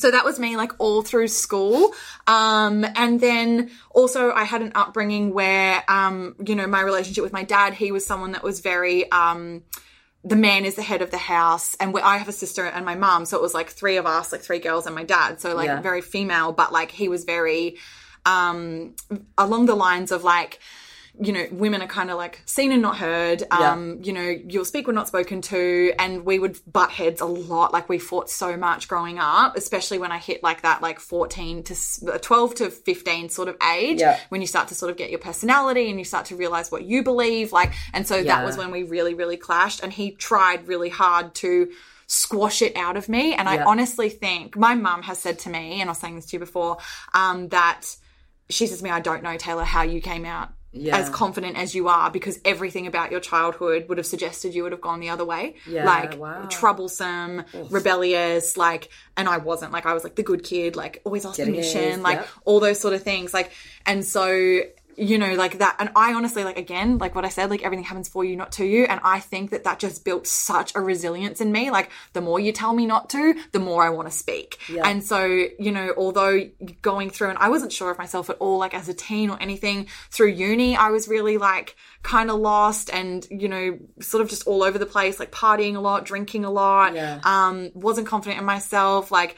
so 0.00 0.10
that 0.10 0.24
was 0.24 0.38
me 0.38 0.56
like 0.56 0.72
all 0.78 1.02
through 1.02 1.28
school 1.28 1.92
um 2.26 2.84
and 2.96 3.20
then 3.20 3.70
also 3.90 4.32
i 4.32 4.44
had 4.44 4.62
an 4.62 4.72
upbringing 4.74 5.32
where 5.34 5.84
um 5.88 6.34
you 6.46 6.54
know 6.54 6.66
my 6.66 6.80
relationship 6.80 7.22
with 7.22 7.32
my 7.32 7.44
dad 7.44 7.74
he 7.74 7.92
was 7.92 8.04
someone 8.06 8.32
that 8.32 8.42
was 8.42 8.60
very 8.60 9.10
um 9.12 9.62
the 10.24 10.36
man 10.36 10.64
is 10.64 10.74
the 10.74 10.82
head 10.82 11.00
of 11.02 11.10
the 11.10 11.18
house 11.18 11.74
and 11.80 11.94
we, 11.94 12.00
i 12.00 12.16
have 12.16 12.28
a 12.28 12.32
sister 12.32 12.64
and 12.64 12.84
my 12.84 12.94
mom. 12.94 13.24
so 13.24 13.36
it 13.36 13.42
was 13.42 13.54
like 13.54 13.70
three 13.70 13.96
of 13.96 14.06
us 14.06 14.32
like 14.32 14.40
three 14.42 14.58
girls 14.58 14.86
and 14.86 14.94
my 14.94 15.04
dad 15.04 15.40
so 15.40 15.54
like 15.54 15.66
Yeah. 15.66 15.80
very 15.80 16.00
female 16.02 16.52
but 16.52 16.72
like 16.72 16.90
he 16.90 17.08
was 17.08 17.24
very 17.24 17.76
um 18.26 18.94
along 19.38 19.66
the 19.66 19.74
lines 19.74 20.12
of 20.12 20.24
like 20.24 20.60
you 21.18 21.32
know 21.32 21.44
women 21.50 21.82
are 21.82 21.88
kind 21.88 22.10
of 22.10 22.16
like 22.16 22.40
seen 22.46 22.70
and 22.70 22.82
not 22.82 22.96
heard 22.96 23.42
um 23.50 23.98
you 24.02 24.12
know 24.12 24.28
you'll 24.46 24.64
speak 24.64 24.86
when 24.86 24.94
not 24.94 25.08
spoken 25.08 25.42
to 25.42 25.92
and 25.98 26.24
we 26.24 26.38
would 26.38 26.56
butt 26.70 26.90
heads 26.90 27.20
a 27.20 27.24
lot 27.26 27.72
like 27.72 27.88
we 27.88 27.98
fought 27.98 28.30
so 28.30 28.56
much 28.56 28.86
growing 28.86 29.18
up 29.18 29.56
especially 29.56 29.98
when 29.98 30.12
i 30.12 30.18
hit 30.18 30.42
like 30.42 30.62
that 30.62 30.80
like 30.82 31.00
14 31.00 31.64
to 31.64 31.74
12 32.20 32.54
to 32.56 32.70
15 32.70 33.28
sort 33.28 33.48
of 33.48 33.56
age 33.74 33.98
Yeah. 34.00 34.20
when 34.28 34.40
you 34.40 34.46
start 34.46 34.68
to 34.68 34.74
sort 34.74 34.90
of 34.90 34.96
get 34.96 35.10
your 35.10 35.18
personality 35.18 35.90
and 35.90 35.98
you 35.98 36.04
start 36.04 36.26
to 36.26 36.36
realize 36.36 36.70
what 36.70 36.84
you 36.84 37.02
believe 37.02 37.50
like 37.52 37.72
and 37.92 38.06
so 38.06 38.22
that 38.22 38.44
was 38.44 38.56
when 38.56 38.70
we 38.70 38.84
really 38.84 39.14
really 39.14 39.36
clashed 39.36 39.82
and 39.82 39.92
he 39.92 40.12
tried 40.12 40.68
really 40.68 40.90
hard 40.90 41.34
to 41.36 41.70
squash 42.06 42.62
it 42.62 42.76
out 42.76 42.96
of 42.96 43.08
me 43.08 43.34
and 43.34 43.48
i 43.48 43.56
honestly 43.66 44.08
think 44.08 44.56
my 44.56 44.74
mum 44.76 45.02
has 45.02 45.18
said 45.18 45.38
to 45.40 45.50
me 45.50 45.80
and 45.80 45.88
i 45.88 45.92
was 45.92 45.98
saying 45.98 46.14
this 46.14 46.26
to 46.26 46.36
you 46.36 46.40
before 46.40 46.78
um 47.14 47.48
that 47.48 47.82
she 48.48 48.66
says 48.66 48.78
to 48.78 48.84
me 48.84 48.90
i 48.90 49.00
don't 49.00 49.22
know 49.22 49.36
taylor 49.36 49.64
how 49.64 49.82
you 49.82 50.00
came 50.00 50.24
out 50.24 50.50
Yeah. 50.72 50.96
as 50.98 51.10
confident 51.10 51.56
as 51.58 51.74
you 51.74 51.88
are 51.88 52.12
because 52.12 52.38
everything 52.44 52.86
about 52.86 53.10
your 53.10 53.18
childhood 53.18 53.88
would 53.88 53.98
have 53.98 54.06
suggested 54.06 54.54
you 54.54 54.62
would 54.62 54.70
have 54.70 54.80
gone 54.80 55.00
the 55.00 55.08
other 55.08 55.24
way 55.24 55.56
Yeah, 55.66 55.84
like 55.84 56.16
wow. 56.16 56.46
troublesome 56.48 57.42
rebellious 57.70 58.56
like 58.56 58.88
and 59.16 59.28
i 59.28 59.38
wasn't 59.38 59.72
like 59.72 59.84
i 59.84 59.94
was 59.94 60.04
like 60.04 60.14
the 60.14 60.22
good 60.22 60.44
kid 60.44 60.76
like 60.76 61.00
always 61.04 61.26
ask 61.26 61.40
permission 61.40 62.02
like 62.02 62.18
yep. 62.18 62.28
all 62.44 62.60
those 62.60 62.78
sort 62.78 62.94
of 62.94 63.02
things 63.02 63.34
like 63.34 63.50
and 63.84 64.04
so 64.04 64.60
you 65.00 65.16
know 65.18 65.32
like 65.34 65.58
that 65.58 65.74
and 65.78 65.88
i 65.96 66.12
honestly 66.12 66.44
like 66.44 66.58
again 66.58 66.98
like 66.98 67.14
what 67.14 67.24
i 67.24 67.28
said 67.30 67.48
like 67.48 67.62
everything 67.64 67.84
happens 67.84 68.06
for 68.08 68.22
you 68.22 68.36
not 68.36 68.52
to 68.52 68.64
you 68.66 68.84
and 68.84 69.00
i 69.02 69.18
think 69.18 69.50
that 69.50 69.64
that 69.64 69.78
just 69.78 70.04
built 70.04 70.26
such 70.26 70.74
a 70.74 70.80
resilience 70.80 71.40
in 71.40 71.50
me 71.50 71.70
like 71.70 71.90
the 72.12 72.20
more 72.20 72.38
you 72.38 72.52
tell 72.52 72.74
me 72.74 72.84
not 72.84 73.08
to 73.08 73.34
the 73.52 73.58
more 73.58 73.82
i 73.82 73.88
want 73.88 74.06
to 74.06 74.14
speak 74.14 74.58
Yeah. 74.68 74.86
and 74.86 75.02
so 75.02 75.24
you 75.58 75.72
know 75.72 75.94
although 75.96 76.38
going 76.82 77.08
through 77.08 77.30
and 77.30 77.38
i 77.38 77.48
wasn't 77.48 77.72
sure 77.72 77.90
of 77.90 77.96
myself 77.96 78.28
at 78.28 78.36
all 78.40 78.58
like 78.58 78.74
as 78.74 78.88
a 78.90 78.94
teen 78.94 79.30
or 79.30 79.40
anything 79.40 79.86
through 80.10 80.28
uni 80.28 80.76
i 80.76 80.90
was 80.90 81.08
really 81.08 81.38
like 81.38 81.76
kind 82.02 82.30
of 82.30 82.38
lost 82.38 82.90
and 82.92 83.26
you 83.30 83.48
know 83.48 83.78
sort 84.00 84.22
of 84.22 84.28
just 84.28 84.46
all 84.46 84.62
over 84.62 84.78
the 84.78 84.86
place 84.86 85.18
like 85.18 85.30
partying 85.32 85.76
a 85.76 85.80
lot 85.80 86.04
drinking 86.04 86.44
a 86.44 86.50
lot 86.50 86.94
Yeah. 86.94 87.20
um 87.24 87.70
wasn't 87.74 88.06
confident 88.06 88.38
in 88.38 88.44
myself 88.44 89.10
like 89.10 89.36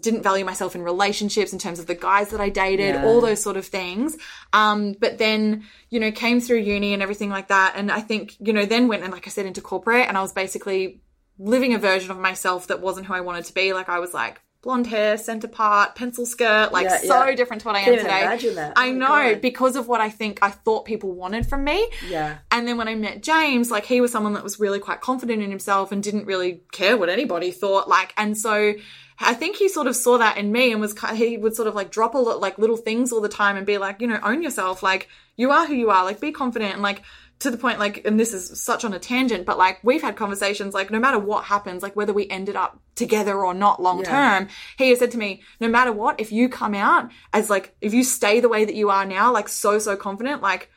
didn't 0.00 0.22
value 0.22 0.44
myself 0.44 0.74
in 0.74 0.82
relationships 0.82 1.52
in 1.52 1.58
terms 1.58 1.78
of 1.78 1.86
the 1.86 1.94
guys 1.94 2.30
that 2.30 2.40
I 2.40 2.48
dated, 2.48 2.94
Yeah. 2.96 3.04
all 3.04 3.20
those 3.20 3.42
sort 3.42 3.56
of 3.56 3.66
things. 3.66 4.16
Um, 4.52 4.94
but 4.98 5.18
then, 5.18 5.64
you 5.90 6.00
know, 6.00 6.10
came 6.10 6.40
through 6.40 6.58
uni 6.58 6.92
and 6.92 7.02
everything 7.02 7.30
like 7.30 7.48
that. 7.48 7.74
And 7.76 7.90
I 7.92 8.00
think, 8.00 8.34
you 8.40 8.52
know, 8.52 8.64
then 8.66 8.88
went 8.88 9.02
and 9.04 9.12
like 9.12 9.26
I 9.26 9.30
said, 9.30 9.46
into 9.46 9.60
corporate 9.60 10.08
and 10.08 10.16
I 10.18 10.22
was 10.22 10.32
basically 10.32 11.00
living 11.38 11.74
a 11.74 11.78
version 11.78 12.10
of 12.10 12.18
myself 12.18 12.66
that 12.68 12.80
wasn't 12.80 13.06
who 13.06 13.14
I 13.14 13.20
wanted 13.20 13.44
to 13.46 13.54
be. 13.54 13.72
Like 13.72 13.88
I 13.88 13.98
was 14.00 14.12
like 14.12 14.40
blonde 14.62 14.86
hair, 14.86 15.16
centre 15.16 15.48
part, 15.48 15.96
pencil 15.96 16.24
skirt, 16.24 16.70
like 16.72 16.84
Yeah, 16.84 16.98
so 16.98 17.24
yeah. 17.24 17.34
different 17.34 17.62
to 17.62 17.66
what 17.68 17.74
I 17.74 17.80
am 17.80 17.96
today. 17.96 18.22
imagine 18.22 18.54
that. 18.54 18.74
I 18.76 18.90
Oh 18.90 18.92
know 18.92 19.32
God. 19.32 19.40
because 19.40 19.74
of 19.74 19.88
what 19.88 20.00
I 20.00 20.08
think 20.08 20.38
I 20.40 20.50
thought 20.50 20.84
people 20.84 21.10
wanted 21.12 21.46
from 21.48 21.64
me. 21.64 21.88
Yeah. 22.08 22.38
And 22.52 22.68
then 22.68 22.76
when 22.76 22.86
I 22.86 22.94
met 22.94 23.22
James, 23.24 23.72
like 23.72 23.84
he 23.86 24.00
was 24.00 24.12
someone 24.12 24.34
that 24.34 24.44
was 24.44 24.60
really 24.60 24.78
quite 24.78 25.00
confident 25.00 25.42
in 25.42 25.50
himself 25.50 25.90
and 25.90 26.00
didn't 26.00 26.26
really 26.26 26.62
care 26.70 26.96
what 26.96 27.08
anybody 27.08 27.50
thought. 27.50 27.88
Like, 27.88 28.12
and 28.16 28.38
so 28.38 28.74
I 29.22 29.34
think 29.34 29.56
he 29.56 29.68
sort 29.68 29.86
of 29.86 29.96
saw 29.96 30.18
that 30.18 30.36
in 30.36 30.52
me 30.52 30.72
and 30.72 30.80
was 30.80 30.94
he 31.14 31.36
would 31.36 31.54
sort 31.56 31.68
of 31.68 31.74
like 31.74 31.90
drop 31.90 32.14
a 32.14 32.18
lot 32.18 32.40
like 32.40 32.58
little 32.58 32.76
things 32.76 33.12
all 33.12 33.20
the 33.20 33.28
time 33.28 33.56
and 33.56 33.66
be 33.66 33.78
like, 33.78 34.00
you 34.00 34.06
know, 34.06 34.20
own 34.22 34.42
yourself. 34.42 34.82
Like 34.82 35.08
you 35.36 35.50
are 35.50 35.66
who 35.66 35.74
you 35.74 35.90
are. 35.90 36.04
Like 36.04 36.20
be 36.20 36.32
confident 36.32 36.74
and 36.74 36.82
like 36.82 37.02
to 37.38 37.50
the 37.50 37.58
point 37.58 37.80
like 37.80 38.06
and 38.06 38.20
this 38.20 38.32
is 38.32 38.62
such 38.62 38.84
on 38.84 38.94
a 38.94 39.00
tangent 39.00 39.44
but 39.44 39.58
like 39.58 39.80
we've 39.82 40.00
had 40.02 40.14
conversations 40.14 40.74
like 40.74 40.92
no 40.92 41.00
matter 41.00 41.18
what 41.18 41.42
happens 41.44 41.82
like 41.82 41.96
whether 41.96 42.12
we 42.12 42.28
ended 42.30 42.54
up 42.54 42.78
together 42.94 43.44
or 43.44 43.52
not 43.52 43.82
long 43.82 43.98
Yeah. 44.04 44.38
term 44.38 44.48
he 44.78 44.90
has 44.90 45.00
said 45.00 45.10
to 45.10 45.18
me 45.18 45.42
no 45.58 45.66
matter 45.66 45.90
what 45.90 46.20
if 46.20 46.30
you 46.30 46.48
come 46.48 46.72
out 46.72 47.10
as 47.32 47.50
like 47.50 47.74
if 47.80 47.92
you 47.92 48.04
stay 48.04 48.38
the 48.38 48.48
way 48.48 48.64
that 48.64 48.76
you 48.76 48.90
are 48.90 49.04
now 49.04 49.32
like 49.32 49.48
so 49.48 49.80
so 49.80 49.96
confident 49.96 50.40
like 50.40 50.70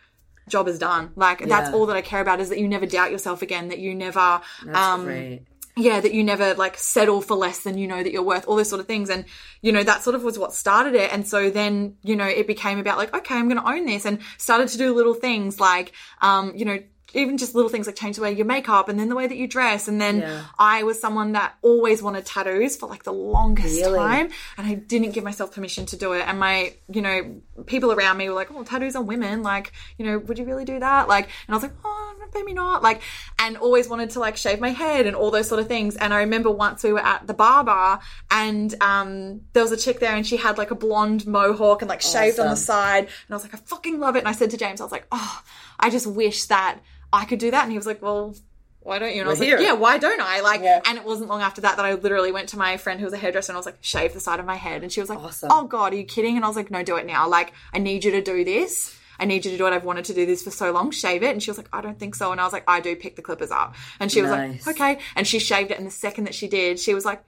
job 0.50 0.68
is 0.68 0.80
done 0.80 1.12
like 1.16 1.48
that's 1.48 1.70
all 1.70 1.86
that 1.86 1.98
i 1.98 2.02
care 2.02 2.22
about 2.22 2.40
is 2.40 2.50
that 2.50 2.58
you 2.58 2.68
never 2.68 2.88
doubt 2.88 3.12
yourself 3.12 3.44
again 3.44 3.68
that 3.68 3.78
you 3.78 3.94
never 3.94 4.42
That's 4.66 4.76
um 4.76 5.04
great. 5.06 5.44
Yeah 5.78 6.00
that 6.00 6.14
you 6.14 6.24
never 6.24 6.54
like 6.54 6.78
settle 6.78 7.22
for 7.22 7.36
less 7.36 7.60
than 7.64 7.78
you 7.78 7.88
know 7.88 8.02
that 8.02 8.12
you're 8.12 8.24
worth 8.24 8.48
all 8.48 8.56
those 8.56 8.70
sort 8.70 8.80
of 8.80 8.88
things. 8.88 9.10
And 9.10 9.26
you 9.62 9.72
know 9.72 9.84
that 9.84 10.04
sort 10.04 10.16
of 10.16 10.24
was 10.24 10.40
what 10.40 10.54
started 10.54 10.96
it. 10.96 11.12
And 11.12 11.28
so 11.28 11.50
then 11.50 11.98
you 12.04 12.16
know 12.16 12.26
it 12.26 12.48
became 12.48 12.80
about 12.80 12.98
like 12.98 13.14
okay 13.14 13.36
i'm 13.36 13.48
gonna 13.48 13.66
own 13.66 13.86
this 13.86 14.06
and 14.06 14.20
started 14.38 14.68
to 14.70 14.78
do 14.78 14.94
little 14.94 15.14
things 15.14 15.60
like 15.60 15.94
um 16.22 16.54
you 16.56 16.66
know 16.66 16.80
even 17.16 17.38
just 17.38 17.56
little 17.56 17.70
things 17.70 17.88
like 17.88 17.96
change 17.96 18.18
the 18.18 18.22
way 18.22 18.32
you 18.34 18.46
make 18.46 18.68
up 18.70 18.90
and 18.90 19.00
then 19.00 19.10
the 19.10 19.16
way 19.16 19.26
that 19.28 19.38
you 19.38 19.48
dress. 19.48 19.88
And 19.88 20.00
then 20.00 20.20
Yeah. 20.20 20.42
i 20.60 20.84
was 20.84 21.00
someone 21.00 21.32
that 21.32 21.56
always 21.62 22.02
wanted 22.02 22.26
tattoos 22.26 22.76
for 22.78 22.88
like 22.88 23.04
the 23.04 23.14
longest 23.14 23.82
Really? 23.82 23.98
time. 23.98 24.30
And 24.58 24.68
i 24.68 24.74
didn't 24.76 25.12
give 25.12 25.24
myself 25.24 25.54
permission 25.56 25.86
to 25.88 25.96
do 25.98 26.14
it. 26.14 26.24
And 26.28 26.40
my 26.40 26.74
you 26.92 27.02
know 27.02 27.18
people 27.66 27.92
around 27.92 28.18
me 28.18 28.28
were 28.30 28.36
like 28.36 28.52
oh 28.52 28.64
tattoos 28.64 28.96
on 28.96 29.08
women. 29.08 29.42
Like 29.44 29.72
you 29.98 30.06
know 30.06 30.20
would 30.20 30.38
you 30.40 30.46
really 30.46 30.66
do 30.66 30.80
that? 30.80 31.08
Like 31.08 31.26
and 31.48 31.54
i 31.54 31.54
was 31.56 31.64
like 31.64 31.74
oh 31.84 32.02
maybe 32.34 32.54
not. 32.54 32.84
Like 32.84 33.02
and 33.40 33.56
always 33.58 33.88
wanted 33.88 34.10
to 34.12 34.20
like 34.20 34.36
shave 34.36 34.60
my 34.60 34.72
head 34.72 35.08
and 35.08 35.16
all 35.16 35.32
those 35.32 35.48
sort 35.48 35.62
of 35.62 35.68
things. 35.68 35.96
And 35.96 36.14
i 36.14 36.20
remember 36.20 36.52
once 36.52 36.84
we 36.84 36.92
were 36.92 37.00
at 37.14 37.26
the 37.28 37.34
barber 37.34 38.00
and 38.30 38.76
um 38.82 39.42
there 39.54 39.64
was 39.64 39.72
a 39.72 39.78
chick 39.78 40.00
there 40.02 40.14
and 40.16 40.28
she 40.28 40.36
had 40.38 40.58
like 40.58 40.72
a 40.72 40.76
blonde 40.76 41.26
mohawk 41.26 41.82
and 41.82 41.88
like 41.90 42.02
shaved 42.02 42.40
on 42.40 42.50
the 42.50 42.56
side. 42.58 43.04
And 43.06 43.30
i 43.32 43.36
was 43.36 43.44
like 43.44 43.54
i 43.54 43.58
fucking 43.58 44.00
love 44.00 44.16
it. 44.18 44.20
And 44.20 44.28
i 44.28 44.34
said 44.34 44.50
to 44.52 44.58
james 44.58 44.82
i 44.82 44.84
was 44.84 44.92
like 44.92 45.08
oh 45.12 45.42
i 45.80 45.90
just 45.90 46.08
wish 46.08 46.46
that 46.46 46.80
i 47.16 47.26
could 47.26 47.40
do 47.40 47.52
that 47.52 47.64
and 47.64 47.72
he 47.72 47.78
was 47.78 47.88
like 47.88 48.02
well 48.02 48.36
why 48.82 49.00
don't 49.00 49.16
you? 49.16 49.22
And 49.22 49.28
I 49.28 49.32
was 49.32 49.40
here. 49.40 49.58
like, 49.58 49.66
yeah, 49.66 49.74
why 49.74 49.98
don't 49.98 50.22
I? 50.22 50.42
Like, 50.42 50.62
Yeah. 50.62 50.80
and 50.86 50.96
it 51.00 51.04
wasn't 51.04 51.28
long 51.28 51.42
after 51.42 51.60
that 51.62 51.76
that 51.78 51.86
I 51.88 51.96
literally 51.96 52.32
went 52.32 52.50
to 52.50 52.58
my 52.60 52.78
friend 52.78 53.00
who 53.00 53.06
was 53.08 53.14
a 53.14 53.18
hairdresser 53.18 53.52
and 53.52 53.58
I 53.58 53.60
was 53.60 53.66
like, 53.66 53.80
shave 53.82 54.14
the 54.14 54.20
side 54.20 54.40
of 54.40 54.46
my 54.46 54.58
head. 54.58 54.84
And 54.84 54.92
she 54.92 55.00
was 55.00 55.10
like, 55.10 55.18
Awesome. 55.18 55.50
oh 55.52 55.64
God, 55.66 55.92
are 55.94 55.96
you 55.96 56.04
kidding? 56.04 56.36
And 56.36 56.46
I 56.46 56.48
was 56.48 56.56
like, 56.56 56.70
no, 56.70 56.84
do 56.84 56.96
it 56.98 57.08
now. 57.08 57.28
Like, 57.28 57.54
I 57.74 57.80
need 57.80 58.04
you 58.04 58.12
to 58.12 58.22
do 58.22 58.46
this. 58.46 58.96
I 59.20 59.26
need 59.26 59.44
you 59.44 59.50
to 59.50 59.58
do 59.58 59.66
it. 59.66 59.74
I've 59.74 59.86
wanted 59.86 60.06
to 60.06 60.14
do 60.14 60.28
this 60.28 60.44
for 60.44 60.52
so 60.52 60.72
long. 60.72 60.92
Shave 60.92 61.24
it. 61.24 61.32
And 61.32 61.42
she 61.42 61.50
was 61.50 61.58
like, 61.58 61.70
I 61.74 61.82
don't 61.82 61.98
think 61.98 62.14
so. 62.14 62.32
And 62.32 62.40
I 62.40 62.44
was 62.44 62.54
like, 62.54 62.64
I 62.68 62.80
do. 62.80 62.96
Pick 62.96 63.16
the 63.16 63.24
clippers 63.24 63.50
up. 63.50 63.74
And 64.00 64.12
she 64.12 64.22
was 64.22 64.30
Nice. 64.30 64.68
like, 64.68 64.76
okay. 64.80 65.00
And 65.16 65.26
she 65.26 65.40
shaved 65.40 65.72
it. 65.72 65.80
And 65.80 65.88
the 65.88 65.92
second 65.92 66.26
that 66.26 66.36
she 66.36 66.48
did, 66.48 66.80
she 66.80 66.94
was 66.94 67.06
like, 67.06 67.24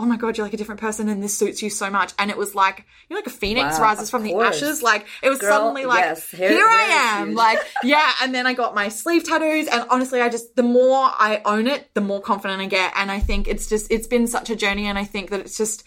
oh 0.00 0.06
my 0.06 0.16
god, 0.16 0.36
you're 0.36 0.46
like 0.46 0.54
a 0.54 0.56
different 0.56 0.80
person, 0.80 1.08
and 1.08 1.22
this 1.22 1.36
suits 1.36 1.62
you 1.62 1.68
so 1.68 1.90
much. 1.90 2.12
And 2.18 2.30
it 2.30 2.36
was 2.38 2.54
like 2.54 2.86
you're 3.08 3.18
like 3.18 3.26
a 3.26 3.30
phoenix 3.30 3.78
Wow, 3.78 3.82
rises 3.82 4.10
from 4.10 4.22
the 4.22 4.34
ashes. 4.34 4.82
Like 4.82 5.06
it 5.22 5.28
was 5.28 5.38
Girl, 5.40 5.50
suddenly 5.50 5.84
like 5.84 6.00
yes, 6.04 6.30
hair- 6.30 6.50
here 6.50 6.66
I 6.66 7.18
am. 7.20 7.28
huge. 7.28 7.36
Like 7.36 7.58
yeah, 7.84 8.10
and 8.22 8.34
then 8.34 8.46
I 8.46 8.54
got 8.54 8.74
my 8.74 8.88
sleeve 8.88 9.24
tattoos, 9.24 9.68
and 9.68 9.84
honestly, 9.90 10.22
I 10.22 10.30
just 10.30 10.56
the 10.56 10.62
more 10.62 11.10
I 11.12 11.42
own 11.44 11.66
it, 11.66 11.92
the 11.94 12.00
more 12.00 12.22
confident 12.22 12.62
I 12.62 12.66
get. 12.66 12.94
And 12.96 13.10
I 13.10 13.20
think 13.20 13.46
it's 13.46 13.68
just 13.68 13.90
it's 13.90 14.06
been 14.06 14.26
such 14.26 14.48
a 14.48 14.56
journey, 14.56 14.86
and 14.86 14.98
I 14.98 15.04
think 15.04 15.30
that 15.30 15.40
it's 15.40 15.58
just 15.58 15.84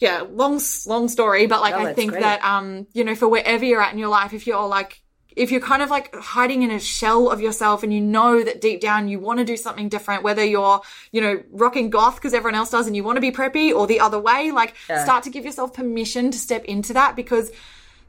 yeah, 0.00 0.24
long 0.28 0.60
long 0.86 1.08
story, 1.08 1.46
but 1.46 1.60
like 1.60 1.74
I 1.74 1.92
think 1.94 2.10
great. 2.12 2.22
that 2.22 2.44
um 2.44 2.86
you 2.92 3.04
know 3.04 3.14
for 3.14 3.28
wherever 3.28 3.64
you're 3.64 3.80
at 3.80 3.92
in 3.92 3.98
your 3.98 4.08
life, 4.08 4.32
if 4.32 4.46
you're 4.46 4.66
like 4.66 5.00
if 5.38 5.52
you're 5.52 5.60
kind 5.60 5.82
of 5.82 5.88
like 5.88 6.14
hiding 6.14 6.62
in 6.62 6.70
a 6.70 6.80
shell 6.80 7.30
of 7.30 7.40
yourself 7.40 7.82
and 7.82 7.94
you 7.94 8.00
know 8.00 8.42
that 8.42 8.60
deep 8.60 8.80
down 8.80 9.08
you 9.08 9.20
want 9.20 9.38
to 9.38 9.44
do 9.44 9.56
something 9.56 9.88
different, 9.88 10.22
whether 10.22 10.44
you're, 10.44 10.80
you 11.12 11.20
know, 11.20 11.42
rocking 11.50 11.90
goth 11.90 12.16
because 12.16 12.34
everyone 12.34 12.56
else 12.56 12.70
does 12.70 12.86
and 12.86 12.96
you 12.96 13.04
want 13.04 13.16
to 13.16 13.20
be 13.20 13.30
preppy 13.30 13.74
or 13.74 13.86
the 13.86 14.00
other 14.00 14.18
way, 14.18 14.50
like 14.50 14.74
start 14.84 15.22
to 15.24 15.30
give 15.30 15.44
yourself 15.44 15.72
permission 15.72 16.30
to 16.30 16.38
step 16.38 16.64
into 16.64 16.92
that 16.92 17.14
because 17.14 17.52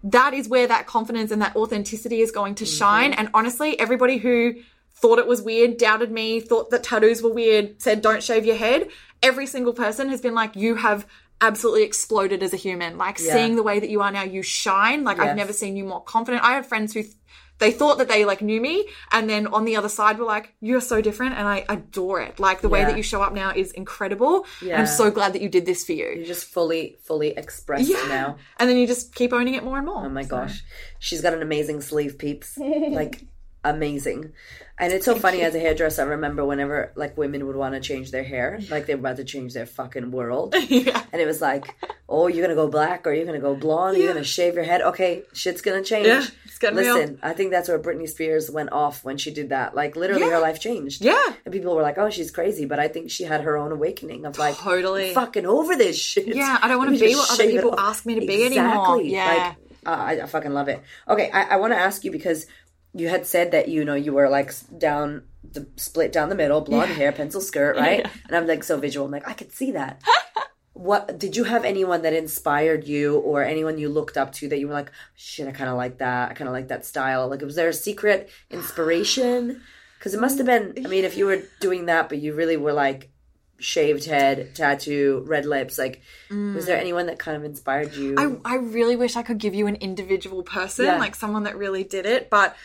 that 0.04 0.34
is 0.34 0.50
where 0.50 0.68
that 0.68 0.88
confidence 0.88 1.30
and 1.30 1.42
that 1.42 1.56
authenticity 1.56 2.22
is 2.22 2.32
going 2.32 2.56
to 2.56 2.64
mm-hmm. 2.64 2.78
shine. 2.78 3.14
And 3.14 3.30
honestly, 3.34 3.80
everybody 3.80 4.18
who 4.18 4.56
thought 4.94 5.20
it 5.20 5.28
was 5.28 5.42
weird, 5.42 5.78
doubted 5.78 6.12
me, 6.12 6.40
thought 6.40 6.72
that 6.72 6.84
tattoos 6.84 7.22
were 7.22 7.32
weird, 7.32 7.82
said 7.82 8.02
don't 8.02 8.24
shave 8.24 8.46
your 8.46 8.58
head, 8.58 8.90
every 9.22 9.46
single 9.46 9.74
person 9.74 10.10
has 10.10 10.20
been 10.20 10.34
like, 10.34 10.56
you 10.56 10.76
have 10.76 11.06
absolutely 11.42 11.84
exploded 11.84 12.44
as 12.44 12.54
a 12.54 12.58
human. 12.58 12.98
Like 12.98 13.20
Yeah. 13.20 13.34
seeing 13.34 13.56
the 13.56 13.64
way 13.64 13.80
that 13.80 13.90
you 13.90 14.02
are 14.02 14.12
now, 14.12 14.24
you 14.24 14.42
shine. 14.44 15.04
Like 15.04 15.20
I've 15.20 15.36
never 15.38 15.54
seen 15.54 15.76
you 15.76 15.86
more 15.86 16.02
confident. 16.04 16.44
I 16.44 16.54
have 16.54 16.68
friends 16.68 16.94
who 16.94 17.04
th- 17.04 17.16
they 17.60 17.72
thought 17.72 17.98
that 17.98 18.08
they 18.08 18.24
like 18.24 18.42
knew 18.42 18.62
me 18.62 18.88
and 19.12 19.30
then 19.30 19.46
on 19.48 19.66
the 19.66 19.76
other 19.76 19.90
side 19.90 20.18
were 20.18 20.24
like 20.26 20.54
you're 20.62 20.80
so 20.80 21.02
different 21.02 21.36
and 21.36 21.46
i 21.46 21.66
adore 21.68 22.22
it 22.22 22.40
like 22.40 22.62
the 22.62 22.70
way 22.70 22.86
that 22.86 22.96
you 22.96 23.04
show 23.04 23.22
up 23.22 23.34
now 23.34 23.52
is 23.54 23.74
incredible 23.74 24.46
Yeah. 24.62 24.80
i'm 24.80 24.88
so 24.88 25.12
glad 25.12 25.34
that 25.34 25.42
you 25.42 25.50
did 25.50 25.66
this 25.66 25.84
for 25.84 25.92
you 25.92 26.08
You 26.20 26.26
just 26.26 26.46
fully, 26.46 26.96
fully 27.04 27.32
expressed 27.32 27.90
yeah 27.90 28.02
now. 28.08 28.38
and 28.58 28.70
then 28.70 28.78
you 28.78 28.88
just 28.88 29.14
keep 29.14 29.34
owning 29.34 29.56
it 29.56 29.64
more 29.66 29.76
and 29.76 29.86
more 29.86 30.06
Oh 30.06 30.10
my 30.10 30.24
gosh. 30.24 30.64
She's 31.00 31.20
got 31.20 31.34
an 31.34 31.42
amazing 31.42 31.82
sleeve, 31.82 32.18
peeps. 32.18 32.58
like 33.02 33.26
amazing. 33.64 34.34
And 34.82 34.94
it's 34.94 35.04
so 35.04 35.16
funny 35.16 35.42
as 35.42 35.54
a 35.56 35.60
hairdresser, 35.60 36.04
I 36.04 36.06
remember 36.06 36.46
whenever 36.46 36.94
like 36.96 37.18
women 37.18 37.46
would 37.48 37.58
want 37.58 37.74
to 37.74 37.82
change 37.82 38.12
their 38.12 38.24
hair, 38.24 38.60
like 38.70 38.86
they 38.86 38.96
were 38.96 39.02
about 39.02 39.18
to 39.18 39.26
change 39.26 39.54
their 39.54 39.66
fucking 39.66 40.10
world. 40.12 40.56
yeah 40.70 41.04
And 41.12 41.22
it 41.22 41.26
was 41.26 41.42
like, 41.42 41.76
oh, 42.08 42.28
you're 42.28 42.42
gonna 42.42 42.56
go 42.56 42.70
black 42.70 43.06
or 43.06 43.12
you're 43.14 43.26
gonna 43.26 43.40
go 43.40 43.56
blonde, 43.56 43.98
or 43.98 44.00
you're 44.00 44.14
gonna 44.14 44.24
shave 44.24 44.56
your 44.56 44.64
head. 44.64 44.82
Okay, 44.82 45.24
shit's 45.34 45.62
gonna 45.62 45.84
change. 45.84 46.08
Yeah, 46.08 46.26
it's 46.46 46.58
getting 46.60 46.80
real. 46.80 46.96
Listen, 46.96 47.20
I 47.22 47.34
think 47.34 47.52
that's 47.52 47.68
where 47.68 47.78
Britney 47.78 48.08
Spears 48.08 48.50
went 48.50 48.72
off 48.72 49.04
when 49.04 49.18
she 49.18 49.32
did 49.32 49.50
that. 49.50 49.76
Like 49.76 49.98
literally 49.98 50.24
Yeah. 50.24 50.32
her 50.32 50.40
life 50.40 50.62
changed. 50.62 51.04
Yeah. 51.04 51.22
And 51.44 51.54
people 51.54 51.76
were 51.76 51.82
like, 51.82 51.98
Oh, 51.98 52.10
she's 52.10 52.32
crazy. 52.32 52.64
But 52.66 52.80
I 52.80 52.88
think 52.88 53.12
she 53.12 53.26
had 53.26 53.42
her 53.42 53.58
own 53.58 53.74
awakening 53.74 54.26
of 54.26 54.38
like 54.38 54.56
Totally. 54.56 55.10
"I'm 55.10 55.14
fucking 55.16 55.46
over 55.46 55.76
this 55.76 56.00
shit. 56.00 56.28
Yeah, 56.28 56.58
I 56.62 56.70
don't 56.70 56.78
wanna 56.78 56.98
be 56.98 57.16
what 57.16 57.30
other 57.32 57.48
people 57.48 57.78
ask 57.78 58.06
me 58.06 58.18
to 58.22 58.26
be 58.26 58.46
anymore. 58.46 59.02
Yeah. 59.02 59.26
Like 59.50 59.58
uh, 59.86 59.90
I, 59.92 60.22
I 60.22 60.26
fucking 60.26 60.52
love 60.54 60.68
it. 60.68 60.82
Okay, 61.08 61.32
I, 61.32 61.54
I 61.54 61.56
want 61.56 61.72
to 61.72 61.78
ask 61.80 62.04
you 62.04 62.12
because 62.12 62.46
you 62.94 63.10
had 63.10 63.26
said 63.26 63.52
that 63.52 63.68
you 63.68 63.86
know 63.86 63.96
you 63.96 64.14
were 64.14 64.30
like 64.30 64.54
down 64.78 65.24
the 65.52 65.68
split 65.76 66.12
down 66.12 66.30
the 66.30 66.36
middle, 66.36 66.62
blonde 66.62 66.92
hair, 66.92 67.12
pencil 67.12 67.42
skirt, 67.42 67.78
right? 67.78 68.06
And 68.28 68.36
I'm 68.36 68.48
like 68.48 68.64
so 68.64 68.78
visual. 68.80 69.06
I'm 69.06 69.12
like 69.12 69.28
I 69.28 69.34
could 69.34 69.52
see 69.52 69.72
that. 69.72 70.02
what 70.80 71.20
did 71.20 71.36
you 71.36 71.44
have 71.44 71.66
anyone 71.66 72.04
that 72.04 72.14
inspired 72.14 72.88
you 72.88 73.18
or 73.20 73.44
anyone 73.44 73.78
you 73.78 73.90
looked 73.90 74.16
up 74.16 74.32
to 74.32 74.48
that 74.48 74.60
you 74.60 74.68
were 74.68 74.74
like 74.74 74.92
shit 75.14 75.46
i 75.46 75.52
kind 75.52 75.70
of 75.70 75.76
like 75.76 75.98
that 75.98 76.32
i 76.32 76.34
kind 76.34 76.48
of 76.48 76.54
like 76.54 76.70
that 76.70 76.86
style 76.86 77.28
like 77.28 77.42
was 77.42 77.56
there 77.56 77.68
a 77.68 77.74
secret 77.74 78.30
inspiration 78.50 79.62
because 79.98 80.14
it 80.14 80.22
must 80.22 80.38
have 80.38 80.48
been 80.48 80.74
i 80.86 80.88
mean 80.88 81.04
if 81.04 81.18
you 81.18 81.26
were 81.26 81.42
doing 81.60 81.88
that 81.88 82.08
but 82.08 82.20
you 82.20 82.34
really 82.34 82.56
were 82.56 82.72
like 82.72 83.10
shaved 83.58 84.06
head 84.06 84.56
tattoo 84.56 85.22
red 85.28 85.46
lips 85.46 85.78
like 85.78 86.02
was 86.30 86.66
there 86.66 86.78
mm. 86.78 86.82
anyone 86.82 87.08
that 87.08 87.20
kind 87.20 87.36
of 87.36 87.44
inspired 87.44 87.94
you 87.94 88.16
I, 88.18 88.54
I 88.54 88.56
really 88.56 88.96
wish 88.96 89.18
I 89.18 89.22
could 89.22 89.38
give 89.38 89.54
you 89.54 89.68
an 89.68 89.76
individual 89.76 90.44
person, 90.44 90.86
Yeah. 90.86 90.98
like 90.98 91.14
someone 91.14 91.44
that 91.44 91.58
really 91.58 91.84
did 91.84 92.06
it, 92.06 92.30
but 92.30 92.56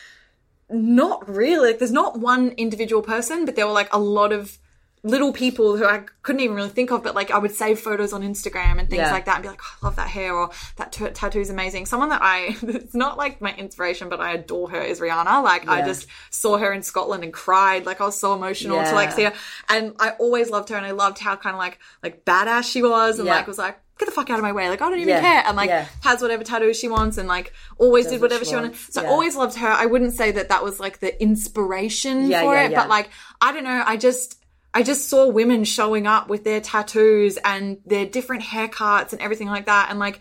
not 0.70 1.28
really. 1.28 1.68
Like, 1.68 1.78
there's 1.78 1.92
not 1.92 2.18
one 2.18 2.50
individual 2.50 3.02
person, 3.02 3.44
but 3.44 3.56
there 3.56 3.66
were 3.66 3.72
like 3.72 3.92
a 3.92 3.98
lot 3.98 4.32
of 4.32 4.58
little 5.06 5.34
people 5.34 5.76
who 5.76 5.84
I 5.84 6.04
couldn't 6.22 6.40
even 6.40 6.56
really 6.56 6.70
think 6.70 6.90
of, 6.90 7.02
but 7.02 7.14
like 7.14 7.30
I 7.30 7.36
would 7.36 7.52
save 7.52 7.78
photos 7.78 8.14
on 8.14 8.22
Instagram 8.22 8.78
and 8.78 8.88
things 8.88 9.00
Yeah. 9.02 9.12
like 9.12 9.26
that 9.26 9.34
and 9.34 9.42
be 9.42 9.50
like, 9.50 9.60
oh, 9.62 9.76
I 9.82 9.86
love 9.86 9.96
that 9.96 10.08
hair 10.08 10.32
or 10.34 10.48
that 10.76 10.92
t- 10.92 11.06
tattoo's 11.10 11.50
amazing. 11.50 11.84
Someone 11.84 12.08
that 12.08 12.22
I, 12.22 12.56
it's 12.62 12.94
not 12.94 13.18
like 13.18 13.42
my 13.42 13.54
inspiration, 13.54 14.08
but 14.08 14.20
I 14.22 14.32
adore 14.32 14.70
her 14.70 14.80
is 14.80 15.00
Rihanna. 15.00 15.42
Like, 15.44 15.68
I 15.68 15.82
just 15.84 16.06
saw 16.30 16.56
her 16.56 16.72
in 16.72 16.82
Scotland 16.82 17.22
and 17.22 17.34
cried. 17.34 17.84
Like, 17.84 18.00
I 18.00 18.06
was 18.06 18.18
so 18.18 18.32
emotional 18.32 18.82
to 18.82 18.92
like 18.94 19.12
see 19.12 19.24
her. 19.24 19.34
And 19.68 19.94
I 20.00 20.12
always 20.12 20.48
loved 20.48 20.70
her 20.70 20.76
and 20.76 20.86
I 20.86 20.92
loved 20.92 21.18
how 21.18 21.36
kind 21.36 21.52
of 21.54 21.58
like, 21.58 21.78
like 22.02 22.24
badass 22.24 22.64
she 22.64 22.82
was 22.82 23.18
and 23.18 23.26
Yeah. 23.26 23.34
like 23.36 23.46
was 23.46 23.58
like, 23.58 23.76
get 23.99 24.07
the 24.07 24.11
fuck 24.12 24.28
out 24.30 24.38
of 24.38 24.42
my 24.42 24.53
way. 24.53 24.68
Like, 24.68 24.82
I 24.82 24.88
don't 24.90 24.99
even 24.99 25.09
Yeah. 25.09 25.20
care. 25.20 25.42
And 25.47 25.57
like, 25.57 25.68
Yeah. 25.68 25.86
has 26.03 26.20
whatever 26.20 26.42
tattoos 26.42 26.78
she 26.78 26.88
wants 26.88 27.16
and 27.16 27.28
like 27.28 27.53
always 27.78 28.07
did 28.07 28.14
what 28.20 28.22
whatever 28.22 28.45
she 28.45 28.51
she 28.51 28.57
wanted. 28.57 28.76
So 28.90 29.03
I 29.03 29.07
always 29.07 29.36
loved 29.36 29.57
her. 29.59 29.68
I 29.68 29.86
wouldn't 29.86 30.14
say 30.14 30.32
that 30.32 30.49
that 30.49 30.64
was 30.64 30.80
like 30.80 30.99
the 30.99 31.20
inspiration 31.22 32.28
Yeah, 32.28 32.42
for 32.42 32.55
yeah, 32.55 32.64
it, 32.64 32.70
yeah. 32.72 32.80
but 32.80 32.88
like, 32.88 33.11
I 33.40 33.53
don't 33.53 33.64
know. 33.64 33.82
I 33.86 33.97
just, 33.97 34.40
I 34.72 34.82
just 34.82 35.09
saw 35.09 35.28
women 35.28 35.62
showing 35.64 36.07
up 36.09 36.28
with 36.28 36.42
their 36.42 36.61
tattoos 36.61 37.36
and 37.45 37.78
their 37.86 38.07
different 38.07 38.42
haircuts 38.42 39.12
and 39.12 39.22
everything 39.22 39.49
like 39.49 39.66
that. 39.66 39.88
And 39.90 39.99
like, 40.01 40.20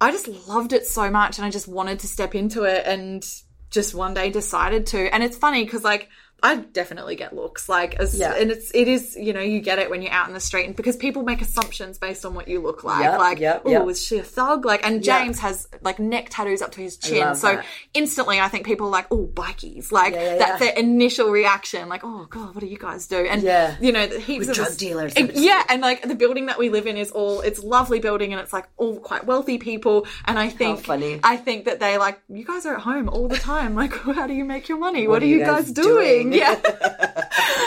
I 0.00 0.10
just 0.10 0.28
loved 0.48 0.72
it 0.72 0.86
so 0.86 1.10
much 1.10 1.38
and 1.38 1.46
I 1.46 1.50
just 1.50 1.68
wanted 1.68 1.98
to 2.00 2.06
step 2.06 2.34
into 2.34 2.62
it 2.64 2.86
and 2.86 3.22
just 3.70 3.94
one 3.94 4.14
day 4.14 4.30
decided 4.30 4.86
to. 4.88 5.12
And 5.14 5.22
it's 5.22 5.36
funny 5.36 5.64
because 5.64 5.84
like 5.84 6.08
I 6.42 6.56
definitely 6.56 7.16
get 7.16 7.34
looks 7.34 7.68
like 7.68 7.94
as 7.94 8.14
Yeah. 8.18 8.34
and 8.34 8.50
it's 8.50 8.70
it 8.74 8.88
is, 8.88 9.16
you 9.16 9.32
know, 9.32 9.40
you 9.40 9.60
get 9.60 9.78
it 9.78 9.88
when 9.90 10.02
you're 10.02 10.12
out 10.12 10.28
in 10.28 10.34
the 10.34 10.40
street 10.40 10.66
and 10.66 10.76
because 10.76 10.94
people 10.96 11.22
make 11.22 11.40
assumptions 11.40 11.98
based 11.98 12.24
on 12.26 12.34
what 12.34 12.46
you 12.46 12.60
look 12.60 12.84
like. 12.84 13.02
Yep, 13.04 13.18
like, 13.18 13.38
yep, 13.40 13.62
oh, 13.64 13.70
yep. 13.70 13.88
is 13.88 14.04
she 14.04 14.18
a 14.18 14.22
thug? 14.22 14.64
Like 14.64 14.84
and. 14.86 15.02
James 15.02 15.38
has 15.38 15.66
like 15.82 15.98
neck 15.98 16.28
tattoos 16.30 16.60
up 16.62 16.72
to 16.72 16.80
his 16.80 16.96
chin. 16.96 17.34
So 17.36 17.56
that. 17.56 17.64
instantly 17.94 18.38
I 18.40 18.48
think 18.48 18.66
people 18.66 18.86
are 18.88 18.90
like, 18.90 19.06
oh, 19.10 19.26
bikies. 19.32 19.92
Like 19.92 20.14
Yeah, 20.14 20.22
yeah, 20.32 20.38
that's 20.38 20.60
their 20.60 20.74
initial 20.74 21.30
reaction, 21.30 21.88
like, 21.88 22.02
oh 22.04 22.26
god, 22.28 22.54
what 22.54 22.60
do 22.60 22.66
you 22.66 22.76
guys 22.78 23.06
do? 23.06 23.16
And 23.18 23.42
Yeah. 23.42 23.76
you 23.80 23.92
know, 23.92 24.06
the 24.06 24.18
heaps 24.20 24.40
With 24.40 24.50
of 24.50 24.54
drug 24.56 24.68
us- 24.68 24.76
dealers. 24.76 25.12
It- 25.16 25.34
yeah, 25.36 25.62
and 25.68 25.80
like 25.80 26.02
the 26.02 26.14
building 26.14 26.46
that 26.46 26.58
we 26.58 26.68
live 26.68 26.86
in 26.86 26.96
is 26.96 27.10
all 27.12 27.40
it's 27.40 27.62
lovely 27.62 27.98
building 28.00 28.32
and 28.32 28.40
it's 28.42 28.52
like 28.52 28.66
all 28.76 28.98
quite 28.98 29.24
wealthy 29.26 29.58
people 29.58 30.06
and 30.26 30.38
I 30.38 30.48
think 30.50 30.84
funny. 30.84 31.20
I 31.22 31.36
think 31.36 31.64
that 31.64 31.80
they 31.80 31.98
like 31.98 32.20
you 32.28 32.44
guys 32.44 32.66
are 32.66 32.74
at 32.74 32.80
home 32.82 33.08
all 33.08 33.28
the 33.28 33.38
time 33.38 33.74
like 33.74 33.94
how 34.16 34.26
do 34.26 34.34
you 34.34 34.44
make 34.44 34.68
your 34.68 34.78
money 34.78 35.06
what, 35.08 35.22
are 35.22 35.24
are 35.24 35.28
you 35.28 35.38
you 35.38 35.44
guys 35.44 35.66
guys, 35.66 35.72
doing? 35.72 35.86
doing? 35.96 36.25
yeah. 36.32 36.60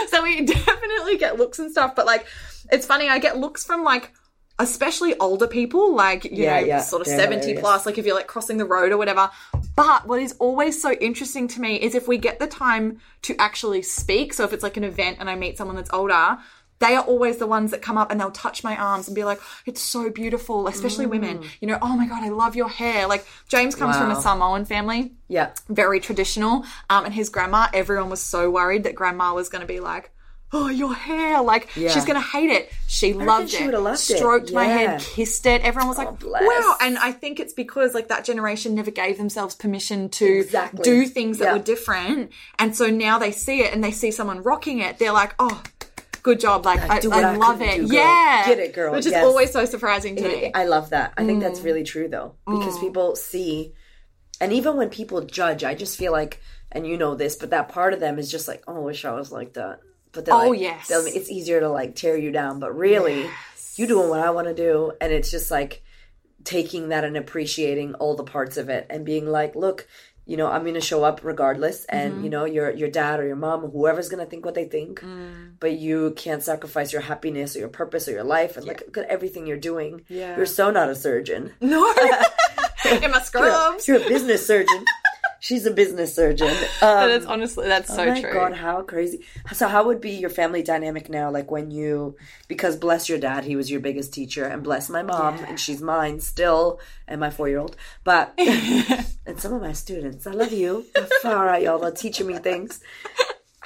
So 0.10 0.24
we 0.24 0.46
definitely 0.46 1.18
get 1.18 1.38
looks 1.38 1.60
and 1.60 1.72
stuff 1.72 1.96
but 1.96 2.06
like 2.06 2.26
it's 2.72 2.86
funny 2.86 3.10
I 3.10 3.20
get 3.20 3.38
looks 3.38 3.64
from 3.64 3.84
like 3.84 4.12
especially 4.58 5.18
older 5.20 5.48
people 5.48 5.96
like 5.96 6.26
you 6.26 6.44
Yeah, 6.44 6.60
know 6.60 6.66
yeah, 6.66 6.80
sort 6.82 7.02
of 7.02 7.08
they're 7.08 7.18
70 7.18 7.40
hilarious. 7.40 7.62
plus 7.62 7.86
like 7.86 7.98
if 7.98 8.06
you're 8.06 8.16
like 8.16 8.28
crossing 8.28 8.58
the 8.58 8.66
road 8.66 8.92
or 8.92 8.98
whatever. 8.98 9.30
But 9.76 10.08
what 10.08 10.20
is 10.22 10.36
always 10.40 10.82
so 10.82 10.92
interesting 10.92 11.48
to 11.50 11.62
me 11.62 11.76
is 11.78 11.96
if 11.96 12.08
we 12.10 12.18
get 12.18 12.40
the 12.40 12.48
time 12.48 13.00
to 13.22 13.36
actually 13.40 13.82
speak. 13.82 14.34
So 14.34 14.44
if 14.44 14.52
it's 14.52 14.64
like 14.64 14.76
an 14.76 14.84
event 14.84 15.18
and 15.22 15.30
I 15.30 15.36
meet 15.36 15.58
someone 15.58 15.78
that's 15.78 15.92
older 15.94 16.38
they 16.80 16.96
are 16.96 17.04
always 17.04 17.38
the 17.38 17.48
ones 17.48 17.72
that 17.72 17.82
come 17.82 17.98
up 17.98 18.10
and 18.10 18.20
they'll 18.20 18.32
touch 18.32 18.64
my 18.64 18.76
arms 18.76 19.08
and 19.08 19.16
be 19.16 19.24
like, 19.26 19.40
it's 19.66 19.82
so 19.82 20.10
beautiful, 20.10 20.68
especially 20.68 21.06
women. 21.06 21.44
You 21.60 21.68
know, 21.68 21.78
oh 21.82 21.96
my 21.96 22.08
God, 22.08 22.24
I 22.24 22.30
love 22.30 22.56
your 22.56 22.70
hair. 22.70 23.06
Like, 23.08 23.26
James 23.50 23.76
comes 23.76 23.98
from 23.98 24.12
a 24.12 24.22
Samoan 24.22 24.66
family, 24.66 25.12
yeah 25.28 25.52
very 25.68 26.00
traditional. 26.00 26.64
Um, 26.90 27.06
and 27.06 27.14
his 27.14 27.30
grandma, 27.30 27.68
everyone 27.74 28.10
was 28.10 28.22
so 28.22 28.50
worried 28.50 28.84
that 28.86 28.96
grandma 28.96 29.34
was 29.34 29.50
going 29.50 29.62
to 29.62 29.68
be 29.68 29.80
like, 29.80 30.12
oh, 30.52 30.68
your 30.68 30.96
hair. 30.96 31.42
Like, 31.44 31.70
Yeah. 31.76 31.90
she's 31.92 32.06
going 32.06 32.20
to 32.20 32.26
hate 32.28 32.50
it. 32.50 32.72
She 32.88 33.14
loved 33.14 33.50
she 33.52 33.66
it. 33.66 33.74
loved 33.74 34.00
it. 34.00 34.18
Stroked 34.18 34.52
my 34.52 34.66
Yeah. 34.66 34.78
head, 34.78 35.02
kissed 35.02 35.46
it. 35.46 35.62
Everyone 35.62 35.90
was 35.90 35.98
like, 36.00 36.18
bless. 36.20 36.42
wow. 36.42 36.76
And 36.82 36.98
I 36.98 37.12
think 37.12 37.40
it's 37.40 37.54
because, 37.54 37.94
like, 37.94 38.08
that 38.08 38.26
generation 38.26 38.74
never 38.74 38.90
gave 38.90 39.18
themselves 39.20 39.54
permission 39.54 40.10
to 40.10 40.26
Exactly. 40.26 40.82
do 40.82 41.06
things 41.06 41.38
that 41.38 41.46
Yeah. 41.46 41.54
were 41.54 41.60
different. 41.60 42.32
And 42.58 42.76
so 42.76 42.88
now 42.88 43.20
they 43.20 43.32
see 43.32 43.62
it 43.62 43.74
and 43.74 43.84
they 43.84 43.92
see 43.92 44.10
someone 44.10 44.42
rocking 44.42 44.80
it. 44.80 44.98
They're 44.98 45.12
like, 45.12 45.36
oh, 45.38 45.62
good 46.24 46.40
job. 46.40 46.66
Like, 46.66 46.82
I, 46.90 47.00
do 47.00 47.12
I 47.12 47.22
I 47.22 47.36
love 47.36 47.62
it. 47.62 47.88
do. 47.88 47.94
Yeah. 47.96 48.44
Get 48.46 48.60
it, 48.60 48.74
girl. 48.74 48.92
Which 48.94 49.06
is 49.06 49.12
Yes. 49.12 49.24
always 49.26 49.52
so 49.52 49.66
surprising 49.66 50.16
to 50.18 50.24
me. 50.24 50.52
I 50.54 50.66
love 50.66 50.90
that. 50.92 51.14
I 51.18 51.26
think 51.26 51.40
Mm. 51.40 51.42
that's 51.48 51.62
really 51.62 51.84
true 51.84 52.08
though, 52.08 52.36
because 52.46 52.78
people 52.80 53.16
see, 53.16 53.74
and 54.42 54.54
even 54.54 54.78
when 54.78 54.90
people 54.90 55.22
judge, 55.22 55.64
I 55.64 55.76
just 55.76 55.98
feel 55.98 56.12
like, 56.12 56.42
and 56.72 56.86
you 56.86 56.98
know 56.98 57.16
this, 57.16 57.36
but 57.36 57.50
that 57.52 57.70
part 57.70 57.94
of 57.94 58.00
them 58.00 58.20
is 58.20 58.30
just 58.32 58.48
like, 58.48 58.64
oh, 58.68 58.76
I 58.76 58.80
wish 58.80 59.04
I 59.06 59.12
was 59.14 59.32
like 59.32 59.54
that. 59.54 59.80
But 60.12 60.26
they're 60.26 60.34
Oh, 60.36 60.50
like, 60.50 60.60
yes. 60.60 60.90
it's 60.92 61.30
easier 61.30 61.60
to 61.60 61.70
like 61.70 61.96
tear 61.96 62.18
you 62.18 62.32
down, 62.32 62.60
but 62.60 62.76
really, 62.78 63.30
you 63.76 63.88
doing 63.88 64.10
what 64.10 64.20
I 64.20 64.30
want 64.32 64.48
to 64.48 64.54
do, 64.54 64.92
and 65.00 65.12
it's 65.14 65.32
just 65.32 65.52
like 65.52 65.82
taking 66.44 66.90
that 66.90 67.04
and 67.04 67.18
appreciating 67.18 67.94
all 67.96 68.16
the 68.16 68.24
parts 68.24 68.58
of 68.58 68.70
it, 68.70 68.88
and 68.90 69.06
being 69.06 69.26
like, 69.28 69.56
look. 69.56 69.88
You 70.30 70.38
know, 70.38 70.48
I'm 70.54 70.64
gonna 70.64 70.80
show 70.92 71.02
up 71.10 71.18
regardless, 71.24 71.86
and 71.86 72.14
Mm-hmm. 72.14 72.24
you 72.24 72.30
know, 72.30 72.46
your 72.46 72.68
your 72.82 72.92
dad 73.02 73.20
or 73.20 73.26
your 73.32 73.36
mom 73.48 73.64
or 73.66 73.70
whoever's 73.76 74.10
gonna 74.12 74.28
think 74.32 74.46
what 74.46 74.54
they 74.60 74.66
think, 74.76 74.94
Mm. 75.02 75.58
but 75.60 75.74
you 75.86 76.14
can't 76.24 76.44
sacrifice 76.52 76.90
your 76.94 77.02
happiness 77.12 77.56
or 77.56 77.60
your 77.66 77.74
purpose 77.82 78.08
or 78.08 78.12
your 78.12 78.24
life, 78.38 78.52
and 78.56 78.64
like 78.70 78.82
look 78.86 78.98
at 79.02 79.06
everything 79.16 79.48
you're 79.48 79.66
doing. 79.72 79.94
Yeah. 80.08 80.38
You're 80.38 80.46
so 80.60 80.66
not 80.70 80.88
a 80.88 80.96
surgeon. 80.96 81.44
No. 81.62 81.82
In 83.04 83.12
my 83.12 83.22
scrubs. 83.22 83.88
You're 83.88 84.02
a 84.06 84.08
business 84.08 84.46
surgeon. 84.46 84.86
She's 85.40 85.66
a 85.66 85.72
business 85.72 86.16
surgeon. 86.16 86.50
Um, 86.82 87.10
it's 87.10 87.26
honestly 87.26 87.68
that's 87.68 87.90
so 87.90 88.04
true. 88.04 88.04
oh 88.04 88.14
my 88.14 88.22
true. 88.22 88.34
god, 88.34 88.54
how 88.54 88.82
crazy! 88.84 89.26
So, 89.52 89.68
how 89.68 89.86
would 89.86 90.00
be 90.00 90.12
your 90.12 90.30
family 90.30 90.64
dynamic 90.64 91.10
now? 91.10 91.30
Like 91.30 91.52
when 91.52 91.72
you, 91.72 92.16
because 92.48 92.78
bless 92.78 93.10
your 93.10 93.18
dad, 93.18 93.44
he 93.44 93.58
was 93.58 93.70
your 93.70 93.82
biggest 93.82 94.14
teacher, 94.14 94.46
and 94.46 94.64
bless 94.64 94.90
my 94.90 95.04
mom, 95.04 95.40
and 95.40 95.60
she's 95.60 95.82
mine 95.82 96.22
still, 96.22 96.80
and 97.08 97.20
my 97.20 97.30
four-year-old. 97.32 97.76
But 98.06 98.34
and 98.38 99.40
some 99.40 99.54
of 99.54 99.62
my 99.62 99.74
students, 99.74 100.26
I 100.26 100.32
love 100.32 100.54
you. 100.54 100.86
Far 101.22 101.50
out, 101.50 101.62
y'all 101.62 101.84
are 101.84 101.92
teaching 101.92 102.28
me 102.28 102.38
things. 102.38 102.80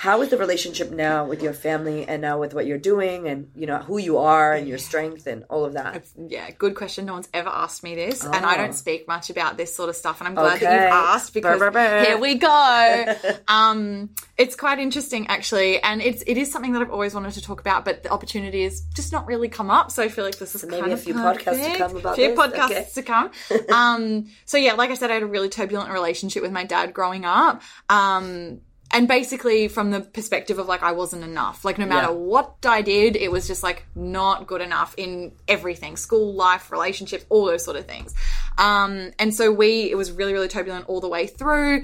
How 0.03 0.21
is 0.21 0.27
the 0.27 0.37
relationship 0.37 0.91
now 0.91 1.23
with 1.25 1.41
your 1.41 1.53
family, 1.53 2.05
and 2.05 2.21
now 2.21 2.37
with 2.37 2.53
what 2.53 2.65
you're 2.65 2.77
doing, 2.77 3.25
and 3.29 3.49
you 3.55 3.65
know 3.65 3.77
who 3.77 3.97
you 3.97 4.17
are, 4.17 4.51
and 4.51 4.67
your 4.67 4.77
strength, 4.77 5.27
and 5.27 5.45
all 5.49 5.63
of 5.63 5.75
that? 5.75 6.03
Yeah, 6.17 6.51
good 6.51 6.75
question. 6.75 7.05
No 7.05 7.13
one's 7.13 7.29
ever 7.33 7.47
asked 7.47 7.83
me 7.83 7.95
this, 7.95 8.21
and 8.25 8.45
I 8.45 8.55
Oh. 8.55 8.57
don't 8.57 8.73
speak 8.73 9.07
much 9.07 9.29
about 9.29 9.55
this 9.55 9.73
sort 9.73 9.87
of 9.87 9.95
stuff. 9.95 10.19
And 10.19 10.27
I'm 10.27 10.35
glad 10.35 10.59
that 10.59 10.73
you've 10.73 10.91
asked 10.91 11.33
because 11.33 11.57
Brr, 11.57 11.71
brr, 11.71 12.01
brr. 12.01 12.03
here 12.03 12.17
we 12.17 12.35
go. 12.35 13.15
um, 13.47 14.09
it's 14.37 14.57
quite 14.57 14.77
interesting 14.77 15.27
actually, 15.27 15.81
and 15.81 16.01
it's 16.01 16.21
it 16.27 16.35
is 16.37 16.51
something 16.51 16.73
that 16.73 16.81
I've 16.81 16.91
always 16.91 17.13
wanted 17.13 17.31
to 17.35 17.41
talk 17.41 17.61
about, 17.61 17.85
but 17.85 18.03
the 18.03 18.09
opportunity 18.09 18.63
has 18.65 18.81
just 18.93 19.13
not 19.13 19.25
really 19.25 19.47
come 19.47 19.69
up. 19.71 19.89
So 19.89 20.03
I 20.03 20.09
feel 20.09 20.25
like 20.25 20.37
this 20.37 20.53
is 20.53 20.65
maybe 20.65 20.81
kind 20.81 20.91
of 20.91 20.99
a 20.99 21.01
few 21.01 21.13
podcasts 21.13 21.63
to 21.71 21.77
come 21.77 21.95
about 21.95 22.11
a 22.11 22.15
few 22.15 22.27
this? 22.35 22.37
podcasts 22.37 22.71
Okay. 22.71 22.87
to 22.95 23.01
come. 23.03 23.31
um, 23.71 24.25
so 24.43 24.57
yeah, 24.57 24.73
like 24.73 24.89
I 24.89 24.95
said, 24.95 25.11
I 25.11 25.13
had 25.13 25.23
a 25.23 25.27
really 25.27 25.47
turbulent 25.47 25.89
relationship 25.93 26.43
with 26.43 26.51
my 26.51 26.65
dad 26.65 26.93
growing 26.93 27.23
up. 27.23 27.61
Um, 27.87 28.59
and 28.93 29.07
basically 29.07 29.67
from 29.67 29.89
the 29.91 30.01
perspective 30.01 30.59
of 30.59 30.67
like 30.67 30.83
I 30.83 30.91
wasn't 30.91 31.23
enough. 31.23 31.65
Like 31.65 31.77
no 31.79 31.85
matter 31.85 32.07
Yeah. 32.07 32.13
what 32.13 32.55
I 32.65 32.81
did, 32.83 33.15
it 33.15 33.31
was 33.31 33.47
just 33.47 33.63
like 33.63 33.85
not 33.95 34.47
good 34.47 34.61
enough 34.61 34.93
in 34.97 35.33
everything. 35.47 35.97
School, 35.97 36.33
life, 36.33 36.71
relationships, 36.71 37.25
all 37.29 37.45
those 37.45 37.65
sort 37.65 37.75
of 37.75 37.85
things. 37.87 38.13
Um 38.57 39.11
and 39.19 39.33
so 39.33 39.51
we 39.51 39.89
it 39.91 39.95
was 39.97 40.11
really, 40.11 40.31
really 40.33 40.47
turbulent 40.47 40.87
all 40.87 41.01
the 41.01 41.09
way 41.09 41.25
through. 41.27 41.83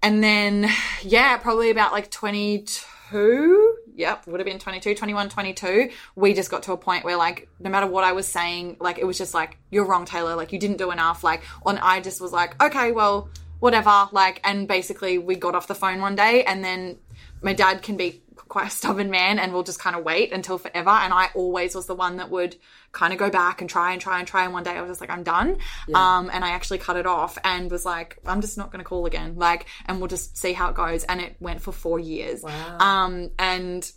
And 0.00 0.22
then 0.22 0.70
yeah, 1.02 1.36
probably 1.38 1.70
about 1.70 1.92
like 1.92 2.10
22 2.10 3.74
Yep, 3.96 4.28
would 4.28 4.38
have 4.38 4.46
been 4.46 4.60
22, 4.60 4.94
21, 4.94 5.28
22. 5.28 5.90
We 6.14 6.32
just 6.32 6.52
got 6.52 6.62
to 6.64 6.72
a 6.72 6.76
point 6.76 7.04
where, 7.04 7.16
like, 7.16 7.48
no 7.58 7.68
matter 7.68 7.88
what 7.88 8.04
I 8.04 8.12
was 8.12 8.28
saying, 8.28 8.76
like, 8.78 8.98
it 8.98 9.04
was 9.04 9.18
just 9.18 9.34
like, 9.34 9.56
you're 9.70 9.84
wrong, 9.84 10.04
Taylor. 10.04 10.36
Like, 10.36 10.52
you 10.52 10.58
didn't 10.60 10.76
do 10.76 10.92
enough. 10.92 11.24
Like, 11.24 11.42
and 11.66 11.80
I 11.80 11.98
just 12.00 12.20
was 12.20 12.30
like, 12.30 12.62
okay, 12.62 12.92
well, 12.92 13.28
whatever. 13.60 14.08
Like, 14.12 14.40
and 14.44 14.66
basically, 14.68 15.18
we 15.18 15.36
got 15.36 15.54
off 15.54 15.66
the 15.66 15.74
phone 15.74 16.00
one 16.00 16.14
day, 16.14 16.44
and 16.44 16.64
then 16.64 16.98
my 17.42 17.52
dad 17.52 17.82
can 17.82 17.96
be 17.96 18.22
quite 18.48 18.66
a 18.66 18.70
stubborn 18.70 19.10
man 19.10 19.38
and 19.38 19.52
we'll 19.52 19.62
just 19.62 19.78
kind 19.78 19.94
of 19.94 20.04
wait 20.04 20.32
until 20.32 20.58
forever. 20.58 20.90
And 20.90 21.12
I 21.12 21.28
always 21.34 21.74
was 21.74 21.86
the 21.86 21.94
one 21.94 22.16
that 22.16 22.30
would 22.30 22.56
kind 22.92 23.12
of 23.12 23.18
go 23.18 23.30
back 23.30 23.60
and 23.60 23.68
try 23.68 23.92
and 23.92 24.00
try 24.00 24.18
and 24.18 24.26
try. 24.26 24.44
And 24.44 24.52
one 24.52 24.62
day 24.62 24.70
I 24.70 24.80
was 24.80 24.90
just 24.90 25.00
like, 25.00 25.10
I'm 25.10 25.22
done. 25.22 25.58
Um, 25.94 26.30
and 26.32 26.44
I 26.44 26.50
actually 26.50 26.78
cut 26.78 26.96
it 26.96 27.06
off 27.06 27.38
and 27.44 27.70
was 27.70 27.84
like, 27.84 28.18
I'm 28.26 28.40
just 28.40 28.56
not 28.56 28.72
going 28.72 28.80
to 28.80 28.84
call 28.84 29.06
again. 29.06 29.36
Like, 29.36 29.66
and 29.86 29.98
we'll 29.98 30.08
just 30.08 30.36
see 30.36 30.52
how 30.52 30.70
it 30.70 30.74
goes. 30.74 31.04
And 31.04 31.20
it 31.20 31.36
went 31.40 31.60
for 31.60 31.72
four 31.72 31.98
years. 31.98 32.42
Um, 32.78 33.30
and 33.38 33.90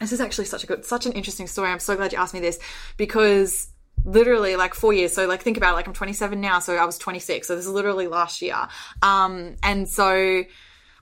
this 0.00 0.12
is 0.12 0.20
actually 0.20 0.46
such 0.46 0.64
a 0.64 0.66
good, 0.66 0.84
such 0.84 1.06
an 1.06 1.12
interesting 1.12 1.46
story. 1.46 1.70
I'm 1.70 1.78
so 1.78 1.96
glad 1.96 2.12
you 2.12 2.18
asked 2.18 2.34
me 2.34 2.40
this 2.40 2.58
because 2.96 3.68
literally 4.04 4.56
like 4.56 4.74
four 4.74 4.92
years. 4.92 5.12
So 5.12 5.26
like 5.26 5.42
think 5.42 5.56
about 5.56 5.72
it, 5.72 5.76
like 5.76 5.86
I'm 5.86 5.94
27 5.94 6.40
now. 6.40 6.58
So 6.58 6.76
I 6.76 6.84
was 6.84 6.98
26. 6.98 7.46
So 7.46 7.56
this 7.56 7.66
is 7.66 7.70
literally 7.70 8.06
last 8.06 8.42
year. 8.42 8.68
Um, 9.02 9.56
and 9.62 9.88
so 9.88 10.44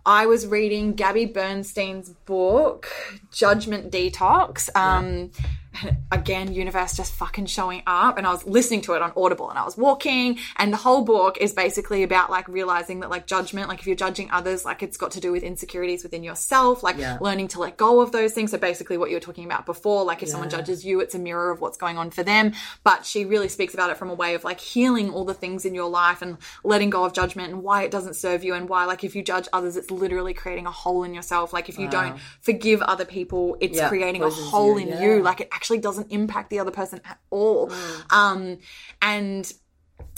I 0.05 0.27
was 0.27 0.47
reading 0.47 0.95
Gabby 0.95 1.27
Bernstein's 1.27 2.11
book, 2.11 2.89
Judgment 3.31 3.93
Detox. 3.93 4.69
Um, 4.77 5.31
again, 6.13 6.53
universe 6.53 6.97
just 6.97 7.13
fucking 7.15 7.47
showing 7.47 7.83
up. 7.87 8.19
And 8.19 8.27
I 8.27 8.33
was 8.33 8.45
listening 8.47 8.83
to 8.83 8.95
it 8.95 9.03
on 9.03 9.13
Audible 9.17 9.51
and 9.51 9.59
I 9.59 9.65
was 9.65 9.77
walking. 9.77 10.39
And 10.57 10.73
the 10.73 10.77
whole 10.77 11.03
book 11.03 11.39
is 11.39 11.53
basically 11.53 12.03
about 12.03 12.31
like 12.31 12.49
realizing 12.49 13.01
that 13.01 13.11
like 13.11 13.27
judgment, 13.27 13.69
like 13.69 13.81
if 13.81 13.87
you're 13.87 13.97
judging 13.97 14.31
others, 14.31 14.65
like 14.65 14.83
it's 14.83 14.97
got 14.97 15.13
to 15.13 15.21
do 15.21 15.33
with 15.33 15.43
insecurities 15.43 16.03
within 16.03 16.23
yourself, 16.23 16.83
like 16.83 16.97
Yeah. 16.99 17.19
learning 17.21 17.49
to 17.49 17.61
let 17.61 17.77
go 17.77 18.01
of 18.01 18.13
those 18.13 18.33
things. 18.33 18.51
So 18.51 18.59
basically 18.59 18.99
what 18.99 19.11
you 19.11 19.17
were 19.17 19.21
talking 19.21 19.45
about 19.45 19.67
before, 19.67 20.05
like 20.05 20.23
if 20.23 20.29
someone 20.29 20.51
judges 20.51 20.85
you, 20.85 21.01
it's 21.01 21.15
a 21.15 21.19
mirror 21.19 21.51
of 21.51 21.61
what's 21.61 21.77
going 21.79 21.99
on 21.99 22.11
for 22.11 22.23
them. 22.23 22.53
But 22.85 23.07
she 23.07 23.25
really 23.25 23.49
speaks 23.49 23.75
about 23.75 23.91
it 23.91 23.97
from 23.97 24.11
a 24.11 24.15
way 24.15 24.35
of 24.35 24.45
like 24.45 24.61
healing 24.61 25.11
all 25.11 25.25
the 25.25 25.35
things 25.35 25.65
in 25.65 25.75
your 25.75 25.89
life 25.89 26.23
and 26.23 26.37
letting 26.65 26.91
go 26.91 27.05
of 27.05 27.13
judgment 27.13 27.53
and 27.53 27.63
why 27.63 27.83
it 27.85 27.91
doesn't 27.91 28.15
serve 28.15 28.45
you 28.45 28.55
and 28.55 28.69
why 28.69 28.85
like 28.85 29.05
if 29.05 29.15
you 29.17 29.23
judge 29.23 29.49
others, 29.53 29.77
it's 29.77 29.91
literally 29.91 30.35
creating 30.35 30.67
a 30.67 30.71
hole 30.71 31.03
in 31.05 31.15
yourself. 31.15 31.53
Like 31.53 31.69
if 31.69 31.79
you 31.79 31.89
don't 31.89 32.19
forgive 32.41 32.83
other 32.83 33.05
people, 33.05 33.57
it's 33.61 33.79
Yeah, 33.79 33.89
creating 33.89 34.23
a 34.23 34.31
hole 34.31 34.79
you, 34.79 34.87
in 34.87 34.89
yeah. 34.89 35.03
you. 35.03 35.23
Like 35.23 35.41
it 35.41 35.51
actually 35.63 35.79
doesn't 35.79 36.11
impact 36.11 36.51
the 36.51 36.59
other 36.59 36.73
person 36.73 37.01
at 37.05 37.21
all. 37.31 37.71
Um, 38.11 38.59
and 39.01 39.51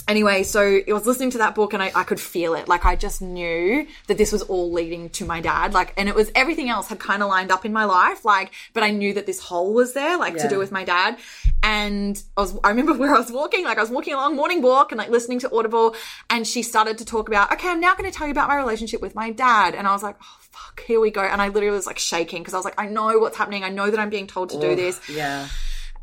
anyway, 0.09 0.43
so 0.43 0.81
I 0.89 0.91
was 0.91 1.05
listening 1.05 1.33
to 1.33 1.39
that 1.39 1.55
book 1.55 1.75
and 1.75 1.83
I, 1.83 1.93
I 1.95 2.05
could 2.05 2.19
feel 2.19 2.55
it. 2.55 2.67
Like 2.67 2.87
I 2.87 2.97
just 2.97 3.21
knew 3.21 3.87
that 4.07 4.17
this 4.17 4.33
was 4.33 4.41
all 4.41 4.73
leading 4.73 5.11
to 5.11 5.27
my 5.27 5.43
dad. 5.43 5.75
Like, 5.75 5.93
and 5.99 6.09
it 6.09 6.15
was 6.15 6.33
everything 6.35 6.71
else 6.71 6.89
had 6.89 6.99
kind 6.99 7.23
of 7.23 7.29
lined 7.29 7.53
up 7.53 7.67
in 7.67 7.75
my 7.75 7.85
life. 7.85 8.25
Like, 8.25 8.53
but 8.73 8.83
I 8.83 8.91
knew 8.91 9.13
that 9.13 9.27
this 9.27 9.39
hole 9.39 9.75
was 9.75 9.93
there, 9.93 10.17
like 10.17 10.35
to 10.39 10.49
do 10.49 10.59
with 10.59 10.73
my 10.73 10.83
dad. 10.83 11.19
And 11.63 12.23
I 12.39 12.41
was, 12.41 12.59
I 12.65 12.71
remember 12.71 12.95
where 12.99 13.15
I 13.15 13.19
was 13.19 13.31
walking, 13.31 13.65
like 13.65 13.77
I 13.77 13.83
was 13.83 13.91
walking 13.91 14.15
along 14.15 14.35
morning 14.35 14.63
walk 14.63 14.93
and 14.93 14.99
like 14.99 15.11
listening 15.11 15.41
to 15.41 15.55
Audible 15.55 15.95
and 16.31 16.47
she 16.47 16.63
started 16.63 16.97
to 16.99 17.05
talk 17.05 17.29
about, 17.29 17.53
okay, 17.53 17.69
I'm 17.69 17.81
now 17.81 17.95
going 17.95 18.11
to 18.11 18.17
tell 18.17 18.27
you 18.27 18.33
about 18.33 18.49
my 18.49 18.57
relationship 18.57 19.03
with 19.03 19.15
my 19.15 19.31
dad. 19.31 19.75
And 19.75 19.87
I 19.87 19.93
was 19.93 20.03
like, 20.03 20.17
oh, 20.23 20.39
fuck, 20.55 20.81
here 20.81 21.01
we 21.01 21.11
go. 21.11 21.23
And 21.23 21.43
I 21.43 21.49
literally 21.49 21.75
was 21.75 21.87
like 21.87 21.99
shaking 21.99 22.43
because 22.43 22.55
I 22.55 22.57
was 22.57 22.65
like, 22.65 22.79
I 22.79 22.87
know 22.87 23.19
what's 23.19 23.37
happening. 23.37 23.65
I 23.65 23.71
know 23.71 23.91
that 23.91 23.99
I'm 23.99 24.11
being 24.11 24.27
told 24.27 24.51
to 24.51 24.61
do 24.61 24.77
this. 24.77 25.01
Yeah. 25.09 25.49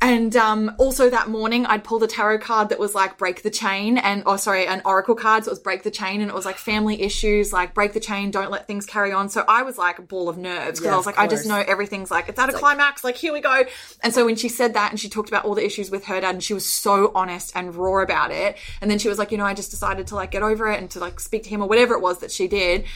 And 0.02 0.34
um, 0.34 0.74
also 0.78 1.08
that 1.10 1.28
morning, 1.28 1.64
I'd 1.64 1.84
pulled 1.84 2.02
a 2.02 2.08
tarot 2.08 2.38
card 2.38 2.70
that 2.70 2.80
was 2.80 2.92
like 2.92 3.18
break 3.18 3.44
the 3.44 3.50
chain, 3.50 3.98
and 3.98 4.24
oh, 4.26 4.36
sorry, 4.36 4.66
an 4.66 4.82
oracle 4.84 5.14
card. 5.14 5.44
So 5.44 5.50
it 5.50 5.52
was 5.52 5.60
break 5.60 5.84
the 5.84 5.92
chain, 5.92 6.20
and 6.20 6.28
it 6.28 6.34
was 6.34 6.44
like 6.44 6.56
family 6.56 7.02
issues, 7.02 7.52
like 7.52 7.72
break 7.72 7.92
the 7.92 8.00
chain, 8.00 8.32
don't 8.32 8.50
let 8.50 8.66
things 8.66 8.84
carry 8.84 9.12
on. 9.12 9.28
So 9.28 9.44
I 9.46 9.62
was 9.62 9.78
like 9.78 10.00
a 10.00 10.02
ball 10.02 10.28
of 10.28 10.36
nerves 10.36 10.80
because 10.80 10.86
Yeah, 10.86 10.94
I 10.94 10.96
was 10.96 11.06
like, 11.06 11.18
I 11.18 11.28
just 11.28 11.46
know 11.46 11.62
everything's 11.64 12.10
like 12.10 12.28
it's 12.28 12.40
at 12.40 12.48
a 12.48 12.52
climax, 12.52 13.04
like 13.04 13.14
here 13.14 13.32
we 13.32 13.40
go. 13.40 13.62
And 14.02 14.12
so 14.12 14.24
when 14.24 14.34
she 14.34 14.48
said 14.48 14.74
that, 14.74 14.90
and 14.90 14.98
she 14.98 15.08
talked 15.08 15.28
about 15.28 15.44
all 15.44 15.54
the 15.54 15.64
issues 15.64 15.88
with 15.88 16.06
her 16.06 16.20
dad, 16.20 16.34
and 16.34 16.42
she 16.42 16.52
was 16.52 16.68
so 16.68 17.12
honest 17.14 17.52
and 17.54 17.72
raw 17.72 18.02
about 18.02 18.32
it, 18.32 18.58
and 18.80 18.90
then 18.90 18.98
she 18.98 19.08
was 19.08 19.18
like, 19.18 19.30
you 19.30 19.38
know, 19.38 19.46
I 19.46 19.54
just 19.54 19.70
decided 19.70 20.08
to 20.08 20.16
like 20.16 20.32
get 20.32 20.42
over 20.42 20.66
it 20.66 20.80
and 20.80 20.90
to 20.90 20.98
like 20.98 21.20
speak 21.20 21.44
to 21.44 21.48
him 21.48 21.62
or 21.62 21.68
whatever 21.68 21.94
it 21.94 22.00
was 22.00 22.18
that 22.18 22.32
she 22.32 22.48
did 22.48 22.86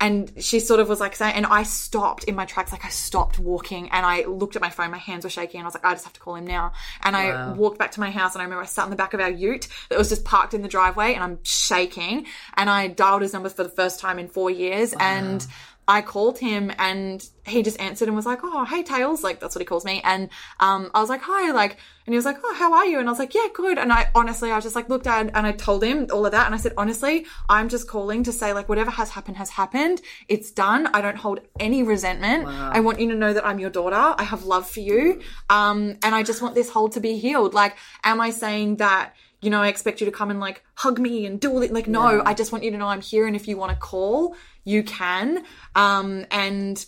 and 0.00 0.32
she 0.38 0.60
sort 0.60 0.80
of 0.80 0.88
was 0.88 1.00
like 1.00 1.16
saying, 1.16 1.34
and 1.34 1.46
I 1.46 1.64
stopped 1.64 2.24
in 2.24 2.34
my 2.36 2.44
tracks, 2.44 2.70
like 2.70 2.84
I 2.84 2.88
stopped 2.88 3.38
walking 3.38 3.90
and 3.90 4.06
I 4.06 4.24
looked 4.26 4.54
at 4.54 4.62
my 4.62 4.70
phone, 4.70 4.90
my 4.90 4.98
hands 4.98 5.24
were 5.24 5.30
shaking, 5.30 5.58
and 5.58 5.64
I 5.64 5.68
was 5.68 5.74
like, 5.74 5.84
I 5.84 5.92
just 5.92 6.04
have 6.04 6.12
to 6.12 6.20
call 6.20 6.36
him 6.36 6.46
now. 6.46 6.72
And 7.02 7.16
I 7.16 7.52
walked 7.52 7.78
back 7.78 7.92
to 7.92 8.00
my 8.00 8.10
house, 8.10 8.34
and 8.34 8.42
I 8.42 8.44
remember 8.44 8.62
I 8.62 8.66
sat 8.66 8.84
in 8.84 8.90
the 8.90 8.96
back 8.96 9.14
of 9.14 9.20
our 9.20 9.30
ute 9.30 9.68
that 9.88 9.98
was 9.98 10.08
just 10.08 10.24
parked 10.24 10.54
in 10.54 10.62
the 10.62 10.68
driveway, 10.68 11.14
and 11.14 11.24
I'm 11.24 11.38
shaking, 11.42 12.26
and 12.56 12.70
I 12.70 12.88
dialed 12.88 13.22
his 13.22 13.32
number 13.32 13.48
for 13.48 13.62
the 13.64 13.68
first 13.68 13.98
time 13.98 14.18
in 14.18 14.28
four 14.28 14.50
years, 14.50 14.94
and 15.00 15.46
I 15.88 16.02
called 16.02 16.38
him 16.38 16.70
and 16.78 17.26
he 17.46 17.62
just 17.62 17.80
answered 17.80 18.08
and 18.08 18.16
was 18.16 18.26
like, 18.26 18.40
Oh, 18.42 18.66
hey 18.66 18.82
Tails, 18.82 19.24
like 19.24 19.40
that's 19.40 19.54
what 19.54 19.60
he 19.60 19.64
calls 19.64 19.86
me. 19.86 20.02
And 20.04 20.28
um 20.60 20.90
I 20.94 21.00
was 21.00 21.08
like, 21.08 21.22
Hi, 21.22 21.50
like 21.50 21.78
and 22.06 22.12
he 22.12 22.16
was 22.16 22.26
like, 22.26 22.36
Oh, 22.44 22.54
how 22.54 22.74
are 22.74 22.84
you? 22.84 22.98
And 22.98 23.08
I 23.08 23.12
was 23.12 23.18
like, 23.18 23.34
Yeah, 23.34 23.46
good. 23.54 23.78
And 23.78 23.90
I 23.90 24.10
honestly 24.14 24.52
I 24.52 24.56
was 24.56 24.64
just 24.64 24.76
like 24.76 24.90
looked 24.90 25.06
at 25.06 25.30
and 25.34 25.46
I 25.46 25.52
told 25.52 25.82
him 25.82 26.06
all 26.12 26.26
of 26.26 26.32
that 26.32 26.44
and 26.44 26.54
I 26.54 26.58
said, 26.58 26.74
honestly, 26.76 27.24
I'm 27.48 27.70
just 27.70 27.88
calling 27.88 28.22
to 28.24 28.32
say 28.32 28.52
like 28.52 28.68
whatever 28.68 28.90
has 28.90 29.10
happened 29.10 29.38
has 29.38 29.48
happened. 29.48 30.02
It's 30.28 30.50
done. 30.50 30.88
I 30.88 31.00
don't 31.00 31.16
hold 31.16 31.40
any 31.58 31.82
resentment. 31.82 32.46
I 32.46 32.80
want 32.80 33.00
you 33.00 33.08
to 33.08 33.16
know 33.16 33.32
that 33.32 33.46
I'm 33.46 33.58
your 33.58 33.70
daughter. 33.70 34.14
I 34.18 34.24
have 34.24 34.44
love 34.44 34.68
for 34.68 34.80
you. 34.80 35.22
Um 35.48 35.96
and 36.02 36.14
I 36.14 36.22
just 36.22 36.42
want 36.42 36.54
this 36.54 36.68
hole 36.68 36.90
to 36.90 37.00
be 37.00 37.16
healed. 37.16 37.54
Like, 37.54 37.76
am 38.04 38.20
I 38.20 38.28
saying 38.28 38.76
that 38.76 39.14
you 39.40 39.50
know, 39.50 39.62
I 39.62 39.68
expect 39.68 40.00
you 40.00 40.06
to 40.06 40.12
come 40.12 40.30
and 40.30 40.40
like 40.40 40.64
hug 40.74 40.98
me 40.98 41.24
and 41.24 41.40
do 41.40 41.50
all 41.52 41.62
it. 41.62 41.72
Like, 41.72 41.86
no, 41.86 42.22
I 42.26 42.34
just 42.34 42.50
want 42.50 42.64
you 42.64 42.72
to 42.72 42.76
know 42.76 42.88
I'm 42.88 43.00
here. 43.00 43.26
And 43.26 43.36
if 43.36 43.46
you 43.46 43.56
want 43.56 43.70
to 43.70 43.78
call, 43.78 44.34
you 44.68 44.82
can. 44.82 45.44
Um, 45.74 46.26
and, 46.30 46.84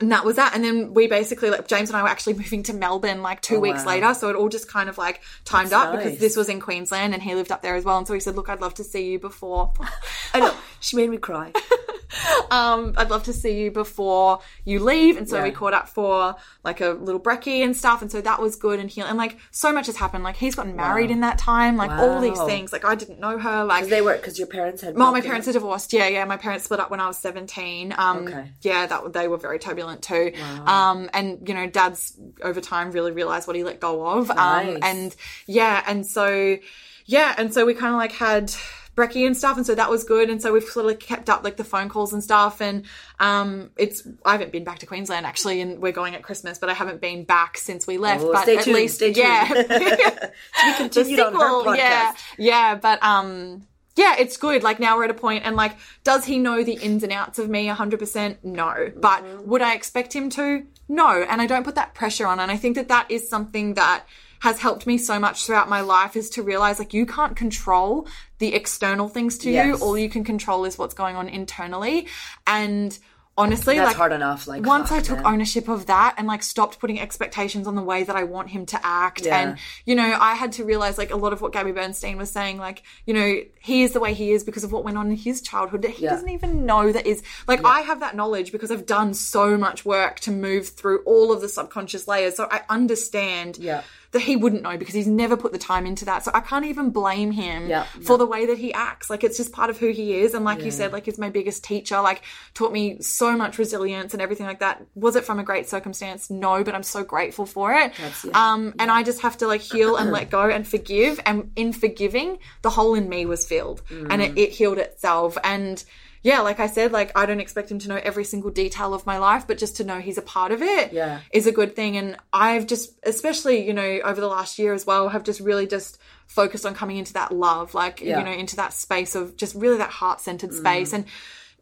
and 0.00 0.10
that 0.12 0.24
was 0.24 0.36
that. 0.36 0.54
And 0.54 0.64
then 0.64 0.94
we 0.94 1.06
basically, 1.06 1.50
like, 1.50 1.68
James 1.68 1.90
and 1.90 1.96
I 1.96 2.02
were 2.02 2.08
actually 2.08 2.34
moving 2.42 2.62
to 2.64 2.72
Melbourne 2.72 3.22
like 3.22 3.40
two 3.42 3.60
weeks 3.60 3.84
wow. 3.84 3.92
later. 3.92 4.14
So 4.14 4.30
it 4.30 4.36
all 4.36 4.48
just 4.48 4.68
kind 4.68 4.88
of 4.88 4.98
like 4.98 5.20
timed 5.44 5.70
That's 5.70 5.94
up 5.94 5.96
because 5.96 6.18
this 6.18 6.36
was 6.36 6.48
in 6.48 6.60
Queensland 6.60 7.14
and 7.14 7.22
he 7.22 7.34
lived 7.34 7.52
up 7.52 7.62
there 7.62 7.76
as 7.76 7.84
well. 7.84 7.98
And 7.98 8.06
so 8.06 8.14
he 8.14 8.20
said, 8.20 8.36
Look, 8.36 8.48
I'd 8.48 8.60
love 8.60 8.74
to 8.74 8.84
see 8.84 9.10
you 9.10 9.18
before. 9.18 9.72
I 10.34 10.40
know. 10.40 10.54
She 10.80 10.96
made 10.96 11.10
me 11.10 11.18
cry. 11.18 11.52
um, 12.50 12.94
I'd 12.96 13.10
love 13.10 13.24
to 13.24 13.34
see 13.34 13.60
you 13.60 13.70
before 13.70 14.40
you 14.64 14.80
leave. 14.80 15.18
And 15.18 15.28
so 15.28 15.42
we 15.42 15.50
caught 15.50 15.74
up 15.74 15.88
for 15.88 16.36
like 16.64 16.80
a 16.80 16.90
little 16.90 17.20
brekkie 17.20 17.62
and 17.62 17.76
stuff. 17.76 18.00
And 18.00 18.10
so 18.10 18.22
that 18.22 18.40
was 18.40 18.56
good 18.56 18.80
and 18.80 18.88
healing. 18.88 19.10
And 19.10 19.18
like 19.18 19.36
so 19.50 19.72
much 19.72 19.86
has 19.86 19.96
happened. 19.96 20.24
Like 20.24 20.36
he's 20.36 20.54
gotten 20.54 20.74
married 20.76 21.10
in 21.10 21.20
that 21.20 21.36
time. 21.36 21.76
Like 21.76 21.90
all 21.90 22.20
these 22.20 22.40
things. 22.44 22.72
Like 22.72 22.86
I 22.86 22.94
didn't 22.94 23.20
know 23.20 23.38
her. 23.38 23.64
Like 23.64 23.88
They 23.88 24.00
were 24.00 24.16
because 24.16 24.38
your 24.38 24.48
parents 24.48 24.80
had. 24.80 24.96
Well, 24.96 25.12
my 25.12 25.20
parents 25.20 25.46
are 25.48 25.52
divorced. 25.52 25.92
Yeah, 25.92 26.08
yeah. 26.08 26.24
My 26.24 26.38
parents 26.38 26.64
split 26.64 26.80
up 26.80 26.90
when 26.90 27.00
I 27.00 27.06
was 27.06 27.18
seventeen. 27.18 27.94
Um, 27.96 28.20
Okay. 28.20 28.52
Yeah, 28.62 28.86
that 28.86 29.12
they 29.12 29.28
were 29.28 29.38
very 29.38 29.58
turbulent 29.58 29.89
too. 29.96 30.32
Um, 30.66 31.10
and 31.12 31.46
you 31.48 31.54
know, 31.54 31.66
Dad's 31.66 32.18
over 32.42 32.60
time 32.60 32.90
really 32.90 33.12
realized 33.12 33.46
what 33.46 33.56
he 33.56 33.64
let 33.64 33.80
go 33.80 34.06
of. 34.06 34.30
Um, 34.30 34.78
and 34.82 35.14
yeah, 35.46 35.82
and 35.86 36.06
so 36.06 36.58
yeah, 37.06 37.34
and 37.36 37.52
so 37.52 37.66
we 37.66 37.74
kind 37.74 37.92
of 37.92 37.98
like 37.98 38.12
had 38.12 38.52
brekkie 38.96 39.26
and 39.26 39.36
stuff, 39.36 39.56
and 39.56 39.66
so 39.66 39.74
that 39.74 39.90
was 39.90 40.04
good. 40.04 40.30
And 40.30 40.40
so 40.40 40.52
we've 40.52 40.64
sort 40.64 40.90
of 40.90 40.98
kept 40.98 41.30
up 41.30 41.42
like 41.44 41.56
the 41.56 41.64
phone 41.64 41.88
calls 41.88 42.12
and 42.12 42.22
stuff. 42.22 42.60
And 42.60 42.84
um, 43.18 43.70
it's 43.76 44.06
I 44.24 44.32
haven't 44.32 44.52
been 44.52 44.64
back 44.64 44.80
to 44.80 44.86
Queensland 44.86 45.26
actually, 45.26 45.60
and 45.60 45.80
we're 45.80 45.92
going 45.92 46.14
at 46.14 46.22
Christmas, 46.22 46.58
but 46.58 46.68
I 46.68 46.74
haven't 46.74 47.00
been 47.00 47.24
back 47.24 47.56
since 47.56 47.86
we 47.86 47.98
left. 47.98 48.22
Oh, 48.22 48.32
but 48.32 48.48
at 48.48 48.64
tuned, 48.64 48.76
least 48.76 49.00
yeah. 49.00 49.46
To 49.48 50.66
be 50.66 50.74
continued 50.76 51.20
on 51.26 51.32
her 51.32 51.38
podcast. 51.38 51.76
Yeah, 51.76 52.12
yeah, 52.38 52.74
but 52.76 53.02
um, 53.02 53.66
yeah, 54.00 54.14
it's 54.18 54.36
good. 54.38 54.62
Like 54.62 54.80
now 54.80 54.96
we're 54.96 55.04
at 55.04 55.10
a 55.10 55.14
point 55.26 55.44
and 55.44 55.54
like, 55.56 55.76
does 56.04 56.24
he 56.24 56.38
know 56.38 56.64
the 56.64 56.72
ins 56.74 57.02
and 57.02 57.12
outs 57.12 57.38
of 57.38 57.48
me 57.50 57.68
100%? 57.68 58.36
No. 58.42 58.74
But 58.96 59.22
Mm-hmm. 59.24 59.48
would 59.50 59.62
I 59.62 59.74
expect 59.74 60.14
him 60.14 60.30
to? 60.30 60.64
No. 60.88 61.08
And 61.30 61.42
I 61.42 61.46
don't 61.46 61.64
put 61.64 61.74
that 61.74 61.94
pressure 61.94 62.26
on. 62.26 62.40
And 62.40 62.50
I 62.50 62.56
think 62.56 62.76
that 62.76 62.88
that 62.88 63.10
is 63.10 63.28
something 63.28 63.74
that 63.74 64.04
has 64.40 64.58
helped 64.58 64.86
me 64.86 64.96
so 64.96 65.18
much 65.18 65.44
throughout 65.44 65.68
my 65.68 65.82
life 65.82 66.16
is 66.16 66.30
to 66.30 66.42
realize 66.42 66.78
like 66.78 66.94
you 66.94 67.04
can't 67.04 67.36
control 67.36 68.08
the 68.38 68.54
external 68.54 69.06
things 69.06 69.36
to 69.38 69.50
you. 69.50 69.76
All 69.82 69.98
you 69.98 70.08
can 70.08 70.24
control 70.24 70.64
is 70.64 70.78
what's 70.78 70.94
going 70.94 71.14
on 71.16 71.28
internally. 71.28 72.06
And 72.46 72.98
honestly, 73.40 73.76
That's 73.76 73.88
like 73.88 73.96
hard 73.96 74.12
enough. 74.12 74.46
Like 74.46 74.64
once 74.64 74.92
I 74.92 75.00
took 75.00 75.18
man. 75.18 75.26
ownership 75.34 75.68
of 75.68 75.86
that 75.86 76.14
and 76.18 76.26
like 76.26 76.42
stopped 76.42 76.78
putting 76.78 77.00
expectations 77.00 77.66
on 77.66 77.74
the 77.74 77.82
way 77.82 78.02
that 78.04 78.16
I 78.16 78.24
want 78.24 78.50
him 78.50 78.66
to 78.66 78.80
act. 78.86 79.24
Yeah. 79.24 79.38
And, 79.40 79.58
you 79.84 79.94
know, 79.94 80.16
I 80.20 80.34
had 80.34 80.52
to 80.52 80.64
realize 80.64 80.98
like 80.98 81.10
a 81.10 81.16
lot 81.16 81.32
of 81.32 81.40
what 81.40 81.52
Gabby 81.52 81.72
Bernstein 81.72 82.16
was 82.16 82.30
saying, 82.30 82.58
like, 82.58 82.82
you 83.06 83.14
know, 83.14 83.40
he 83.60 83.82
is 83.82 83.92
the 83.92 84.00
way 84.00 84.14
he 84.14 84.32
is 84.32 84.44
because 84.44 84.64
of 84.64 84.72
what 84.72 84.84
went 84.84 84.98
on 84.98 85.10
in 85.10 85.16
his 85.16 85.40
childhood 85.42 85.82
that 85.82 85.92
he 85.92 86.04
Yeah. 86.04 86.10
doesn't 86.10 86.28
even 86.28 86.66
know 86.66 86.92
that 86.92 87.06
is 87.06 87.22
like 87.48 87.64
I 87.64 87.80
have 87.80 88.00
that 88.00 88.14
knowledge 88.16 88.52
because 88.52 88.70
I've 88.70 88.86
done 88.86 89.14
so 89.14 89.56
much 89.56 89.84
work 89.84 90.20
to 90.20 90.30
move 90.30 90.68
through 90.68 91.02
all 91.04 91.32
of 91.32 91.40
the 91.40 91.48
subconscious 91.48 92.06
layers. 92.06 92.36
So 92.36 92.48
I 92.50 92.62
understand 92.68 93.58
Yeah. 93.58 93.82
That 94.12 94.22
he 94.22 94.34
wouldn't 94.34 94.62
know 94.62 94.76
because 94.76 94.94
he's 94.94 95.06
never 95.06 95.36
put 95.36 95.52
the 95.52 95.58
time 95.58 95.86
into 95.86 96.04
that. 96.06 96.24
So 96.24 96.32
I 96.34 96.40
can't 96.40 96.64
even 96.64 96.90
blame 96.90 97.30
him 97.30 97.68
Yeah. 97.68 97.84
for 98.02 98.18
the 98.18 98.26
way 98.26 98.46
that 98.46 98.58
he 98.58 98.72
acts. 98.74 99.08
Like 99.08 99.22
it's 99.22 99.36
just 99.36 99.52
part 99.52 99.70
of 99.70 99.78
who 99.78 99.90
he 99.90 100.14
is. 100.16 100.34
And 100.34 100.44
like 100.44 100.62
you 100.64 100.70
said, 100.72 100.92
like 100.92 101.04
he's 101.04 101.18
my 101.18 101.30
biggest 101.30 101.62
teacher, 101.62 102.00
like 102.00 102.22
taught 102.54 102.72
me 102.72 103.00
so 103.00 103.36
much 103.36 103.56
resilience 103.56 104.12
and 104.12 104.20
everything 104.20 104.46
like 104.46 104.58
that. 104.60 104.84
Was 104.96 105.14
it 105.14 105.24
from 105.24 105.38
a 105.38 105.44
great 105.44 105.68
circumstance? 105.68 106.28
No, 106.28 106.64
but 106.64 106.74
I'm 106.74 106.82
so 106.82 107.04
grateful 107.04 107.46
for 107.46 107.72
it. 107.72 107.92
Um, 108.34 108.74
and 108.78 108.90
I 108.90 109.02
just 109.04 109.20
have 109.20 109.38
to 109.38 109.46
like 109.46 109.60
heal 109.60 109.96
and 109.96 110.10
let 110.10 110.28
go 110.30 110.48
and 110.48 110.66
forgive. 110.66 111.20
And 111.24 111.52
in 111.54 111.72
forgiving, 111.72 112.38
the 112.62 112.70
hole 112.70 112.94
in 112.94 113.08
me 113.08 113.26
was 113.26 113.46
filled 113.46 113.82
and 113.90 114.20
it, 114.20 114.36
it 114.36 114.50
healed 114.50 114.78
itself. 114.78 115.38
And 115.44 115.82
yeah, 116.22 116.40
like 116.40 116.60
I 116.60 116.66
said, 116.66 116.92
like 116.92 117.12
I 117.16 117.24
don't 117.26 117.40
expect 117.40 117.70
him 117.70 117.78
to 117.80 117.88
know 117.88 118.00
every 118.02 118.24
single 118.24 118.50
detail 118.50 118.92
of 118.92 119.06
my 119.06 119.18
life, 119.18 119.46
but 119.46 119.56
just 119.58 119.76
to 119.76 119.84
know 119.84 119.98
he's 120.00 120.18
a 120.18 120.22
part 120.22 120.52
of 120.52 120.60
it 120.62 120.92
Yeah. 120.92 121.20
is 121.32 121.46
a 121.46 121.52
good 121.52 121.74
thing. 121.74 121.96
And 121.96 122.16
I've 122.32 122.66
just, 122.66 122.92
especially, 123.04 123.66
you 123.66 123.72
know, 123.72 124.00
over 124.04 124.20
the 124.20 124.26
last 124.28 124.58
year 124.58 124.74
as 124.74 124.86
well, 124.86 125.08
have 125.08 125.24
just 125.24 125.40
really 125.40 125.66
just 125.66 125.98
focused 126.26 126.66
on 126.66 126.74
coming 126.74 126.96
into 126.98 127.14
that 127.14 127.32
love, 127.32 127.74
like, 127.74 128.00
Yeah. 128.00 128.18
you 128.18 128.24
know, 128.24 128.32
into 128.32 128.56
that 128.56 128.72
space 128.72 129.14
of 129.14 129.36
just 129.36 129.54
really 129.54 129.78
that 129.78 129.90
heart 129.90 130.20
centered 130.20 130.52
space. 130.54 130.90
Mm. 130.90 130.94
And 130.94 131.04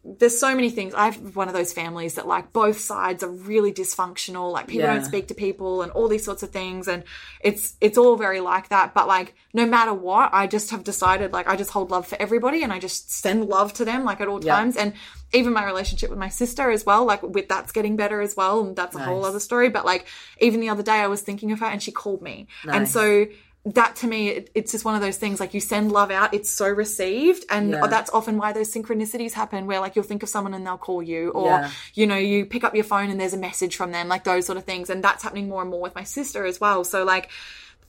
there's 0.03 0.39
so 0.39 0.55
many 0.55 0.69
things. 0.69 0.93
I 0.93 1.05
have 1.05 1.35
one 1.35 1.47
of 1.49 1.53
those 1.53 1.73
families 1.73 2.15
that 2.15 2.27
like 2.27 2.53
both 2.53 2.79
sides 2.79 3.21
are 3.23 3.29
really 3.29 3.71
dysfunctional. 3.73 4.51
Like 4.51 4.67
people 4.67 4.87
Yeah. 4.87 4.95
don't 4.95 5.05
speak 5.05 5.27
to 5.27 5.33
people 5.33 5.81
and 5.81 5.91
all 5.91 6.07
these 6.07 6.23
sorts 6.23 6.41
of 6.43 6.51
things. 6.51 6.87
And 6.87 7.03
it's 7.41 7.75
it's 7.81 7.97
all 7.97 8.15
very 8.15 8.39
like 8.39 8.69
that. 8.69 8.93
But 8.93 9.07
like 9.07 9.35
no 9.53 9.65
matter 9.65 9.93
what, 9.93 10.29
I 10.33 10.47
just 10.47 10.71
have 10.71 10.83
decided 10.83 11.33
like 11.33 11.47
I 11.47 11.55
just 11.55 11.71
hold 11.71 11.91
love 11.91 12.07
for 12.07 12.19
everybody 12.21 12.63
and 12.63 12.71
I 12.71 12.79
just 12.79 13.11
send 13.11 13.45
love 13.45 13.73
to 13.73 13.85
them 13.85 14.05
like 14.05 14.21
at 14.21 14.27
all 14.27 14.43
Yeah. 14.43 14.55
times. 14.55 14.77
And 14.77 14.93
even 15.33 15.53
my 15.53 15.65
relationship 15.65 16.09
with 16.09 16.17
my 16.19 16.29
sister 16.29 16.71
as 16.71 16.85
well, 16.85 17.05
like 17.05 17.21
with 17.21 17.47
that's 17.47 17.71
getting 17.71 17.95
better 17.95 18.21
as 18.21 18.35
well. 18.35 18.61
And 18.65 18.75
that's 18.75 18.95
a 18.95 18.99
whole 18.99 19.25
other 19.25 19.39
story. 19.39 19.69
But 19.69 19.85
like 19.85 20.07
even 20.39 20.59
the 20.59 20.69
other 20.69 20.83
day 20.83 20.93
I 20.99 21.07
was 21.07 21.21
thinking 21.21 21.51
of 21.51 21.59
her 21.59 21.65
and 21.67 21.83
she 21.83 21.91
called 21.91 22.21
me. 22.21 22.47
And 22.67 22.87
so 22.87 23.25
that 23.65 23.97
to 23.97 24.07
me, 24.07 24.29
it, 24.29 24.49
it's 24.55 24.71
just 24.71 24.85
one 24.85 24.95
of 24.95 25.01
those 25.01 25.17
things 25.17 25.39
like 25.39 25.53
you 25.53 25.59
send 25.59 25.91
love 25.91 26.11
out, 26.11 26.33
it's 26.33 26.49
so 26.49 26.67
received. 26.67 27.45
And 27.49 27.71
Yeah. 27.71 27.87
that's 27.87 28.09
often 28.11 28.37
why 28.37 28.53
those 28.53 28.73
synchronicities 28.73 29.33
happen 29.33 29.67
where 29.67 29.79
like 29.81 29.95
you'll 29.95 30.05
think 30.05 30.23
of 30.23 30.29
someone 30.29 30.53
and 30.53 30.65
they'll 30.65 30.77
call 30.77 31.03
you 31.03 31.31
or, 31.31 31.47
Yeah. 31.47 31.71
you 31.93 32.07
know, 32.07 32.15
you 32.17 32.45
pick 32.45 32.63
up 32.63 32.73
your 32.73 32.85
phone 32.85 33.09
and 33.09 33.19
there's 33.19 33.33
a 33.33 33.37
message 33.37 33.75
from 33.75 33.91
them, 33.91 34.07
like 34.07 34.23
those 34.23 34.45
sort 34.45 34.57
of 34.57 34.63
things. 34.63 34.89
And 34.89 35.03
that's 35.03 35.23
happening 35.23 35.49
more 35.49 35.61
and 35.61 35.69
more 35.69 35.81
with 35.81 35.93
my 35.93 36.03
sister 36.05 36.45
as 36.45 36.59
well. 36.61 36.83
So 36.85 37.03
like, 37.03 37.29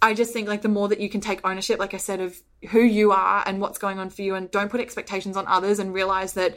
I 0.03 0.13
just 0.15 0.33
think 0.33 0.49
like 0.49 0.63
the 0.63 0.69
more 0.69 0.89
that 0.89 0.99
you 0.99 1.09
can 1.09 1.21
take 1.21 1.41
ownership, 1.47 1.79
like 1.79 1.95
I 1.95 1.99
said, 1.99 2.21
of 2.21 2.37
who 2.71 2.81
you 2.81 3.13
are 3.13 3.45
and 3.47 3.61
what's 3.61 3.79
going 3.79 3.99
on 3.99 4.11
for 4.11 4.23
you 4.23 4.35
and 4.35 4.51
don't 4.51 4.71
put 4.71 4.81
expectations 4.81 5.37
on 5.37 5.47
others 5.47 5.79
and 5.79 5.95
realize 5.95 6.33
that 6.35 6.57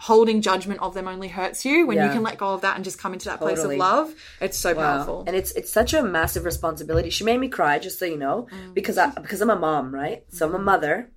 holding 0.00 0.40
judgment 0.42 0.80
of 0.80 0.94
them 0.94 1.08
only 1.08 1.28
hurts 1.28 1.64
you 1.64 1.86
when 1.86 1.96
you 1.98 2.08
can 2.12 2.22
let 2.22 2.38
go 2.38 2.54
of 2.54 2.60
that 2.62 2.76
and 2.76 2.84
just 2.84 2.98
come 2.98 3.12
into 3.12 3.26
that 3.26 3.38
place 3.40 3.58
of 3.58 3.72
love. 3.72 4.14
It's 4.40 4.56
so 4.56 4.74
powerful. 4.74 5.24
And 5.26 5.34
it's 5.36 5.50
it's 5.52 5.72
such 5.72 5.92
a 5.92 6.02
massive 6.02 6.44
responsibility. 6.44 7.10
She 7.10 7.24
made 7.24 7.38
me 7.38 7.48
cry, 7.48 7.78
just 7.78 7.98
so 7.98 8.04
you 8.04 8.16
know, 8.16 8.46
Mm. 8.52 8.74
because 8.74 8.96
I 8.98 9.10
because 9.10 9.40
I'm 9.40 9.50
a 9.50 9.56
mom, 9.58 9.94
right? 9.94 10.24
So 10.30 10.46
I'm 10.46 10.54
a 10.54 10.58
mother, 10.58 11.10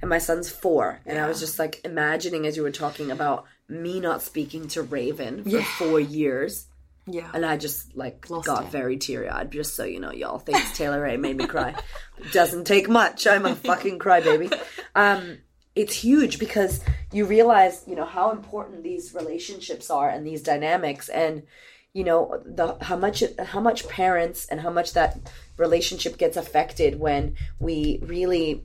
and 0.00 0.08
my 0.08 0.18
son's 0.18 0.48
four, 0.50 1.00
and 1.06 1.18
I 1.18 1.26
was 1.28 1.40
just 1.40 1.58
like 1.58 1.80
imagining 1.84 2.46
as 2.46 2.56
you 2.56 2.62
were 2.62 2.70
talking 2.70 3.10
about 3.10 3.44
me 3.68 4.00
not 4.00 4.22
speaking 4.22 4.68
to 4.68 4.82
Raven 4.82 5.44
for 5.44 5.62
four 5.62 6.00
years. 6.00 6.66
yeah. 7.06 7.30
And 7.34 7.44
I 7.46 7.56
just 7.56 7.96
like 7.96 8.28
Lost 8.30 8.46
got 8.46 8.64
it. 8.66 8.70
very 8.70 8.96
teary 8.96 9.28
eyed, 9.28 9.50
just 9.50 9.74
so 9.74 9.84
you 9.84 9.98
know, 10.00 10.12
y'all. 10.12 10.38
Thanks, 10.38 10.76
Taylor 10.78 11.00
Rae 11.02 11.16
made 11.16 11.36
me 11.36 11.46
cry. 11.46 11.74
Doesn't 12.32 12.64
take 12.66 12.88
much. 12.88 13.26
I'm 13.26 13.46
a 13.46 13.54
fucking 13.56 13.98
crybaby. 13.98 14.52
Um, 14.94 15.38
it's 15.74 15.94
huge 15.94 16.38
because 16.38 16.82
you 17.12 17.24
realize, 17.24 17.84
you 17.86 17.94
know, 17.94 18.04
how 18.04 18.30
important 18.30 18.82
these 18.82 19.14
relationships 19.14 19.90
are 19.90 20.08
and 20.08 20.26
these 20.26 20.42
dynamics, 20.42 21.08
and 21.08 21.42
you 21.92 22.04
know 22.04 22.40
the 22.44 22.76
how 22.82 22.96
much 22.96 23.22
how 23.38 23.60
much 23.60 23.88
parents 23.88 24.46
and 24.46 24.60
how 24.60 24.70
much 24.70 24.92
that 24.92 25.18
relationship 25.56 26.18
gets 26.18 26.36
affected 26.36 27.00
when 27.00 27.34
we 27.58 27.98
really 28.02 28.64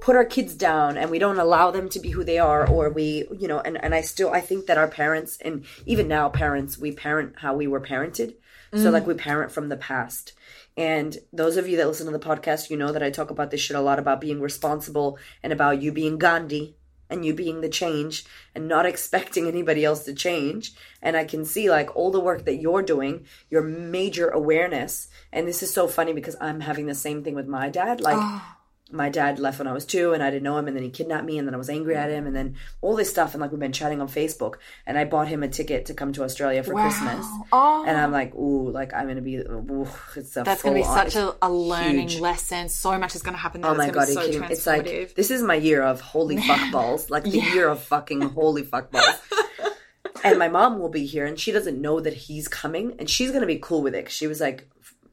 put 0.00 0.16
our 0.16 0.24
kids 0.24 0.54
down 0.54 0.96
and 0.96 1.10
we 1.10 1.18
don't 1.18 1.38
allow 1.38 1.70
them 1.70 1.88
to 1.88 1.98
be 1.98 2.10
who 2.10 2.24
they 2.24 2.38
are 2.38 2.68
or 2.68 2.88
we 2.88 3.26
you 3.36 3.48
know 3.48 3.58
and, 3.60 3.82
and 3.82 3.94
i 3.94 4.00
still 4.00 4.30
i 4.32 4.40
think 4.40 4.66
that 4.66 4.78
our 4.78 4.88
parents 4.88 5.38
and 5.40 5.64
even 5.84 6.06
now 6.06 6.28
parents 6.28 6.78
we 6.78 6.92
parent 6.92 7.34
how 7.38 7.54
we 7.54 7.66
were 7.66 7.80
parented. 7.80 8.34
So 8.72 8.90
mm. 8.90 8.92
like 8.92 9.06
we 9.06 9.14
parent 9.14 9.52
from 9.52 9.68
the 9.68 9.76
past 9.76 10.32
and 10.76 11.18
those 11.32 11.56
of 11.56 11.68
you 11.68 11.76
that 11.76 11.86
listen 11.86 12.06
to 12.06 12.12
the 12.12 12.18
podcast 12.18 12.70
you 12.70 12.76
know 12.76 12.92
that 12.92 13.02
i 13.02 13.10
talk 13.10 13.30
about 13.30 13.50
this 13.50 13.60
shit 13.60 13.76
a 13.76 13.80
lot 13.80 13.98
about 13.98 14.20
being 14.20 14.40
responsible 14.40 15.18
and 15.42 15.52
about 15.52 15.80
you 15.80 15.92
being 15.92 16.18
gandhi 16.18 16.76
and 17.08 17.24
you 17.24 17.34
being 17.34 17.60
the 17.60 17.68
change 17.68 18.24
and 18.54 18.68
not 18.68 18.86
expecting 18.92 19.46
anybody 19.46 19.84
else 19.84 20.04
to 20.04 20.14
change. 20.14 20.72
And 21.02 21.16
i 21.16 21.24
can 21.24 21.44
see 21.44 21.70
like 21.70 21.94
all 21.94 22.10
the 22.10 22.20
work 22.20 22.44
that 22.44 22.56
you're 22.56 22.82
doing 22.82 23.26
your 23.50 23.62
major 23.62 24.28
awareness. 24.28 25.08
And 25.32 25.46
this 25.46 25.62
is 25.62 25.72
so 25.72 25.88
funny 25.88 26.12
because 26.12 26.36
i'm 26.40 26.60
having 26.60 26.86
the 26.86 26.94
same 26.94 27.22
thing 27.22 27.34
with 27.34 27.46
my 27.46 27.68
dad. 27.68 28.00
Like 28.00 28.18
oh. 28.18 28.55
My 28.90 29.08
dad 29.08 29.40
left 29.40 29.58
when 29.58 29.66
I 29.66 29.72
was 29.72 29.84
two 29.84 30.12
and 30.12 30.22
I 30.22 30.30
didn't 30.30 30.44
know 30.44 30.56
him 30.56 30.68
and 30.68 30.76
then 30.76 30.84
he 30.84 30.90
kidnapped 30.90 31.24
me 31.24 31.38
and 31.38 31.48
then 31.48 31.54
I 31.54 31.58
was 31.58 31.68
angry 31.68 31.96
at 31.96 32.08
him 32.08 32.24
and 32.26 32.36
then 32.36 32.54
all 32.80 32.94
this 32.94 33.10
stuff 33.10 33.34
and 33.34 33.40
like 33.40 33.50
we've 33.50 33.58
been 33.58 33.72
chatting 33.72 34.00
on 34.00 34.08
Facebook 34.08 34.56
and 34.86 34.96
I 34.96 35.04
bought 35.04 35.26
him 35.26 35.42
a 35.42 35.48
ticket 35.48 35.86
to 35.86 35.94
come 35.94 36.12
to 36.12 36.22
Australia 36.22 36.62
for 36.62 36.72
Christmas. 36.72 37.26
Oh. 37.50 37.84
And 37.86 37.96
I'm 37.96 38.10
oh. 38.10 38.12
like, 38.12 38.34
ooh, 38.34 38.70
like 38.70 38.94
I'm 38.94 39.08
gonna 39.08 39.22
be 39.22 39.38
ooh, 39.38 39.88
it's 40.14 40.36
a 40.36 40.44
That's 40.44 40.62
going 40.62 40.76
to 40.76 40.80
be 40.80 40.84
such 40.84 41.16
a, 41.16 41.34
a 41.42 41.50
learning 41.50 42.08
huge. 42.08 42.20
lesson. 42.20 42.68
So 42.68 42.96
much 42.96 43.16
is 43.16 43.22
going 43.22 43.34
to 43.34 43.40
happen 43.40 43.60
there. 43.60 43.72
Oh 43.72 43.74
my 43.74 43.90
god, 43.90 44.08
it's 44.08 44.16
are 44.16 44.20
you 44.20 44.26
to 44.26 44.32
kidding? 44.34 44.48
be 44.48 44.54
It's 44.54 44.66
like 44.66 45.14
this 45.14 45.30
is 45.30 45.42
my 45.42 45.56
year 45.56 45.82
of 45.82 46.00
holy 46.00 46.36
fuck 46.46 46.70
balls, 46.70 47.10
like 47.10 47.24
the 47.24 47.40
year 47.40 47.68
of 47.68 47.82
fucking 47.82 48.20
holy 48.20 48.62
fuck 48.62 48.92
balls. 48.92 49.20
and 50.24 50.38
my 50.38 50.48
mom 50.48 50.78
will 50.78 50.88
be 50.88 51.06
here, 51.06 51.26
and 51.26 51.38
she 51.38 51.50
doesn't 51.50 51.80
know 51.80 51.98
that 52.00 52.14
he's 52.14 52.46
coming, 52.46 52.94
and 52.98 53.10
she's 53.10 53.32
gonna 53.32 53.46
be 53.46 53.58
cool 53.58 53.82
with 53.82 53.94
it. 53.94 54.10
she 54.10 54.26
was 54.28 54.40
like, 54.40 54.68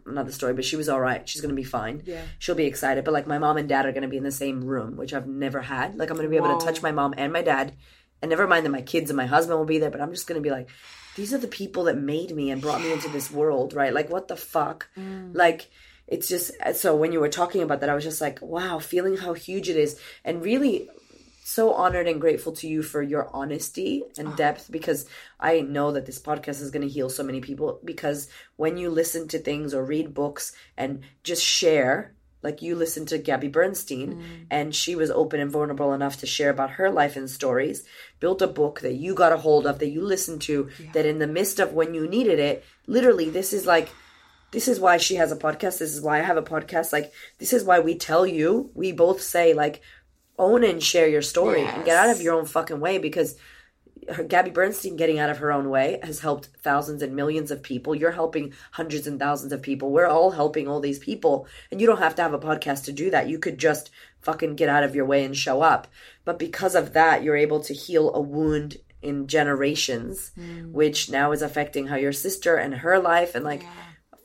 another 0.05 0.31
story, 0.31 0.53
but 0.53 0.65
she 0.65 0.75
was 0.75 0.89
all 0.89 0.99
right. 0.99 1.27
She's 1.27 1.41
gonna 1.41 1.53
be 1.53 1.63
fine. 1.63 2.03
Yeah. 2.05 2.21
she'll 2.39 2.55
be 2.55 2.65
excited. 2.65 3.03
But 3.05 3.13
like 3.13 3.27
my 3.27 3.37
mom 3.37 3.57
and 3.57 3.67
dad 3.69 3.85
are 3.85 3.91
gonna 3.91 4.07
be 4.07 4.17
in 4.17 4.23
the 4.23 4.31
same 4.31 4.63
room, 4.63 4.97
which 4.97 5.13
I've 5.13 5.27
never 5.27 5.61
had. 5.61 5.95
Like 5.95 6.09
I'm 6.09 6.17
gonna 6.17 6.29
be 6.29 6.37
able 6.37 6.49
Whoa. 6.49 6.59
to 6.59 6.65
touch 6.65 6.81
my 6.81 6.91
mom 6.91 7.13
and 7.17 7.31
my 7.33 7.41
dad, 7.41 7.73
and 8.21 8.29
never 8.29 8.47
mind 8.47 8.65
that 8.65 8.71
my 8.71 8.81
kids 8.81 9.09
and 9.09 9.17
my 9.17 9.25
husband 9.25 9.57
will 9.57 9.65
be 9.65 9.79
there. 9.79 9.91
But 9.91 10.01
I'm 10.01 10.11
just 10.11 10.27
gonna 10.27 10.41
be 10.41 10.51
like. 10.51 10.69
These 11.15 11.31
are 11.31 11.37
the 11.37 11.47
people 11.47 11.83
that 11.83 11.95
made 11.95 12.35
me 12.35 12.49
and 12.49 12.59
brought 12.59 12.81
me 12.81 12.91
into 12.91 13.07
this 13.07 13.29
world, 13.39 13.75
right? 13.75 13.93
Like, 13.93 14.09
what 14.09 14.27
the 14.27 14.35
fuck? 14.35 14.89
Mm. 14.97 15.35
Like, 15.35 15.69
it's 16.07 16.27
just 16.27 16.51
so 16.73 16.95
when 16.95 17.11
you 17.11 17.19
were 17.19 17.29
talking 17.29 17.61
about 17.61 17.79
that 17.79 17.89
i 17.89 17.95
was 17.95 18.03
just 18.03 18.21
like 18.21 18.39
wow 18.41 18.79
feeling 18.79 19.17
how 19.17 19.33
huge 19.33 19.69
it 19.69 19.77
is 19.77 19.99
and 20.25 20.43
really 20.43 20.89
so 21.45 21.73
honored 21.73 22.07
and 22.07 22.21
grateful 22.21 22.53
to 22.53 22.67
you 22.67 22.81
for 22.81 23.01
your 23.01 23.29
honesty 23.33 24.03
and 24.17 24.29
ah. 24.29 24.35
depth 24.35 24.71
because 24.71 25.05
i 25.39 25.59
know 25.61 25.91
that 25.91 26.05
this 26.05 26.19
podcast 26.19 26.61
is 26.61 26.71
going 26.71 26.81
to 26.81 26.93
heal 26.93 27.09
so 27.09 27.23
many 27.23 27.41
people 27.41 27.79
because 27.83 28.29
when 28.55 28.77
you 28.77 28.89
listen 28.89 29.27
to 29.27 29.37
things 29.37 29.73
or 29.73 29.83
read 29.83 30.13
books 30.13 30.53
and 30.77 31.01
just 31.23 31.43
share 31.43 32.13
like 32.43 32.61
you 32.61 32.75
listened 32.75 33.07
to 33.07 33.17
Gabby 33.17 33.47
Bernstein 33.47 34.15
mm. 34.15 34.45
and 34.51 34.75
she 34.75 34.95
was 34.95 35.09
open 35.09 35.39
and 35.39 35.49
vulnerable 35.49 35.93
enough 35.93 36.17
to 36.19 36.27
share 36.27 36.49
about 36.49 36.71
her 36.71 36.91
life 36.91 37.15
and 37.15 37.29
stories, 37.29 37.85
built 38.19 38.41
a 38.41 38.47
book 38.47 38.81
that 38.81 38.95
you 38.95 39.15
got 39.15 39.31
a 39.31 39.37
hold 39.37 39.65
of 39.65 39.79
that 39.79 39.91
you 39.91 40.01
listened 40.01 40.41
to 40.41 40.69
that 40.91 41.05
in 41.05 41.19
the 41.19 41.27
midst 41.27 41.61
of 41.61 41.71
when 41.71 41.93
you 41.93 42.05
needed 42.05 42.39
it, 42.39 42.65
literally 42.85 43.29
this 43.29 43.53
is 43.53 43.65
like 43.65 43.89
this 44.53 44.67
is 44.67 44.79
why 44.79 44.97
she 44.97 45.15
has 45.15 45.31
a 45.31 45.35
podcast. 45.35 45.79
This 45.79 45.95
is 45.95 46.01
why 46.01 46.19
I 46.19 46.21
have 46.21 46.37
a 46.37 46.43
podcast. 46.43 46.93
Like, 46.93 47.11
this 47.39 47.53
is 47.53 47.63
why 47.63 47.79
we 47.79 47.95
tell 47.95 48.25
you, 48.25 48.69
we 48.75 48.91
both 48.91 49.19
say, 49.19 49.55
like, 49.55 49.81
own 50.37 50.63
and 50.63 50.81
share 50.81 51.07
your 51.07 51.21
story 51.21 51.63
and 51.63 51.85
get 51.85 51.97
out 51.97 52.09
of 52.09 52.21
your 52.21 52.33
own 52.33 52.45
fucking 52.45 52.79
way 52.79 52.97
because 52.97 53.35
her, 54.09 54.23
Gabby 54.23 54.51
Bernstein 54.51 54.95
getting 54.95 55.19
out 55.19 55.29
of 55.29 55.37
her 55.37 55.51
own 55.51 55.69
way 55.69 55.99
has 56.03 56.19
helped 56.19 56.49
thousands 56.61 57.01
and 57.01 57.15
millions 57.15 57.51
of 57.51 57.63
people. 57.63 57.95
You're 57.95 58.11
helping 58.11 58.53
hundreds 58.71 59.07
and 59.07 59.19
thousands 59.19 59.53
of 59.53 59.61
people. 59.61 59.91
We're 59.91 60.07
all 60.07 60.31
helping 60.31 60.67
all 60.67 60.79
these 60.79 60.99
people. 60.99 61.47
And 61.71 61.79
you 61.79 61.87
don't 61.87 61.99
have 61.99 62.15
to 62.15 62.21
have 62.21 62.33
a 62.33 62.39
podcast 62.39 62.85
to 62.85 62.91
do 62.91 63.09
that. 63.11 63.29
You 63.29 63.39
could 63.39 63.57
just 63.57 63.89
fucking 64.21 64.55
get 64.55 64.69
out 64.69 64.83
of 64.83 64.95
your 64.95 65.05
way 65.05 65.23
and 65.23 65.35
show 65.35 65.61
up. 65.61 65.87
But 66.25 66.39
because 66.39 66.75
of 66.75 66.93
that, 66.93 67.23
you're 67.23 67.37
able 67.37 67.59
to 67.61 67.73
heal 67.73 68.13
a 68.13 68.21
wound 68.21 68.77
in 69.01 69.27
generations, 69.27 70.31
mm. 70.37 70.71
which 70.71 71.09
now 71.09 71.31
is 71.31 71.41
affecting 71.41 71.87
how 71.87 71.97
your 71.97 72.13
sister 72.13 72.55
and 72.55 72.73
her 72.75 72.99
life 72.99 73.35
and 73.35 73.43
like 73.43 73.63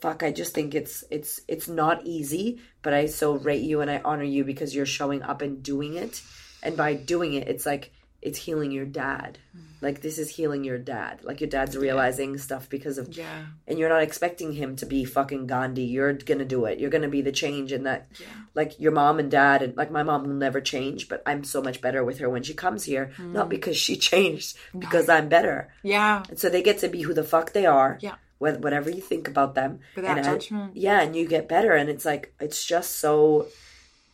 fuck 0.00 0.22
i 0.22 0.30
just 0.30 0.54
think 0.54 0.74
it's 0.74 1.04
it's 1.10 1.40
it's 1.48 1.68
not 1.68 2.06
easy 2.06 2.60
but 2.82 2.92
i 2.94 3.06
so 3.06 3.34
rate 3.34 3.62
you 3.62 3.80
and 3.80 3.90
i 3.90 4.00
honor 4.04 4.24
you 4.24 4.44
because 4.44 4.74
you're 4.74 4.86
showing 4.86 5.22
up 5.22 5.42
and 5.42 5.62
doing 5.62 5.94
it. 5.96 6.22
And 6.62 6.76
by 6.76 6.94
doing 6.94 7.34
it 7.34 7.48
it's 7.48 7.64
like 7.66 7.92
it's 8.20 8.36
healing 8.38 8.72
your 8.72 8.84
dad. 8.84 9.38
Like 9.80 10.02
this 10.02 10.18
is 10.18 10.28
healing 10.28 10.64
your 10.64 10.76
dad. 10.76 11.22
Like 11.22 11.40
your 11.40 11.48
dad's 11.48 11.76
realizing 11.76 12.36
stuff 12.36 12.68
because 12.68 12.98
of 12.98 13.16
Yeah. 13.16 13.46
and 13.68 13.78
you're 13.78 13.88
not 13.88 14.02
expecting 14.02 14.52
him 14.52 14.74
to 14.76 14.86
be 14.86 15.04
fucking 15.04 15.46
gandhi. 15.46 15.84
You're 15.84 16.14
gonna 16.14 16.44
do 16.44 16.64
it. 16.64 16.80
You're 16.80 16.90
gonna 16.90 17.08
be 17.08 17.22
the 17.22 17.30
change 17.30 17.70
in 17.72 17.84
that 17.84 18.08
like 18.54 18.80
your 18.80 18.90
mom 18.90 19.20
and 19.20 19.30
dad 19.30 19.62
and 19.62 19.76
like 19.76 19.92
my 19.92 20.02
mom 20.02 20.24
will 20.24 20.34
never 20.34 20.60
change 20.60 21.08
but 21.08 21.22
i'm 21.26 21.44
so 21.44 21.62
much 21.62 21.80
better 21.80 22.02
with 22.02 22.18
her 22.18 22.28
when 22.28 22.42
she 22.42 22.54
comes 22.54 22.82
here. 22.82 23.12
Mm. 23.18 23.32
not 23.34 23.48
because 23.48 23.76
she 23.76 23.96
changed 24.12 24.56
because 24.76 25.08
i'm 25.08 25.28
better. 25.28 25.70
Yeah. 25.84 26.24
and 26.28 26.38
so 26.40 26.48
they 26.48 26.62
get 26.62 26.78
to 26.78 26.88
be 26.88 27.02
who 27.02 27.14
the 27.14 27.22
fuck 27.22 27.52
they 27.52 27.66
are. 27.66 27.98
Yeah. 28.02 28.16
Wh- 28.38 28.60
whatever 28.62 28.90
you 28.90 29.00
think 29.00 29.28
about 29.28 29.54
them 29.54 29.80
Without 29.96 30.18
and 30.18 30.26
I- 30.26 30.32
judgment. 30.32 30.76
yeah 30.76 31.00
and 31.02 31.14
you 31.16 31.26
get 31.28 31.48
better 31.48 31.72
and 31.74 31.88
it's 31.90 32.04
like 32.04 32.32
it's 32.40 32.64
just 32.64 32.96
so 32.96 33.46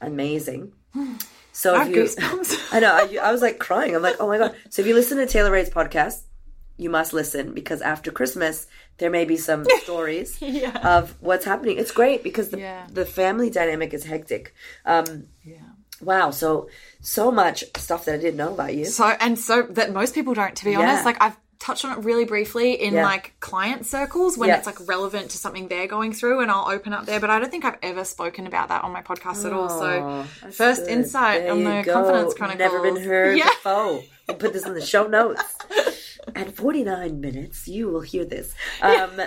amazing 0.01 0.73
so 1.53 1.75
I 1.75 1.87
if 1.89 1.95
you. 1.95 2.09
I 2.73 2.81
know. 2.81 2.93
I, 2.93 3.19
I 3.29 3.33
was 3.33 3.43
like 3.43 3.59
crying. 3.59 3.95
I'm 3.95 4.03
like, 4.03 4.17
oh 4.21 4.27
my 4.27 4.39
god. 4.39 4.55
So 4.71 4.83
if 4.83 4.89
you 4.89 4.95
listen 4.95 5.19
to 5.19 5.27
Taylor 5.27 5.51
Rae's 5.53 5.71
podcast, 5.71 6.23
you 6.77 6.91
must 6.91 7.13
listen 7.13 7.53
because 7.55 7.81
after 7.83 8.11
Christmas 8.11 8.67
there 8.99 9.11
may 9.11 9.25
be 9.25 9.37
some 9.37 9.65
stories 9.83 10.41
Yeah. 10.41 10.77
of 10.97 11.15
what's 11.21 11.45
happening. 11.45 11.79
It's 11.79 11.91
great 11.93 12.23
because 12.25 12.49
the 12.51 12.59
Yeah. 12.61 12.87
the 12.91 13.05
family 13.07 13.51
dynamic 13.51 13.95
is 13.95 14.05
hectic. 14.05 14.55
Um, 14.85 15.27
Yeah. 15.45 15.59
wow. 16.01 16.31
So 16.31 16.69
so 17.01 17.31
much 17.31 17.65
stuff 17.77 18.05
that 18.07 18.15
I 18.15 18.19
didn't 18.19 18.37
know 18.37 18.53
about 18.55 18.75
you. 18.75 18.85
So 18.87 19.07
and 19.21 19.39
so 19.39 19.63
that 19.71 19.93
most 19.93 20.15
people 20.15 20.35
don't, 20.35 20.55
to 20.57 20.65
be 20.65 20.73
Yeah. 20.73 20.81
honest. 20.81 21.05
Like 21.05 21.19
I've 21.21 21.37
touched 21.65 21.85
on 21.85 21.93
it 21.99 22.05
really 22.05 22.27
briefly 22.27 22.73
in 22.75 22.93
Yeah. 22.95 23.05
like 23.05 23.33
client 23.41 23.87
circles 23.87 24.37
when 24.37 24.51
Yeah. 24.51 24.59
it's 24.59 24.67
like 24.67 24.87
relevant 24.87 25.31
to 25.31 25.39
something 25.39 25.69
they're 25.69 25.87
going 25.87 26.13
through, 26.13 26.41
and 26.41 26.51
I'll 26.51 26.69
open 26.71 26.93
up 26.93 27.07
there. 27.07 27.19
But 27.21 27.31
I 27.31 27.39
don't 27.39 27.51
think 27.51 27.65
I've 27.65 27.79
ever 27.83 28.05
spoken 28.05 28.47
about 28.47 28.69
that 28.69 28.85
on 28.85 28.93
my 28.93 29.01
podcast 29.03 29.47
at 29.47 29.53
all. 29.55 29.71
So 29.71 30.25
first 30.51 30.83
good. 30.83 30.91
insight 30.91 31.43
There 31.43 31.53
on 31.53 31.65
the 31.65 31.83
go. 31.83 31.93
confidence 31.95 32.35
chronicles. 32.35 32.59
Never 32.71 32.83
been 32.83 33.03
heard 33.03 33.39
Yeah. 33.39 33.49
before. 33.49 34.03
We'll 34.29 34.37
put 34.37 34.53
this 34.53 34.67
in 34.67 34.75
the 34.75 34.85
show 34.85 35.07
notes. 35.07 35.43
At 36.37 36.55
49 36.57 37.21
minutes, 37.21 37.67
you 37.69 37.89
will 37.89 38.01
hear 38.01 38.25
this. 38.25 38.55
Um, 38.83 39.21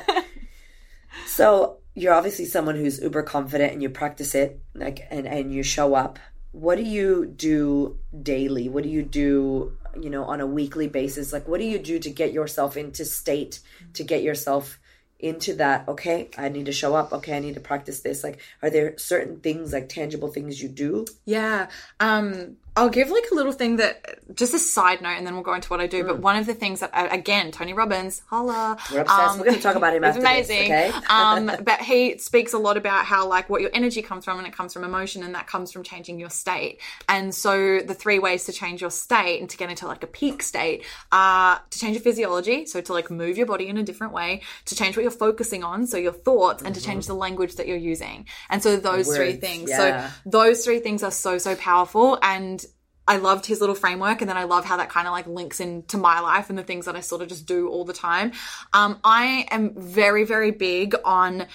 so 1.26 1.78
you're 1.96 2.14
obviously 2.14 2.46
someone 2.46 2.76
who's 2.76 3.02
uber 3.02 3.24
confident 3.24 3.74
and 3.74 3.82
you 3.82 3.90
practice 3.90 4.36
it 4.36 4.60
like 4.76 5.00
and, 5.10 5.28
and 5.28 5.52
you 5.54 5.64
show 5.64 5.96
up. 5.96 6.20
What 6.52 6.78
do 6.78 6.84
you 6.84 7.26
do 7.26 7.98
daily? 8.24 8.70
What 8.70 8.84
do 8.84 8.90
you 8.90 9.04
do, 9.04 9.78
you 10.00 10.10
know, 10.10 10.24
on 10.24 10.42
a 10.42 10.48
weekly 10.48 10.88
basis? 10.88 11.34
Like 11.34 11.48
what 11.48 11.60
do 11.60 11.66
you 11.66 11.80
do 11.80 12.00
to 12.00 12.10
get 12.10 12.34
yourself 12.34 12.78
into 12.78 13.06
state, 13.06 13.60
to 13.94 14.04
get 14.04 14.24
yourself 14.24 14.80
into 15.20 15.56
that, 15.56 15.88
okay, 15.88 16.30
I 16.38 16.50
need 16.50 16.68
to 16.68 16.72
show 16.72 16.96
up, 16.96 17.12
okay, 17.12 17.36
I 17.36 17.40
need 17.40 17.56
to 17.56 17.60
practice 17.60 18.02
this. 18.02 18.24
Like 18.24 18.40
are 18.62 18.70
there 18.70 18.98
certain 18.98 19.40
things 19.40 19.74
like 19.74 19.90
tangible 19.90 20.30
things 20.30 20.62
you 20.62 20.70
do? 20.70 21.06
Yeah. 21.26 21.68
Um, 22.00 22.58
I'll 22.78 22.90
give 22.90 23.10
like 23.10 23.26
a 23.32 23.36
little 23.36 23.52
thing 23.52 23.78
that 23.78 24.20
just 24.36 24.54
a 24.54 24.60
side 24.60 25.02
note, 25.02 25.18
and 25.18 25.26
then 25.26 25.34
we'll 25.34 25.44
go 25.44 25.54
into 25.54 25.70
what 25.70 25.80
I 25.82 25.88
do. 25.88 26.04
But 26.04 26.20
one 26.20 26.36
of 26.36 26.46
the 26.46 26.54
things 26.54 26.80
that 26.82 26.92
again, 26.94 27.52
Tony 27.52 27.74
Robbins, 27.74 28.22
holla, 28.28 28.78
Mm. 28.78 28.94
We're 28.94 29.02
obsessed. 29.02 29.40
We're 29.40 29.46
gonna 29.46 29.60
talk 29.60 29.76
about 29.76 29.94
him 29.96 30.04
after 30.04 30.22
this, 30.22 30.30
amazing. 30.30 30.64
okay? 30.64 30.92
um, 31.10 31.52
but 31.64 31.82
he 31.82 32.18
speaks 32.18 32.54
a 32.54 32.58
lot 32.58 32.78
about 32.78 33.06
how 33.06 33.28
like 33.28 33.50
what 33.50 33.62
your 33.62 33.72
energy 33.74 34.02
comes 34.02 34.26
from, 34.26 34.38
and 34.38 34.48
it 34.48 34.54
comes 34.54 34.74
from 34.74 34.84
emotion, 34.84 35.24
and 35.24 35.36
that 35.36 35.48
comes 35.48 35.72
from 35.72 35.84
changing 35.84 36.20
your 36.20 36.30
state. 36.30 36.80
And 37.10 37.34
so 37.34 37.80
the 37.80 37.94
three 37.94 38.20
ways 38.20 38.46
to 38.46 38.54
change 38.54 38.82
your 38.82 38.92
state 38.92 39.40
and 39.40 39.50
to 39.50 39.58
get 39.58 39.70
into 39.70 39.88
like 39.88 40.04
a 40.04 40.08
peak 40.08 40.44
state 40.44 40.86
are 41.12 41.62
to 41.70 41.80
change 41.80 41.96
your 41.96 42.04
physiology, 42.04 42.66
so 42.66 42.82
to 42.82 42.94
like 42.94 43.10
move 43.10 43.38
your 43.38 43.48
body 43.48 43.68
in 43.68 43.78
a 43.78 43.84
different 43.84 44.14
way, 44.14 44.42
to 44.66 44.76
change 44.76 44.96
what 44.96 45.02
you're 45.04 45.12
focusing 45.12 45.64
on, 45.64 45.88
so 45.88 45.98
your 45.98 46.14
thoughts, 46.14 46.64
and 46.64 46.76
to 46.76 46.82
change 46.82 47.08
the 47.08 47.16
language 47.16 47.56
that 47.56 47.68
you're 47.68 47.78
using. 47.78 48.26
And 48.50 48.62
so 48.62 48.78
those 48.78 49.14
three 49.16 49.34
things. 49.34 49.70
yeah. 49.70 50.10
So 50.12 50.14
those 50.26 50.64
three 50.64 50.80
things 50.80 51.04
are 51.04 51.12
so 51.12 51.38
so 51.38 51.56
powerful 51.56 52.20
and 52.22 52.64
I 53.08 53.18
loved 53.18 53.46
his 53.46 53.62
little 53.62 53.76
framework 53.76 54.22
and 54.22 54.30
then 54.30 54.38
I 54.38 54.44
love 54.44 54.66
how 54.66 54.78
that 54.78 54.90
kind 54.90 55.08
of 55.08 55.14
like 55.14 55.28
links 55.28 55.60
into 55.60 55.98
my 55.98 56.20
life 56.20 56.50
and 56.50 56.58
the 56.58 56.64
things 56.64 56.86
that 56.86 56.96
I 56.96 57.00
sort 57.00 57.22
of 57.22 57.30
just 57.30 57.46
do 57.46 57.70
all 57.70 57.86
the 57.86 57.94
time. 57.94 58.34
Um, 58.74 59.00
I 59.04 59.48
am 59.50 59.74
very, 59.76 60.24
very 60.26 60.52
big 60.52 60.96
on 61.06 61.48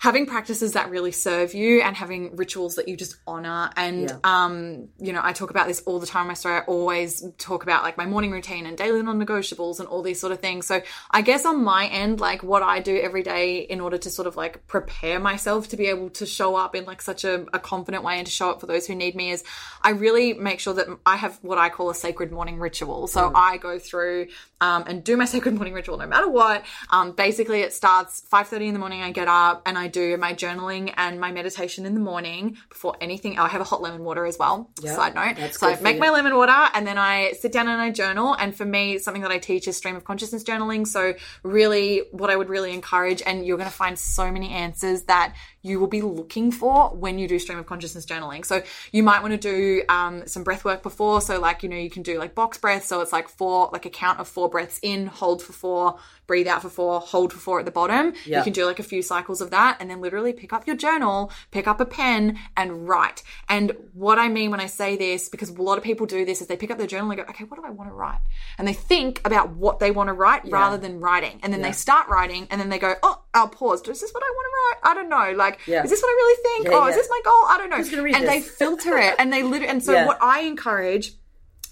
having 0.00 0.24
practices 0.24 0.72
that 0.72 0.88
really 0.88 1.12
serve 1.12 1.52
you 1.52 1.82
and 1.82 1.94
having 1.94 2.34
rituals 2.34 2.76
that 2.76 2.88
you 2.88 2.96
just 2.96 3.16
honor. 3.26 3.70
And 3.76 4.08
Yeah. 4.08 4.16
um 4.24 4.88
you 4.98 5.12
know 5.12 5.20
i 5.22 5.32
talk 5.34 5.50
about 5.50 5.66
this 5.68 5.80
all 5.86 5.98
the 6.00 6.06
time. 6.06 6.22
In 6.22 6.28
my 6.28 6.34
story 6.34 6.56
i 6.56 6.60
always 6.60 7.22
talk 7.36 7.62
about 7.62 7.82
like 7.82 7.96
my 7.98 8.06
morning 8.06 8.30
routine 8.30 8.64
and 8.66 8.76
daily 8.78 9.02
non-negotiables 9.02 9.78
and 9.78 9.86
all 9.86 10.02
these 10.02 10.18
sort 10.18 10.32
of 10.32 10.40
things. 10.40 10.66
So 10.66 10.80
i 11.10 11.20
guess 11.20 11.44
on 11.44 11.62
my 11.62 11.86
end 11.86 12.18
like 12.18 12.42
what 12.42 12.62
i 12.62 12.80
do 12.80 12.96
every 12.98 13.22
day 13.22 13.58
in 13.58 13.78
order 13.80 13.98
to 13.98 14.08
sort 14.10 14.26
of 14.26 14.36
like 14.36 14.66
prepare 14.66 15.20
myself 15.20 15.68
to 15.68 15.76
be 15.76 15.86
able 15.86 16.08
to 16.10 16.24
show 16.24 16.56
up 16.56 16.74
in 16.74 16.86
like 16.86 17.02
such 17.02 17.24
a, 17.24 17.44
a 17.52 17.58
confident 17.58 18.02
way 18.02 18.16
and 18.16 18.26
to 18.26 18.32
show 18.32 18.50
up 18.50 18.60
for 18.60 18.66
those 18.66 18.86
who 18.86 18.94
need 18.94 19.14
me 19.14 19.30
is 19.32 19.44
i 19.82 19.90
really 19.90 20.32
make 20.32 20.60
sure 20.60 20.72
that 20.72 20.86
i 21.04 21.16
have 21.16 21.38
what 21.42 21.58
i 21.58 21.68
call 21.68 21.90
a 21.90 21.94
sacred 21.94 22.32
morning 22.32 22.58
ritual. 22.58 23.06
So 23.06 23.30
i 23.34 23.58
go 23.58 23.78
through 23.78 24.28
um, 24.62 24.84
and 24.86 25.04
do 25.04 25.16
my 25.18 25.24
sacred 25.34 25.54
morning 25.54 25.74
ritual 25.74 25.98
no 25.98 26.06
matter 26.06 26.28
what. 26.28 26.64
Um, 26.90 27.12
basically 27.12 27.60
it 27.60 27.74
starts 27.74 28.22
5.30 28.32 28.68
in 28.68 28.72
the 28.72 28.80
morning 28.80 29.02
i 29.02 29.10
get 29.10 29.28
up 29.28 29.62
and 29.66 29.76
i 29.76 29.89
do 29.90 30.16
my 30.16 30.34
journaling 30.34 30.92
and 30.96 31.20
my 31.20 31.32
meditation 31.32 31.86
in 31.86 31.94
the 31.94 32.00
morning 32.00 32.56
before 32.68 32.96
anything 33.00 33.38
i 33.38 33.48
have 33.48 33.60
a 33.60 33.64
hot 33.64 33.82
lemon 33.82 34.04
water 34.04 34.24
as 34.26 34.38
well. 34.38 34.70
Yeah, 34.80 34.94
side 34.94 35.14
note. 35.14 35.54
so 35.54 35.68
i 35.68 35.80
make 35.80 35.96
you. 35.96 36.00
my 36.00 36.10
lemon 36.10 36.36
water 36.36 36.70
and 36.74 36.86
then 36.86 36.98
i 36.98 37.32
sit 37.32 37.52
down 37.52 37.68
and 37.68 37.80
i 37.80 37.90
journal. 37.90 38.34
And 38.34 38.54
for 38.54 38.64
me 38.64 38.98
something 38.98 39.22
that 39.22 39.30
i 39.30 39.38
teach 39.38 39.68
is 39.68 39.76
stream 39.76 39.96
of 39.96 40.04
consciousness 40.04 40.44
journaling. 40.44 40.86
So 40.86 41.14
really 41.42 42.02
what 42.12 42.30
i 42.30 42.36
would 42.36 42.48
really 42.48 42.72
encourage 42.72 43.22
and 43.22 43.46
you're 43.46 43.58
going 43.58 43.68
to 43.68 43.74
find 43.74 43.98
so 43.98 44.30
many 44.30 44.50
answers 44.50 45.02
that 45.02 45.34
you 45.62 45.78
will 45.78 45.88
be 45.88 46.02
looking 46.02 46.50
for 46.50 46.94
when 46.96 47.18
you 47.18 47.28
do 47.28 47.38
stream 47.38 47.58
of 47.58 47.66
consciousness 47.66 48.06
journaling. 48.06 48.44
So 48.44 48.62
you 48.92 49.02
might 49.02 49.20
want 49.20 49.32
to 49.32 49.38
do 49.38 49.82
um, 49.88 50.26
some 50.26 50.42
breath 50.42 50.64
work 50.64 50.82
before. 50.82 51.20
So 51.20 51.38
like 51.38 51.62
you 51.62 51.68
know 51.68 51.76
you 51.76 51.90
can 51.90 52.02
do 52.02 52.18
like 52.18 52.34
box 52.34 52.58
breath 52.58 52.86
so 52.86 53.00
it's 53.00 53.12
like 53.12 53.28
four 53.28 53.70
like 53.72 53.86
a 53.86 53.90
count 53.90 54.20
of 54.20 54.28
four 54.28 54.48
breaths 54.48 54.78
in 54.82 55.06
hold 55.06 55.42
for 55.42 55.52
four 55.52 55.98
breathe 56.30 56.46
out 56.52 56.62
for 56.62 56.68
four 56.78 57.00
hold 57.00 57.32
for 57.32 57.40
four 57.46 57.58
at 57.58 57.64
the 57.64 57.72
bottom. 57.80 58.04
Yeah. 58.24 58.38
you 58.38 58.44
can 58.44 58.52
do 58.52 58.64
like 58.70 58.78
a 58.78 58.88
few 58.92 59.02
cycles 59.02 59.40
of 59.40 59.48
that 59.50 59.72
and 59.80 59.90
then 59.90 60.00
literally 60.00 60.32
pick 60.32 60.52
up 60.52 60.62
your 60.68 60.76
journal 60.86 61.32
pick 61.50 61.66
up 61.66 61.78
a 61.80 61.84
pen 62.00 62.38
and 62.56 62.88
write. 62.88 63.18
And 63.48 63.66
what 63.94 64.16
i 64.24 64.28
mean 64.28 64.48
when 64.52 64.60
i 64.60 64.66
say 64.66 64.90
this 64.96 65.28
because 65.28 65.48
a 65.50 65.60
lot 65.70 65.76
of 65.78 65.82
people 65.82 66.06
do 66.06 66.24
this 66.24 66.40
is 66.40 66.46
they 66.46 66.56
pick 66.56 66.70
up 66.70 66.78
their 66.78 66.86
journal 66.86 67.10
and 67.10 67.18
they 67.18 67.22
go 67.24 67.28
okay 67.28 67.44
what 67.48 67.56
do 67.60 67.64
i 67.66 67.70
want 67.78 67.90
to 67.90 67.94
write? 68.02 68.20
And 68.58 68.64
they 68.68 68.72
think 68.92 69.20
about 69.24 69.46
what 69.64 69.80
they 69.80 69.90
want 69.90 70.06
to 70.08 70.12
write 70.22 70.42
rather 70.58 70.78
than 70.84 71.00
writing. 71.00 71.40
And 71.42 71.52
then 71.52 71.62
they 71.62 71.72
start 71.72 72.06
writing 72.08 72.46
and 72.50 72.60
then 72.60 72.68
they 72.68 72.78
go 72.78 72.94
oh 73.02 73.16
i'll 73.34 73.48
pause. 73.48 73.80
Is 73.88 74.00
this 74.00 74.12
what 74.12 74.22
i 74.22 74.30
want 74.36 74.46
to 74.50 74.54
write? 74.60 74.78
I 74.90 74.94
don't 74.98 75.10
know. 75.16 75.28
Like 75.44 75.58
Yeah. 75.66 75.82
is 75.84 75.90
this 75.90 76.00
what 76.02 76.10
i 76.14 76.16
really 76.22 76.38
think? 76.46 76.60
Yeah, 76.68 76.74
oh 76.78 76.84
yeah. 76.84 76.90
is 76.90 76.96
this 77.00 77.08
my 77.16 77.20
goal? 77.24 77.44
I 77.52 77.56
don't 77.58 77.70
know. 77.70 78.12
And 78.18 78.28
they 78.28 78.40
filter 78.62 78.96
it 78.98 79.14
and 79.18 79.32
they 79.32 79.42
literally 79.42 79.68
and 79.72 79.82
so 79.82 79.92
Yeah. 79.92 80.06
what 80.06 80.18
i 80.22 80.36
encourage 80.52 81.06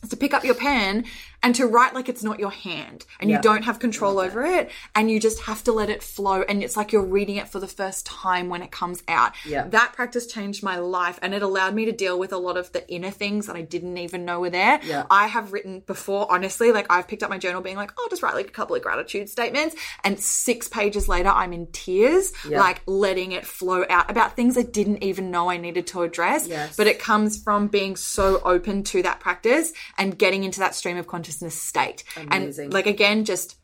is 0.02 0.11
to 0.11 0.16
pick 0.16 0.32
up 0.34 0.44
your 0.44 0.54
pen 0.54 1.04
and 1.43 1.55
to 1.55 1.66
write 1.66 1.95
like 1.95 2.09
it's 2.09 2.24
not 2.24 2.41
your 2.41 2.51
hand 2.51 3.07
and 3.20 3.30
you 3.30 3.41
don't 3.41 3.64
have 3.64 3.78
control 3.78 4.18
over 4.18 4.45
it 4.45 4.70
and 4.95 5.11
you 5.11 5.20
just 5.20 5.43
have 5.43 5.62
to 5.64 5.72
let 5.72 5.89
it 5.89 6.03
flow 6.03 6.43
and 6.43 6.62
it's 6.62 6.76
like 6.76 6.93
you're 6.93 7.05
reading 7.05 7.36
it 7.36 7.49
for 7.49 7.61
the 7.61 7.68
first 7.68 8.05
time 8.07 8.49
when 8.49 8.61
it 8.62 8.70
comes 8.70 9.03
out. 9.07 9.32
Yeah. 9.47 9.68
That 9.68 9.93
practice 9.93 10.26
changed 10.26 10.62
my 10.62 10.78
life 10.78 11.18
and 11.22 11.34
it 11.34 11.43
allowed 11.43 11.74
me 11.74 11.84
to 11.84 11.93
deal 11.93 12.18
with 12.18 12.32
a 12.32 12.39
lot 12.39 12.57
of 12.57 12.72
the 12.72 12.89
inner 12.91 13.11
things 13.11 13.47
that 13.47 13.57
I 13.57 13.62
didn't 13.62 13.99
even 13.99 14.24
know 14.24 14.41
were 14.41 14.51
there. 14.51 14.80
Yeah. 14.82 15.07
I 15.11 15.28
have 15.28 15.53
written 15.53 15.80
before, 15.86 16.30
honestly, 16.30 16.72
like 16.72 16.86
I've 16.91 17.07
picked 17.07 17.22
up 17.22 17.30
my 17.30 17.39
journal 17.39 17.62
being 17.62 17.76
like, 17.76 17.93
oh, 17.97 18.09
just 18.11 18.22
write 18.22 18.34
like 18.34 18.49
a 18.49 18.53
couple 18.53 18.74
of 18.74 18.82
gratitude 18.82 19.28
statements 19.28 19.76
and 20.03 20.18
six 20.18 20.68
pages 20.68 21.09
later 21.09 21.28
I'm 21.28 21.53
in 21.53 21.68
tears, 21.68 22.32
like 22.47 22.82
letting 22.86 23.32
it 23.32 23.47
flow 23.47 23.84
out 23.89 24.11
about 24.11 24.34
things 24.34 24.59
I 24.59 24.62
didn't 24.62 25.05
even 25.05 25.30
know 25.30 25.51
I 25.51 25.57
needed 25.57 25.86
to 25.89 26.03
address. 26.03 26.49
Yes. 26.49 26.76
But 26.76 26.89
it 26.89 26.99
comes 26.99 27.41
from 27.41 27.68
being 27.68 27.95
so 27.95 28.41
open 28.45 28.82
to 28.84 29.03
that 29.03 29.20
practice 29.20 29.72
and 29.97 30.18
getting 30.18 30.43
into 30.43 30.59
that 30.61 30.74
stream 30.74 30.97
of 30.97 31.07
consciousness 31.07 31.28
state. 31.33 32.05
Amazing. 32.16 32.64
And 32.66 32.72
like 32.72 32.87
again, 32.87 33.24
just 33.24 33.57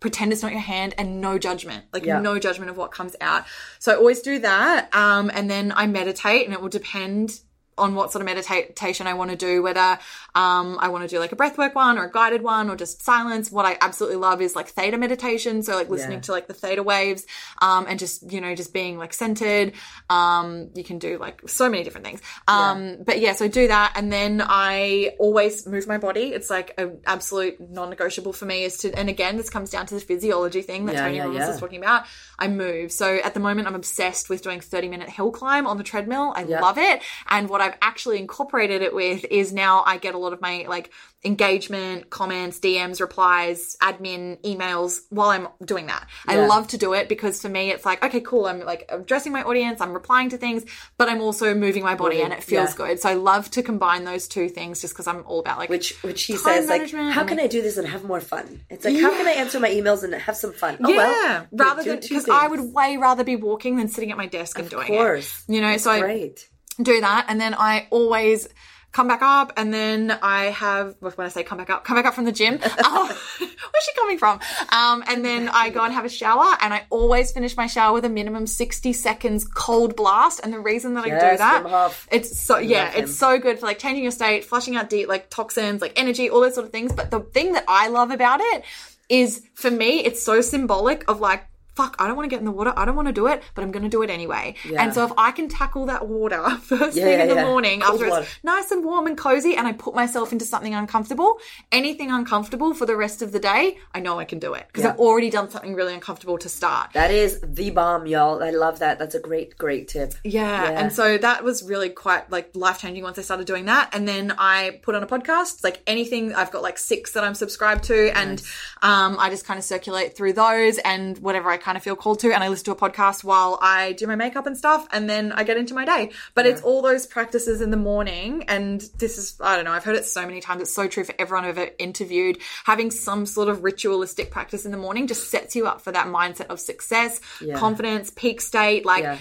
pretend 0.00 0.32
it's 0.32 0.42
not 0.42 0.50
your 0.52 0.60
hand 0.60 0.94
and 0.98 1.20
no 1.20 1.38
judgment 1.38 1.84
like 1.92 2.04
Yeah. 2.04 2.20
no 2.20 2.36
judgment 2.40 2.68
of 2.72 2.76
what 2.76 2.90
comes 2.90 3.14
out 3.20 3.44
so 3.78 3.92
i 3.92 3.94
always 3.94 4.20
do 4.20 4.40
that 4.40 4.92
um 4.92 5.30
and 5.32 5.48
then 5.48 5.72
i 5.76 5.86
meditate 5.86 6.44
and 6.44 6.52
it 6.52 6.60
will 6.60 6.68
depend 6.68 7.38
on 7.78 7.94
what 7.94 8.12
sort 8.12 8.20
of 8.20 8.26
meditation 8.26 9.06
I 9.06 9.14
want 9.14 9.30
to 9.30 9.36
do, 9.36 9.62
whether 9.62 9.98
um, 10.34 10.78
I 10.80 10.88
want 10.88 11.02
to 11.04 11.08
do 11.08 11.18
like 11.18 11.32
a 11.32 11.36
breathwork 11.36 11.74
one 11.74 11.98
or 11.98 12.04
a 12.04 12.10
guided 12.12 12.42
one 12.42 12.68
or 12.70 12.76
just 12.76 13.02
silence. 13.02 13.50
What 13.50 13.64
I 13.64 13.78
absolutely 13.80 14.18
love 14.18 14.42
is 14.42 14.54
like 14.54 14.68
theta 14.68 14.98
meditation. 14.98 15.62
So 15.62 15.74
like 15.74 15.88
listening 15.88 16.18
Yeah. 16.18 16.22
to 16.22 16.32
like 16.32 16.48
the 16.48 16.54
theta 16.54 16.82
waves 16.82 17.24
um, 17.60 17.86
and 17.88 17.98
just, 17.98 18.30
you 18.30 18.40
know, 18.40 18.54
just 18.54 18.72
being 18.72 18.98
like 18.98 19.12
centered. 19.14 19.72
Um, 20.10 20.70
you 20.74 20.84
can 20.84 20.98
do 20.98 21.18
like 21.18 21.48
so 21.48 21.68
many 21.68 21.82
different 21.82 22.06
things. 22.06 22.20
Um, 22.46 22.98
But 23.04 23.20
yeah, 23.20 23.32
so 23.32 23.46
I 23.46 23.48
do 23.48 23.68
that. 23.68 23.94
And 23.96 24.12
then 24.12 24.42
I 24.44 25.14
always 25.18 25.66
move 25.66 25.86
my 25.86 25.98
body. 25.98 26.26
It's 26.34 26.50
like 26.50 26.74
an 26.78 27.00
absolute 27.06 27.58
non 27.60 27.90
negotiable 27.90 28.32
for 28.32 28.44
me 28.44 28.64
is 28.64 28.78
to, 28.78 28.92
and 28.98 29.08
again, 29.08 29.36
this 29.36 29.48
comes 29.50 29.70
down 29.70 29.86
to 29.86 29.94
the 29.94 30.00
physiology 30.00 30.62
thing 30.62 30.86
that 30.86 30.94
Yeah, 30.94 31.02
Tony 31.04 31.16
yeah, 31.16 31.22
Robbins 31.24 31.40
yeah. 31.40 31.48
was 31.48 31.60
talking 31.60 31.78
about. 31.78 32.04
I 32.42 32.48
move. 32.48 32.90
So 32.90 33.16
at 33.22 33.34
the 33.34 33.40
moment, 33.40 33.68
I'm 33.68 33.76
obsessed 33.76 34.28
with 34.28 34.42
doing 34.42 34.60
30 34.60 34.88
minute 34.88 35.08
hill 35.08 35.30
climb 35.30 35.64
on 35.66 35.76
the 35.78 35.84
treadmill. 35.84 36.32
I 36.34 36.42
Yeah. 36.42 36.60
love 36.60 36.76
it. 36.76 37.00
And 37.28 37.48
what 37.48 37.60
I've 37.60 37.76
actually 37.80 38.18
incorporated 38.18 38.82
it 38.82 38.92
with 38.92 39.24
is 39.30 39.52
now 39.52 39.84
I 39.86 39.96
get 39.98 40.16
a 40.16 40.18
lot 40.18 40.32
of 40.32 40.40
my 40.40 40.66
like 40.68 40.90
engagement, 41.24 42.10
comments, 42.10 42.58
DMs, 42.58 43.00
replies, 43.00 43.76
admin, 43.80 44.40
emails 44.42 45.02
while 45.10 45.28
I'm 45.28 45.48
doing 45.64 45.86
that. 45.86 46.08
I 46.26 46.46
love 46.46 46.68
to 46.68 46.78
do 46.78 46.94
it 46.94 47.08
because 47.08 47.40
for 47.40 47.48
me 47.48 47.70
it's 47.70 47.84
like, 47.84 48.04
okay, 48.04 48.20
cool, 48.20 48.46
I'm 48.46 48.60
like 48.60 48.86
addressing 48.88 49.32
my 49.32 49.42
audience, 49.44 49.80
I'm 49.80 49.92
replying 49.92 50.30
to 50.30 50.38
things, 50.38 50.64
but 50.98 51.08
I'm 51.08 51.20
also 51.20 51.54
moving 51.54 51.84
my 51.84 51.94
body 51.94 52.22
and 52.22 52.32
it 52.32 52.42
feels 52.42 52.70
yeah. 52.70 52.76
good. 52.76 53.00
So 53.00 53.08
I 53.08 53.14
love 53.14 53.50
to 53.52 53.62
combine 53.62 54.04
those 54.04 54.26
two 54.26 54.48
things 54.48 54.80
just 54.80 54.94
because 54.94 55.06
I'm 55.06 55.22
all 55.26 55.38
about 55.38 55.58
like 55.58 55.70
Which 55.70 56.02
which 56.02 56.24
he 56.24 56.32
Time 56.32 56.42
says 56.42 56.68
like, 56.68 56.90
how 56.90 57.24
can 57.24 57.36
like- 57.36 57.44
I 57.44 57.46
do 57.46 57.62
this 57.62 57.76
and 57.76 57.86
have 57.86 58.04
more 58.04 58.20
fun? 58.20 58.62
It's 58.68 58.84
like, 58.84 58.98
how 58.98 59.10
can 59.10 59.26
I 59.26 59.32
answer 59.32 59.60
my 59.60 59.70
emails 59.70 60.02
and 60.02 60.12
have 60.14 60.36
some 60.36 60.52
fun? 60.52 60.78
Oh 60.82 60.88
yeah, 60.88 60.96
well, 60.96 61.46
rather 61.52 61.84
than 61.84 62.00
because 62.00 62.28
I 62.28 62.48
would 62.48 62.72
way 62.72 62.96
rather 62.96 63.22
be 63.22 63.36
walking 63.36 63.76
than 63.76 63.86
sitting 63.88 64.10
at 64.10 64.16
my 64.16 64.26
desk 64.26 64.58
and 64.58 64.68
doing 64.68 64.88
course. 64.88 65.44
it. 65.48 65.54
You 65.54 65.60
know, 65.60 65.76
so 65.76 65.92
I 65.92 66.00
Great. 66.00 66.48
do 66.80 67.00
that 67.00 67.26
and 67.28 67.40
then 67.40 67.54
I 67.54 67.86
always 67.90 68.48
come 68.92 69.08
back 69.08 69.22
up 69.22 69.54
and 69.56 69.72
then 69.72 70.10
I 70.22 70.46
have 70.46 70.94
when 71.00 71.14
I 71.18 71.28
say 71.28 71.42
come 71.42 71.58
back 71.58 71.70
up, 71.70 71.84
come 71.84 71.96
back 71.96 72.04
up 72.04 72.14
from 72.14 72.24
the 72.24 72.32
gym. 72.32 72.58
Oh, 72.84 73.06
where's 73.38 73.84
she 73.84 73.92
coming 73.94 74.18
from? 74.18 74.40
Um, 74.70 75.04
and 75.06 75.24
then 75.24 75.48
I 75.48 75.70
go 75.70 75.82
and 75.82 75.94
have 75.94 76.04
a 76.04 76.08
shower 76.08 76.56
and 76.60 76.74
I 76.74 76.84
always 76.90 77.32
finish 77.32 77.56
my 77.56 77.66
shower 77.66 77.92
with 77.92 78.04
a 78.04 78.08
minimum 78.08 78.46
60 78.46 78.92
seconds 78.92 79.44
cold 79.44 79.96
blast. 79.96 80.40
And 80.42 80.52
the 80.52 80.58
reason 80.58 80.94
that 80.94 81.04
I 81.04 81.08
do 81.08 81.36
that, 81.38 81.94
it's 82.10 82.40
so, 82.40 82.58
yeah, 82.58 82.90
him. 82.90 83.04
it's 83.04 83.16
so 83.16 83.38
good 83.38 83.58
for 83.60 83.66
like 83.66 83.78
changing 83.78 84.02
your 84.02 84.12
state, 84.12 84.44
flushing 84.44 84.76
out 84.76 84.90
deep, 84.90 85.08
like 85.08 85.30
toxins, 85.30 85.80
like 85.80 85.92
energy, 85.96 86.28
all 86.28 86.40
those 86.40 86.54
sort 86.54 86.66
of 86.66 86.72
things. 86.72 86.92
But 86.92 87.10
the 87.10 87.20
thing 87.20 87.52
that 87.52 87.64
I 87.68 87.88
love 87.88 88.10
about 88.10 88.40
it 88.40 88.64
is 89.08 89.46
for 89.54 89.70
me, 89.70 90.00
it's 90.00 90.22
so 90.22 90.40
symbolic 90.40 91.08
of 91.08 91.20
like, 91.20 91.44
fuck, 91.74 91.96
I 91.98 92.06
don't 92.06 92.16
want 92.16 92.28
to 92.28 92.30
get 92.30 92.40
in 92.40 92.44
the 92.44 92.52
water. 92.52 92.72
I 92.76 92.84
don't 92.84 92.96
want 92.96 93.08
to 93.08 93.12
do 93.12 93.26
it, 93.28 93.42
but 93.54 93.62
I'm 93.62 93.70
going 93.70 93.82
to 93.82 93.88
do 93.88 94.02
it 94.02 94.10
anyway. 94.10 94.54
Yeah. 94.68 94.82
And 94.82 94.94
so 94.94 95.04
if 95.04 95.12
I 95.16 95.30
can 95.30 95.48
tackle 95.48 95.86
that 95.86 96.06
water 96.06 96.48
first 96.62 96.96
Yeah, 96.96 97.04
thing 97.04 97.20
in 97.20 97.28
the 97.28 97.34
yeah. 97.36 97.44
morning 97.44 97.80
Cold 97.80 98.02
after 98.02 98.18
it's 98.20 98.28
nice 98.42 98.70
and 98.70 98.84
warm 98.84 99.06
and 99.06 99.16
cozy 99.16 99.56
and 99.56 99.66
I 99.66 99.72
put 99.72 99.94
myself 99.94 100.32
into 100.32 100.44
something 100.44 100.74
uncomfortable, 100.74 101.38
anything 101.70 102.10
uncomfortable 102.10 102.74
for 102.74 102.86
the 102.86 102.96
rest 102.96 103.22
of 103.22 103.32
the 103.32 103.38
day, 103.38 103.78
I 103.94 104.00
know 104.00 104.18
I 104.18 104.24
can 104.24 104.38
do 104.38 104.54
it 104.54 104.66
because. 104.66 104.84
I've 104.84 104.98
already 104.98 105.30
done 105.30 105.48
something 105.48 105.74
really 105.74 105.94
uncomfortable 105.94 106.38
to 106.38 106.48
start. 106.48 106.92
That 106.92 107.10
is 107.10 107.40
the 107.42 107.70
bomb, 107.70 108.06
y'all. 108.06 108.42
I 108.42 108.50
love 108.50 108.80
that. 108.80 108.98
That's 108.98 109.14
a 109.14 109.20
great, 109.20 109.56
great 109.56 109.88
tip. 109.88 110.14
Yeah. 110.24 110.68
And 110.70 110.92
so 110.92 111.16
that 111.18 111.44
was 111.44 111.62
really 111.62 111.88
quite 111.88 112.30
like 112.30 112.50
life 112.54 112.80
changing 112.80 113.02
once 113.02 113.18
I 113.18 113.22
started 113.22 113.46
doing 113.46 113.66
that. 113.66 113.94
And 113.94 114.06
then 114.06 114.34
I 114.36 114.80
put 114.82 114.94
on 114.94 115.02
a 115.02 115.06
podcast, 115.06 115.64
like 115.64 115.80
anything, 115.86 116.34
I've 116.34 116.50
got 116.50 116.62
like 116.62 116.78
six 116.78 117.12
that 117.12 117.24
I'm 117.24 117.34
subscribed 117.34 117.84
to. 117.84 118.16
And 118.16 118.42
um, 118.82 119.16
I 119.18 119.30
just 119.30 119.46
kind 119.46 119.56
of 119.58 119.64
circulate 119.64 120.16
through 120.16 120.34
those 120.34 120.78
and 120.78 121.16
whatever 121.18 121.48
I 121.48 121.56
kind 121.62 121.76
of 121.76 121.82
feel 121.82 121.96
called 121.96 122.20
to. 122.20 122.32
And 122.32 122.44
I 122.44 122.48
listen 122.48 122.66
to 122.66 122.72
a 122.72 122.76
podcast 122.76 123.24
while 123.24 123.58
I 123.62 123.92
do 123.92 124.06
my 124.06 124.16
makeup 124.16 124.46
and 124.46 124.56
stuff. 124.56 124.86
And 124.92 125.08
then 125.08 125.32
I 125.32 125.44
get 125.44 125.56
into 125.56 125.74
my 125.74 125.84
day. 125.84 126.10
But 126.34 126.46
it's 126.46 126.60
all 126.62 126.82
those 126.82 127.06
practices 127.06 127.60
in 127.60 127.70
the 127.70 127.76
morning. 127.76 128.44
And 128.48 128.80
this 128.98 129.18
is, 129.18 129.36
I 129.40 129.56
don't 129.56 129.64
know, 129.64 129.72
I've 129.72 129.84
heard 129.84 129.96
it 129.96 130.04
so 130.04 130.26
many 130.26 130.40
times. 130.40 130.62
It's 130.62 130.74
so 130.74 130.88
true 130.88 131.04
for 131.04 131.14
everyone 131.18 131.44
I've 131.44 131.58
ever 131.58 131.70
interviewed. 131.78 132.38
Having 132.64 132.90
some 132.90 133.26
sort 133.26 133.48
of 133.48 133.64
ritualistic 133.64 134.30
practice 134.30 134.64
in 134.64 134.72
the 134.72 134.78
morning 134.78 135.06
just 135.06 135.30
sets 135.30 135.56
you 135.56 135.66
up 135.66 135.80
for 135.80 135.92
that 135.92 136.08
mindset 136.08 136.46
of 136.46 136.60
success, 136.60 137.20
confidence, 137.56 138.10
peak 138.10 138.40
state. 138.40 138.84
Like, 138.84 139.04
Yeah. 139.04 139.18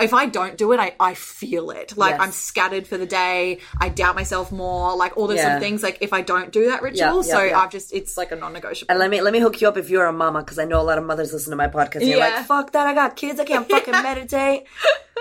If 0.00 0.12
I 0.12 0.26
don't 0.26 0.58
do 0.58 0.72
it, 0.72 0.80
I, 0.80 0.94
I 0.98 1.14
feel 1.14 1.70
it. 1.70 1.96
Like 1.96 2.12
Yes. 2.14 2.20
I'm 2.20 2.32
scattered 2.32 2.86
for 2.86 2.98
the 2.98 3.06
day. 3.06 3.58
I 3.80 3.88
doubt 3.88 4.16
myself 4.16 4.50
more. 4.50 4.96
Like 4.96 5.16
all 5.16 5.26
those 5.28 5.40
sort 5.40 5.52
of 5.54 5.60
things. 5.60 5.82
Like 5.84 5.98
if 6.00 6.12
I 6.12 6.20
don't 6.22 6.50
do 6.52 6.66
that 6.70 6.82
ritual, 6.82 7.24
yeah, 7.24 7.32
so 7.32 7.42
yeah. 7.42 7.58
I've 7.58 7.70
just 7.70 7.92
it's 7.92 8.16
like 8.16 8.32
a 8.32 8.36
non-negotiable. 8.36 8.90
And 8.90 8.98
let 8.98 9.08
me 9.10 9.20
let 9.20 9.32
me 9.32 9.38
hook 9.38 9.60
you 9.60 9.68
up 9.68 9.76
if 9.76 9.90
you're 9.90 10.06
a 10.06 10.12
mama, 10.12 10.40
because 10.40 10.58
I 10.58 10.64
know 10.64 10.80
a 10.80 10.82
lot 10.82 10.98
of 10.98 11.04
mothers 11.04 11.32
listen 11.32 11.50
to 11.50 11.56
my 11.56 11.68
podcast. 11.68 11.96
And 12.00 12.08
You're 12.08 12.18
Yeah. 12.18 12.34
like, 12.36 12.46
fuck 12.46 12.72
that, 12.72 12.86
I 12.86 12.94
got 12.94 13.14
kids, 13.16 13.38
I 13.38 13.44
can't 13.44 13.68
fucking 13.70 13.92
meditate. 13.92 14.64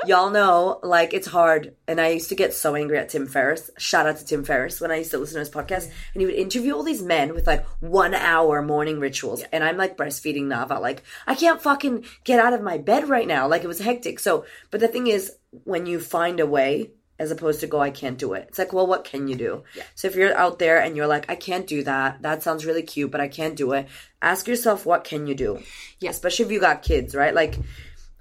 Y'all 0.05 0.31
know, 0.31 0.79
like 0.83 1.13
it's 1.13 1.27
hard. 1.27 1.75
And 1.87 2.01
I 2.01 2.09
used 2.09 2.29
to 2.29 2.35
get 2.35 2.53
so 2.53 2.75
angry 2.75 2.97
at 2.97 3.09
Tim 3.09 3.25
Ferriss. 3.27 3.69
Shout 3.77 4.05
out 4.07 4.17
to 4.17 4.25
Tim 4.25 4.43
Ferriss 4.43 4.81
when 4.81 4.91
I 4.91 4.97
used 4.97 5.11
to 5.11 5.17
listen 5.17 5.35
to 5.35 5.39
his 5.39 5.49
podcast. 5.51 5.85
And 6.13 6.21
he 6.21 6.25
would 6.25 6.35
interview 6.35 6.73
all 6.75 6.83
these 6.83 7.01
men 7.01 7.33
with 7.33 7.45
like 7.47 7.65
one 7.79 8.13
hour 8.13 8.61
morning 8.61 8.99
rituals. 8.99 9.43
And 9.53 9.63
I'm 9.63 9.77
like 9.77 9.95
breastfeeding 9.95 10.45
Nava, 10.45 10.81
like, 10.81 11.03
I 11.27 11.35
can't 11.35 11.61
fucking 11.61 12.05
get 12.25 12.39
out 12.39 12.53
of 12.53 12.61
my 12.61 12.79
bed 12.79 13.07
right 13.07 13.27
now. 13.27 13.47
Like 13.47 13.63
it 13.63 13.67
was 13.67 13.79
hectic. 13.79 14.19
So 14.19 14.45
but 14.73 14.79
the 14.79 14.87
thing 14.87 15.05
is, 15.05 15.35
when 15.65 15.85
you 15.85 15.99
find 15.99 16.39
a 16.39 16.47
way, 16.47 16.93
as 17.19 17.29
opposed 17.29 17.59
to 17.59 17.67
go, 17.67 17.79
I 17.79 17.91
can't 17.91 18.17
do 18.17 18.33
it. 18.33 18.47
It's 18.49 18.57
like, 18.57 18.73
well, 18.73 18.87
what 18.87 19.03
can 19.03 19.27
you 19.27 19.35
do? 19.35 19.63
So 19.93 20.07
if 20.07 20.15
you're 20.15 20.35
out 20.35 20.57
there 20.57 20.81
and 20.81 20.97
you're 20.97 21.05
like, 21.05 21.29
I 21.29 21.35
can't 21.35 21.67
do 21.67 21.83
that, 21.83 22.23
that 22.23 22.41
sounds 22.41 22.65
really 22.65 22.81
cute, 22.81 23.11
but 23.11 23.21
I 23.21 23.27
can't 23.27 23.55
do 23.55 23.73
it. 23.73 23.87
Ask 24.19 24.47
yourself, 24.47 24.83
what 24.83 25.03
can 25.03 25.27
you 25.27 25.35
do? 25.35 25.61
Yeah. 25.99 26.09
Especially 26.09 26.45
if 26.45 26.51
you 26.51 26.59
got 26.59 26.81
kids, 26.81 27.13
right? 27.13 27.35
Like, 27.35 27.59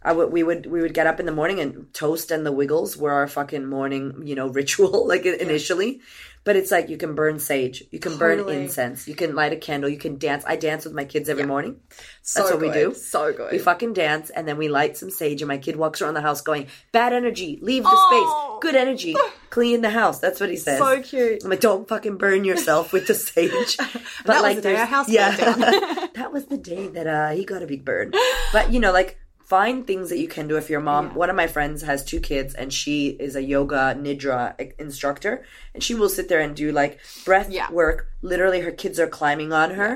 I 0.02 0.12
would, 0.12 0.30
we 0.30 0.42
would, 0.42 0.66
we 0.66 0.82
would 0.82 0.92
get 0.92 1.06
up 1.06 1.20
in 1.20 1.24
the 1.24 1.32
morning 1.32 1.58
and 1.58 1.90
toast 1.94 2.30
and 2.30 2.44
the 2.44 2.52
wiggles 2.52 2.98
were 2.98 3.12
our 3.12 3.28
fucking 3.28 3.64
morning, 3.64 4.20
you 4.26 4.34
know, 4.34 4.48
ritual, 4.60 5.08
like 5.08 5.24
initially. 5.24 6.02
But 6.44 6.56
it's 6.56 6.72
like 6.72 6.88
you 6.88 6.96
can 6.96 7.14
burn 7.14 7.38
sage, 7.38 7.84
you 7.92 8.00
can 8.00 8.18
burn 8.18 8.40
incense, 8.48 9.06
you 9.06 9.14
can 9.14 9.36
light 9.36 9.52
a 9.52 9.56
candle, 9.56 9.88
you 9.88 9.96
can 9.96 10.18
dance. 10.18 10.42
I 10.44 10.56
dance 10.56 10.84
with 10.84 10.92
my 10.92 11.04
kids 11.04 11.28
every 11.28 11.46
morning. 11.46 11.78
so 12.22 12.40
That's 12.40 12.52
what 12.52 12.60
we 12.60 12.70
do. 12.72 12.94
So 12.94 13.32
good. 13.32 13.52
We 13.52 13.58
fucking 13.58 13.92
dance 13.92 14.28
and 14.30 14.48
then 14.48 14.56
we 14.58 14.68
light 14.68 14.96
some 14.96 15.08
sage 15.10 15.40
and 15.40 15.48
my 15.48 15.58
kid 15.58 15.76
walks 15.76 16.02
around 16.02 16.14
the 16.14 16.20
house 16.20 16.40
going, 16.40 16.66
bad 16.90 17.12
energy, 17.12 17.60
leave 17.62 17.84
the 17.84 17.90
Oh. 17.92 18.58
space, 18.58 18.60
good 18.72 18.74
energy, 18.76 19.14
clean 19.50 19.82
the 19.82 19.90
house. 19.90 20.18
That's 20.18 20.40
what 20.40 20.50
he 20.50 20.56
says. 20.56 20.78
so 20.80 21.00
cute. 21.00 21.44
I'm 21.44 21.50
like, 21.50 21.60
don't 21.60 21.86
fucking 21.86 22.16
burn 22.16 22.42
yourself 22.42 22.92
with 22.92 23.06
the 23.06 23.14
sage. 23.14 23.76
But 24.26 24.34
That 24.34 24.42
was 24.42 24.56
the 24.56 24.62
day 24.62 24.76
our 24.76 24.86
house 24.86 25.08
yeah, 25.08 25.30
that 26.14 26.30
was 26.32 26.46
the 26.46 26.56
day 26.58 26.88
that 26.88 27.06
uh, 27.06 27.30
he 27.30 27.44
got 27.44 27.62
a 27.62 27.66
big 27.66 27.84
burn. 27.84 28.12
But 28.52 28.72
you 28.72 28.80
know, 28.80 28.92
like 28.92 29.18
find 29.52 29.86
things 29.86 30.08
that 30.08 30.18
you 30.18 30.28
can 30.28 30.48
do 30.48 30.56
if 30.56 30.70
your 30.70 30.80
mom. 30.80 31.14
One 31.14 31.28
of 31.28 31.36
my 31.36 31.46
friends 31.46 31.82
has 31.82 32.02
two 32.02 32.20
kids, 32.20 32.54
and 32.54 32.72
she 32.72 33.08
is 33.08 33.36
a 33.36 33.42
yoga 33.42 33.94
nidra 34.04 34.40
instructor, 34.80 35.44
and 35.74 35.82
she 35.82 35.94
will 35.94 36.08
sit 36.08 36.28
there 36.30 36.40
and 36.40 36.56
do 36.56 36.72
like 36.72 36.98
breath 37.26 37.50
Yeah. 37.50 37.70
work. 37.70 37.98
Literally, 38.22 38.60
her 38.62 38.72
kids 38.72 38.98
are 38.98 39.06
climbing 39.06 39.52
on 39.52 39.72
her. 39.72 39.90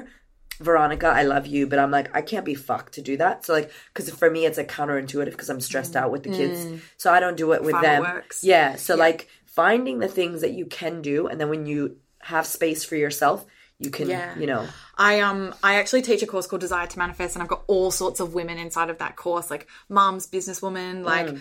Veronica, 0.60 1.06
I 1.06 1.22
love 1.22 1.46
you, 1.46 1.66
but 1.66 1.78
I'm 1.78 1.90
like, 1.90 2.14
I 2.14 2.20
can't 2.20 2.44
be 2.44 2.54
fucked 2.54 2.92
to 2.94 3.02
do 3.10 3.16
that. 3.16 3.46
So 3.46 3.54
like, 3.54 3.70
because 3.88 4.10
for 4.10 4.28
me, 4.30 4.44
it's 4.44 4.58
like 4.58 4.70
counterintuitive 4.70 5.30
because 5.30 5.48
I'm 5.48 5.62
stressed 5.62 5.94
mm. 5.94 6.00
out 6.00 6.12
with 6.12 6.24
the 6.24 6.30
kids, 6.40 6.58
mm. 6.66 6.80
so 6.98 7.10
I 7.10 7.18
don't 7.18 7.38
do 7.38 7.52
it 7.52 7.62
with 7.62 7.72
what 7.72 7.82
them. 7.82 8.22
Yeah. 8.42 8.76
So 8.76 8.94
like 8.94 9.28
finding 9.46 10.00
the 10.00 10.08
things 10.18 10.42
that 10.42 10.52
you 10.52 10.66
can 10.66 11.00
do, 11.00 11.28
and 11.28 11.40
then 11.40 11.48
when 11.48 11.64
you 11.64 11.96
have 12.20 12.46
space 12.46 12.84
for 12.84 12.96
yourself, 12.96 13.46
you 13.78 13.90
can, 13.90 14.08
Yeah. 14.08 14.38
you 14.38 14.46
know, 14.46 14.66
I 14.98 15.20
um 15.20 15.54
I 15.62 15.76
actually 15.76 16.02
teach 16.02 16.22
a 16.22 16.26
course 16.26 16.46
called 16.46 16.60
Desire 16.60 16.86
to 16.86 16.98
Manifest, 16.98 17.36
and 17.36 17.42
I've 17.42 17.48
got 17.48 17.64
all 17.66 17.90
sorts 17.90 18.20
of 18.20 18.34
women 18.34 18.58
inside 18.58 18.88
of 18.90 18.98
that 18.98 19.16
course, 19.16 19.50
like 19.50 19.68
moms, 19.88 20.26
businesswomen, 20.26 21.04
like 21.04 21.36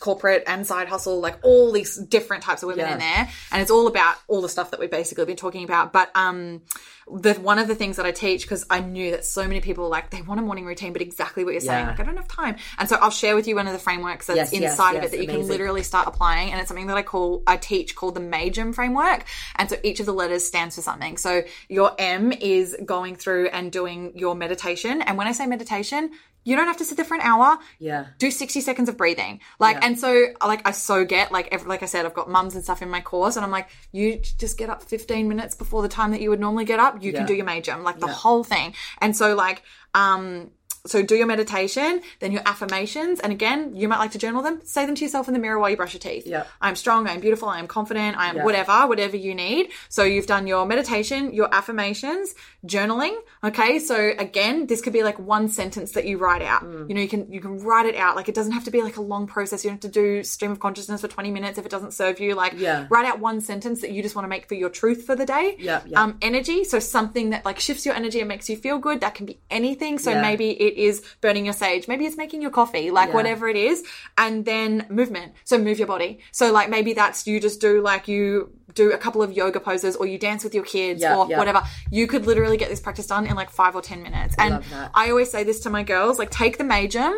corporate 0.00 0.44
and 0.46 0.66
side 0.66 0.88
hustle, 0.88 1.20
like 1.20 1.38
all 1.42 1.72
these 1.72 1.96
different 1.96 2.42
types 2.42 2.62
of 2.62 2.68
women 2.68 2.86
Yeah. 2.86 2.92
in 2.94 2.98
there, 2.98 3.28
and 3.52 3.62
it's 3.62 3.70
all 3.70 3.86
about 3.86 4.16
all 4.28 4.40
the 4.42 4.48
stuff 4.48 4.72
that 4.72 4.80
we've 4.80 4.90
basically 4.90 5.24
been 5.24 5.36
talking 5.36 5.64
about. 5.64 5.92
But 5.92 6.10
um, 6.14 6.62
the 7.08 7.34
one 7.34 7.60
of 7.60 7.68
the 7.68 7.76
things 7.76 7.96
that 7.96 8.06
I 8.06 8.10
teach 8.10 8.42
because 8.42 8.66
I 8.68 8.80
knew 8.80 9.12
that 9.12 9.24
so 9.24 9.46
many 9.46 9.60
people 9.60 9.88
like 9.88 10.10
they 10.10 10.22
want 10.22 10.40
a 10.40 10.42
morning 10.42 10.66
routine, 10.66 10.92
but 10.92 11.02
exactly 11.02 11.44
what 11.44 11.52
you're 11.52 11.60
saying, 11.60 11.86
like 11.86 12.00
I 12.00 12.02
don't 12.02 12.16
have 12.16 12.26
time, 12.28 12.56
and 12.78 12.88
so 12.88 12.96
I'll 12.96 13.10
share 13.10 13.36
with 13.36 13.46
you 13.46 13.54
one 13.54 13.68
of 13.68 13.72
the 13.72 13.78
frameworks 13.78 14.26
that's 14.26 14.36
Yes, 14.36 14.52
yes, 14.52 14.72
inside 14.72 14.96
of 14.96 15.02
yes, 15.04 15.12
it 15.12 15.16
that 15.16 15.22
you 15.22 15.28
can 15.28 15.46
literally 15.46 15.84
start 15.84 16.08
applying, 16.08 16.50
and 16.50 16.58
it's 16.60 16.66
something 16.68 16.88
that 16.88 16.96
I 16.96 17.02
call 17.02 17.44
I 17.46 17.56
teach 17.56 17.94
called 17.94 18.16
the 18.16 18.20
Majum 18.20 18.72
framework, 18.72 19.24
and 19.54 19.70
so 19.70 19.76
each 19.84 20.00
of 20.00 20.06
the 20.06 20.12
letters 20.12 20.44
stands 20.44 20.74
for 20.74 20.82
something. 20.82 21.16
So 21.16 21.44
your 21.68 21.92
M 21.98 22.32
is 22.32 22.76
going 22.96 23.14
through 23.22 23.44
and 23.56 23.64
doing 23.80 23.98
your 24.22 24.34
meditation, 24.34 24.94
and 25.02 25.16
when 25.18 25.26
I 25.26 25.32
say 25.32 25.44
meditation, 25.46 26.02
you 26.48 26.54
don't 26.56 26.68
have 26.72 26.76
to 26.82 26.84
sit 26.84 26.96
there 26.96 27.04
for 27.10 27.16
an 27.20 27.22
hour. 27.22 27.58
yeah. 27.80 28.02
Do 28.18 28.30
60 28.30 28.60
seconds 28.60 28.88
of 28.88 28.96
breathing. 28.96 29.40
Like, 29.58 29.78
and 29.84 29.98
so, 29.98 30.10
like, 30.52 30.62
I 30.64 30.70
so 30.70 31.04
get, 31.04 31.32
like, 31.32 31.48
every, 31.50 31.68
like 31.68 31.82
I 31.82 31.86
said, 31.86 32.06
I've 32.06 32.14
got 32.14 32.30
mums 32.30 32.54
and 32.54 32.62
stuff 32.62 32.82
in 32.82 32.88
my 32.88 33.00
course, 33.00 33.34
and 33.36 33.44
I'm 33.44 33.50
like, 33.50 33.68
you 33.90 34.20
just 34.44 34.56
get 34.56 34.70
up 34.70 34.80
15 34.84 35.26
minutes 35.28 35.54
before 35.56 35.82
the 35.82 35.88
time 35.88 36.12
that 36.12 36.20
you 36.20 36.30
would 36.30 36.38
normally 36.38 36.64
get 36.64 36.78
up. 36.78 37.02
You 37.02 37.10
Yeah. 37.10 37.18
can 37.18 37.26
do 37.26 37.34
your 37.34 37.44
major, 37.46 37.76
like, 37.78 37.98
the 37.98 38.06
whole 38.22 38.44
thing. 38.44 38.74
And 39.00 39.16
so, 39.16 39.34
like, 39.34 39.62
um, 39.92 40.52
so 40.86 41.02
do 41.02 41.14
your 41.16 41.26
meditation, 41.26 42.00
then 42.20 42.32
your 42.32 42.42
affirmations, 42.46 43.20
and 43.20 43.32
again, 43.32 43.74
you 43.74 43.88
might 43.88 43.98
like 43.98 44.12
to 44.12 44.18
journal 44.18 44.42
them. 44.42 44.60
Say 44.64 44.86
them 44.86 44.94
to 44.94 45.04
yourself 45.04 45.28
in 45.28 45.34
the 45.34 45.40
mirror 45.40 45.58
while 45.58 45.70
you 45.70 45.76
brush 45.76 45.92
your 45.94 46.00
teeth. 46.00 46.26
Yeah. 46.26 46.44
I'm 46.60 46.76
strong, 46.76 47.06
I'm 47.08 47.20
beautiful, 47.20 47.48
I 47.48 47.58
am 47.58 47.66
confident, 47.66 48.16
I 48.16 48.28
am 48.28 48.36
Yeah. 48.36 48.44
whatever, 48.44 48.86
whatever 48.86 49.16
you 49.16 49.34
need. 49.34 49.70
So 49.88 50.04
you've 50.04 50.26
done 50.26 50.46
your 50.46 50.66
meditation, 50.66 51.32
your 51.32 51.48
affirmations, 51.54 52.34
journaling. 52.66 53.16
Okay. 53.44 53.78
So 53.78 54.12
again, 54.18 54.66
this 54.66 54.80
could 54.80 54.92
be 54.92 55.02
like 55.02 55.18
one 55.18 55.48
sentence 55.48 55.92
that 55.92 56.04
you 56.06 56.18
write 56.18 56.42
out. 56.42 56.64
Mm. 56.64 56.88
You 56.88 56.94
know, 56.94 57.00
you 57.00 57.08
can 57.08 57.30
you 57.32 57.40
can 57.40 57.58
write 57.60 57.86
it 57.86 57.96
out. 57.96 58.16
Like 58.16 58.28
it 58.28 58.34
doesn't 58.34 58.52
have 58.52 58.64
to 58.64 58.70
be 58.70 58.82
like 58.82 58.96
a 58.96 59.02
long 59.02 59.26
process. 59.26 59.64
You 59.64 59.70
don't 59.70 59.82
have 59.82 59.92
to 59.92 60.00
do 60.00 60.22
stream 60.24 60.50
of 60.52 60.60
consciousness 60.60 61.00
for 61.00 61.08
20 61.08 61.30
minutes 61.30 61.58
if 61.58 61.66
it 61.66 61.70
doesn't 61.70 61.92
serve 61.92 62.20
you. 62.20 62.34
Like 62.34 62.54
Yeah. 62.56 62.86
write 62.90 63.06
out 63.06 63.20
one 63.20 63.40
sentence 63.40 63.80
that 63.82 63.90
you 63.90 64.02
just 64.02 64.14
want 64.14 64.24
to 64.24 64.28
make 64.28 64.48
for 64.48 64.54
your 64.54 64.70
truth 64.70 65.04
for 65.04 65.14
the 65.16 65.26
day. 65.26 65.56
Yeah, 65.58 65.80
yeah. 65.86 66.02
Um, 66.02 66.18
energy. 66.22 66.64
So 66.64 66.78
something 66.78 67.30
that 67.30 67.44
like 67.44 67.58
shifts 67.60 67.84
your 67.86 67.94
energy 67.94 68.20
and 68.20 68.28
makes 68.28 68.48
you 68.48 68.56
feel 68.56 68.78
good. 68.78 69.00
That 69.00 69.14
can 69.14 69.26
be 69.26 69.38
anything. 69.50 69.98
So 69.98 70.10
Yeah. 70.10 70.22
maybe 70.22 70.50
it 70.50 70.75
is 70.76 71.02
burning 71.20 71.44
your 71.44 71.54
sage. 71.54 71.88
Maybe 71.88 72.06
it's 72.06 72.16
making 72.16 72.42
your 72.42 72.50
coffee, 72.50 72.90
like 72.90 73.08
Yeah. 73.08 73.14
whatever 73.14 73.48
it 73.48 73.56
is. 73.56 73.84
And 74.16 74.44
then 74.44 74.86
movement. 74.88 75.32
So 75.44 75.58
move 75.58 75.78
your 75.78 75.88
body. 75.88 76.20
So 76.32 76.52
like 76.52 76.68
maybe 76.70 76.92
that's 76.92 77.26
you 77.26 77.40
just 77.40 77.60
do 77.60 77.80
like 77.80 78.08
you 78.08 78.50
do 78.74 78.92
a 78.92 78.98
couple 78.98 79.22
of 79.22 79.32
yoga 79.32 79.58
poses 79.60 79.96
or 79.96 80.06
you 80.06 80.18
dance 80.18 80.44
with 80.44 80.54
your 80.54 80.64
kids 80.64 81.00
Yeah, 81.00 81.16
or 81.16 81.26
yeah. 81.28 81.38
whatever. 81.38 81.62
You 81.90 82.06
could 82.06 82.26
literally 82.26 82.56
get 82.58 82.68
this 82.68 82.80
practice 82.80 83.06
done 83.06 83.26
in 83.26 83.34
like 83.34 83.50
five 83.50 83.74
or 83.74 83.82
10 83.82 84.02
minutes. 84.02 84.34
and. 84.38 84.62
I 84.94 85.10
always 85.10 85.30
say 85.30 85.44
this 85.44 85.60
to 85.60 85.70
my 85.70 85.82
girls, 85.82 86.18
like 86.18 86.30
take 86.30 86.58
the 86.58 86.64
majum, 86.64 87.14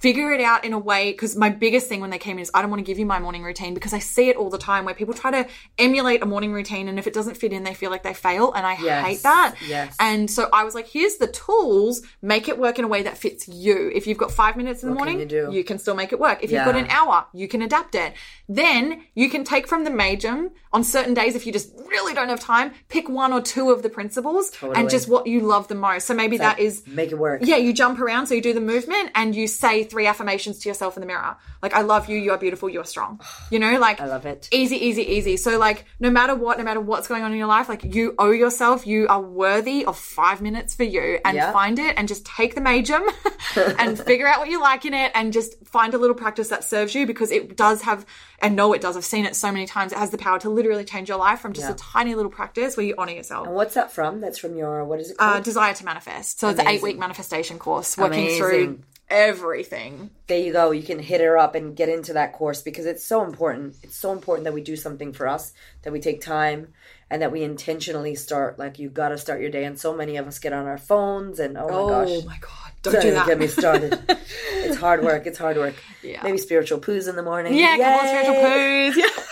figure 0.00 0.30
it 0.30 0.40
out 0.40 0.64
in 0.64 0.72
a 0.72 0.78
way 0.78 1.10
because 1.10 1.34
my 1.34 1.48
biggest 1.48 1.88
thing 1.88 2.00
when 2.00 2.10
they 2.10 2.18
came 2.18 2.36
in 2.36 2.42
is 2.42 2.50
I 2.54 2.60
don't 2.62 2.70
want 2.70 2.78
to 2.80 2.84
give 2.84 2.98
you 3.00 3.06
my 3.06 3.18
morning 3.18 3.42
routine 3.42 3.74
because 3.74 3.92
I 3.92 3.98
see 3.98 4.28
it 4.28 4.36
all 4.36 4.48
the 4.50 4.58
time 4.58 4.84
where 4.84 4.94
people 4.94 5.12
try 5.14 5.30
to 5.32 5.48
emulate 5.76 6.22
a 6.22 6.26
morning 6.26 6.52
routine 6.52 6.86
and 6.88 6.98
if 7.00 7.06
it 7.08 7.14
doesn't 7.14 7.36
fit 7.36 7.52
in 7.52 7.64
they 7.64 7.74
feel 7.74 7.90
like 7.90 8.04
they 8.04 8.14
fail 8.14 8.52
and 8.52 8.64
I 8.64 8.76
Yes. 8.80 9.06
hate 9.06 9.22
that. 9.24 9.54
Yes. 9.66 9.96
And 9.98 10.30
so 10.30 10.48
I 10.52 10.62
was 10.62 10.74
like 10.74 10.86
here's 10.86 11.16
the 11.16 11.26
tools 11.26 12.02
make 12.22 12.48
it 12.48 12.58
work 12.58 12.78
in 12.78 12.84
a 12.84 12.88
way 12.88 13.02
that 13.02 13.18
fits 13.18 13.48
you. 13.48 13.90
If 13.92 14.06
you've 14.06 14.18
got 14.18 14.30
5 14.30 14.56
minutes 14.56 14.82
in 14.84 14.90
the 14.90 14.94
What 14.94 15.06
can 15.08 15.14
morning 15.16 15.30
you 15.30 15.50
do? 15.52 15.64
can 15.64 15.78
still 15.78 15.96
make 15.96 16.12
it 16.12 16.20
work. 16.20 16.44
If 16.44 16.52
you've 16.52 16.64
got 16.64 16.76
an 16.76 16.86
hour 16.90 17.26
you 17.32 17.48
can 17.48 17.62
adapt 17.62 17.94
it. 17.96 18.12
Then 18.48 19.02
you 19.14 19.28
can 19.28 19.42
take 19.42 19.66
from 19.66 19.82
the 19.84 19.90
major 19.90 20.48
on 20.72 20.84
certain 20.84 21.14
days 21.14 21.34
if 21.34 21.44
you 21.46 21.52
just 21.52 21.72
really 21.88 22.14
don't 22.14 22.28
have 22.28 22.40
time 22.40 22.72
pick 22.88 23.08
one 23.08 23.32
or 23.32 23.40
two 23.40 23.70
of 23.70 23.82
the 23.82 23.88
principles 23.88 24.50
Totally. 24.50 24.78
and 24.78 24.88
just 24.90 25.08
what 25.08 25.26
you 25.26 25.40
love 25.40 25.66
the 25.68 25.74
most. 25.74 26.06
So 26.06 26.14
maybe 26.14 26.36
that 26.38 26.58
is 26.60 26.86
Make 26.86 27.10
it 27.10 27.18
work. 27.18 27.40
yeah, 27.42 27.56
you 27.56 27.72
jump 27.72 27.98
around, 28.00 28.26
so 28.26 28.34
you 28.34 28.42
do 28.42 28.52
the 28.52 28.60
movement 28.60 29.10
and 29.14 29.34
you 29.34 29.46
say 29.48 29.77
three 29.84 30.06
affirmations 30.06 30.58
to 30.60 30.68
yourself 30.68 30.96
in 30.96 31.00
the 31.00 31.06
mirror. 31.06 31.36
Like, 31.62 31.74
I 31.74 31.82
love 31.82 32.08
you, 32.08 32.18
you 32.18 32.30
are 32.32 32.38
beautiful, 32.38 32.68
you 32.68 32.80
are 32.80 32.84
strong. 32.84 33.20
You 33.50 33.58
know, 33.58 33.78
like, 33.78 34.00
I 34.00 34.06
love 34.06 34.26
it. 34.26 34.48
Easy, 34.52 34.76
easy, 34.76 35.02
easy. 35.02 35.36
So, 35.36 35.58
like, 35.58 35.84
no 36.00 36.10
matter 36.10 36.34
what, 36.34 36.58
no 36.58 36.64
matter 36.64 36.80
what's 36.80 37.08
going 37.08 37.22
on 37.22 37.32
in 37.32 37.38
your 37.38 37.46
life, 37.48 37.68
like, 37.68 37.82
you 37.94 38.14
owe 38.18 38.30
yourself, 38.30 38.86
you 38.86 39.08
are 39.08 39.20
worthy 39.20 39.84
of 39.84 39.98
five 39.98 40.40
minutes 40.40 40.74
for 40.74 40.84
you 40.84 41.18
and 41.24 41.36
Yeah. 41.36 41.52
find 41.52 41.78
it 41.78 41.94
and 41.96 42.08
just 42.08 42.24
take 42.26 42.54
the 42.54 42.60
majum 42.60 43.02
and 43.78 43.98
figure 43.98 44.26
out 44.28 44.38
what 44.40 44.48
you 44.48 44.60
like 44.60 44.84
in 44.84 44.94
it 44.94 45.12
and 45.14 45.32
just 45.32 45.54
find 45.66 45.94
a 45.94 45.98
little 45.98 46.14
practice 46.16 46.48
that 46.48 46.64
serves 46.64 46.94
you 46.94 47.06
because 47.06 47.30
it 47.30 47.56
does 47.56 47.82
have, 47.82 48.06
and 48.40 48.54
know 48.56 48.72
it 48.72 48.80
does, 48.80 48.96
I've 48.96 49.04
seen 49.04 49.24
it 49.24 49.34
so 49.34 49.50
many 49.50 49.66
times, 49.66 49.92
it 49.92 49.98
has 49.98 50.10
the 50.10 50.18
power 50.18 50.38
to 50.40 50.48
literally 50.50 50.84
change 50.84 51.08
your 51.08 51.18
life 51.18 51.40
from 51.40 51.52
just 51.52 51.66
Yeah. 51.68 51.74
a 51.74 51.76
tiny 51.76 52.14
little 52.14 52.30
practice 52.30 52.76
where 52.76 52.86
you 52.86 52.94
honor 52.98 53.12
yourself. 53.12 53.46
And 53.46 53.56
what's 53.56 53.74
that 53.74 53.92
from? 53.92 54.20
That's 54.20 54.38
from 54.38 54.56
your 54.56 54.84
what 54.84 55.00
is 55.00 55.10
it 55.10 55.16
Uh. 55.18 55.40
Desire 55.40 55.72
to 55.74 55.84
Manifest. 55.84 56.40
So 56.40 56.48
it's 56.50 56.60
an 56.60 56.68
eight 56.68 56.82
week 56.82 56.98
manifestation 56.98 57.58
course 57.58 57.96
working 57.96 58.24
Amazing. 58.24 58.38
through 58.38 58.78
everything. 59.10 60.10
there 60.26 60.38
you 60.38 60.52
go. 60.52 60.70
You 60.70 60.82
can 60.82 60.98
hit 60.98 61.20
her 61.20 61.36
up 61.38 61.54
and 61.54 61.74
get 61.76 61.88
into 61.88 62.12
that 62.14 62.32
course 62.32 62.62
because 62.62 62.86
it's 62.86 63.04
so 63.04 63.24
important. 63.24 63.76
It's 63.82 63.96
so 63.96 64.12
important 64.12 64.44
that 64.44 64.54
we 64.54 64.62
do 64.62 64.76
something 64.76 65.12
for 65.12 65.26
us, 65.28 65.52
that 65.82 65.92
we 65.92 66.00
take 66.00 66.20
time, 66.20 66.68
and 67.10 67.22
that 67.22 67.32
we 67.32 67.42
intentionally 67.42 68.14
start. 68.14 68.58
Like 68.58 68.78
you 68.78 68.88
got 68.90 69.08
to 69.10 69.18
start 69.18 69.40
your 69.40 69.50
day, 69.50 69.64
and 69.64 69.78
so 69.78 69.94
many 69.94 70.16
of 70.16 70.26
us 70.26 70.38
get 70.38 70.52
on 70.52 70.66
our 70.66 70.78
phones, 70.78 71.40
and 71.40 71.56
oh 71.56 71.68
my 71.68 71.74
Oh 71.74 71.88
gosh, 71.88 72.24
my 72.26 72.38
god, 72.40 72.72
don't 72.82 72.92
don't 72.94 73.02
do 73.02 73.10
that. 73.12 73.26
get 73.26 73.38
me 73.38 73.46
started. 73.46 73.98
it's 74.52 74.76
hard 74.76 75.02
work. 75.02 75.26
It's 75.26 75.38
hard 75.38 75.56
work. 75.56 75.74
Yeah. 76.02 76.22
Maybe 76.22 76.38
spiritual 76.38 76.80
poos 76.80 77.08
in 77.08 77.16
the 77.16 77.22
morning. 77.22 77.54
yeah, 77.54 77.76
come 77.76 77.94
on, 77.94 78.08
spiritual 78.08 78.34
poos. 78.44 78.94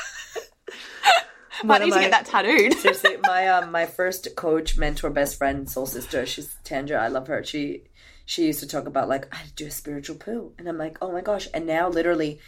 Yeah. 1.59 1.65
Might 1.65 1.79
need 1.81 1.89
of 1.89 1.95
to 1.95 1.97
my- 2.01 2.03
get 2.03 2.11
that 2.11 2.27
tattooed. 2.27 2.75
Seriously, 2.79 3.17
my 3.23 3.49
um 3.49 3.71
my 3.73 3.87
first 3.87 4.37
coach, 4.37 4.77
mentor, 4.77 5.09
best 5.09 5.39
friend, 5.39 5.69
soul 5.71 5.87
sister, 5.87 6.27
she's 6.27 6.55
Tandra. 6.65 6.99
I 7.03 7.09
love 7.09 7.29
her. 7.29 7.43
She 7.45 7.85
she 8.27 8.45
used 8.45 8.61
to 8.61 8.67
talk 8.67 8.87
about 8.87 9.09
like 9.09 9.35
I 9.35 9.45
do 9.55 9.67
a 9.67 9.71
spiritual 9.71 10.17
poo, 10.17 10.53
and 10.59 10.69
I'm 10.69 10.77
like, 10.77 10.99
oh 11.01 11.13
my 11.13 11.23
gosh! 11.23 11.49
And 11.55 11.67
now 11.67 11.89
literally, 11.89 12.41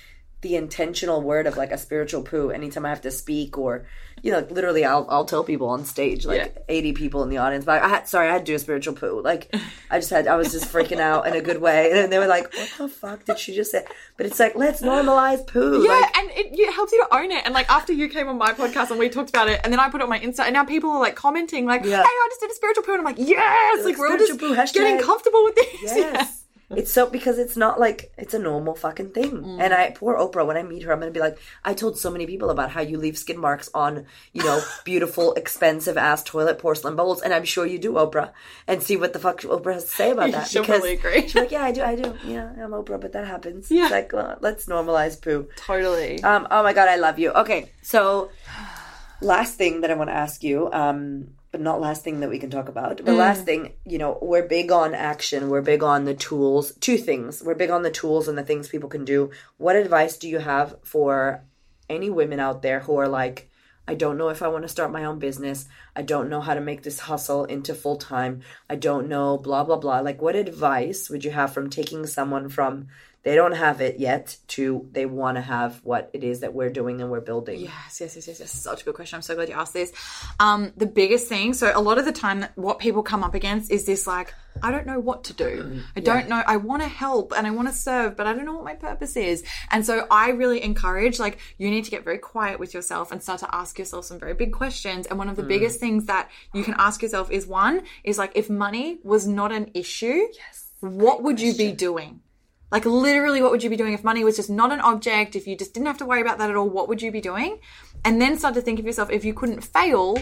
the 0.43 0.57
intentional 0.57 1.23
word 1.23 1.47
of 1.47 1.57
like 1.57 1.71
a 1.71 1.79
spiritual 1.79 2.23
poo. 2.23 2.51
Anytime 2.51 2.85
I 2.85 2.91
have 2.91 3.01
to 3.03 3.11
speak 3.11 3.57
or 3.57 3.87
you 4.23 4.31
know, 4.33 4.39
like, 4.39 4.51
literally, 4.51 4.85
I'll 4.85 5.07
I'll 5.09 5.25
tell 5.25 5.45
people 5.45 5.69
on 5.69 5.85
stage, 5.85 6.27
like 6.27 6.39
Yeah. 6.57 6.63
80 6.69 6.93
people 6.93 7.23
in 7.23 7.29
the 7.31 7.39
audience, 7.39 7.65
but 7.65 7.83
I 7.83 7.89
had 7.89 8.09
sorry, 8.09 8.29
I 8.29 8.33
had 8.33 8.47
to 8.47 8.53
do 8.53 8.55
a 8.57 8.59
spiritual 8.59 8.95
poo. 8.95 9.21
Like 9.23 9.55
I 9.91 9.99
just 9.99 10.11
had 10.11 10.27
I 10.27 10.37
was 10.37 10.53
just 10.53 10.73
freaking 10.73 11.01
out 11.01 11.27
in 11.27 11.35
a 11.35 11.41
good 11.41 11.61
way, 11.61 11.91
and 11.93 12.13
they 12.13 12.19
were 12.19 12.27
like, 12.27 12.53
what 12.55 12.71
the 12.79 12.89
fuck 12.89 13.25
did 13.25 13.39
she 13.39 13.55
just 13.55 13.71
say? 13.71 13.85
But 14.17 14.27
it's 14.27 14.39
like 14.39 14.55
let's 14.57 14.83
normalize 14.83 15.47
poo. 15.47 15.83
Yeah, 15.85 15.91
like, 15.93 16.17
and 16.19 16.31
it, 16.33 16.59
it 16.59 16.73
helps 16.75 16.93
you 16.93 17.05
to 17.09 17.17
own 17.17 17.31
it. 17.33 17.43
And 17.45 17.55
like 17.55 17.71
after 17.71 17.93
you 17.93 18.09
came 18.09 18.29
on 18.29 18.39
my 18.39 18.53
podcast 18.53 18.91
and 18.91 18.99
we 18.99 19.09
talked 19.09 19.31
about 19.31 19.49
it, 19.49 19.61
and 19.65 19.73
then 19.73 19.81
I 19.81 19.89
put 19.89 20.01
it 20.01 20.05
on 20.05 20.11
my 20.11 20.19
Insta, 20.19 20.41
and 20.41 20.53
now 20.55 20.65
people 20.65 20.91
are 20.91 21.01
like 21.01 21.15
commenting, 21.17 21.67
like, 21.67 21.85
Yeah. 21.85 21.99
"Hey, 21.99 22.03
I 22.05 22.27
just 22.31 22.41
did 22.41 22.51
a 22.51 22.55
spiritual 22.55 22.85
poo," 22.85 22.93
and 22.93 23.01
I'm 23.01 23.05
like, 23.05 23.17
"Yes!" 23.19 23.85
Like, 23.85 23.99
we're 23.99 24.11
all 24.11 24.19
just 24.19 24.39
poo, 24.39 24.55
hashtag. 24.55 24.75
getting 24.75 25.01
comfortable 25.01 25.45
with 25.45 25.55
this. 25.55 25.69
Yes. 25.99 26.38
It's 26.71 26.93
so 26.93 27.09
because 27.09 27.39
it's 27.39 27.57
not 27.57 27.81
like 27.81 28.13
it's 28.19 28.35
a 28.35 28.39
normal 28.39 28.75
fucking 28.75 29.11
thing. 29.11 29.43
Mm. 29.43 29.61
And 29.61 29.73
I 29.73 29.91
poor 29.91 30.19
Oprah 30.19 30.47
when 30.47 30.59
I 30.59 30.63
meet 30.63 30.83
her, 30.83 30.93
I'm 30.93 31.01
gonna 31.01 31.11
be 31.11 31.21
like, 31.21 31.39
I 31.65 31.73
told 31.73 31.99
so 31.99 32.11
many 32.11 32.27
people 32.27 32.51
about 32.51 32.71
how 32.71 32.83
you 32.83 32.99
leave 32.99 33.17
skin 33.17 33.39
marks 33.39 33.71
on, 33.73 34.05
you 34.35 34.45
know, 34.45 34.61
beautiful, 34.85 35.33
expensive 35.35 35.97
ass 35.97 36.23
toilet 36.23 36.59
porcelain 36.59 36.95
bowls, 36.95 37.23
and 37.23 37.33
I'm 37.33 37.45
sure 37.45 37.65
you 37.65 37.79
do, 37.79 37.93
Oprah. 37.95 38.33
And 38.67 38.83
see 38.83 38.97
what 38.97 39.15
the 39.15 39.19
fuck 39.19 39.41
Oprah 39.41 39.75
has 39.75 39.85
to 39.85 39.91
say 39.91 40.11
about 40.11 40.31
that. 40.33 40.49
She'll 40.49 40.65
probably 40.65 40.93
agree. 40.93 41.23
She's 41.23 41.35
like, 41.35 41.51
Yeah, 41.51 41.65
I 41.65 41.73
do, 41.73 41.83
I 41.83 41.97
do. 41.97 42.15
Yeah, 42.25 42.53
I'm 42.63 42.73
Oprah, 42.73 43.01
but 43.01 43.13
that 43.13 43.27
happens. 43.27 43.71
Yeah. 43.71 43.85
It's 43.85 43.93
like, 43.93 44.13
well, 44.13 44.37
let's 44.41 44.67
normalize 44.67 45.21
poo. 45.21 45.49
Totally. 45.57 46.23
Um, 46.23 46.47
oh 46.51 46.63
my 46.63 46.75
god, 46.75 46.89
I 46.89 46.97
love 46.97 47.19
you. 47.19 47.33
Okay, 47.33 47.73
so 47.81 48.31
last 49.23 49.57
thing 49.57 49.81
that 49.81 49.91
I 49.91 49.95
want 49.95 50.11
to 50.11 50.15
ask 50.15 50.43
you, 50.43 50.71
um, 50.73 51.29
but 51.51 51.61
not 51.61 51.81
last 51.81 52.05
thing 52.05 52.21
that 52.21 52.29
we 52.29 52.39
can 52.39 52.51
talk 52.51 52.69
about. 52.69 52.99
But 52.99 53.07
mm. 53.07 53.17
last 53.17 53.45
thing, 53.45 53.73
you 53.85 53.99
know, 53.99 54.19
we're 54.21 54.47
big 54.47 54.71
on 54.71 54.95
action. 54.95 55.49
We're 55.49 55.63
big 55.63 55.83
on 55.83 56.05
the 56.05 56.15
tools. 56.15 56.73
Two 56.81 56.99
things. 56.99 57.43
We're 57.43 57.55
big 57.55 57.71
on 57.71 57.83
the 57.83 57.91
tools 57.91 58.29
and 58.29 58.37
the 58.37 58.43
things 58.43 58.69
people 58.69 58.89
can 58.89 59.05
do. 59.05 59.31
What 59.57 59.77
advice 59.77 60.19
do 60.19 60.29
you 60.29 60.39
have 60.39 60.77
for 60.85 61.45
any 61.89 62.11
women 62.11 62.39
out 62.39 62.63
there 62.63 62.81
who 62.81 62.97
are 62.97 63.09
like, 63.09 63.51
I 63.87 63.95
don't 63.95 64.19
know 64.19 64.29
if 64.29 64.43
I 64.43 64.49
want 64.49 64.65
to 64.65 64.69
start 64.69 64.93
my 64.93 65.05
own 65.05 65.19
business. 65.19 65.67
I 65.97 66.03
don't 66.03 66.29
know 66.29 66.43
how 66.43 66.53
to 66.53 66.61
make 66.61 66.83
this 66.83 67.01
hustle 67.01 67.47
into 67.47 67.75
full 67.75 67.97
time. 67.97 68.43
I 68.69 68.77
don't 68.77 69.09
know, 69.09 69.39
blah, 69.39 69.65
blah, 69.65 69.79
blah. 69.79 70.01
Like, 70.01 70.21
what 70.21 70.37
advice 70.37 71.09
would 71.09 71.25
you 71.25 71.31
have 71.31 71.55
from 71.55 71.71
taking 71.71 72.07
someone 72.07 72.51
from 72.51 72.89
they 73.29 73.35
don't 73.35 73.53
have 73.53 73.83
it 73.83 73.99
yet 73.99 74.39
to 74.49 74.89
they 74.93 75.05
want 75.05 75.37
to 75.37 75.43
have 75.43 75.81
what 75.85 76.09
it 76.15 76.25
is 76.25 76.41
that 76.41 76.55
we're 76.55 76.71
doing 76.71 77.03
and 77.03 77.11
we're 77.11 77.21
building? 77.21 77.61
Yes, 77.61 78.01
yes, 78.01 78.17
yes, 78.17 78.27
yes, 78.27 78.41
yes. 78.41 78.51
Such 78.51 78.81
a 78.81 78.85
good 78.87 78.95
question. 78.95 79.17
I'm 79.17 79.23
so 79.23 79.35
glad 79.35 79.51
you 79.51 79.55
asked 79.55 79.75
this. 79.75 79.93
Um, 80.41 80.73
the 80.79 80.87
biggest 80.87 81.29
thing, 81.29 81.53
so 81.53 81.71
a 81.75 81.83
lot 81.83 81.99
of 81.99 82.07
the 82.07 82.13
time, 82.13 82.47
what 82.55 82.79
people 82.79 83.03
come 83.03 83.23
up 83.23 83.35
against 83.35 83.71
is 83.71 83.85
this 83.85 84.07
like, 84.07 84.33
I 84.63 84.71
don't 84.71 84.87
know 84.87 84.99
what 84.99 85.25
to 85.25 85.35
do. 85.35 85.83
I 85.95 86.01
don't 86.01 86.31
know. 86.31 86.43
I 86.47 86.57
want 86.57 86.81
to 86.81 86.89
help 86.89 87.35
and 87.37 87.47
I 87.47 87.51
want 87.51 87.69
to 87.69 87.75
serve, 87.75 88.17
but 88.17 88.27
I 88.27 88.33
don't 88.33 88.47
know 88.47 88.55
what 88.55 88.65
my 88.65 88.75
purpose 88.75 89.15
is. 89.15 89.45
And 89.71 89.85
so 89.85 90.07
I 90.11 90.31
really 90.31 90.63
encourage, 90.63 91.19
like, 91.19 91.39
you 91.59 91.69
need 91.69 91.85
to 91.85 91.91
get 91.91 92.05
very 92.05 92.19
quiet 92.19 92.59
with 92.59 92.73
yourself 92.73 93.13
and 93.13 93.23
start 93.23 93.41
to 93.41 93.55
ask 93.55 93.79
yourself 93.79 94.07
some 94.07 94.19
very 94.19 94.33
big 94.33 94.55
questions. 94.55 95.07
And 95.07 95.19
one 95.19 95.29
of 95.29 95.37
the 95.37 95.43
biggest 95.43 95.81
things 95.81 96.07
that 96.07 96.31
you 96.55 96.63
can 96.63 96.77
ask 96.79 97.03
yourself 97.03 97.31
is 97.31 97.47
one, 97.47 97.83
is 98.05 98.17
like, 98.17 98.33
if 98.35 98.49
money 98.49 99.01
was 99.05 99.27
not 99.27 99.53
an 99.53 99.71
issue, 99.75 100.27
yes. 100.33 100.71
what 100.81 101.23
would 101.23 101.43
you 101.43 101.53
be 101.53 101.73
doing? 101.73 102.23
Like 102.71 102.85
literally, 102.85 103.41
what 103.41 103.51
would 103.51 103.63
you 103.63 103.71
be 103.71 103.77
doing 103.77 103.95
if 103.95 104.05
money 104.05 104.25
was 104.25 104.37
just 104.37 104.51
not 104.51 104.73
an 104.73 104.81
object? 104.81 105.35
If 105.37 105.47
you 105.47 105.57
just 105.57 105.73
didn't 105.73 105.87
have 105.87 105.99
to 105.99 106.07
worry 106.07 106.21
about 106.21 106.39
that 106.39 106.51
at 106.51 106.57
all, 106.57 106.69
what 106.69 106.89
would 106.89 107.01
you 107.01 107.11
be 107.11 107.21
doing? 107.21 107.61
And 108.05 108.21
then 108.21 108.39
start 108.39 108.55
to 108.55 108.61
think 108.61 108.79
of 108.79 108.85
yourself 108.85 109.11
if 109.11 109.25
you 109.25 109.33
couldn't 109.33 109.63
fail, 109.63 110.19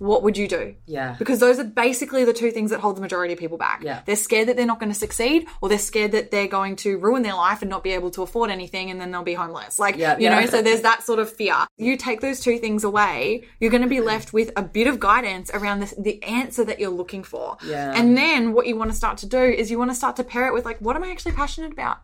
what 0.00 0.22
would 0.22 0.38
you 0.38 0.48
do? 0.48 0.74
Yeah. 0.86 1.14
Because 1.18 1.40
those 1.40 1.58
are 1.58 1.64
basically 1.64 2.24
the 2.24 2.32
two 2.32 2.50
things 2.50 2.70
that 2.70 2.80
hold 2.80 2.96
the 2.96 3.02
majority 3.02 3.34
of 3.34 3.38
people 3.38 3.58
back. 3.58 3.82
Yeah. 3.84 4.00
They're 4.06 4.16
scared 4.16 4.48
that 4.48 4.56
they're 4.56 4.64
not 4.64 4.80
going 4.80 4.90
to 4.90 4.98
succeed, 4.98 5.46
or 5.60 5.68
they're 5.68 5.78
scared 5.78 6.12
that 6.12 6.30
they're 6.30 6.48
going 6.48 6.76
to 6.76 6.96
ruin 6.96 7.22
their 7.22 7.34
life 7.34 7.60
and 7.60 7.68
not 7.68 7.84
be 7.84 7.90
able 7.90 8.10
to 8.12 8.22
afford 8.22 8.50
anything, 8.50 8.90
and 8.90 8.98
then 8.98 9.10
they'll 9.10 9.22
be 9.22 9.34
homeless. 9.34 9.78
Like, 9.78 9.98
Yeah, 9.98 10.16
you 10.16 10.24
yeah. 10.24 10.40
know, 10.40 10.46
so 10.46 10.62
there's 10.62 10.80
that 10.80 11.02
sort 11.02 11.18
of 11.18 11.30
fear. 11.30 11.66
You 11.76 11.98
take 11.98 12.22
those 12.22 12.40
two 12.40 12.56
things 12.58 12.82
away, 12.82 13.44
you're 13.60 13.70
going 13.70 13.82
to 13.82 13.88
be 13.88 14.00
left 14.00 14.32
with 14.32 14.50
a 14.56 14.62
bit 14.62 14.86
of 14.86 14.98
guidance 15.00 15.50
around 15.52 15.80
the, 15.80 15.94
the 15.98 16.22
answer 16.22 16.64
that 16.64 16.80
you're 16.80 16.88
looking 16.88 17.22
for. 17.22 17.58
Yeah. 17.62 17.92
And 17.94 18.16
then 18.16 18.54
what 18.54 18.66
you 18.66 18.76
want 18.76 18.90
to 18.90 18.96
start 18.96 19.18
to 19.18 19.26
do 19.26 19.42
is 19.42 19.70
you 19.70 19.78
want 19.78 19.90
to 19.90 19.94
start 19.94 20.16
to 20.16 20.24
pair 20.24 20.46
it 20.46 20.54
with, 20.54 20.64
like, 20.64 20.78
what 20.78 20.96
am 20.96 21.04
I 21.04 21.10
actually 21.10 21.32
passionate 21.32 21.72
about? 21.72 21.98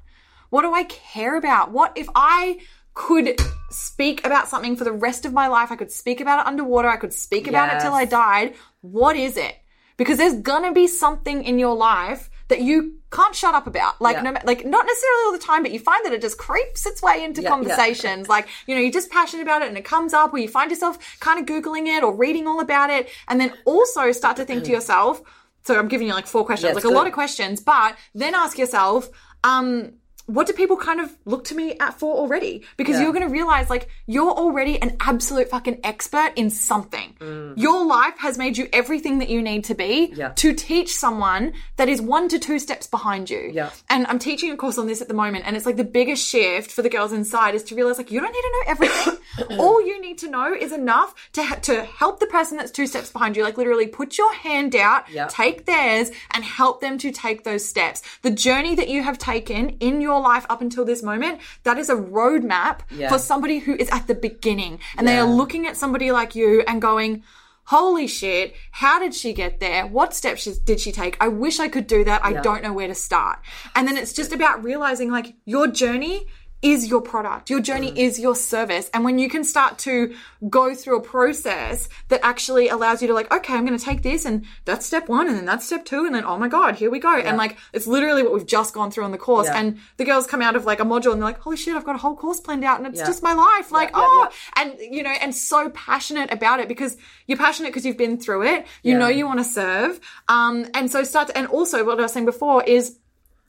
What 0.51 0.62
do 0.62 0.72
I 0.72 0.84
care 0.84 1.36
about? 1.36 1.72
What 1.72 1.92
if 1.97 2.09
I 2.14 2.59
could 2.97 3.38
speak 3.70 4.26
about 4.26 4.49
something 4.49 4.74
for 4.74 4.84
the 4.84 4.92
rest 4.92 5.24
of 5.26 5.32
my 5.32 5.47
life? 5.47 5.70
I 5.70 5.76
could 5.76 5.92
speak 5.92 6.20
about 6.20 6.40
it 6.40 6.47
underwater. 6.47 6.88
I 6.88 6.97
could 6.97 7.12
speak 7.12 7.47
about 7.47 7.72
it 7.72 7.80
till 7.80 7.92
I 7.92 8.07
died. 8.07 8.55
What 8.80 9.16
is 9.16 9.36
it? 9.36 9.55
Because 9.99 10.18
there's 10.18 10.34
gonna 10.40 10.72
be 10.72 10.86
something 10.86 11.44
in 11.44 11.59
your 11.59 11.76
life 11.76 12.30
that 12.49 12.62
you 12.62 12.94
can't 13.12 13.34
shut 13.34 13.55
up 13.55 13.66
about. 13.66 14.01
Like, 14.01 14.16
Yeah. 14.16 14.22
no, 14.22 14.30
like 14.44 14.64
not 14.64 14.86
necessarily 14.86 15.22
all 15.26 15.32
the 15.32 15.38
time, 15.38 15.62
but 15.62 15.72
you 15.72 15.78
find 15.78 16.05
that 16.07 16.12
it 16.12 16.22
just 16.22 16.38
creeps 16.38 16.86
its 16.86 17.03
way 17.03 17.22
into 17.22 17.42
Yeah, 17.42 17.51
conversations. 17.51 18.28
Like, 18.28 18.49
you 18.66 18.74
know, 18.74 18.80
you're 18.80 18.92
just 18.92 19.11
passionate 19.11 19.42
about 19.42 19.62
it 19.62 19.68
and 19.68 19.76
it 19.76 19.84
comes 19.84 20.14
up, 20.14 20.32
or 20.32 20.38
you 20.38 20.49
find 20.49 20.70
yourself 20.70 20.99
kind 21.20 21.38
of 21.38 21.44
googling 21.47 21.86
it 21.88 22.03
or 22.03 22.14
reading 22.14 22.47
all 22.47 22.61
about 22.61 22.88
it, 22.90 23.09
and 23.28 23.40
then 23.40 23.53
also 23.64 24.11
start 24.12 24.36
to 24.38 24.44
think 24.44 24.64
to 24.64 24.70
yourself. 24.70 25.20
So 25.64 25.78
I'm 25.78 25.88
giving 25.88 26.07
you 26.07 26.14
like 26.14 26.26
four 26.26 26.44
questions, 26.47 26.70
Yeah, 26.70 26.74
like 26.74 26.84
it's 26.84 26.90
a 26.90 26.94
lot 26.94 27.07
of 27.07 27.12
questions, 27.12 27.61
but 27.61 27.97
then 28.14 28.34
ask 28.34 28.57
yourself, 28.57 29.11
um, 29.44 29.94
what 30.27 30.47
do 30.47 30.53
people 30.53 30.77
kind 30.77 31.01
of 31.01 31.14
look 31.24 31.45
to 31.45 31.55
me 31.55 31.77
at 31.79 31.99
for 31.99 32.14
already? 32.16 32.62
Because 32.77 32.97
Yeah. 32.97 33.03
you're 33.05 33.12
going 33.12 33.27
to 33.27 33.33
realize 33.33 33.70
like 33.70 33.89
you're 34.07 34.31
already 34.33 34.81
an 34.83 34.97
absolute 35.01 35.49
fucking 35.51 35.81
expert 35.85 36.33
in 36.37 36.51
something. 36.51 37.14
Your 37.57 37.85
life 37.85 38.14
has 38.18 38.37
made 38.39 38.59
you 38.59 38.68
everything 38.72 39.18
that 39.20 39.29
you 39.29 39.41
need 39.43 39.64
to 39.64 39.74
be 39.74 40.09
Mm. 40.12 40.16
Yeah. 40.16 40.29
to 40.31 40.53
teach 40.53 40.95
someone 40.97 41.53
that 41.77 41.89
is 41.89 42.01
one 42.03 42.29
to 42.29 42.39
two 42.39 42.59
steps 42.59 42.87
behind 42.87 43.31
you. 43.31 43.51
Yeah. 43.53 43.70
And 43.89 44.07
I'm 44.09 44.18
teaching 44.18 44.51
a 44.51 44.57
course 44.57 44.79
on 44.79 44.87
this 44.87 45.01
at 45.01 45.09
the 45.09 45.14
moment, 45.14 45.45
and 45.47 45.57
it's 45.57 45.64
like 45.66 45.77
the 45.77 45.85
biggest 45.85 46.27
shift 46.27 46.70
for 46.70 46.83
the 46.83 46.89
girls 46.91 47.12
inside 47.12 47.55
is 47.55 47.62
to 47.64 47.74
realize 47.74 47.99
like 47.99 48.11
you 48.11 48.20
don't 48.20 48.33
need 48.33 48.43
to 48.43 48.53
know 48.53 48.72
everything. 48.72 49.59
All 49.59 49.85
you 49.87 50.01
need 50.01 50.18
to 50.18 50.29
know 50.29 50.53
is 50.55 50.72
enough 50.72 51.14
to 51.35 51.43
ha- 51.45 51.57
to 51.62 51.85
help 51.85 52.20
the 52.20 52.27
person 52.27 52.57
that's 52.57 52.70
two 52.70 52.87
steps 52.87 53.11
behind 53.11 53.37
you. 53.37 53.43
Like 53.45 53.57
literally, 53.59 53.87
put 53.87 54.18
your 54.18 54.33
hand 54.35 54.74
out, 54.74 55.05
Yeah. 55.11 55.27
take 55.29 55.66
theirs, 55.66 56.11
and 56.33 56.45
help 56.45 56.81
them 56.81 56.99
to 56.99 57.11
take 57.11 57.45
those 57.45 57.64
steps. 57.68 58.03
The 58.22 58.31
journey 58.31 58.74
that 58.74 58.89
you 58.89 59.03
have 59.03 59.18
taken 59.18 59.70
in 59.81 60.01
your 60.01 60.15
life 60.20 60.46
up 60.48 60.60
until 60.60 60.84
this 60.84 61.02
moment, 61.02 61.40
that 61.64 61.78
is 61.78 61.88
a 61.88 61.94
roadmap 61.96 62.80
Yeah. 62.90 63.08
for 63.08 63.18
somebody 63.18 63.58
who 63.60 63.74
is 63.74 63.88
at 63.90 64.06
the 64.06 64.14
beginning, 64.14 64.78
and 64.96 65.06
they 65.06 65.18
are 65.18 65.26
looking 65.26 65.66
at 65.66 65.76
somebody 65.76 66.12
like 66.12 66.34
you 66.34 66.62
and 66.66 66.80
going 66.82 67.22
holy 67.70 68.06
shit, 68.06 68.54
how 68.70 69.00
did 69.00 69.12
she 69.12 69.32
get 69.32 69.58
there? 69.58 69.84
What 69.88 70.14
steps 70.14 70.44
did 70.44 70.78
she 70.78 70.92
take? 70.92 71.16
I 71.20 71.26
wish 71.26 71.58
I 71.58 71.66
could 71.68 71.88
do 71.88 72.04
that. 72.04 72.24
I 72.24 72.34
don't 72.34 72.62
know 72.62 72.72
where 72.72 72.86
to 72.86 72.94
start. 72.94 73.40
And 73.74 73.88
then 73.88 73.96
it's 73.96 74.12
just 74.12 74.32
about 74.32 74.62
realizing 74.62 75.10
like 75.10 75.34
your 75.46 75.66
journey 75.66 76.28
is 76.72 76.86
your 76.88 77.00
product. 77.00 77.48
Your 77.50 77.60
journey 77.60 77.92
is 78.06 78.18
your 78.18 78.34
service. 78.34 78.90
And 78.92 79.04
when 79.04 79.18
you 79.18 79.28
can 79.28 79.44
start 79.44 79.78
to 79.80 80.14
go 80.48 80.74
through 80.74 80.96
a 80.98 81.00
process 81.00 81.88
that 82.08 82.20
actually 82.22 82.68
allows 82.68 83.00
you 83.02 83.08
to 83.08 83.14
like, 83.14 83.32
okay, 83.32 83.54
I'm 83.54 83.64
going 83.64 83.78
to 83.78 83.84
take 83.84 84.02
this 84.02 84.24
and 84.24 84.44
that's 84.64 84.84
step 84.86 85.08
one 85.08 85.28
and 85.28 85.36
then 85.36 85.44
that's 85.44 85.66
step 85.66 85.84
two 85.84 86.04
and 86.06 86.14
then, 86.14 86.24
oh 86.24 86.36
my 86.38 86.48
God, 86.48 86.74
here 86.76 86.90
we 86.90 86.98
go. 86.98 87.14
And 87.16 87.36
like, 87.36 87.56
it's 87.72 87.86
literally 87.86 88.22
what 88.22 88.32
we've 88.32 88.46
just 88.46 88.74
gone 88.74 88.90
through 88.90 89.04
on 89.04 89.12
the 89.12 89.18
course. 89.18 89.46
Yeah. 89.46 89.58
And 89.60 89.78
the 89.96 90.04
girls 90.04 90.26
come 90.26 90.42
out 90.42 90.56
of 90.56 90.64
like 90.64 90.80
a 90.80 90.84
module 90.84 91.12
and 91.12 91.20
they're 91.22 91.30
like, 91.32 91.40
holy 91.40 91.56
shit, 91.56 91.74
I've 91.76 91.84
got 91.84 91.94
a 91.94 91.98
whole 91.98 92.16
course 92.16 92.40
planned 92.40 92.64
out 92.64 92.78
and 92.78 92.86
it's 92.88 92.98
Yeah. 92.98 93.06
just 93.06 93.22
my 93.22 93.32
life. 93.32 93.70
Like, 93.70 93.90
yeah, 93.90 93.98
oh, 93.98 94.28
and 94.56 94.74
you 94.80 95.02
know, 95.02 95.10
and 95.20 95.34
so 95.34 95.70
passionate 95.70 96.32
about 96.32 96.60
it 96.60 96.68
because 96.68 96.96
you're 97.26 97.38
passionate 97.38 97.68
because 97.68 97.86
you've 97.86 97.96
been 97.96 98.18
through 98.18 98.42
it. 98.44 98.66
You 98.82 98.92
Yeah. 98.92 98.98
know, 98.98 99.08
you 99.08 99.26
want 99.26 99.38
to 99.40 99.44
serve. 99.44 100.00
Um, 100.28 100.66
and 100.74 100.90
so 100.90 101.04
start, 101.04 101.28
to, 101.28 101.38
and 101.38 101.46
also 101.46 101.84
what 101.84 101.98
I 101.98 102.02
was 102.02 102.12
saying 102.12 102.26
before 102.26 102.64
is, 102.64 102.98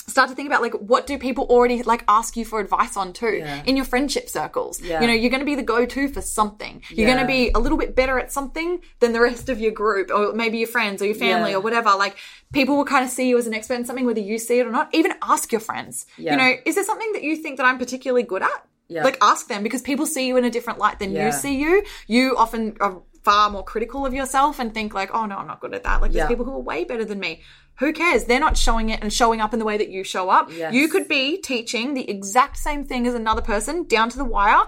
start 0.10 0.30
to 0.30 0.36
think 0.36 0.48
about 0.48 0.62
like 0.62 0.74
what 0.74 1.06
do 1.06 1.18
people 1.18 1.44
already 1.50 1.84
like 1.84 2.04
ask 2.08 2.38
you 2.38 2.46
for 2.46 2.60
advice 2.62 2.96
on 2.96 3.12
too 3.12 3.38
Yeah. 3.40 3.62
in 3.66 3.76
your 3.76 3.86
friendship 3.86 4.30
circles 4.30 4.82
Yeah. 4.82 5.02
you 5.02 5.08
know 5.08 5.14
you're 5.14 5.30
going 5.30 5.42
to 5.42 5.46
be 5.46 5.56
the 5.56 5.64
go-to 5.64 6.08
for 6.08 6.22
something 6.22 6.82
you're 6.90 7.08
Yeah. 7.08 7.14
going 7.16 7.28
to 7.28 7.32
be 7.32 7.52
a 7.54 7.60
little 7.60 7.78
bit 7.78 7.94
better 7.96 8.18
at 8.18 8.32
something 8.32 8.80
than 9.00 9.12
the 9.12 9.20
rest 9.20 9.50
of 9.50 9.60
your 9.60 9.72
group 9.72 10.10
or 10.10 10.34
maybe 10.34 10.60
your 10.60 10.70
friends 10.70 11.02
or 11.02 11.06
your 11.06 11.16
family 11.16 11.54
or 11.54 11.60
whatever 11.60 11.90
like 11.98 12.16
people 12.54 12.78
will 12.78 12.86
kind 12.86 13.04
of 13.04 13.12
see 13.12 13.28
you 13.28 13.38
as 13.38 13.48
an 13.48 13.54
expert 13.54 13.74
in 13.76 13.86
something 13.86 14.06
whether 14.06 14.22
you 14.22 14.38
see 14.38 14.60
it 14.60 14.66
or 14.66 14.72
not 14.72 14.88
even 14.94 15.14
ask 15.22 15.52
your 15.52 15.62
friends 15.62 16.06
you 16.18 16.36
know 16.36 16.54
is 16.66 16.76
there 16.76 16.86
something 16.86 17.12
that 17.14 17.24
you 17.24 17.36
think 17.36 17.58
that 17.58 17.66
i'm 17.66 17.78
particularly 17.78 18.24
good 18.24 18.42
at 18.44 18.66
Yeah. 18.88 19.04
like 19.04 19.18
ask 19.22 19.48
them 19.50 19.62
because 19.62 19.82
people 19.82 20.06
see 20.06 20.26
you 20.30 20.38
in 20.38 20.46
a 20.46 20.50
different 20.50 20.80
light 20.80 21.00
than 21.00 21.12
Yeah. 21.12 21.26
you 21.26 21.32
see 21.34 21.58
you 21.58 21.84
you 22.08 22.38
often 22.38 22.78
are 22.80 23.02
far 23.24 23.50
more 23.50 23.64
critical 23.64 24.06
of 24.06 24.14
yourself 24.14 24.58
and 24.58 24.74
think 24.74 24.94
like 24.94 25.10
oh 25.14 25.26
no 25.26 25.36
i'm 25.36 25.48
not 25.48 25.60
good 25.60 25.74
at 25.74 25.84
that 25.84 26.02
like 26.02 26.12
Yeah. 26.14 26.20
there's 26.22 26.30
people 26.30 26.46
who 26.46 26.54
are 26.54 26.60
way 26.72 26.86
better 26.86 27.04
than 27.04 27.20
me 27.20 27.42
who 27.80 27.94
cares 27.94 28.26
they're 28.26 28.40
not 28.40 28.58
showing 28.58 28.90
it 28.90 29.02
and 29.02 29.12
showing 29.14 29.40
up 29.42 29.54
in 29.54 29.60
the 29.60 29.66
way 29.66 29.78
that 29.78 29.90
you 29.90 30.04
show 30.04 30.30
up 30.30 30.50
Yes. 30.52 30.74
you 30.74 30.88
could 30.88 31.08
be 31.08 31.38
teaching 31.38 31.94
the 31.94 32.10
exact 32.10 32.58
same 32.58 32.84
thing 32.86 33.06
as 33.08 33.14
another 33.14 33.42
person 33.42 33.84
down 33.84 34.10
to 34.10 34.18
the 34.18 34.26
wire 34.26 34.64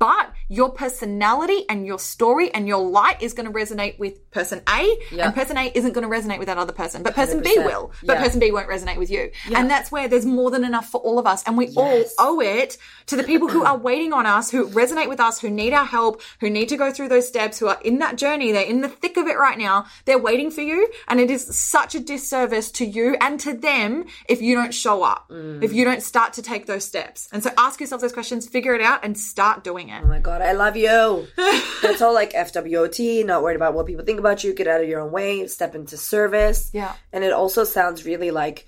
but 0.00 0.32
your 0.48 0.70
personality 0.70 1.64
and 1.68 1.86
your 1.86 1.98
story 1.98 2.52
and 2.52 2.66
your 2.66 2.78
light 2.82 3.22
is 3.22 3.34
going 3.34 3.46
to 3.46 3.52
resonate 3.52 3.98
with 3.98 4.28
person 4.32 4.62
A, 4.68 4.98
Yeah. 5.12 5.26
and 5.26 5.34
person 5.34 5.56
A 5.58 5.70
isn't 5.74 5.92
going 5.92 6.08
to 6.08 6.12
resonate 6.16 6.38
with 6.38 6.46
that 6.48 6.56
other 6.58 6.72
person, 6.72 7.02
but 7.04 7.14
person 7.14 7.40
B 7.42 7.50
100%. 7.56 7.64
will, 7.66 7.92
but 8.04 8.14
Yeah. 8.14 8.22
person 8.24 8.40
B 8.40 8.50
won't 8.50 8.66
resonate 8.68 8.96
with 8.96 9.10
you. 9.10 9.30
And 9.54 9.70
that's 9.70 9.92
where 9.92 10.08
there's 10.08 10.24
more 10.26 10.50
than 10.50 10.64
enough 10.64 10.88
for 10.90 11.00
all 11.02 11.18
of 11.18 11.26
us, 11.26 11.42
and 11.46 11.56
we 11.56 11.66
Yes. 11.66 12.14
all 12.18 12.36
owe 12.36 12.40
it 12.40 12.78
to 13.06 13.14
the 13.16 13.22
people 13.22 13.48
who 13.48 13.62
are 13.70 13.76
waiting 13.76 14.12
on 14.14 14.24
us, 14.26 14.50
who 14.50 14.66
resonate 14.68 15.08
with 15.08 15.20
us, 15.20 15.38
who 15.40 15.50
need 15.50 15.74
our 15.74 15.84
help, 15.84 16.22
who 16.40 16.48
need 16.48 16.70
to 16.70 16.76
go 16.78 16.90
through 16.90 17.08
those 17.08 17.28
steps, 17.28 17.58
who 17.58 17.68
are 17.68 17.78
in 17.84 17.98
that 17.98 18.16
journey. 18.16 18.52
They're 18.52 18.62
in 18.64 18.80
the 18.80 18.88
thick 18.88 19.18
of 19.18 19.26
it 19.26 19.36
right 19.38 19.58
now. 19.58 19.84
They're 20.06 20.18
waiting 20.18 20.50
for 20.50 20.62
you, 20.62 20.88
and 21.08 21.20
it 21.20 21.30
is 21.30 21.46
such 21.54 21.94
a 21.94 22.00
disservice 22.00 22.70
to 22.72 22.86
you 22.86 23.16
and 23.20 23.38
to 23.40 23.52
them 23.52 24.06
if 24.28 24.40
you 24.40 24.54
don't 24.56 24.72
show 24.72 25.02
up, 25.02 25.28
Mm. 25.30 25.62
if 25.62 25.74
you 25.74 25.84
don't 25.84 26.02
start 26.02 26.32
to 26.34 26.42
take 26.42 26.64
those 26.66 26.86
steps. 26.86 27.28
And 27.32 27.42
so 27.44 27.50
ask 27.58 27.80
yourself 27.80 28.00
those 28.00 28.12
questions, 28.14 28.48
figure 28.48 28.74
it 28.74 28.80
out, 28.80 29.00
and 29.04 29.18
start 29.18 29.62
doing 29.62 29.89
it. 29.90 30.02
Oh 30.04 30.08
my 30.08 30.20
god, 30.20 30.42
I 30.42 30.52
love 30.52 30.76
you. 30.76 31.26
That's 31.82 32.02
all 32.02 32.14
like 32.14 32.32
FWOT, 32.32 33.24
not 33.26 33.42
worried 33.42 33.56
about 33.56 33.74
what 33.74 33.86
people 33.86 34.04
think 34.04 34.18
about 34.18 34.44
you, 34.44 34.54
get 34.54 34.68
out 34.68 34.82
of 34.82 34.88
your 34.88 35.00
own 35.00 35.12
way, 35.12 35.46
step 35.46 35.74
into 35.74 35.96
service. 35.96 36.70
Yeah. 36.72 36.94
And 37.12 37.24
it 37.24 37.32
also 37.32 37.64
sounds 37.64 38.04
really 38.04 38.30
like 38.30 38.66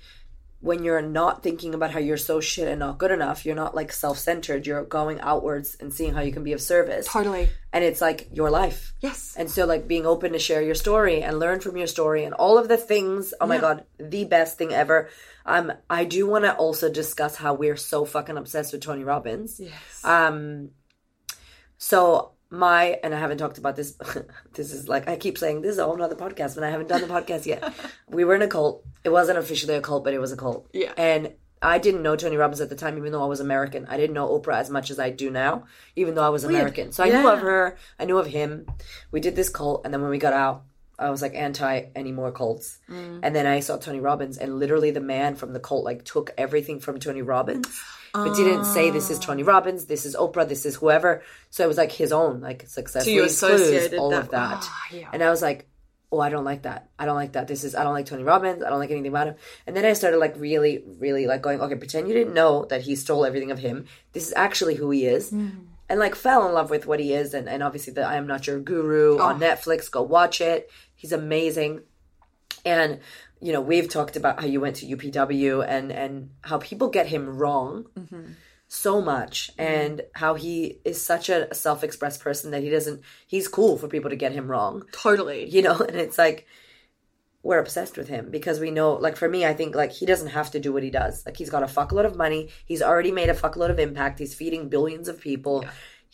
when 0.63 0.81
you're 0.81 1.01
not 1.01 1.43
thinking 1.43 1.73
about 1.73 1.91
how 1.91 1.99
you're 1.99 2.15
so 2.15 2.39
shit 2.39 2.69
and 2.69 2.79
not 2.79 2.97
good 2.97 3.11
enough, 3.11 3.45
you're 3.45 3.53
not 3.53 3.75
like 3.75 3.91
self 3.91 4.17
centered, 4.17 4.65
you're 4.65 4.85
going 4.85 5.19
outwards 5.19 5.75
and 5.81 5.93
seeing 5.93 6.13
how 6.13 6.21
you 6.21 6.31
can 6.31 6.45
be 6.45 6.53
of 6.53 6.61
service. 6.61 7.05
Totally. 7.05 7.49
And 7.73 7.83
it's 7.83 7.99
like 7.99 8.29
your 8.31 8.49
life. 8.49 8.93
Yes. 9.01 9.35
And 9.37 9.51
so, 9.51 9.65
like, 9.65 9.89
being 9.89 10.05
open 10.05 10.31
to 10.31 10.39
share 10.39 10.61
your 10.61 10.75
story 10.75 11.21
and 11.21 11.37
learn 11.37 11.59
from 11.59 11.75
your 11.75 11.87
story 11.87 12.23
and 12.23 12.33
all 12.33 12.57
of 12.57 12.69
the 12.69 12.77
things. 12.77 13.33
Oh 13.41 13.45
my 13.45 13.57
God, 13.57 13.83
the 13.99 14.23
best 14.23 14.57
thing 14.57 14.71
ever. 14.71 15.09
Um, 15.45 15.73
I 15.89 16.05
do 16.05 16.27
want 16.27 16.45
to 16.45 16.55
also 16.55 16.89
discuss 16.89 17.35
how 17.35 17.55
we're 17.55 17.75
so 17.75 18.05
fucking 18.05 18.37
obsessed 18.37 18.71
with 18.71 18.83
Tony 18.83 19.03
Robbins. 19.03 19.59
Yes. 19.59 20.05
Um, 20.05 20.69
so 21.83 22.31
my 22.49 22.97
and 23.03 23.13
I 23.13 23.19
haven't 23.19 23.39
talked 23.39 23.57
about 23.57 23.75
this. 23.75 23.97
this 24.53 24.71
is 24.71 24.87
like 24.87 25.09
I 25.09 25.17
keep 25.17 25.37
saying 25.37 25.61
this 25.61 25.73
is 25.73 25.79
a 25.79 25.83
whole 25.83 25.97
nother 25.97 26.15
podcast, 26.15 26.55
but 26.55 26.63
I 26.63 26.69
haven't 26.69 26.87
done 26.87 27.01
the 27.01 27.07
podcast 27.07 27.45
yet. 27.45 27.73
we 28.07 28.23
were 28.23 28.35
in 28.35 28.41
a 28.41 28.47
cult. 28.47 28.85
It 29.03 29.09
wasn't 29.09 29.37
officially 29.37 29.75
a 29.75 29.81
cult, 29.81 30.05
but 30.05 30.13
it 30.13 30.19
was 30.19 30.31
a 30.31 30.37
cult. 30.37 30.69
Yeah. 30.71 30.93
And 30.95 31.33
I 31.61 31.79
didn't 31.79 32.01
know 32.01 32.15
Tony 32.15 32.37
Robbins 32.37 32.61
at 32.61 32.69
the 32.69 32.77
time, 32.77 32.97
even 32.97 33.11
though 33.11 33.21
I 33.21 33.25
was 33.25 33.41
American. 33.41 33.85
I 33.87 33.97
didn't 33.97 34.13
know 34.13 34.29
Oprah 34.29 34.59
as 34.59 34.69
much 34.69 34.91
as 34.91 34.99
I 34.99 35.09
do 35.09 35.29
now, 35.29 35.65
even 35.97 36.15
though 36.15 36.23
I 36.23 36.29
was 36.29 36.45
American. 36.45 36.93
So 36.93 37.03
I 37.03 37.09
knew 37.09 37.27
of 37.27 37.39
her. 37.39 37.77
I 37.99 38.05
knew 38.05 38.17
of 38.17 38.27
him. 38.27 38.65
We 39.11 39.19
did 39.19 39.35
this 39.35 39.49
cult, 39.49 39.81
and 39.83 39.93
then 39.93 40.01
when 40.01 40.09
we 40.09 40.19
got 40.19 40.33
out, 40.33 40.63
I 40.97 41.09
was 41.09 41.21
like 41.21 41.35
anti 41.35 41.87
any 41.97 42.13
more 42.13 42.31
cults. 42.31 42.79
Mm. 42.89 43.19
And 43.23 43.35
then 43.35 43.45
I 43.45 43.59
saw 43.59 43.75
Tony 43.75 43.99
Robbins, 43.99 44.37
and 44.37 44.57
literally 44.57 44.91
the 44.91 45.01
man 45.01 45.35
from 45.35 45.51
the 45.51 45.59
cult 45.59 45.83
like 45.83 46.05
took 46.05 46.31
everything 46.37 46.79
from 46.79 46.99
Tony 46.99 47.21
Robbins, 47.21 47.67
but 48.13 48.35
didn't 48.35 48.65
say 48.65 48.91
this 48.91 49.09
is 49.09 49.17
Tony 49.19 49.41
Robbins, 49.43 49.85
this 49.85 50.05
is 50.05 50.15
Oprah, 50.15 50.47
this 50.47 50.65
is 50.65 50.75
whoever. 50.75 51.23
So 51.49 51.63
it 51.63 51.67
was 51.67 51.77
like 51.77 51.91
his 51.91 52.11
own 52.11 52.41
like 52.41 52.67
success. 52.67 53.05
So 53.05 53.09
you 53.09 53.21
Clues, 53.21 53.33
associated 53.33 53.99
all 53.99 54.11
that- 54.11 54.23
of 54.25 54.29
that. 54.31 54.59
Ah, 54.61 54.87
yeah. 54.91 55.09
And 55.11 55.23
I 55.23 55.29
was 55.31 55.41
like, 55.41 55.67
oh, 56.11 56.19
I 56.19 56.29
don't 56.29 56.43
like 56.45 56.61
that. 56.61 56.89
I 56.99 57.05
don't 57.07 57.15
like 57.15 57.31
that. 57.31 57.47
This 57.47 57.63
is 57.63 57.73
I 57.73 57.83
don't 57.83 57.93
like 57.93 58.05
Tony 58.05 58.21
Robbins. 58.23 58.61
I 58.63 58.69
don't 58.69 58.77
like 58.77 58.91
anything 58.91 59.09
about 59.09 59.27
him. 59.27 59.35
And 59.65 59.75
then 59.75 59.83
I 59.83 59.93
started 59.93 60.17
like 60.19 60.35
really, 60.37 60.83
really 60.99 61.25
like 61.25 61.41
going, 61.41 61.59
okay, 61.59 61.75
pretend 61.75 62.07
you 62.07 62.13
didn't 62.13 62.35
know 62.35 62.65
that 62.65 62.81
he 62.83 62.95
stole 62.95 63.25
everything 63.25 63.49
of 63.49 63.57
him. 63.57 63.85
This 64.11 64.27
is 64.27 64.33
actually 64.35 64.75
who 64.75 64.91
he 64.91 65.07
is. 65.07 65.31
And 65.31 65.99
like 65.99 66.13
fell 66.15 66.47
in 66.47 66.53
love 66.53 66.69
with 66.69 66.85
what 66.85 66.99
he 66.99 67.13
is, 67.13 67.33
and, 67.33 67.49
and 67.49 67.61
obviously 67.61 67.93
the 67.93 68.03
I 68.03 68.15
am 68.15 68.25
not 68.27 68.45
your 68.47 68.59
guru 68.59 69.19
on 69.19 69.39
Netflix. 69.39 69.89
Go 69.91 70.01
watch 70.03 70.39
it. 70.39 70.69
He's 70.95 71.11
amazing. 71.11 71.81
And 72.63 72.99
you 73.43 73.51
know, 73.51 73.59
we've 73.59 73.89
talked 73.89 74.15
about 74.15 74.39
how 74.39 74.47
you 74.47 74.61
went 74.61 74.77
to 74.77 74.85
UPW 74.85 75.65
and 75.67 75.91
and 75.91 76.29
how 76.41 76.59
people 76.59 76.87
get 76.87 77.07
him 77.07 77.37
wrong 77.37 77.85
mm-hmm. 77.93 78.31
so 78.69 79.01
much 79.01 79.51
mm-hmm. 79.51 79.61
and 79.61 80.01
how 80.13 80.35
he 80.35 80.79
is 80.85 81.03
such 81.03 81.27
a 81.27 81.53
self-expressed 81.53 82.21
person 82.21 82.51
that 82.51 82.63
he 82.63 82.69
doesn't 82.69 83.01
he's 83.27 83.49
cool 83.49 83.77
for 83.77 83.89
people 83.89 84.09
to 84.09 84.15
get 84.15 84.31
him 84.31 84.49
wrong. 84.49 84.85
Totally. 84.93 85.49
you 85.49 85.61
know 85.61 85.75
and 85.75 85.97
it's 85.97 86.17
like 86.17 86.47
we're 87.43 87.59
obsessed 87.59 87.97
with 87.97 88.07
him 88.07 88.31
because 88.31 88.61
we 88.61 88.71
know 88.71 88.93
like 88.93 89.17
for 89.17 89.27
me 89.27 89.45
i 89.45 89.53
think 89.53 89.75
like 89.75 89.91
he 89.91 90.05
doesn't 90.05 90.29
have 90.29 90.49
to 90.51 90.59
do 90.61 90.71
what 90.71 90.83
he 90.83 90.89
does. 90.89 91.25
Like 91.25 91.35
he's 91.35 91.49
got 91.49 91.63
a 91.63 91.65
fuckload 91.65 92.05
of 92.05 92.15
money. 92.15 92.49
He's 92.65 92.81
already 92.81 93.11
made 93.11 93.27
a 93.27 93.33
fuckload 93.33 93.71
of 93.71 93.79
impact. 93.79 94.19
He's 94.19 94.33
feeding 94.33 94.69
billions 94.69 95.09
of 95.09 95.19
people 95.19 95.65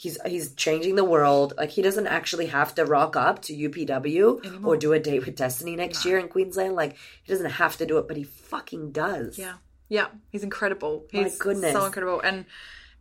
he's 0.01 0.17
he's 0.25 0.53
changing 0.55 0.95
the 0.95 1.03
world 1.03 1.53
like 1.57 1.71
he 1.71 1.81
doesn't 1.81 2.07
actually 2.07 2.45
have 2.45 2.73
to 2.73 2.85
rock 2.85 3.17
up 3.17 3.41
to 3.41 3.51
upw 3.53 4.65
or 4.65 4.77
do 4.77 4.93
a 4.93 4.99
date 4.99 5.25
with 5.25 5.35
destiny 5.35 5.75
next 5.75 6.05
year 6.05 6.17
in 6.17 6.27
queensland 6.29 6.73
like 6.73 6.95
he 7.23 7.33
doesn't 7.33 7.51
have 7.63 7.75
to 7.77 7.85
do 7.85 7.97
it 7.97 8.07
but 8.07 8.15
he 8.15 8.23
fucking 8.23 8.91
does 8.91 9.37
Yeah. 9.37 9.55
Yeah. 9.89 10.07
He's 10.31 10.43
incredible. 10.43 11.05
My 11.11 11.29
goodness. 11.39 11.73
so 11.73 11.83
incredible. 11.85 12.21
And 12.21 12.45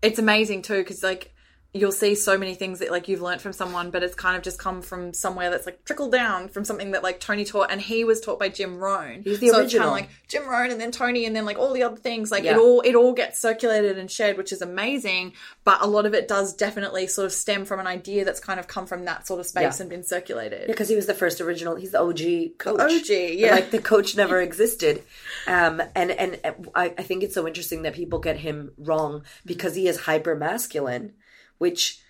it's 0.00 0.18
amazing 0.18 0.62
too, 0.62 0.78
because 0.78 1.02
like 1.02 1.34
you'll 1.74 1.92
see 1.92 2.14
so 2.14 2.38
many 2.38 2.54
things 2.54 2.78
that 2.78 2.90
like 2.90 3.08
you've 3.08 3.20
learned 3.20 3.42
from 3.42 3.52
someone, 3.52 3.90
but 3.90 4.02
it's 4.02 4.14
kind 4.14 4.36
of 4.36 4.42
just 4.42 4.58
come 4.58 4.80
from 4.80 5.12
somewhere 5.12 5.50
that's 5.50 5.66
like 5.66 5.84
trickled 5.84 6.10
down 6.10 6.48
from 6.48 6.64
something 6.64 6.92
that 6.92 7.02
like 7.02 7.20
Tony 7.20 7.44
taught, 7.44 7.70
and 7.70 7.80
he 7.80 8.04
was 8.04 8.20
taught 8.20 8.38
by 8.38 8.48
Jim 8.48 8.78
Rohn. 8.78 9.20
He's 9.22 9.38
the 9.38 9.48
so 9.48 9.60
it's 9.60 9.72
kind 9.74 9.84
original. 9.84 9.86
of 9.88 9.92
like 9.92 10.08
Jim 10.28 10.48
Rohn, 10.48 10.70
and 10.70 10.80
then 10.80 10.90
Tony, 10.90 11.26
and 11.26 11.36
then 11.36 11.44
like 11.44 11.58
all 11.58 11.74
the 11.74 11.82
other 11.82 11.96
things. 11.96 12.30
Like 12.30 12.44
Yeah. 12.44 12.52
it 12.52 12.58
all 12.58 12.80
it 12.80 12.94
all 12.94 13.12
gets 13.12 13.38
circulated 13.38 13.98
and 13.98 14.10
shared, 14.10 14.38
which 14.38 14.50
is 14.52 14.62
amazing. 14.62 15.34
But 15.64 15.82
a 15.82 15.86
lot 15.86 16.06
of 16.06 16.14
it 16.14 16.26
does 16.26 16.54
definitely 16.54 17.06
sort 17.06 17.26
of 17.26 17.32
stem 17.32 17.66
from 17.66 17.80
an 17.80 17.86
idea 17.86 18.24
that's 18.24 18.40
kind 18.40 18.58
of 18.58 18.66
come 18.66 18.86
from 18.86 19.04
that 19.04 19.26
sort 19.26 19.38
of 19.38 19.46
space 19.46 19.76
Yeah. 19.78 19.82
and 19.82 19.90
been 19.90 20.04
circulated. 20.04 20.66
because 20.68 20.88
he 20.88 20.96
was 20.96 21.06
the 21.06 21.14
first 21.14 21.40
original 21.40 21.76
he's 21.76 21.90
the 21.90 22.00
og 22.00 22.18
coach 22.58 22.80
OG, 22.80 23.10
yeah. 23.10 23.50
like 23.52 23.70
the 23.70 23.78
coach 23.80 24.16
never 24.16 24.40
existed 24.48 25.02
um 25.46 25.82
and 25.94 26.10
and 26.10 26.38
I, 26.74 26.86
I 26.96 27.02
think 27.02 27.22
it's 27.22 27.34
so 27.34 27.46
interesting 27.46 27.82
that 27.82 27.94
people 27.94 28.18
get 28.18 28.36
him 28.38 28.72
wrong 28.78 29.24
because 29.44 29.74
he 29.74 29.86
is 29.88 30.00
hyper 30.00 30.34
masculine 30.34 31.12
which 31.58 32.00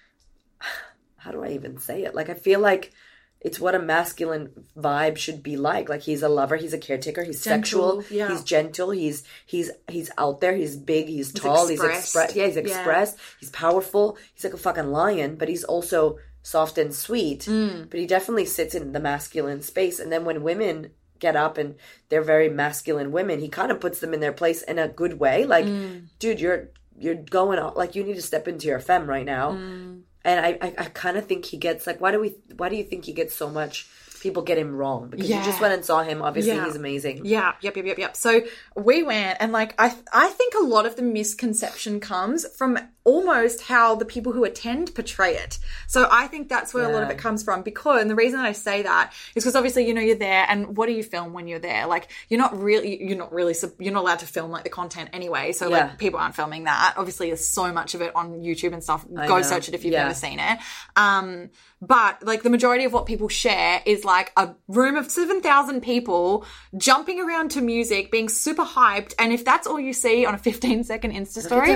how 1.16 1.30
do 1.30 1.42
i 1.44 1.48
even 1.50 1.78
say 1.78 2.04
it 2.04 2.14
like 2.14 2.28
i 2.28 2.34
feel 2.34 2.60
like 2.60 2.92
it's 3.40 3.60
what 3.60 3.74
a 3.74 3.78
masculine 3.78 4.50
vibe 4.76 5.16
should 5.16 5.42
be 5.42 5.56
like 5.56 5.88
like 5.88 6.02
he's 6.02 6.22
a 6.22 6.28
lover 6.28 6.56
he's 6.56 6.72
a 6.72 6.78
caretaker 6.78 7.22
he's 7.22 7.42
Gentle, 7.42 8.02
sexual 8.02 8.04
yeah. 8.10 8.28
he's 8.28 8.42
gentle 8.42 8.90
he's 8.90 9.22
he's 9.46 9.70
he's 9.88 10.10
out 10.18 10.40
there 10.40 10.56
he's 10.56 10.76
big 10.76 11.06
he's, 11.06 11.32
tall 11.32 11.68
he's 11.68 11.78
expressed. 11.80 12.04
express 12.04 12.34
yeah 12.36 12.46
he's 12.46 12.56
Yeah. 12.56 12.62
expressed 12.62 13.16
he's 13.38 13.50
powerful 13.50 14.16
he's 14.34 14.44
like 14.44 14.54
a 14.54 14.58
fucking 14.58 14.90
lion 14.90 15.36
but 15.36 15.48
he's 15.48 15.64
also 15.64 16.18
soft 16.42 16.78
and 16.78 16.94
sweet 16.94 17.40
Mm. 17.42 17.88
but 17.90 18.00
he 18.00 18.06
definitely 18.06 18.46
sits 18.46 18.74
in 18.74 18.92
the 18.92 19.00
masculine 19.00 19.62
space 19.62 20.00
and 20.00 20.10
then 20.10 20.24
when 20.24 20.42
women 20.42 20.90
get 21.20 21.36
up 21.36 21.58
and 21.58 21.74
they're 22.08 22.22
very 22.22 22.48
masculine 22.48 23.12
women 23.12 23.38
he 23.40 23.48
kind 23.48 23.70
of 23.70 23.80
puts 23.80 23.98
them 24.00 24.14
in 24.14 24.20
their 24.20 24.32
place 24.32 24.62
in 24.62 24.78
a 24.78 24.88
good 24.88 25.20
way 25.20 25.44
like 25.44 25.64
Mm. 25.66 26.06
dude 26.18 26.40
you're 26.40 26.70
you're 27.00 27.14
going 27.14 27.58
on 27.58 27.74
like 27.74 27.94
you 27.94 28.02
need 28.04 28.14
to 28.16 28.22
step 28.22 28.48
into 28.48 28.66
your 28.66 28.80
femme 28.80 29.06
right 29.06 29.24
now 29.26 29.52
Mm. 29.52 30.02
and 30.24 30.46
i 30.46 30.58
i, 30.60 30.74
I 30.78 30.84
kind 30.86 31.16
of 31.16 31.26
think 31.26 31.44
he 31.46 31.56
gets 31.56 31.86
like 31.86 32.00
why 32.00 32.10
do 32.12 32.20
we 32.20 32.34
why 32.56 32.68
do 32.68 32.76
you 32.76 32.84
think 32.84 33.04
he 33.04 33.12
gets 33.12 33.34
so 33.34 33.48
much 33.48 33.86
people 34.20 34.42
get 34.42 34.58
him 34.58 34.74
wrong 34.74 35.08
because 35.08 35.28
Yeah. 35.28 35.38
you 35.38 35.44
just 35.44 35.60
went 35.60 35.74
and 35.74 35.84
saw 35.84 36.02
him. 36.02 36.22
Obviously, 36.22 36.52
Yeah. 36.54 36.64
he's 36.64 36.76
amazing. 36.76 37.22
Yeah, 37.24 37.52
yep, 37.60 37.76
yep, 37.76 37.84
yep, 37.86 37.98
yep. 37.98 38.16
So 38.16 38.42
we 38.76 39.02
went, 39.02 39.38
and 39.40 39.52
like 39.52 39.74
I, 39.78 39.94
I 40.12 40.28
think 40.28 40.54
a 40.54 40.62
lot 40.64 40.86
of 40.86 40.96
the 40.96 41.02
misconception 41.02 42.00
comes 42.00 42.46
from 42.56 42.78
almost 43.04 43.62
how 43.62 43.94
the 43.94 44.04
people 44.04 44.32
who 44.32 44.44
attend 44.44 44.94
portray 44.94 45.34
it. 45.34 45.58
So 45.86 46.06
I 46.10 46.26
think 46.26 46.48
that's 46.50 46.74
where 46.74 46.84
a 46.88 46.92
lot 46.92 47.02
of 47.02 47.08
it 47.08 47.16
comes 47.16 47.42
from. 47.42 47.62
Because, 47.62 48.02
and 48.02 48.10
the 48.10 48.14
reason 48.14 48.38
I 48.38 48.52
say 48.52 48.82
that 48.82 49.12
is 49.34 49.44
because 49.44 49.56
obviously 49.56 49.86
you 49.86 49.94
know 49.94 50.02
you're 50.02 50.14
there, 50.16 50.44
and 50.48 50.76
what 50.76 50.86
do 50.86 50.92
you 50.92 51.02
film 51.02 51.32
when 51.32 51.46
you're 51.48 51.58
there? 51.58 51.86
Like 51.86 52.08
you're 52.28 52.38
not 52.38 52.60
really, 52.60 53.02
you're 53.02 53.16
not 53.16 53.32
really, 53.32 53.54
you're 53.78 53.94
not 53.94 54.02
allowed 54.02 54.18
to 54.18 54.26
film 54.26 54.50
like 54.50 54.64
the 54.64 54.70
content 54.70 55.10
anyway. 55.14 55.52
So 55.52 55.68
Yeah. 55.70 55.78
like 55.86 55.98
people 55.98 56.20
aren't 56.20 56.34
filming 56.34 56.64
that. 56.64 56.94
Obviously, 56.98 57.28
there's 57.28 57.48
so 57.48 57.72
much 57.72 57.94
of 57.94 58.02
it 58.02 58.14
on 58.14 58.40
YouTube 58.40 58.72
and 58.74 58.82
stuff. 58.82 59.06
Go 59.08 59.26
know. 59.36 59.42
search 59.42 59.68
it 59.68 59.74
if 59.74 59.84
you've 59.84 59.94
Yeah. 59.94 60.02
never 60.02 60.14
seen 60.14 60.38
it. 60.38 60.58
Um, 60.96 61.50
but 61.80 62.22
like 62.24 62.42
the 62.42 62.50
majority 62.50 62.84
of 62.84 62.92
what 62.92 63.06
people 63.06 63.28
share 63.28 63.80
is 63.86 64.04
like 64.04 64.32
a 64.36 64.50
room 64.66 64.96
of 64.96 65.10
7,000 65.10 65.80
people 65.80 66.44
jumping 66.76 67.20
around 67.20 67.50
to 67.52 67.60
music, 67.60 68.10
being 68.10 68.28
super 68.28 68.64
hyped. 68.64 69.14
And 69.18 69.32
if 69.32 69.44
that's 69.44 69.66
all 69.66 69.78
you 69.78 69.92
see 69.92 70.26
on 70.26 70.34
a 70.34 70.38
15 70.38 70.84
second 70.84 71.12
Insta 71.12 71.40
story, 71.40 71.68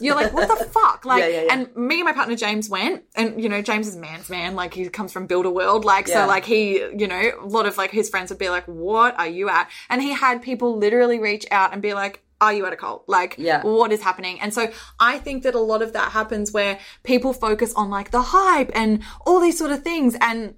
you're 0.00 0.14
like, 0.14 0.32
what 0.32 0.48
the 0.58 0.64
fuck? 0.72 1.04
Like, 1.04 1.22
Yeah, 1.22 1.28
yeah, 1.28 1.42
yeah. 1.42 1.52
and 1.54 1.76
me 1.76 1.96
and 1.96 2.04
my 2.04 2.12
partner 2.12 2.36
James 2.36 2.68
went, 2.68 3.02
and 3.16 3.42
you 3.42 3.48
know, 3.48 3.60
James 3.62 3.88
is 3.88 3.96
man's 3.96 4.30
man. 4.30 4.54
Like, 4.54 4.74
he 4.74 4.88
comes 4.88 5.12
from 5.12 5.26
Builder 5.26 5.50
World. 5.50 5.84
Like, 5.84 6.06
so 6.08 6.26
like 6.26 6.44
he, 6.44 6.78
you 6.78 7.08
know, 7.08 7.30
a 7.40 7.46
lot 7.46 7.66
of 7.66 7.76
like 7.76 7.90
his 7.90 8.08
friends 8.08 8.30
would 8.30 8.38
be 8.38 8.50
like, 8.50 8.64
what 8.66 9.18
are 9.18 9.26
you 9.28 9.48
at? 9.48 9.68
And 9.90 10.00
he 10.00 10.10
had 10.12 10.40
people 10.42 10.76
literally 10.78 11.18
reach 11.18 11.46
out 11.50 11.72
and 11.72 11.82
be 11.82 11.94
like, 11.94 12.22
are 12.40 12.52
you 12.52 12.66
at 12.66 12.72
a 12.72 12.76
cult? 12.76 13.04
Like, 13.08 13.34
Yeah. 13.38 13.62
what 13.62 13.92
is 13.92 14.02
happening? 14.02 14.40
And 14.40 14.54
so 14.54 14.70
I 15.00 15.18
think 15.18 15.42
that 15.42 15.54
a 15.54 15.60
lot 15.60 15.82
of 15.82 15.92
that 15.94 16.12
happens 16.12 16.52
where 16.52 16.78
people 17.02 17.32
focus 17.32 17.72
on 17.74 17.90
like 17.90 18.10
the 18.10 18.22
hype 18.22 18.70
and 18.74 19.02
all 19.26 19.40
these 19.40 19.58
sort 19.58 19.70
of 19.70 19.82
things. 19.82 20.16
And 20.20 20.54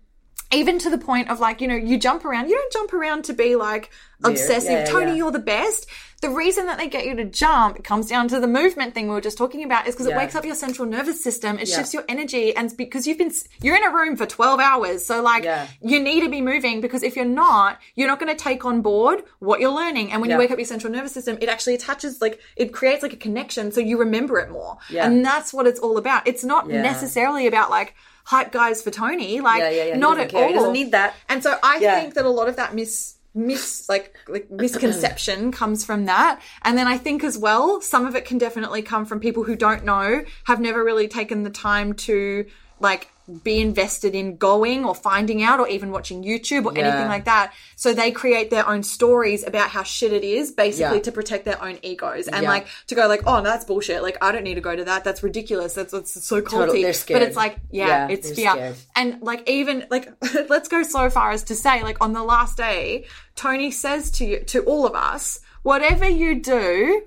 even 0.52 0.78
to 0.81 0.90
the 0.90 0.98
point 0.98 1.31
of 1.31 1.40
like, 1.40 1.60
you 1.60 1.68
know, 1.68 1.77
you 1.77 1.98
jump 1.98 2.24
around, 2.24 2.48
you 2.48 2.56
don't 2.56 2.72
jump 2.72 2.93
around 2.93 3.24
to 3.24 3.32
be 3.32 3.56
like 3.56 3.90
obsessive. 4.24 4.70
Yeah, 4.70 4.78
yeah, 4.81 4.85
Tony, 4.85 5.06
yeah. 5.12 5.14
you're 5.14 5.31
the 5.31 5.39
best. 5.39 5.86
The 6.20 6.28
reason 6.28 6.66
that 6.66 6.77
they 6.77 6.86
get 6.86 7.06
you 7.06 7.14
to 7.16 7.24
jump 7.24 7.78
it 7.78 7.85
comes 7.85 8.06
down 8.06 8.28
to 8.28 8.40
the 8.40 8.47
movement 8.47 8.93
thing 8.93 9.09
we 9.09 9.14
were 9.14 9.22
just 9.22 9.39
talking 9.39 9.64
about 9.64 9.86
is 9.86 9.94
because 9.94 10.06
it 10.06 10.14
wakes 10.14 10.35
up 10.35 10.44
your 10.44 10.55
central 10.55 10.86
nervous 10.86 11.22
system. 11.24 11.59
It 11.59 11.66
shifts 11.66 11.94
your 11.94 12.05
energy. 12.09 12.55
And 12.55 12.77
because 12.77 13.06
you've 13.06 13.16
been, 13.16 13.32
you're 13.62 13.77
in 13.77 13.85
a 13.85 13.94
room 13.94 14.16
for 14.16 14.27
12 14.27 14.60
hours. 14.60 15.06
So 15.06 15.22
like, 15.22 15.48
you 15.81 15.98
need 15.98 16.20
to 16.20 16.28
be 16.28 16.43
moving 16.43 16.82
because 16.82 17.02
if 17.02 17.16
you're 17.16 17.24
not, 17.24 17.78
you're 17.94 18.09
not 18.09 18.20
going 18.20 18.36
to 18.36 18.43
take 18.43 18.66
on 18.66 18.82
board 18.82 19.22
what 19.39 19.60
you're 19.60 19.72
learning. 19.72 20.12
And 20.12 20.20
when 20.20 20.28
you 20.31 20.36
wake 20.36 20.51
up 20.51 20.59
your 20.59 20.66
central 20.66 20.93
nervous 20.93 21.12
system, 21.12 21.39
it 21.40 21.48
actually 21.48 21.74
attaches, 21.74 22.20
like, 22.20 22.39
it 22.56 22.74
creates 22.74 23.02
like 23.02 23.14
a 23.14 23.16
connection 23.16 23.72
so 23.72 23.81
you 23.81 23.98
remember 23.98 24.39
it 24.39 24.51
more. 24.51 24.77
And 24.94 25.24
that's 25.24 25.55
what 25.55 25.66
it's 25.66 25.81
all 25.81 25.97
about. 25.97 26.27
It's 26.27 26.44
not 26.44 26.68
necessarily 26.68 27.47
about 27.47 27.70
like 27.70 27.94
hype 28.31 28.52
guys 28.52 28.81
for 28.81 28.90
Tony. 28.93 29.40
Like, 29.40 29.61
Yeah, 29.61 29.70
yeah, 29.70 29.85
yeah. 29.86 29.97
Not 29.97 30.20
at 30.20 30.31
care. 30.31 30.43
all. 30.43 30.48
He 30.48 30.55
doesn't 30.55 30.73
need 30.73 30.93
that. 30.93 31.16
And 31.28 31.43
so 31.43 31.59
I 31.62 31.81
think 31.81 32.15
that 32.15 32.24
a 32.24 32.31
lot 32.31 32.48
of 32.48 32.57
that 32.57 32.74
mis 32.74 33.16
mis 33.35 33.89
like, 33.89 34.16
like 34.28 34.51
misconception 34.65 35.51
comes 35.52 35.85
from 35.85 36.07
that. 36.07 36.40
And 36.62 36.78
then 36.78 36.86
I 36.86 36.97
think 36.97 37.24
as 37.24 37.36
well, 37.36 37.81
some 37.81 38.07
of 38.07 38.15
it 38.15 38.24
can 38.24 38.39
definitely 38.39 38.82
come 38.82 39.05
from 39.05 39.20
people 39.20 39.44
who 39.44 39.57
don't 39.57 39.85
know, 39.85 40.24
have 40.44 40.61
never 40.61 40.82
really 40.85 41.09
taken 41.09 41.43
the 41.43 41.51
time 41.51 41.94
to 41.94 42.47
like 42.78 43.09
be 43.39 43.61
invested 43.61 44.15
in 44.15 44.36
going 44.36 44.85
or 44.85 44.94
finding 44.94 45.43
out 45.43 45.61
or 45.61 45.69
even 45.69 45.90
watching 45.90 46.23
YouTube 46.23 46.65
or 46.66 46.73
Yeah. 46.73 46.89
anything 46.89 47.09
like 47.09 47.24
that. 47.27 47.52
So 47.77 47.93
they 47.94 48.11
create 48.11 48.51
their 48.51 48.69
own 48.69 48.82
stories 48.82 49.47
about 49.47 49.70
how 49.70 49.82
shit 49.82 50.12
it 50.12 50.24
is, 50.24 50.51
basically 50.51 50.97
Yeah. 50.98 51.02
to 51.02 51.12
protect 51.12 51.44
their 51.44 51.62
own 51.62 51.78
egos 51.82 52.28
and 52.28 52.43
Yeah. 52.43 52.48
like 52.48 52.66
to 52.89 52.94
go 52.94 53.07
like, 53.09 53.23
oh, 53.27 53.36
no, 53.36 53.43
that's 53.43 53.65
bullshit. 53.65 54.02
Like 54.02 54.19
I 54.20 54.32
don't 54.32 54.44
need 54.44 54.55
to 54.57 54.61
go 54.61 54.74
to 54.74 54.85
that. 54.85 55.05
That's 55.05 55.23
ridiculous. 55.23 55.74
That's, 55.74 55.93
that's 55.93 56.24
so 56.24 56.40
culty. 56.40 56.51
Totally. 56.51 56.82
But 56.82 57.23
it's 57.23 57.36
like, 57.36 57.57
yeah, 57.70 58.09
it's 58.09 58.31
fear. 58.32 58.51
scared. 58.51 58.77
And 58.97 59.20
like 59.23 59.48
even 59.48 59.86
like 59.90 60.12
let's 60.48 60.69
go 60.69 60.82
so 60.82 61.11
far 61.11 61.31
as 61.31 61.44
to 61.44 61.55
say 61.55 61.82
like 61.82 61.98
on 62.01 62.12
the 62.12 62.23
last 62.24 62.57
day, 62.57 63.07
Tony 63.36 63.70
says 63.70 64.11
to 64.12 64.24
you 64.24 64.40
to 64.44 64.62
all 64.65 64.86
of 64.86 64.94
us, 64.94 65.40
whatever 65.62 66.09
you 66.09 66.40
do, 66.40 67.02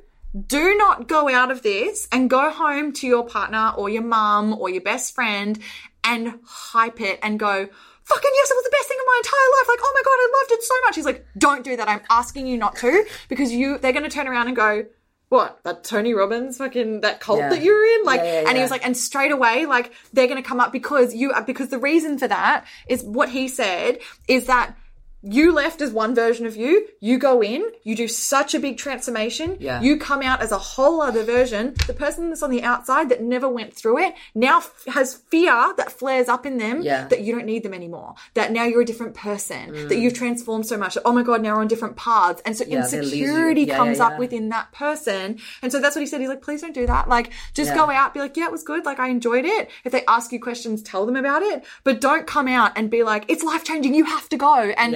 do 0.48 0.76
not 0.78 1.08
go 1.08 1.30
out 1.30 1.52
of 1.52 1.62
this 1.62 2.08
and 2.12 2.28
go 2.30 2.50
home 2.50 2.92
to 2.92 3.06
your 3.06 3.24
partner 3.24 3.72
or 3.78 3.88
your 3.88 4.02
mum 4.02 4.56
or 4.60 4.68
your 4.68 4.82
best 4.82 5.14
friend 5.14 5.60
and 6.04 6.40
hype 6.46 7.02
it 7.02 7.20
and 7.24 7.40
go, 7.40 7.68
fucking 8.04 8.32
yes, 8.36 8.52
it 8.52 8.56
was 8.56 8.64
the 8.64 8.70
best 8.72 8.88
thing 8.88 8.98
of 9.00 9.06
my 9.08 9.18
entire 9.18 9.50
life. 9.60 9.68
Like, 9.70 9.80
oh 9.82 9.92
my 9.96 10.02
God, 10.04 10.12
I 10.12 10.34
loved 10.42 10.52
it 10.52 10.64
so 10.64 10.76
much. 10.86 10.96
He's 10.96 11.06
like, 11.06 11.26
don't 11.38 11.64
do 11.64 11.78
that. 11.78 11.88
I'm 11.88 12.02
asking 12.10 12.48
you 12.48 12.58
not 12.58 12.76
to 12.78 13.06
because 13.30 13.52
you, 13.52 13.78
they're 13.78 13.94
going 13.94 14.04
to 14.04 14.10
turn 14.10 14.28
around 14.28 14.48
and 14.48 14.56
go, 14.56 14.86
what 15.30 15.64
that 15.64 15.84
Tony 15.84 16.14
Robbins 16.14 16.60
fucking 16.60 17.02
that 17.02 17.20
cult 17.20 17.40
Yeah. 17.40 17.50
that 17.50 17.64
you're 17.64 17.84
in 18.00 18.06
like 18.06 18.20
Yeah, 18.20 18.42
yeah, 18.42 18.48
and 18.50 18.56
he 18.56 18.62
was 18.62 18.70
like 18.70 18.86
and 18.86 18.96
straight 18.96 19.32
away 19.32 19.66
like 19.66 19.92
they're 20.14 20.28
going 20.28 20.42
to 20.42 20.48
come 20.48 20.60
up 20.60 20.72
because 20.72 21.16
you 21.16 21.34
because 21.48 21.70
the 21.70 21.80
reason 21.80 22.20
for 22.20 22.28
that 22.28 22.66
is 22.88 23.04
what 23.04 23.30
he 23.30 23.48
said 23.48 23.98
is 24.28 24.46
that 24.46 24.76
you 25.24 25.54
left 25.54 25.82
as 25.82 25.92
one 25.92 26.14
version 26.14 26.46
of 26.46 26.56
you. 26.56 26.88
You 27.00 27.18
go 27.18 27.42
in. 27.42 27.64
You 27.84 27.96
do 27.96 28.08
such 28.10 28.54
a 28.54 28.60
big 28.60 28.78
transformation. 28.78 29.58
Yeah. 29.60 29.82
you 29.82 29.98
come 29.98 30.22
out 30.22 30.42
as 30.42 30.52
a 30.52 30.58
whole 30.58 31.02
other 31.02 31.24
version. 31.24 31.74
The 31.88 31.94
person 31.94 32.30
that's 32.30 32.44
on 32.44 32.50
the 32.50 32.62
outside 32.64 33.10
that 33.10 33.22
never 33.22 33.48
went 33.50 33.74
through 33.74 34.00
it 34.00 34.14
now 34.36 34.58
f- 34.58 34.84
has 34.88 35.16
fear 35.16 35.74
that 35.78 35.92
flares 35.92 36.28
up 36.28 36.46
in 36.46 36.58
them 36.58 36.82
Yeah. 36.82 37.08
that 37.08 37.22
you 37.22 37.34
don't 37.34 37.46
need 37.46 37.64
them 37.64 37.74
anymore. 37.74 38.16
That 38.34 38.52
now 38.52 38.66
you're 38.66 38.82
a 38.82 38.86
different 38.86 39.14
person. 39.16 39.88
That 39.88 39.98
you've 39.98 40.14
transformed 40.14 40.66
so 40.68 40.78
much 40.78 40.96
that, 40.96 41.04
oh 41.06 41.14
my 41.14 41.24
god 41.24 41.42
now 41.42 41.56
we're 41.56 41.62
on 41.62 41.68
different 41.68 41.96
paths. 41.96 42.42
And 42.46 42.58
so 42.58 42.66
Mm. 42.66 42.72
Yeah, 42.72 42.88
they 42.88 42.98
lose 43.02 43.14
you. 43.14 43.24
insecurity 43.26 43.66
comes 43.66 44.00
up 44.00 44.20
within 44.20 44.50
that 44.50 44.72
person. 44.74 45.40
And 45.62 45.72
so 45.72 45.80
that's 45.80 45.96
what 45.96 46.02
he 46.02 46.06
said. 46.08 46.20
He's 46.22 46.30
like 46.30 46.42
please 46.42 46.62
don't 46.62 46.74
do 46.74 46.86
that. 46.88 47.08
Like 47.08 47.32
just 47.54 47.74
go 47.74 47.90
out. 47.90 48.14
Be 48.14 48.20
like 48.20 48.36
yeah 48.36 48.46
it 48.46 48.52
was 48.52 48.64
good. 48.64 48.86
Like 48.86 49.00
i 49.00 49.08
enjoyed 49.10 49.46
it. 49.46 49.70
If 49.86 49.92
they 49.92 50.04
ask 50.06 50.32
you 50.34 50.40
questions 50.40 50.82
tell 50.82 51.06
them 51.06 51.16
about 51.16 51.42
it. 51.44 51.64
But 51.84 52.02
don't 52.02 52.28
come 52.28 52.48
out 52.48 52.74
and 52.78 52.90
be 52.90 53.04
like 53.04 53.26
it's 53.30 53.44
life 53.44 53.64
changing 53.64 53.94
you 53.96 54.06
have 54.06 54.28
to 54.30 54.38
go. 54.38 54.56
And. 54.78 54.94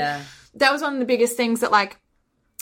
That 0.58 0.72
was 0.72 0.82
one 0.82 0.94
of 0.94 1.00
the 1.00 1.06
biggest 1.06 1.36
things 1.38 1.62
that 1.62 1.72
like 1.72 1.98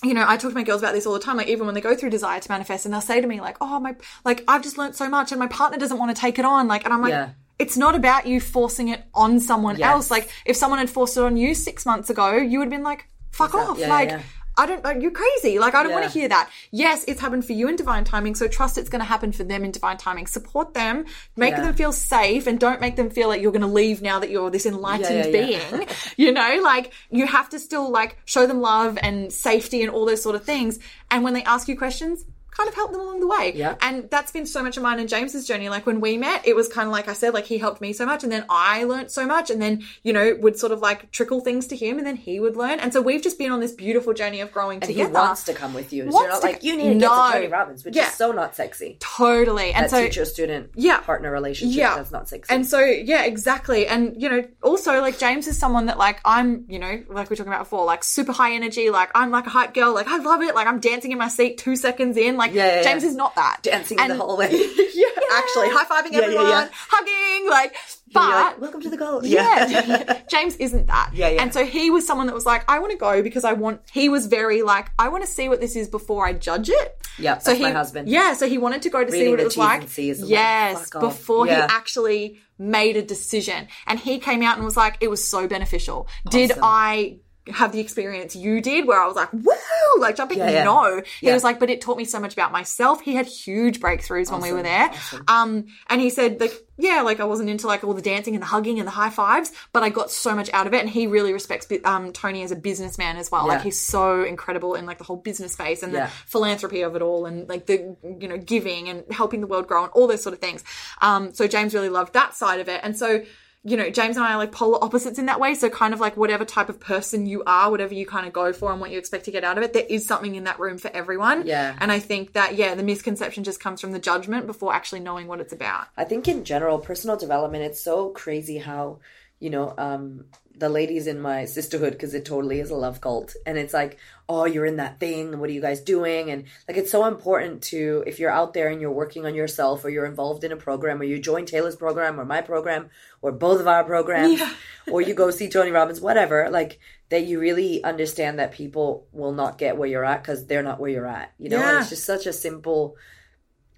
you 0.04 0.14
know, 0.14 0.26
I 0.28 0.36
talk 0.38 0.52
to 0.52 0.56
my 0.56 0.64
girls 0.64 0.82
about 0.82 0.94
this 0.94 1.06
all 1.08 1.14
the 1.14 1.20
time. 1.22 1.38
Like, 1.38 1.48
even 1.48 1.66
when 1.66 1.74
they 1.74 1.82
go 1.82 1.96
through 1.96 2.10
desire 2.10 2.40
to 2.40 2.52
manifest, 2.52 2.86
and 2.86 2.94
they'll 2.94 3.02
say 3.02 3.22
to 3.22 3.26
me, 3.28 3.40
like, 3.40 3.56
"Oh, 3.62 3.80
my, 3.80 3.96
like, 4.26 4.44
I've 4.48 4.62
just 4.62 4.78
learned 4.78 4.94
so 4.96 5.10
much, 5.10 5.32
and 5.32 5.40
my 5.40 5.48
partner 5.48 5.78
doesn't 5.80 5.98
want 5.98 6.14
to 6.16 6.20
take 6.22 6.38
it 6.38 6.44
on." 6.46 6.68
Like, 6.68 6.84
and 6.84 6.94
I'm 6.94 7.02
like, 7.02 7.12
Yeah. 7.12 7.30
it's 7.58 7.78
not 7.78 7.96
about 7.96 8.28
you 8.28 8.42
forcing 8.42 8.90
it 8.90 9.04
on 9.16 9.40
someone 9.40 9.78
Yes. 9.78 9.88
else. 9.90 10.12
Like, 10.12 10.30
if 10.46 10.58
someone 10.58 10.80
had 10.80 10.90
forced 10.90 11.16
it 11.16 11.24
on 11.24 11.38
you 11.38 11.56
six 11.56 11.86
months 11.86 12.10
ago, 12.10 12.34
you 12.36 12.60
would 12.60 12.66
have 12.66 12.72
been 12.72 12.84
like, 12.84 13.08
"Fuck 13.32 13.56
off!" 13.56 13.80
yeah, 13.80 13.88
like, 13.90 14.10
yeah. 14.10 14.20
I 14.58 14.66
don't 14.66 14.84
like 14.84 15.02
you're 15.02 15.12
crazy. 15.12 15.60
Like, 15.60 15.76
I 15.76 15.84
don't 15.84 15.92
want 15.92 16.06
to 16.06 16.10
hear 16.10 16.30
that. 16.30 16.50
Yes, 16.72 17.04
it's 17.08 17.20
happened 17.20 17.46
for 17.46 17.54
you 17.54 17.68
in 17.68 17.76
divine 17.76 18.04
timing, 18.06 18.36
so 18.36 18.48
trust 18.48 18.78
it's 18.78 18.90
going 18.90 19.00
to 19.02 19.06
happen 19.06 19.32
for 19.32 19.44
them 19.44 19.66
in 19.66 19.72
divine 19.72 19.98
timing. 19.98 20.28
Support 20.28 20.74
them, 20.74 21.06
make 21.36 21.52
Yeah. 21.56 21.62
them 21.66 21.74
feel 21.74 21.92
safe, 21.92 22.48
and 22.48 22.60
don't 22.60 22.80
make 22.80 22.96
them 22.96 23.10
feel 23.10 23.28
like 23.28 23.42
you're 23.42 23.52
going 23.52 23.62
to 23.62 23.68
leave 23.68 24.02
now 24.02 24.20
that 24.20 24.30
you're 24.30 24.50
this 24.50 24.66
enlightened 24.66 25.34
Yeah, 25.34 25.40
yeah, 25.42 25.58
yeah. 25.60 25.78
being. 25.78 25.88
you 26.18 26.32
know, 26.32 26.60
like 26.64 26.94
you 27.12 27.28
have 27.28 27.50
to 27.50 27.60
still 27.60 27.90
like 27.92 28.18
show 28.26 28.48
them 28.48 28.62
love 28.62 28.98
and 29.02 29.32
safety 29.32 29.82
and 29.82 29.92
all 29.92 30.06
those 30.06 30.22
sort 30.22 30.36
of 30.36 30.44
things. 30.44 30.80
And 31.12 31.24
when 31.24 31.34
they 31.34 31.44
ask 31.44 31.68
you 31.68 31.78
questions, 31.78 32.24
kind 32.56 32.70
of 32.70 32.76
help 32.76 32.92
them 32.92 33.02
along 33.02 33.20
the 33.20 33.28
way. 33.28 33.52
Yeah. 33.56 33.76
And 33.82 34.10
that's 34.10 34.32
been 34.32 34.46
so 34.46 34.64
much 34.64 34.78
of 34.78 34.84
mine 34.84 35.00
and 35.00 35.10
James's 35.10 35.46
journey. 35.48 35.70
Like 35.70 35.86
when 35.86 36.00
we 36.00 36.18
met, 36.18 36.48
it 36.48 36.56
was 36.56 36.68
kind 36.70 36.88
of 36.88 36.92
like 36.92 37.08
I 37.08 37.14
said, 37.14 37.34
like 37.34 37.46
he 37.46 37.58
helped 37.58 37.82
me 37.82 37.92
so 37.94 38.06
much 38.06 38.24
and 38.24 38.32
then 38.32 38.46
I 38.50 38.84
learned 38.86 39.12
so 39.12 39.26
much 39.26 39.50
and 39.50 39.62
then, 39.62 39.84
you 40.04 40.14
know, 40.14 40.36
would 40.40 40.58
sort 40.58 40.72
of 40.72 40.80
like 40.80 41.12
trickle 41.12 41.42
things 41.42 41.68
to 41.68 41.76
him 41.76 41.98
and 41.98 42.08
then 42.08 42.16
he 42.16 42.40
would 42.40 42.56
learn. 42.56 42.80
And 42.80 42.94
so 42.94 43.02
we've 43.02 43.22
just 43.22 43.38
been 43.38 43.52
on 43.52 43.60
this 43.60 43.72
beautiful 43.74 44.14
journey 44.14 44.40
of 44.42 44.52
growing 44.52 44.80
together, 44.80 45.02
And 45.02 45.10
he 45.10 45.14
wants 45.14 45.44
to 45.44 45.54
come 45.54 45.74
with 45.74 45.92
you. 45.92 46.10
So 46.12 46.20
you're 46.22 46.30
not 46.30 46.44
like, 46.44 46.64
you 46.64 46.78
need 46.78 46.94
to 46.94 47.00
get 47.00 47.10
No. 47.10 47.28
to 47.28 47.34
Tony 47.34 47.48
Robbins, 47.48 47.84
which 47.84 47.96
Yeah. 47.96 48.10
is 48.10 48.16
so 48.16 48.32
not 48.32 48.56
sexy. 48.56 48.98
totally. 49.00 49.74
And 49.74 49.86
That 49.86 49.90
so 49.92 50.04
teacher 50.04 50.26
student 50.26 50.72
Yeah. 50.76 51.00
partner 51.00 51.32
relationship, 51.32 51.78
Yeah. 51.78 51.96
that's 51.96 52.12
not 52.12 52.30
sexy. 52.30 52.54
And 52.54 52.66
so, 52.66 52.80
yeah, 52.80 53.24
exactly. 53.26 53.88
And, 53.88 54.22
you 54.22 54.30
know, 54.30 54.44
also, 54.64 55.02
like, 55.02 55.18
James 55.18 55.48
is 55.48 55.58
someone 55.58 55.88
that, 55.88 55.98
like, 55.98 56.20
I'm, 56.26 56.66
you 56.70 56.80
know, 56.80 57.02
like 57.10 57.30
we're 57.30 57.36
talking 57.36 57.52
about 57.52 57.64
before, 57.66 57.86
like, 57.86 58.04
super 58.04 58.32
high 58.32 58.54
energy. 58.54 58.90
Like, 58.90 59.10
I'm 59.16 59.32
like 59.32 59.46
a 59.48 59.50
hype 59.50 59.74
girl. 59.74 59.94
Like, 59.94 60.08
I 60.08 60.18
love 60.18 60.42
it. 60.42 60.56
Like, 60.56 60.68
I'm 60.68 60.80
dancing 60.80 61.12
in 61.12 61.18
my 61.18 61.28
seat 61.28 61.58
two 61.58 61.76
seconds 61.76 62.18
in. 62.18 62.38
Like, 62.38 62.45
Yeah, 62.54 62.78
yeah, 62.78 62.84
James 62.84 63.04
is 63.04 63.16
not 63.16 63.36
that. 63.36 63.60
Dancing 63.62 64.00
in 64.00 64.08
the 64.08 64.16
hallway. 64.16 64.50
Yeah, 64.96 65.08
actually, 65.34 65.68
high 65.72 65.84
fiving 65.86 66.14
everyone, 66.14 66.70
hugging, 66.72 67.50
like, 67.50 67.76
but. 68.14 68.30
like, 68.30 68.62
welcome 68.62 68.80
to 68.82 68.90
the 68.90 68.96
goal. 68.96 69.26
yeah. 69.26 70.22
James 70.30 70.56
isn't 70.56 70.88
that. 70.88 71.12
Yeah, 71.14 71.30
yeah. 71.30 71.42
And 71.42 71.54
so 71.54 71.66
he 71.66 71.90
was 71.90 72.08
someone 72.08 72.28
that 72.28 72.34
was 72.34 72.46
like, 72.46 72.64
I 72.70 72.80
want 72.80 72.94
to 72.94 72.98
go 72.98 73.22
because 73.22 73.44
I 73.44 73.52
want, 73.54 73.82
he 73.92 74.08
was 74.08 74.28
very 74.28 74.62
like, 74.62 74.92
I 74.98 75.10
want 75.10 75.26
to 75.26 75.30
see 75.30 75.50
what 75.50 75.60
this 75.60 75.76
is 75.76 75.90
before 75.90 76.26
I 76.26 76.32
judge 76.32 76.70
it. 76.70 76.98
Yeah, 77.18 77.40
so 77.40 77.54
he, 77.54 77.64
my 77.64 77.72
husband. 77.72 78.08
Yeah, 78.08 78.34
so 78.34 78.48
he 78.48 78.58
wanted 78.58 78.84
to 78.84 78.90
go 78.90 79.04
to 79.04 79.12
see 79.12 79.30
what 79.30 79.40
it 79.40 79.44
was 79.44 79.58
like. 79.58 79.82
and 79.82 80.00
and 80.00 80.20
like, 80.20 80.30
yes, 80.30 80.90
before 80.92 81.46
he 81.46 81.52
actually 81.52 82.40
made 82.58 82.96
a 82.96 83.02
decision. 83.02 83.68
And 83.88 84.00
he 84.00 84.20
came 84.20 84.42
out 84.42 84.56
and 84.56 84.66
was 84.66 84.78
like, 84.78 84.98
it 85.02 85.10
was 85.10 85.28
so 85.28 85.48
beneficial. 85.48 86.08
Did 86.30 86.54
I 86.62 87.18
have 87.54 87.72
the 87.72 87.80
experience 87.80 88.36
you 88.36 88.60
did 88.62 88.88
where 88.88 89.00
I 89.02 89.06
was 89.06 89.16
like, 89.16 89.32
woo, 89.32 89.52
like 90.00 90.16
jumping? 90.16 90.40
Yeah, 90.40 90.50
yeah. 90.50 90.64
No. 90.64 91.02
He 91.20 91.28
Yeah. 91.28 91.34
was 91.34 91.44
like, 91.44 91.60
but 91.60 91.70
it 91.70 91.80
taught 91.82 91.98
me 91.98 92.06
so 92.06 92.20
much 92.20 92.34
about 92.34 92.52
myself. 92.52 93.02
He 93.02 93.14
had 93.16 93.26
huge 93.28 93.80
breakthroughs 93.80 94.32
when 94.32 94.42
we 94.42 94.52
were 94.52 94.64
there. 94.64 94.90
awesome. 94.90 95.24
Um, 95.28 95.66
and 95.88 96.02
he 96.02 96.10
said, 96.10 96.40
like, 96.40 96.54
yeah, 96.78 97.02
like 97.02 97.20
I 97.20 97.24
wasn't 97.26 97.50
into 97.50 97.68
like 97.68 97.84
all 97.84 97.94
the 97.94 98.02
dancing 98.02 98.34
and 98.36 98.42
the 98.42 98.48
hugging 98.48 98.80
and 98.80 98.88
the 98.88 98.92
high 98.92 99.10
fives, 99.12 99.52
but 99.74 99.84
I 99.84 99.90
got 99.90 100.12
so 100.12 100.36
much 100.36 100.50
out 100.54 100.68
of 100.68 100.74
it. 100.74 100.82
And 100.82 100.90
he 100.90 101.08
really 101.08 101.32
respects 101.34 101.68
um, 101.86 102.12
Tony 102.12 102.42
as 102.44 102.52
a 102.52 102.56
businessman 102.56 103.18
as 103.18 103.30
well. 103.32 103.48
Like 103.48 103.62
he's 103.62 103.80
so 103.80 104.24
incredible 104.24 104.74
in 104.76 104.86
like 104.86 104.98
the 104.98 105.04
whole 105.06 105.18
business 105.18 105.54
space 105.54 105.84
and 105.84 105.94
the 105.94 106.08
philanthropy 106.26 106.82
of 106.82 106.96
it 106.96 107.02
all, 107.02 107.26
and 107.26 107.48
like 107.48 107.66
the 107.68 107.96
you 108.20 108.28
know 108.28 108.38
giving 108.38 108.90
and 108.90 109.04
helping 109.12 109.40
the 109.42 109.48
world 109.48 109.68
grow 109.68 109.84
and 109.84 109.92
all 109.94 110.08
those 110.08 110.22
sort 110.24 110.34
of 110.34 110.40
things. 110.40 110.64
Um, 111.02 111.34
so 111.34 111.48
James 111.48 111.74
really 111.74 111.90
loved 111.90 112.14
that 112.14 112.34
side 112.36 112.60
of 112.60 112.68
it, 112.68 112.82
and 112.84 112.98
so 112.98 113.22
you 113.68 113.78
know, 113.78 113.90
James 113.90 114.16
and 114.16 114.24
I 114.24 114.34
are 114.34 114.38
like 114.38 114.52
polar 114.52 114.82
opposites 114.84 115.18
in 115.18 115.26
that 115.26 115.40
way. 115.40 115.56
So 115.56 115.70
kind 115.70 115.92
of 115.92 116.00
like 116.00 116.16
whatever 116.16 116.46
type 116.46 116.70
of 116.70 116.80
person 116.80 117.26
you 117.26 117.44
are, 117.48 117.72
whatever 117.72 117.96
you 117.96 118.06
kind 118.06 118.28
of 118.28 118.32
go 118.32 118.54
for 118.54 118.72
and 118.72 118.80
what 118.80 118.92
you 118.92 119.00
expect 119.00 119.26
to 119.26 119.32
get 119.32 119.44
out 119.44 119.58
of 119.58 119.64
it, 119.64 119.74
there 119.74 119.88
is 119.90 120.06
something 120.06 120.36
in 120.36 120.44
that 120.44 120.60
room 120.60 120.78
for 120.78 120.92
everyone. 120.94 121.48
Yeah. 121.48 121.76
And 121.82 121.92
I 121.92 121.98
think 121.98 122.34
that, 122.34 122.56
yeah, 122.56 122.76
the 122.76 122.84
misconception 122.84 123.44
just 123.44 123.60
comes 123.60 123.82
from 123.82 123.92
the 123.92 123.98
judgment 123.98 124.46
before 124.46 124.72
actually 124.72 125.00
knowing 125.00 125.26
what 125.26 125.40
it's 125.40 125.52
about. 125.52 125.88
I 125.98 126.04
think 126.04 126.28
in 126.28 126.44
general, 126.44 126.78
personal 126.78 127.18
development, 127.18 127.64
it's 127.64 127.82
so 127.82 128.10
crazy 128.10 128.60
how, 128.60 129.00
you 129.40 129.50
know, 129.50 129.74
um, 129.80 130.26
the 130.58 130.70
ladies 130.70 131.06
in 131.08 131.20
my 131.20 131.46
sisterhood, 131.46 131.94
because 131.94 132.14
it 132.14 132.26
totally 132.26 132.60
is 132.60 132.70
a 132.72 132.76
love 132.76 133.02
cult. 133.02 133.36
And 133.46 133.58
it's 133.58 133.74
like, 133.74 133.98
oh, 134.30 134.46
you're 134.46 134.66
in 134.66 134.78
that 134.78 135.00
thing. 135.00 135.38
What 135.40 135.50
are 135.50 135.54
you 135.54 135.62
guys 135.62 135.82
doing? 135.82 136.32
And 136.32 136.46
like, 136.68 136.78
it's 136.78 136.90
so 136.92 137.06
important 137.06 137.62
to, 137.64 138.04
if 138.08 138.20
you're 138.20 138.32
out 138.32 138.54
there 138.54 138.70
and 138.70 138.80
you're 138.80 138.92
working 138.92 139.26
on 139.26 139.36
yourself 139.36 139.84
or 139.84 139.90
you're 139.90 140.06
involved 140.06 140.44
in 140.44 140.52
a 140.52 140.58
program 140.58 141.00
or 141.02 141.04
you 141.04 141.20
join 141.20 141.46
Taylor's 141.46 141.76
program 141.76 142.20
or 142.20 142.26
my 142.26 142.42
program 142.42 142.90
or 143.22 143.32
both 143.32 143.60
of 143.60 143.68
our 143.68 143.84
programs 143.84 144.42
or 144.92 145.02
you 145.02 145.14
go 145.14 145.30
see 145.30 145.50
Tony 145.50 145.72
Robbins, 145.72 146.00
whatever, 146.02 146.50
like, 146.50 146.80
that 147.10 147.26
you 147.26 147.40
really 147.40 147.84
understand 147.84 148.40
that 148.40 148.52
people 148.52 149.06
will 149.12 149.34
not 149.34 149.58
get 149.58 149.78
where 149.78 149.88
you're 149.88 150.06
at 150.06 150.24
because 150.24 150.48
they're 150.48 150.64
not 150.64 150.80
where 150.80 150.90
you're 150.90 151.06
at, 151.06 151.32
you 151.38 151.50
know? 151.50 151.62
And 151.62 151.78
it's 151.78 151.90
just 151.90 152.04
such 152.06 152.26
a 152.26 152.34
simple 152.34 152.96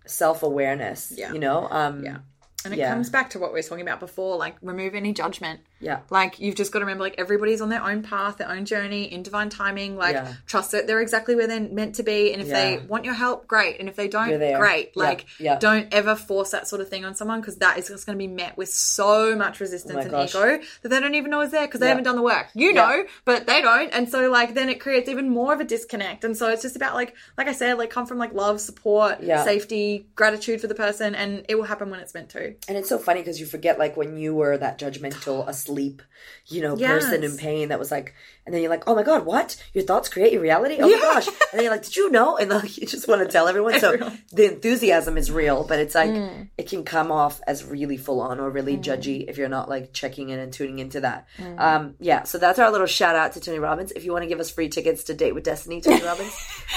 self 0.05 0.43
awareness, 0.43 1.11
Yeah. 1.15 1.33
you 1.33 1.39
know? 1.39 1.67
Um, 1.69 2.03
Yeah. 2.03 2.17
And 2.65 2.73
it 2.73 2.79
Yeah. 2.79 2.91
comes 2.93 3.09
back 3.09 3.29
to 3.31 3.39
what 3.39 3.53
we 3.53 3.59
were 3.59 3.63
talking 3.63 3.83
about 3.87 3.99
before, 3.99 4.35
like 4.37 4.55
remove 4.61 4.95
any 4.95 5.13
judgment. 5.13 5.61
Yeah. 5.79 5.99
Like 6.09 6.39
you've 6.39 6.55
just 6.55 6.71
got 6.71 6.79
to 6.79 6.85
remember, 6.85 7.03
like 7.03 7.15
everybody's 7.17 7.61
on 7.61 7.69
their 7.69 7.83
own 7.83 8.01
path, 8.03 8.37
their 8.37 8.49
own 8.49 8.65
journey 8.65 9.03
in 9.11 9.23
divine 9.23 9.49
timing. 9.49 9.95
Like 9.95 10.15
Yeah. 10.15 10.33
trust 10.45 10.71
that 10.71 10.87
they're 10.87 11.01
exactly 11.01 11.35
where 11.35 11.47
they're 11.47 11.59
meant 11.59 11.95
to 11.95 12.03
be, 12.03 12.33
and 12.33 12.41
if 12.41 12.47
Yeah. 12.47 12.53
they 12.77 12.77
want 12.85 13.05
your 13.05 13.13
help, 13.13 13.47
great. 13.47 13.79
And 13.79 13.87
if 13.87 13.95
they 13.95 14.07
don't, 14.07 14.29
great. 14.59 14.95
Like 14.97 15.25
Yeah. 15.39 15.57
don't 15.59 15.93
ever 15.93 16.15
force 16.15 16.51
that 16.51 16.67
sort 16.67 16.81
of 16.81 16.89
thing 16.89 17.05
on 17.05 17.15
someone 17.15 17.41
because 17.41 17.57
that 17.57 17.77
is 17.77 17.87
just 17.87 18.05
going 18.05 18.17
to 18.17 18.21
be 18.21 18.27
met 18.27 18.57
with 18.57 18.69
so 18.69 19.35
much 19.35 19.57
oh 19.61 19.65
resistance 19.65 19.95
Oh 19.97 20.01
and 20.01 20.11
gosh. 20.11 20.35
ego 20.35 20.59
that 20.81 20.89
they 20.89 20.99
don't 20.99 21.15
even 21.15 21.31
know 21.31 21.41
is 21.41 21.51
there 21.51 21.65
because 21.67 21.79
they 21.79 21.87
haven't 21.87 22.03
done 22.05 22.15
the 22.15 22.21
work. 22.21 22.47
You 22.53 22.73
know, 22.73 23.05
but 23.25 23.45
they 23.47 23.61
don't, 23.61 23.89
and 23.93 24.09
so 24.09 24.29
like 24.29 24.53
then 24.53 24.69
it 24.69 24.79
creates 24.79 25.09
even 25.09 25.29
more 25.29 25.53
of 25.53 25.59
a 25.59 25.63
disconnect. 25.63 26.23
And 26.23 26.35
so 26.35 26.49
it's 26.49 26.61
just 26.63 26.75
about 26.75 26.95
like, 26.95 27.15
like 27.37 27.47
I 27.47 27.53
said, 27.53 27.77
like 27.77 27.89
come 27.89 28.05
from 28.05 28.17
like 28.17 28.33
love, 28.33 28.59
support, 28.61 29.21
Yeah. 29.21 29.43
safety, 29.43 30.07
gratitude 30.15 30.61
for 30.61 30.67
the 30.67 30.75
person, 30.75 31.13
and 31.15 31.45
it 31.49 31.55
will 31.55 31.63
happen 31.65 31.89
when 31.89 31.99
it's 31.99 32.13
meant 32.13 32.29
to. 32.29 32.55
And 32.67 32.77
it's 32.77 32.89
so 32.89 32.97
funny 32.97 33.21
because 33.21 33.39
you 33.39 33.45
forget 33.45 33.77
like 33.77 33.95
when 33.95 34.17
you 34.17 34.33
were 34.33 34.57
that 34.57 34.79
judgmental, 34.79 35.47
asleep, 35.67 36.01
you 36.47 36.61
know, 36.61 36.75
person 36.75 37.23
in 37.23 37.37
pain 37.37 37.69
that 37.69 37.79
was 37.79 37.91
like, 37.91 38.13
and 38.45 38.53
then 38.55 38.61
you're 38.61 38.71
like, 38.71 38.83
oh 38.87 38.95
my 38.95 39.03
god, 39.03 39.25
what? 39.25 39.61
Your 39.73 39.83
thoughts 39.83 40.07
create 40.07 40.31
your 40.31 40.41
reality? 40.41 40.77
Oh 40.79 40.87
my 40.89 40.97
gosh! 40.97 41.27
And 41.27 41.35
then 41.53 41.63
you're 41.63 41.71
like, 41.71 41.83
did 41.83 41.95
you 41.97 42.09
know? 42.09 42.37
And 42.37 42.49
like 42.49 42.77
you 42.81 42.87
just 42.87 43.07
want 43.07 43.21
to 43.21 43.27
tell 43.27 43.47
everyone. 43.47 43.79
So 43.79 43.97
the 44.31 44.53
enthusiasm 44.53 45.17
is 45.17 45.29
real, 45.31 45.63
but 45.65 45.79
it's 45.79 45.93
like 45.95 46.07
Mm. 46.07 46.47
it 46.57 46.69
can 46.69 46.83
come 46.85 47.11
off 47.11 47.41
as 47.45 47.65
really 47.65 47.97
full 47.97 48.21
on 48.21 48.39
or 48.39 48.49
really 48.49 48.77
judgy 48.77 49.25
if 49.27 49.37
you're 49.37 49.49
not 49.49 49.67
like 49.67 49.91
checking 49.91 50.29
in 50.29 50.39
and 50.39 50.53
tuning 50.53 50.79
into 50.79 51.01
that. 51.01 51.27
Um, 51.57 51.95
yeah. 51.99 52.23
So 52.23 52.37
that's 52.37 52.59
our 52.59 52.71
little 52.71 52.87
shout 52.87 53.15
out 53.17 53.33
to 53.33 53.41
Tony 53.41 53.59
Robbins. 53.59 53.91
If 53.91 54.05
you 54.05 54.13
want 54.13 54.23
to 54.23 54.27
give 54.29 54.39
us 54.39 54.49
free 54.49 54.69
tickets 54.69 55.03
to 55.05 55.13
date 55.13 55.35
with 55.35 55.43
Destiny, 55.43 55.81
Tony 55.81 56.01
Robbins, 56.05 56.33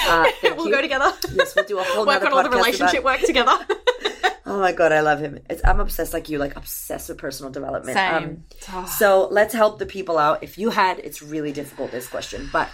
uh, 0.08 0.26
we'll 0.42 0.66
you. 0.66 0.72
go 0.72 0.80
together. 0.82 1.12
Yes, 1.32 1.54
we'll 1.54 1.64
do 1.64 1.78
a 1.78 1.84
whole 1.84 2.04
Work 2.06 2.24
on 2.24 2.32
all 2.32 2.42
the 2.42 2.50
relationship 2.50 3.04
work 3.04 3.20
together. 3.20 3.52
Oh 4.50 4.58
my 4.58 4.72
god, 4.72 4.90
I 4.90 5.00
love 5.00 5.20
him. 5.20 5.38
It's, 5.48 5.62
I'm 5.64 5.78
obsessed 5.78 6.12
like 6.12 6.28
you, 6.28 6.38
like 6.38 6.56
obsessed 6.56 7.08
with 7.08 7.18
personal 7.18 7.52
development. 7.52 7.96
Same. 7.96 8.44
Um, 8.74 8.86
so 8.86 9.28
let's 9.30 9.54
help 9.54 9.78
the 9.78 9.86
people 9.86 10.18
out. 10.18 10.42
If 10.42 10.58
you 10.58 10.70
had, 10.70 10.98
it's 10.98 11.22
really 11.22 11.52
difficult 11.52 11.92
this 11.92 12.08
question, 12.08 12.48
but 12.52 12.68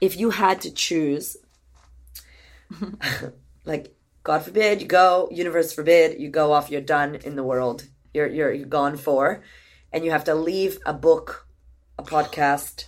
if 0.00 0.18
you 0.18 0.30
had 0.30 0.60
to 0.62 0.72
choose, 0.72 1.36
like 3.64 3.94
God 4.24 4.42
forbid 4.42 4.80
you 4.80 4.88
go, 4.88 5.28
universe 5.30 5.72
forbid 5.72 6.20
you 6.20 6.30
go 6.30 6.52
off, 6.52 6.68
you're 6.68 6.80
done 6.80 7.14
in 7.14 7.36
the 7.36 7.44
world, 7.44 7.86
you're 8.12 8.26
you're 8.26 8.52
you're 8.52 8.66
gone 8.66 8.96
for, 8.96 9.42
and 9.92 10.04
you 10.04 10.10
have 10.10 10.24
to 10.24 10.34
leave 10.34 10.80
a 10.84 10.92
book, 10.92 11.46
a 11.96 12.02
podcast, 12.02 12.86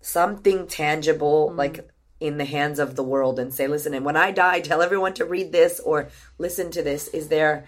something 0.00 0.66
tangible 0.66 1.52
like 1.52 1.86
in 2.20 2.38
the 2.38 2.44
hands 2.44 2.78
of 2.78 2.96
the 2.96 3.02
world 3.02 3.38
and 3.38 3.52
say 3.52 3.66
listen 3.66 3.92
and 3.94 4.04
when 4.04 4.16
i 4.16 4.30
die 4.30 4.60
tell 4.60 4.80
everyone 4.82 5.12
to 5.12 5.24
read 5.24 5.52
this 5.52 5.80
or 5.80 6.08
listen 6.38 6.70
to 6.70 6.82
this 6.82 7.08
is 7.08 7.28
there 7.28 7.66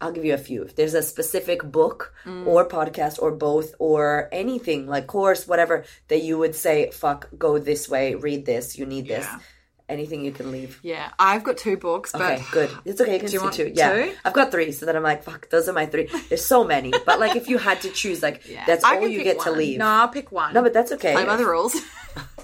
i'll 0.00 0.10
give 0.12 0.24
you 0.24 0.34
a 0.34 0.38
few 0.38 0.62
if 0.64 0.74
there's 0.74 0.94
a 0.94 1.02
specific 1.02 1.62
book 1.62 2.12
mm. 2.24 2.46
or 2.46 2.68
podcast 2.68 3.20
or 3.22 3.30
both 3.30 3.74
or 3.78 4.28
anything 4.32 4.86
like 4.88 5.06
course 5.06 5.46
whatever 5.46 5.84
that 6.08 6.22
you 6.22 6.36
would 6.36 6.54
say 6.54 6.90
fuck 6.90 7.28
go 7.38 7.58
this 7.58 7.88
way 7.88 8.14
read 8.14 8.44
this 8.44 8.76
you 8.76 8.86
need 8.86 9.06
this 9.06 9.24
Yeah. 9.24 9.38
anything 9.88 10.24
you 10.24 10.32
can 10.32 10.50
leave 10.50 10.80
yeah, 10.82 11.12
I've 11.18 11.44
got 11.44 11.56
two 11.56 11.76
books, 11.76 12.10
but 12.10 12.20
Okay, 12.22 12.44
good. 12.50 12.70
It's 12.84 13.00
okay. 13.00 13.14
You 13.14 13.18
can 13.20 13.28
Do 13.28 13.34
you 13.34 13.42
want 13.42 13.54
two. 13.54 13.72
Yeah, 13.72 13.92
two? 13.92 14.12
I've 14.24 14.32
got 14.32 14.50
three, 14.50 14.72
so 14.72 14.86
that 14.86 14.96
I'm 14.96 15.02
like, 15.04 15.22
fuck, 15.22 15.48
those 15.48 15.68
are 15.68 15.72
my 15.72 15.86
three. 15.86 16.08
There's 16.28 16.44
so 16.44 16.64
many, 16.64 16.90
but 17.06 17.20
like, 17.20 17.36
if 17.36 17.48
you 17.48 17.56
had 17.58 17.80
to 17.82 17.90
choose, 17.90 18.20
like, 18.20 18.42
Yeah. 18.48 18.64
that's 18.66 18.82
I 18.84 18.96
all 18.96 19.06
you 19.06 19.22
get 19.22 19.40
to 19.42 19.52
leave. 19.52 19.78
No, 19.78 19.86
I'll 19.86 20.08
pick 20.08 20.32
one. 20.32 20.54
No, 20.54 20.62
but 20.62 20.72
that's 20.72 20.90
okay. 20.92 21.14
by 21.14 21.36
the 21.36 21.46
rules. 21.46 21.74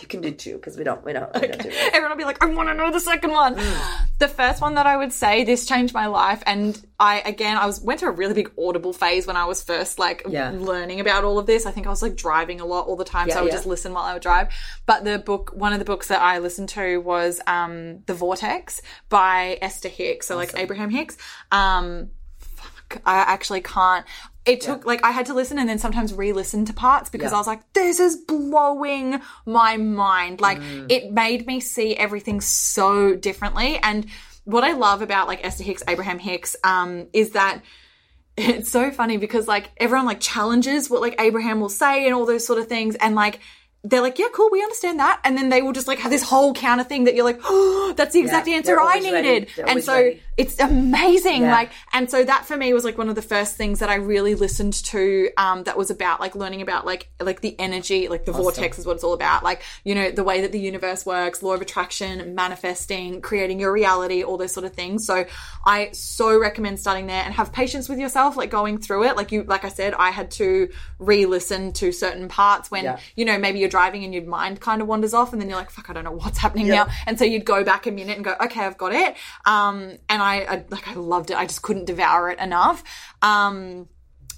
You 0.00 0.06
can 0.06 0.20
do 0.20 0.30
two 0.30 0.54
because 0.56 0.76
we 0.76 0.84
don't, 0.84 1.04
we 1.04 1.12
don't, 1.12 1.32
we 1.34 1.46
don't 1.48 1.62
do. 1.62 1.70
Everyone 1.70 2.10
will 2.10 2.16
be 2.16 2.24
like, 2.24 2.42
I 2.42 2.46
want 2.46 2.68
to 2.68 2.74
know 2.74 2.90
the 2.92 3.00
second 3.00 3.30
one. 3.30 3.56
Mm. 3.56 3.86
The 4.18 4.28
first 4.28 4.60
one 4.60 4.74
that 4.74 4.86
I 4.86 4.96
would 4.96 5.12
say, 5.12 5.44
this 5.44 5.66
changed 5.66 5.94
my 5.94 6.06
life. 6.06 6.42
And 6.46 6.80
I, 6.98 7.20
again, 7.20 7.56
I 7.56 7.66
was 7.66 7.80
went 7.80 8.00
through 8.00 8.10
a 8.10 8.12
really 8.12 8.34
big 8.34 8.50
audible 8.58 8.92
phase 8.92 9.26
when 9.26 9.36
I 9.36 9.44
was 9.46 9.62
first 9.62 9.98
like 9.98 10.22
Yeah. 10.28 10.52
learning 10.54 11.00
about 11.00 11.24
all 11.24 11.38
of 11.38 11.46
this. 11.46 11.66
I 11.66 11.70
think 11.70 11.86
I 11.86 11.90
was 11.90 12.02
like 12.02 12.16
driving 12.16 12.60
a 12.60 12.66
lot 12.66 12.86
all 12.86 12.96
the 12.96 13.04
time. 13.04 13.28
Yeah, 13.28 13.34
so 13.34 13.40
I 13.40 13.42
would 13.42 13.48
yeah. 13.52 13.56
just 13.56 13.66
listen 13.66 13.92
while 13.92 14.04
I 14.04 14.12
would 14.12 14.22
drive. 14.22 14.48
But 14.86 15.04
the 15.04 15.18
book, 15.18 15.52
one 15.54 15.72
of 15.72 15.78
the 15.78 15.84
books 15.84 16.08
that 16.08 16.20
I 16.22 16.38
listened 16.38 16.68
to 16.70 16.98
was 16.98 17.40
um, 17.46 18.00
The 18.06 18.14
Vortex 18.14 18.80
by 19.08 19.58
Esther 19.62 19.88
Hicks. 19.88 20.26
So 20.26 20.36
like 20.36 20.52
Abraham 20.56 20.90
Hicks. 20.90 21.16
Um, 21.52 22.10
fuck, 22.38 23.00
I 23.04 23.16
actually 23.18 23.60
can't. 23.62 24.06
It 24.46 24.60
took 24.60 24.86
like 24.86 25.02
I 25.04 25.10
had 25.10 25.26
to 25.26 25.34
listen 25.34 25.58
and 25.58 25.68
then 25.68 25.78
sometimes 25.78 26.14
re-listen 26.14 26.64
to 26.66 26.72
parts 26.72 27.10
because 27.10 27.32
Yeah. 27.32 27.36
I 27.36 27.40
was 27.40 27.46
like, 27.46 27.72
this 27.72 27.98
is 28.00 28.16
blowing 28.16 29.20
my 29.44 29.76
mind. 29.76 30.40
Like 30.40 30.58
Mm. 30.58 30.86
it 30.90 31.12
made 31.12 31.46
me 31.46 31.60
see 31.60 31.96
everything 31.96 32.40
so 32.40 33.14
differently. 33.14 33.78
And 33.82 34.06
what 34.44 34.62
I 34.62 34.72
love 34.72 35.02
about 35.02 35.26
like 35.26 35.44
Esther 35.44 35.64
Hicks, 35.64 35.82
Abraham 35.88 36.18
Hicks, 36.20 36.54
um, 36.62 37.08
is 37.12 37.30
that 37.30 37.62
it's 38.36 38.70
so 38.70 38.90
funny 38.90 39.16
because 39.16 39.48
like 39.48 39.70
everyone 39.78 40.06
like 40.06 40.20
challenges 40.20 40.88
what 40.90 41.00
like 41.00 41.20
Abraham 41.20 41.60
will 41.60 41.68
say 41.70 42.04
and 42.06 42.14
all 42.14 42.26
those 42.26 42.46
sort 42.46 42.58
of 42.58 42.66
things 42.68 42.94
and 42.96 43.14
like 43.14 43.40
they're 43.84 44.00
like, 44.02 44.18
yeah, 44.18 44.26
cool, 44.32 44.48
we 44.50 44.60
understand 44.62 44.98
that. 44.98 45.20
And 45.22 45.38
then 45.38 45.48
they 45.48 45.62
will 45.62 45.72
just 45.72 45.86
like 45.86 46.00
have 46.00 46.10
this 46.10 46.22
whole 46.22 46.52
counter 46.54 46.82
thing 46.82 47.04
that 47.04 47.14
you're 47.14 47.24
like, 47.24 47.40
oh, 47.44 47.94
that's 47.96 48.12
the 48.14 48.20
exact 48.20 48.48
Yeah, 48.48 48.56
answer 48.56 48.80
I 48.80 48.98
needed. 48.98 49.48
And 49.64 49.82
so 49.84 49.92
ready. 49.94 50.22
It's 50.36 50.60
amazing. 50.60 51.42
Yeah. 51.42 51.52
Like, 51.52 51.70
and 51.92 52.10
so 52.10 52.22
that 52.22 52.44
for 52.44 52.56
me 52.56 52.72
was 52.74 52.84
like 52.84 52.98
one 52.98 53.08
of 53.08 53.14
the 53.14 53.22
first 53.22 53.56
things 53.56 53.78
that 53.78 53.88
I 53.88 53.94
really 53.94 54.34
listened 54.34 54.74
to, 54.84 55.30
um, 55.36 55.64
that 55.64 55.78
was 55.78 55.90
about 55.90 56.20
like 56.20 56.34
learning 56.34 56.60
about 56.60 56.84
like, 56.84 57.08
like 57.20 57.40
the 57.40 57.58
energy, 57.58 58.08
like 58.08 58.26
the 58.26 58.32
vortex 58.32 58.78
is 58.78 58.84
what 58.86 58.96
it's 58.96 59.04
all 59.04 59.14
about. 59.14 59.42
Like, 59.42 59.62
you 59.84 59.94
know, 59.94 60.10
the 60.10 60.24
way 60.24 60.42
that 60.42 60.52
the 60.52 60.60
universe 60.60 61.06
works, 61.06 61.42
law 61.42 61.54
of 61.54 61.62
attraction, 61.62 62.34
manifesting, 62.34 63.22
creating 63.22 63.60
your 63.60 63.72
reality, 63.72 64.22
all 64.22 64.36
those 64.36 64.52
sort 64.52 64.66
of 64.66 64.74
things. 64.74 65.06
So 65.06 65.24
I 65.64 65.90
so 65.92 66.38
recommend 66.38 66.80
starting 66.80 67.06
there 67.06 67.22
and 67.22 67.32
have 67.34 67.52
patience 67.52 67.88
with 67.88 67.98
yourself, 67.98 68.36
like 68.36 68.50
going 68.50 68.78
through 68.78 69.04
it. 69.04 69.16
Like 69.16 69.32
you, 69.32 69.42
like 69.44 69.64
I 69.64 69.68
said, 69.68 69.94
I 69.94 70.10
had 70.10 70.30
to 70.32 70.68
re-listen 70.98 71.72
to 71.74 71.92
certain 71.92 72.28
parts 72.28 72.70
when, 72.70 72.84
Yeah. 72.84 72.98
you 73.14 73.24
know, 73.24 73.38
maybe 73.38 73.58
you're 73.58 73.70
driving 73.70 74.04
and 74.04 74.12
your 74.12 74.24
mind 74.24 74.60
kind 74.60 74.82
of 74.82 74.88
wanders 74.88 75.14
off 75.14 75.32
and 75.32 75.40
then 75.40 75.48
you're 75.48 75.58
like, 75.58 75.70
fuck, 75.70 75.88
I 75.88 75.94
don't 75.94 76.04
know 76.04 76.12
what's 76.12 76.38
happening 76.38 76.66
Yeah. 76.66 76.84
now. 76.84 76.88
And 77.06 77.18
so 77.18 77.24
you'd 77.24 77.46
go 77.46 77.64
back 77.64 77.86
a 77.86 77.90
minute 77.90 78.16
and 78.16 78.24
go, 78.24 78.34
okay, 78.40 78.60
I've 78.60 78.76
got 78.76 78.92
it. 78.92 79.16
Um, 79.46 79.96
and 80.08 80.22
I, 80.22 80.25
I 80.34 80.64
like, 80.68 80.88
I 80.88 80.94
loved 80.94 81.30
it. 81.30 81.36
I 81.36 81.46
just 81.46 81.62
couldn't 81.62 81.86
devour 81.86 82.30
it 82.30 82.38
enough. 82.38 82.82
Um, 83.22 83.88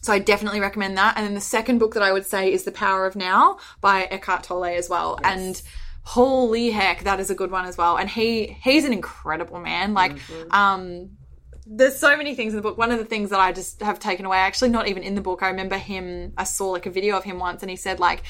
so 0.02 0.12
I 0.12 0.19
definitely 0.19 0.60
recommend 0.60 0.97
that. 0.98 1.16
And 1.16 1.27
then 1.27 1.35
the 1.35 1.40
second 1.40 1.78
book 1.78 1.94
that 1.94 2.02
I 2.02 2.12
would 2.12 2.27
say 2.27 2.52
is 2.52 2.65
The 2.65 2.73
Power 2.73 3.06
of 3.06 3.16
Now 3.16 3.59
by 3.81 4.05
Eckhart 4.05 4.44
Tolle 4.44 4.65
as 4.65 4.89
well. 4.89 5.19
And 5.24 5.60
holy 6.05 6.70
heck, 6.70 7.05
that 7.05 7.20
is 7.20 7.31
a 7.31 7.35
good 7.35 7.51
one 7.51 7.66
as 7.66 7.77
well. 7.77 7.97
And 7.98 8.09
he 8.09 8.56
he's 8.62 8.85
an 8.85 8.93
incredible 8.93 9.60
man. 9.60 9.94
Like, 9.94 10.19
um, 10.51 11.10
there's 11.66 11.98
so 11.98 12.16
many 12.16 12.35
things 12.35 12.55
in 12.55 12.56
the 12.56 12.62
book. 12.62 12.78
One 12.78 12.90
of 12.90 12.98
the 12.98 13.05
things 13.05 13.31
that 13.31 13.40
I 13.40 13.52
just 13.52 13.82
have 13.82 13.98
taken 13.98 14.24
away, 14.24 14.39
actually 14.39 14.70
not 14.70 14.89
even 14.89 15.02
in 15.02 15.15
the 15.15 15.20
book, 15.20 15.43
I 15.43 15.48
remember 15.48 15.77
him, 15.77 16.32
I 16.39 16.44
saw 16.44 16.69
like 16.70 16.86
a 16.86 16.90
video 16.90 17.16
of 17.16 17.24
him 17.24 17.39
once 17.39 17.62
and 17.62 17.69
he 17.69 17.77
said 17.77 18.01
like, 18.01 18.23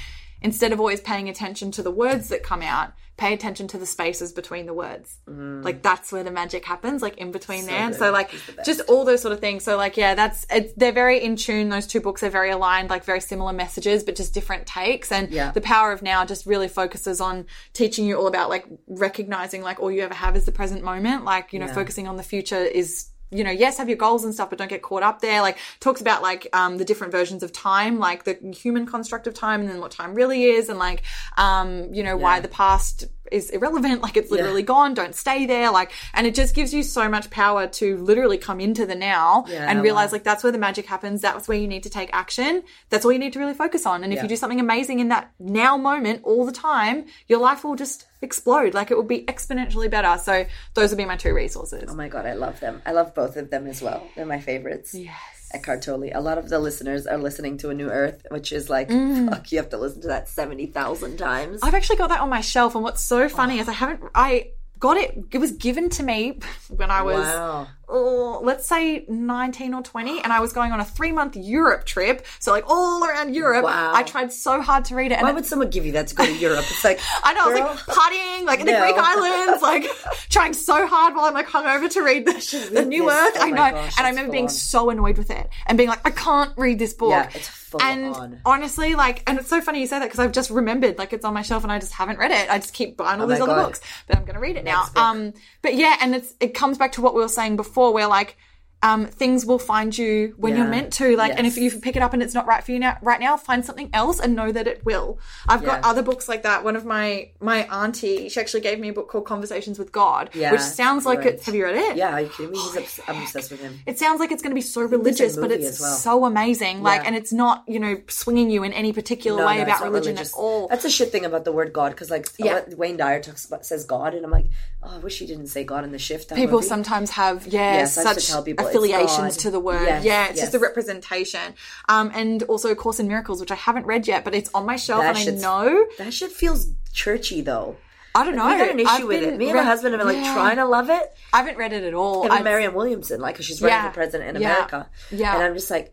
instead 0.43 0.73
of 0.73 0.81
always 0.81 1.01
paying 1.01 1.29
attention 1.29 1.71
to 1.73 1.83
the 1.83 1.91
words 1.91 2.29
that 2.29 2.43
come 2.43 2.63
out, 2.63 2.93
pay 3.17 3.33
attention 3.35 3.67
to 3.67 3.77
the 3.79 3.85
spaces 3.87 4.31
between 4.33 4.67
the 4.67 4.73
words. 4.73 5.19
Like 5.27 5.83
that's 5.83 6.13
where 6.13 6.23
the 6.23 6.31
magic 6.31 6.65
happens, 6.65 7.03
like 7.03 7.17
in 7.17 7.33
between 7.33 7.67
there. 7.67 7.81
And 7.81 7.95
so 7.95 8.13
like 8.13 8.31
just 8.65 8.81
all 8.83 9.05
those 9.05 9.21
sort 9.21 9.33
of 9.33 9.41
things. 9.41 9.65
So 9.65 9.77
like 9.77 9.97
yeah, 9.97 10.15
that's 10.15 10.47
it's 10.51 10.73
they're 10.77 10.93
very 10.93 11.23
in 11.25 11.35
tune. 11.35 11.69
Those 11.69 11.89
two 11.89 12.01
books 12.01 12.23
are 12.23 12.31
very 12.31 12.51
aligned, 12.51 12.91
like 12.91 13.03
very 13.05 13.21
similar 13.21 13.53
messages, 13.53 14.05
but 14.05 14.15
just 14.15 14.33
different 14.35 14.67
takes. 14.69 15.11
And 15.11 15.31
Yeah. 15.31 15.51
the 15.51 15.61
power 15.61 15.91
of 15.91 16.01
now 16.01 16.25
just 16.25 16.47
really 16.47 16.69
focuses 16.69 17.21
on 17.21 17.47
teaching 17.73 18.07
you 18.07 18.17
all 18.17 18.29
about 18.29 18.51
like 18.51 18.67
recognizing 18.87 19.63
like 19.63 19.81
all 19.81 19.91
you 19.91 20.03
ever 20.03 20.15
have 20.15 20.37
is 20.37 20.45
the 20.45 20.53
present 20.53 20.85
moment. 20.85 21.25
Like 21.25 21.53
you 21.53 21.59
know, 21.59 21.67
Yeah. 21.67 21.75
focusing 21.75 22.07
on 22.07 22.17
the 22.17 22.23
future 22.23 22.63
is 22.63 23.09
you 23.31 23.45
know, 23.45 23.51
yes, 23.51 23.79
have 23.79 23.89
your 23.89 23.99
goals 23.99 24.25
and 24.25 24.33
stuff, 24.33 24.51
but 24.51 24.59
don't 24.59 24.69
get 24.69 24.83
caught 24.83 25.03
up 25.03 25.21
there. 25.21 25.41
Like 25.41 25.59
talks 25.81 26.01
about 26.01 26.23
like 26.23 26.49
um, 26.53 26.79
the 26.79 26.85
different 26.85 27.13
versions 27.13 27.43
of 27.43 27.53
time, 27.53 27.99
like 27.99 28.25
the 28.25 28.39
human 28.57 28.87
construct 28.87 29.27
of 29.27 29.35
time, 29.35 29.61
and 29.61 29.69
then 29.69 29.81
what 29.81 29.91
time 29.91 30.15
really 30.15 30.45
is, 30.45 30.69
and 30.69 30.79
like 30.79 31.03
um, 31.37 31.93
you 31.93 32.03
know 32.03 32.17
why 32.17 32.41
the 32.41 32.49
past 32.49 33.05
is 33.33 33.51
irrelevant. 33.51 34.03
Like 34.09 34.17
it's 34.17 34.31
literally 34.31 34.63
gone. 34.63 34.95
Don't 34.95 35.15
stay 35.15 35.45
there. 35.47 35.71
Like, 35.71 35.93
and 36.15 36.27
it 36.27 36.35
just 36.35 36.55
gives 36.55 36.73
you 36.73 36.83
so 36.83 37.09
much 37.09 37.31
power 37.31 37.67
to 37.67 37.97
literally 37.99 38.39
come 38.39 38.61
into 38.61 38.87
the 38.87 38.95
now 38.95 39.45
Yeah, 39.49 39.69
and 39.71 39.83
realize 39.83 40.11
wow. 40.11 40.17
like 40.17 40.25
that's 40.25 40.43
where 40.43 40.53
the 40.53 40.59
magic 40.59 40.87
happens. 40.87 41.21
That's 41.21 41.47
where 41.49 41.59
you 41.59 41.69
need 41.69 41.83
to 41.83 41.91
take 41.91 42.11
action. 42.13 42.63
That's 42.91 43.05
all 43.05 43.13
you 43.13 43.19
need 43.19 43.33
to 43.35 43.39
really 43.39 43.55
focus 43.55 43.87
on. 43.87 44.05
And 44.05 44.13
if 44.13 44.19
Yeah. 44.19 44.23
you 44.23 44.29
do 44.29 44.37
something 44.37 44.61
amazing 44.61 45.01
in 45.01 45.09
that 45.09 45.31
now 45.39 45.77
moment 45.77 46.21
all 46.25 46.47
the 46.47 46.53
time, 46.53 47.07
your 47.27 47.39
life 47.41 47.65
will 47.65 47.75
just 47.77 48.07
explode. 48.23 48.73
Like 48.75 48.91
it 48.91 48.97
will 48.97 49.03
be 49.05 49.25
exponentially 49.25 49.91
better. 49.91 50.17
So 50.23 50.45
those 50.75 50.91
would 50.91 50.99
be 50.99 51.05
my 51.05 51.17
two 51.17 51.35
resources. 51.35 51.85
Oh 51.89 51.95
my 51.95 52.09
god, 52.09 52.25
I 52.27 52.35
love 52.35 52.61
them. 52.61 52.81
I 52.87 52.93
love 52.93 53.15
both 53.15 53.37
of 53.37 53.51
them 53.51 53.67
as 53.67 53.83
well. 53.83 54.07
They're 54.17 54.27
my 54.27 54.41
favorites. 54.41 54.95
Yes. 54.95 55.15
Eckhart 55.53 55.83
Tolle. 55.83 56.11
A 56.15 56.21
lot 56.21 56.39
of 56.39 56.49
the 56.49 56.59
listeners 56.59 57.07
are 57.07 57.19
listening 57.19 57.59
to 57.59 57.71
A 57.71 57.75
New 57.75 57.89
Earth, 57.89 58.27
which 58.31 58.53
is 58.53 58.69
like, 58.69 58.89
Mm. 58.89 59.31
fuck, 59.31 59.51
you 59.53 59.59
have 59.59 59.71
to 59.71 59.79
listen 59.79 60.03
to 60.03 60.09
that 60.09 60.29
70,000 60.29 61.17
times. 61.17 61.61
I've 61.63 61.75
actually 61.75 61.97
got 61.97 62.09
that 62.09 62.21
on 62.21 62.29
my 62.29 62.41
shelf, 62.41 62.75
and 62.75 62.85
what's 62.85 63.03
so 63.03 63.29
funny 63.29 63.59
is 63.59 63.69
I 63.69 63.73
haven't. 63.73 64.03
I 64.15 64.51
got 64.79 64.97
it. 64.97 65.19
It 65.33 65.39
was 65.39 65.53
given 65.53 65.89
to 65.91 66.03
me 66.03 66.39
when 66.69 66.91
I 66.91 67.03
was, 67.03 67.25
Wow. 67.25 67.69
Oh, 67.89 68.41
let's 68.43 68.67
say 68.67 69.05
nineteen 69.09 69.75
or 69.75 69.83
twenty, 69.83 70.21
and 70.23 70.33
I 70.33 70.41
was 70.41 70.53
going 70.53 70.73
on 70.73 70.81
a 70.81 70.85
three 70.85 71.13
month 71.13 71.37
Europe 71.37 71.85
trip. 71.85 72.27
So 72.39 72.53
like 72.53 72.65
all 72.69 73.05
around 73.05 73.35
Europe. 73.35 73.65
Wow. 73.65 73.93
I 73.95 74.03
tried 74.03 74.33
so 74.33 74.61
hard 74.61 74.85
to 74.87 74.95
read 74.95 75.13
it, 75.13 75.15
and 75.17 75.23
Why 75.23 75.31
it- 75.31 75.35
would 75.35 75.47
someone 75.47 75.71
give 75.71 75.87
you 75.87 75.93
that 75.93 76.09
to 76.09 76.15
go 76.15 76.25
to 76.27 76.33
Europe? 76.35 76.65
It's 76.69 76.85
like, 76.85 77.01
I 77.25 77.33
know, 77.35 77.45
I 77.45 77.49
was 77.49 77.61
like 77.61 77.97
partying, 77.97 78.45
like 78.47 78.61
in 78.61 78.67
the 78.67 78.73
Greek 78.73 78.97
islands, 78.97 79.63
like 79.63 79.85
trying 80.29 80.53
so 80.53 80.87
hard 80.87 81.15
while 81.15 81.25
I'm 81.27 81.35
like 81.35 81.49
hungover 81.49 81.91
to 81.91 82.03
read 82.03 82.27
the, 82.27 82.71
the 82.73 82.85
New 82.85 83.05
this. 83.07 83.15
Earth. 83.15 83.35
Oh 83.39 83.43
I 83.43 83.51
know. 83.51 83.57
gosh, 83.57 83.95
and 83.99 84.07
I 84.07 84.11
remember 84.11 84.33
being 84.33 84.45
on. 84.45 84.51
so 84.51 84.91
annoyed 84.91 85.19
with 85.19 85.31
it 85.31 85.49
and 85.67 85.77
being 85.79 85.89
like, 85.89 86.07
I 86.07 86.11
can't 86.11 86.53
read 86.57 86.79
this 86.79 86.95
book. 86.95 87.11
Yeah, 87.11 87.31
it's 87.35 87.49
full 87.49 87.83
and 87.83 88.15
on. 88.15 88.41
honestly, 88.47 88.95
like, 88.95 89.23
and 89.27 89.39
it's 89.39 89.49
so 89.49 89.61
funny 89.61 89.81
you 89.81 89.87
say 89.87 89.99
that 89.99 90.07
because 90.07 90.21
I've 90.21 90.33
just 90.33 90.51
remembered, 90.51 90.97
like, 90.99 91.13
it's 91.13 91.25
on 91.25 91.35
my 91.35 91.43
shelf 91.43 91.63
and 91.65 91.71
I 91.73 91.79
just 91.79 91.93
haven't 91.93 92.19
read 92.19 92.31
it. 92.31 92.51
I 92.51 92.59
just 92.59 92.73
keep 92.73 92.97
buying 92.97 93.21
all 93.21 93.27
Oh 93.27 93.29
these 93.31 93.41
other 93.41 93.55
God. 93.55 93.67
books, 93.67 93.81
but 94.07 94.17
I'm 94.17 94.23
going 94.25 94.35
to 94.37 94.41
read 94.41 94.57
it 94.57 94.65
now. 94.65 94.87
Book. 94.87 94.97
Um, 94.97 95.35
but 95.63 95.75
yeah, 95.75 95.97
and 96.01 96.15
it's 96.15 96.35
it 96.41 96.55
comes 96.55 96.79
back 96.79 96.93
to 96.93 97.03
what 97.03 97.15
we 97.15 97.21
were 97.21 97.29
saying 97.29 97.57
before, 97.57 97.78
where 97.79 97.93
like. 98.07 98.37
Um, 98.81 99.07
things 99.07 99.45
will 99.45 99.59
find 99.59 99.97
you 99.99 100.35
when 100.37 100.57
you're 100.57 100.69
meant 100.69 100.93
to. 100.95 101.17
Like, 101.17 101.33
and 101.37 101.49
if 101.49 101.57
you 101.57 101.69
pick 101.81 101.97
it 101.97 102.03
up 102.03 102.13
and 102.13 102.23
it's 102.23 102.33
not 102.33 102.47
right 102.47 102.63
for 102.63 102.71
you 102.71 102.79
now, 102.79 102.97
right 103.03 103.19
now, 103.19 103.37
find 103.37 103.67
something 103.67 103.91
else 103.93 104.21
and 104.21 104.37
know 104.37 104.53
that 104.53 104.69
it 104.69 104.85
will. 104.85 105.19
I've 105.49 105.65
got 105.65 105.83
other 105.85 106.01
books 106.03 106.29
like 106.29 106.45
that. 106.45 106.63
One 106.63 106.77
of 106.77 106.85
my 106.85 107.31
my 107.41 107.65
auntie, 107.75 108.29
she 108.29 108.39
actually 108.39 108.61
gave 108.61 108.79
me 108.79 108.91
a 108.91 108.93
book 108.93 109.09
called 109.09 109.25
Conversations 109.27 109.81
with 109.81 109.91
God, 109.91 110.31
Yeah, 110.33 110.53
which 110.53 110.61
sounds 110.61 111.05
like 111.05 111.19
right. 111.21 111.35
it's. 111.35 111.47
Have 111.47 111.57
you 111.57 111.65
read 111.65 111.75
it? 111.75 111.97
yeah, 111.97 112.13
are 112.13 112.21
you 112.21 112.29
kidding 112.29 112.53
me? 112.53 112.59
He's 112.59 112.77
obs- 112.77 113.01
I'm 113.09 113.21
obsessed 113.21 113.51
with 113.51 113.61
him. 113.61 113.81
It 113.85 113.99
sounds 113.99 114.21
like 114.21 114.31
it's 114.31 114.43
going 114.43 114.53
to 114.53 114.55
be 114.55 114.61
so 114.61 114.83
religious, 114.83 115.37
but 115.37 115.51
it's 115.51 115.81
well. 115.81 115.97
so 115.97 116.25
amazing. 116.25 116.81
Like, 116.85 117.01
Yeah. 117.03 117.09
and 117.09 117.17
it's 117.17 117.33
not, 117.33 117.65
you 117.67 117.81
know, 117.81 118.01
swinging 118.09 118.49
you 118.49 118.63
in 118.63 118.73
any 118.73 118.93
particular 118.93 119.39
No, 119.41 119.47
way 119.49 119.57
no, 119.57 119.63
about 119.65 119.83
religion 119.83 120.13
religious. 120.15 120.33
at 120.35 120.39
all. 120.39 120.69
That's 120.69 120.85
a 120.85 120.91
shit 120.91 121.11
thing 121.11 121.25
about 121.25 121.45
the 121.45 121.51
word 121.53 121.73
God, 121.73 121.91
because 121.91 122.11
like 122.11 122.29
Yeah. 122.39 122.61
Wayne 122.77 122.97
Dyer 122.97 123.21
talks 123.21 123.45
about 123.45 123.67
says 123.67 123.85
God, 123.85 124.15
and 124.15 124.25
I'm 124.25 124.31
like, 124.31 124.47
oh, 124.85 124.95
I 124.95 124.99
wish 124.99 125.19
he 125.19 125.27
didn't 125.27 125.49
say 125.49 125.65
God 125.65 125.83
in 125.83 125.91
the 125.91 125.99
shift. 125.99 126.33
People 126.33 126.59
movie. 126.59 126.69
sometimes 126.69 127.11
have, 127.11 127.45
yeah, 127.49 127.73
Yes, 127.75 127.99
I 127.99 128.03
used 128.03 128.15
to 128.15 128.21
such 128.21 128.31
tell 128.33 128.43
people 128.45 128.68
affiliations 128.69 129.37
to 129.39 129.51
the 129.51 129.61
word. 129.61 129.83
Yes, 129.85 130.05
yeah, 130.05 130.29
it's 130.29 130.41
just 130.41 130.55
a 130.55 130.59
representation. 130.59 131.55
Um, 131.89 132.11
and 132.15 132.43
also 132.45 132.71
A 132.71 132.75
Course 132.77 133.01
in 133.01 133.09
Miracles, 133.09 133.41
which 133.41 133.51
I 133.51 133.57
haven't 133.57 133.87
read 133.87 134.07
yet, 134.07 134.25
but 134.25 134.35
it's 134.35 134.51
on 134.55 134.67
my 134.67 134.77
shelf 134.77 135.03
That 135.03 135.17
and 135.27 135.39
I 135.39 135.41
know. 135.41 135.87
that 135.99 136.13
shit 136.15 136.33
feels 136.33 136.71
churchy 136.93 137.41
though. 137.41 137.77
I 138.15 138.25
don't 138.25 138.35
know. 138.37 138.45
I 138.45 138.59
got 138.59 138.71
an 138.71 138.81
issue 138.81 138.89
I've 138.89 139.07
with 139.07 139.23
it. 139.23 139.37
Me 139.37 139.47
and 139.47 139.55
read- 139.55 139.61
my 139.61 139.63
husband 139.65 139.93
have 139.95 140.01
been 140.01 140.09
like 140.15 140.25
yeah. 140.25 140.35
trying 140.35 140.57
to 140.57 140.65
love 140.65 140.91
it. 140.91 141.13
I 141.33 141.37
haven't 141.39 141.57
read 141.57 141.73
it 141.73 141.85
at 141.85 141.95
all. 141.95 142.25
Even 142.25 142.39
I- 142.39 142.43
Marianne 142.43 142.75
Williamson, 142.75 143.21
like, 143.21 143.37
'cause 143.37 143.45
she's 143.45 143.61
running 143.63 143.77
Yeah. 143.77 143.89
for 143.91 143.95
president 143.95 144.35
in 144.37 144.43
Yeah. 144.43 144.55
America. 144.55 144.89
Yeah. 145.13 145.35
And 145.35 145.43
I'm 145.45 145.55
just 145.55 145.71
like, 145.71 145.93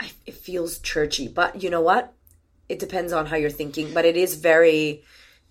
I, 0.00 0.10
it 0.24 0.34
feels 0.34 0.78
churchy. 0.78 1.28
But 1.28 1.62
you 1.62 1.68
know 1.68 1.80
what? 1.82 2.12
It 2.68 2.78
depends 2.78 3.12
on 3.12 3.26
how 3.26 3.36
you're 3.36 3.50
thinking. 3.50 3.92
But 3.92 4.04
it 4.06 4.16
is 4.16 4.36
very, 4.36 5.02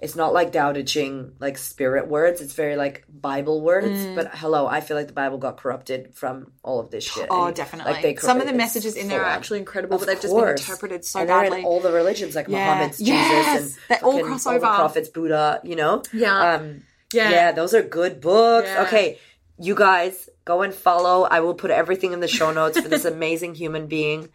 it's 0.01 0.15
not 0.15 0.33
like 0.33 0.51
Tao 0.51 0.71
Te 0.73 0.83
Ching, 0.83 1.33
like 1.39 1.57
spirit 1.59 2.07
words. 2.07 2.41
It's 2.41 2.53
very 2.53 2.75
like 2.75 3.05
Bible 3.07 3.61
words. 3.61 3.87
Mm. 3.87 4.15
But 4.15 4.31
hello, 4.33 4.65
I 4.65 4.81
feel 4.81 4.97
like 4.97 5.05
the 5.07 5.13
Bible 5.13 5.37
got 5.37 5.57
corrupted 5.57 6.15
from 6.15 6.51
all 6.63 6.79
of 6.79 6.89
this 6.89 7.03
shit. 7.03 7.27
Oh, 7.29 7.45
And, 7.45 7.55
definitely. 7.55 7.93
Like, 7.93 8.01
they 8.01 8.13
cor- 8.15 8.27
Some 8.27 8.41
of 8.41 8.47
the 8.47 8.53
messages 8.53 8.95
in 8.95 9.07
there 9.09 9.21
are 9.21 9.25
actually 9.29 9.59
incredible, 9.59 9.95
Of 9.95 10.01
but 10.01 10.07
they've 10.07 10.19
just 10.21 10.35
been 10.35 10.47
interpreted 10.49 11.05
so 11.05 11.19
and 11.19 11.27
badly. 11.27 11.59
in 11.59 11.65
all 11.65 11.79
the 11.79 11.91
religions, 11.91 12.35
like 12.35 12.47
Yeah. 12.47 12.65
Muhammad's 12.65 12.99
Yes. 12.99 13.59
Jesus, 13.59 13.77
and 13.89 13.99
They 13.99 14.03
all 14.05 14.23
cross 14.23 14.43
the 14.45 14.49
over. 14.49 14.59
prophets, 14.61 15.09
Buddha. 15.09 15.61
You 15.63 15.75
know, 15.75 16.01
Yeah. 16.11 16.53
um, 16.55 16.81
Yeah. 17.13 17.29
yeah, 17.29 17.51
those 17.51 17.73
are 17.75 17.83
good 17.83 18.19
books. 18.21 18.67
Yeah. 18.67 18.83
Okay, 18.83 19.19
you 19.59 19.75
guys 19.75 20.27
go 20.45 20.63
and 20.63 20.73
follow. 20.73 21.23
I 21.29 21.41
will 21.41 21.53
put 21.53 21.69
everything 21.69 22.13
in 22.13 22.19
the 22.21 22.27
show 22.27 22.51
notes 22.51 22.79
for 22.79 22.87
this 22.89 23.05
amazing 23.15 23.53
human 23.53 23.85
being. 23.85 24.29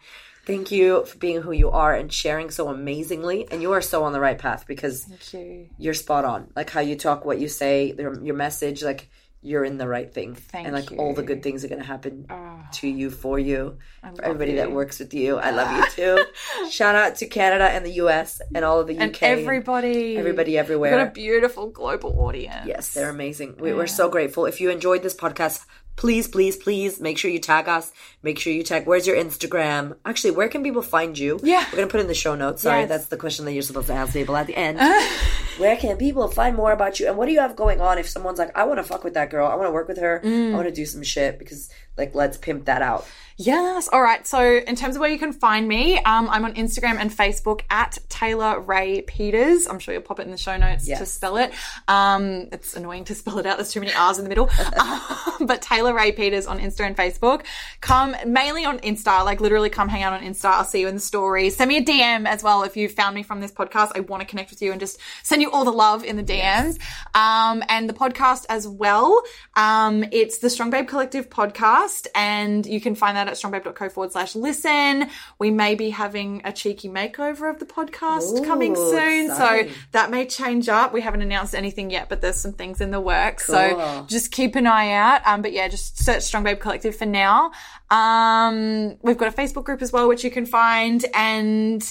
Thank 0.47 0.71
you 0.71 1.05
for 1.05 1.17
being 1.17 1.41
who 1.41 1.51
you 1.51 1.69
are 1.71 1.93
and 1.93 2.11
sharing 2.11 2.49
so 2.51 2.69
amazingly. 2.69 3.47
And 3.51 3.61
you 3.61 3.73
are 3.73 3.81
so 3.81 4.03
on 4.05 4.13
the 4.13 4.19
right 4.19 4.37
path 4.37 4.65
because 4.65 5.03
Thank 5.03 5.33
you. 5.33 5.69
you're 5.77 5.93
spot 5.93 6.23
on. 6.25 6.51
Like 6.55 6.69
how 6.69 6.79
you 6.79 6.95
talk, 6.95 7.25
what 7.25 7.39
you 7.39 7.49
say, 7.49 7.93
your, 7.97 8.19
your 8.23 8.35
message, 8.35 8.81
like 8.81 9.09
you're 9.41 9.63
in 9.65 9.77
the 9.77 9.87
right 9.87 10.11
thing. 10.11 10.35
Thank 10.35 10.65
and 10.67 10.75
like 10.75 10.91
all 10.97 11.13
the 11.13 11.21
good 11.21 11.43
things 11.43 11.63
are 11.63 11.67
going 11.67 11.81
to 11.81 11.85
happen 11.85 12.25
Oh, 12.29 12.59
to 12.73 12.87
you, 12.87 13.09
for 13.11 13.37
you, 13.37 13.77
for 14.15 14.23
everybody 14.25 14.55
that 14.55 14.71
works 14.71 14.99
with 14.99 15.13
you. 15.13 15.37
I 15.37 15.51
love 15.51 15.69
you 15.77 15.89
too. 16.17 16.69
Shout 16.69 16.95
out 16.95 17.17
to 17.17 17.27
Canada 17.27 17.65
and 17.65 17.85
the 17.85 17.91
US 18.03 18.41
and 18.55 18.65
all 18.65 18.79
of 18.79 18.87
the 18.87 18.95
UK. 18.95 19.01
and 19.01 19.23
everybody. 19.23 20.17
everybody 20.17 20.57
everywhere. 20.57 20.91
We've 20.91 20.99
got 20.99 21.07
a 21.09 21.11
beautiful 21.11 21.67
global 21.69 22.19
audience. 22.21 22.65
Yes, 22.65 22.93
they're 22.93 23.09
amazing. 23.09 23.57
We, 23.59 23.73
We're 23.73 23.85
so 23.87 24.09
grateful. 24.09 24.45
If 24.45 24.59
you 24.59 24.69
enjoyed 24.69 25.03
this 25.03 25.15
podcast, 25.15 25.65
please, 25.97 26.27
please, 26.29 26.55
please 26.55 27.01
make 27.01 27.17
sure 27.17 27.29
you 27.29 27.39
tag 27.39 27.67
us. 27.67 27.91
Make 28.23 28.39
sure 28.39 28.53
you 28.53 28.63
tag. 28.63 28.87
Where's 28.87 29.05
your 29.05 29.17
Instagram? 29.17 29.97
Actually, 30.05 30.31
where 30.31 30.47
can 30.47 30.63
people 30.63 30.81
find 30.81 31.17
you? 31.17 31.39
Yeah. 31.43 31.65
we're 31.71 31.77
gonna 31.79 31.87
put 31.87 31.99
it 31.99 32.03
in 32.03 32.07
the 32.07 32.13
show 32.13 32.35
notes. 32.35 32.61
Sorry, 32.61 32.81
Yes. 32.81 32.89
that's 32.89 33.05
the 33.07 33.17
question 33.17 33.43
that 33.45 33.51
you're 33.53 33.63
supposed 33.63 33.87
to 33.87 33.93
ask 33.93 34.13
people 34.13 34.35
at 34.37 34.47
the 34.47 34.55
end. 34.55 34.79
where 35.57 35.75
can 35.77 35.97
people 35.97 36.27
find 36.27 36.55
more 36.55 36.71
about 36.71 36.99
you? 36.99 37.07
And 37.07 37.17
what 37.17 37.25
do 37.27 37.31
you 37.31 37.39
have 37.39 37.55
going 37.55 37.81
on? 37.81 37.97
If 37.97 38.07
someone's 38.09 38.39
like, 38.39 38.55
I 38.57 38.63
want 38.65 38.79
to 38.79 38.83
fuck 38.83 39.03
with 39.03 39.13
that 39.15 39.29
girl, 39.29 39.47
I 39.47 39.55
want 39.55 39.67
to 39.67 39.71
work 39.71 39.87
with 39.87 39.97
her, 39.99 40.21
Mm. 40.23 40.51
I 40.51 40.55
want 40.55 40.67
to 40.67 40.73
do 40.73 40.85
some 40.85 41.03
shit 41.03 41.37
because 41.39 41.69
like 41.97 42.13
let's 42.15 42.37
pimp 42.37 42.65
that 42.65 42.81
out. 42.81 43.07
Yes. 43.39 43.87
All 43.91 44.01
right. 44.01 44.25
So, 44.25 44.41
in 44.57 44.75
terms 44.75 44.95
of 44.95 44.99
where 44.99 45.11
you 45.11 45.19
can 45.19 45.31
find 45.31 45.67
me, 45.67 45.99
um, 45.99 46.27
I'm 46.27 46.43
on 46.43 46.55
Instagram 46.55 46.97
and 46.99 47.11
Facebook 47.11 47.61
at 47.69 47.99
Taylor 48.09 48.59
Rae 48.59 49.01
Peters. 49.01 49.67
I'm 49.67 49.77
sure 49.77 49.93
you'll 49.93 50.01
pop 50.01 50.19
it 50.19 50.23
in 50.23 50.31
the 50.31 50.37
show 50.37 50.57
notes 50.57 50.87
to 50.97 51.05
spell 51.05 51.37
it. 51.37 51.51
Um, 51.87 52.47
it's 52.51 52.75
annoying 52.75 53.03
to 53.05 53.15
spell 53.21 53.37
it 53.37 53.45
out. 53.45 53.57
There's 53.57 53.71
too 53.71 53.79
many 53.79 53.93
R's 53.93 54.17
in 54.17 54.23
the 54.23 54.29
middle. 54.29 54.49
Um, 54.77 55.45
but 55.47 55.61
Taylor 55.61 55.93
Rae 55.93 56.11
Peters 56.11 56.47
on 56.47 56.59
Insta 56.59 56.79
and 56.81 56.95
Facebook. 56.97 57.43
Come 57.81 58.15
mainly 58.25 58.65
on 58.65 58.79
Insta. 58.79 59.23
Like 59.23 59.39
literally, 59.39 59.69
come 59.69 59.87
hang 59.87 60.01
out 60.03 60.13
on 60.13 60.21
Insta. 60.21 60.45
I'll 60.45 60.63
see 60.65 60.79
you 60.81 60.87
in 60.87 60.95
the 60.95 61.01
stories. 61.01 61.55
Send 61.55 61.69
me 61.69 61.77
a 61.77 61.83
DM 61.83 62.25
as 62.27 62.41
well 62.43 62.63
if 62.63 62.75
you 62.75 62.89
found 62.89 63.13
me 63.15 63.21
from 63.23 63.39
this 63.39 63.51
podcast. 63.51 63.91
I 63.95 63.99
want 64.01 64.21
to 64.21 64.27
connect 64.27 64.49
with 64.49 64.61
you 64.63 64.71
and 64.71 64.79
just 64.79 64.99
send 65.23 65.41
you 65.43 65.46
all 65.51 65.65
the 65.65 65.71
love 65.71 66.03
in 66.03 66.17
the 66.17 66.23
DMs. 66.23 66.79
Um, 67.15 67.63
and 67.69 67.89
the 67.89 67.93
podcast 67.93 68.45
as 68.49 68.67
well. 68.67 69.21
Um, 69.55 70.05
it's 70.11 70.37
the 70.39 70.49
Strong 70.49 70.69
Babe 70.69 70.87
Collective 70.87 71.29
podcast, 71.29 72.07
and 72.13 72.65
you 72.65 72.79
can 72.79 72.95
find 72.95 73.17
that 73.17 73.27
at 73.27 73.33
strongbabe.co 73.33 73.89
forward 73.89 74.11
slash 74.11 74.35
listen. 74.35 75.09
We 75.39 75.49
may 75.51 75.75
be 75.75 75.89
having 75.89 76.41
a 76.45 76.53
cheeky 76.53 76.89
makeover 76.89 77.49
of 77.49 77.59
the 77.59 77.65
podcast 77.65 78.39
Ooh, 78.39 78.45
coming 78.45 78.75
soon, 78.75 79.25
exciting. 79.31 79.69
so 79.69 79.75
that 79.93 80.11
may 80.11 80.25
change 80.25 80.69
up. 80.69 80.93
We 80.93 81.01
haven't 81.01 81.21
announced 81.21 81.55
anything 81.55 81.89
yet, 81.89 82.09
but 82.09 82.21
there's 82.21 82.37
some 82.37 82.53
things 82.53 82.81
in 82.81 82.91
the 82.91 83.01
works. 83.01 83.45
Cool. 83.47 83.55
So 83.55 84.05
just 84.07 84.31
keep 84.31 84.55
an 84.55 84.67
eye 84.67 84.91
out. 84.91 85.21
Um, 85.25 85.41
but 85.41 85.53
yeah, 85.53 85.67
just 85.67 85.97
search 86.03 86.23
Strong 86.23 86.43
Babe 86.43 86.59
Collective 86.59 86.95
for 86.95 87.05
now. 87.05 87.51
Um, 87.89 88.97
we've 89.01 89.17
got 89.17 89.33
a 89.33 89.35
Facebook 89.35 89.63
group 89.63 89.81
as 89.81 89.91
well, 89.91 90.07
which 90.07 90.23
you 90.23 90.31
can 90.31 90.45
find. 90.45 91.03
And 91.13 91.81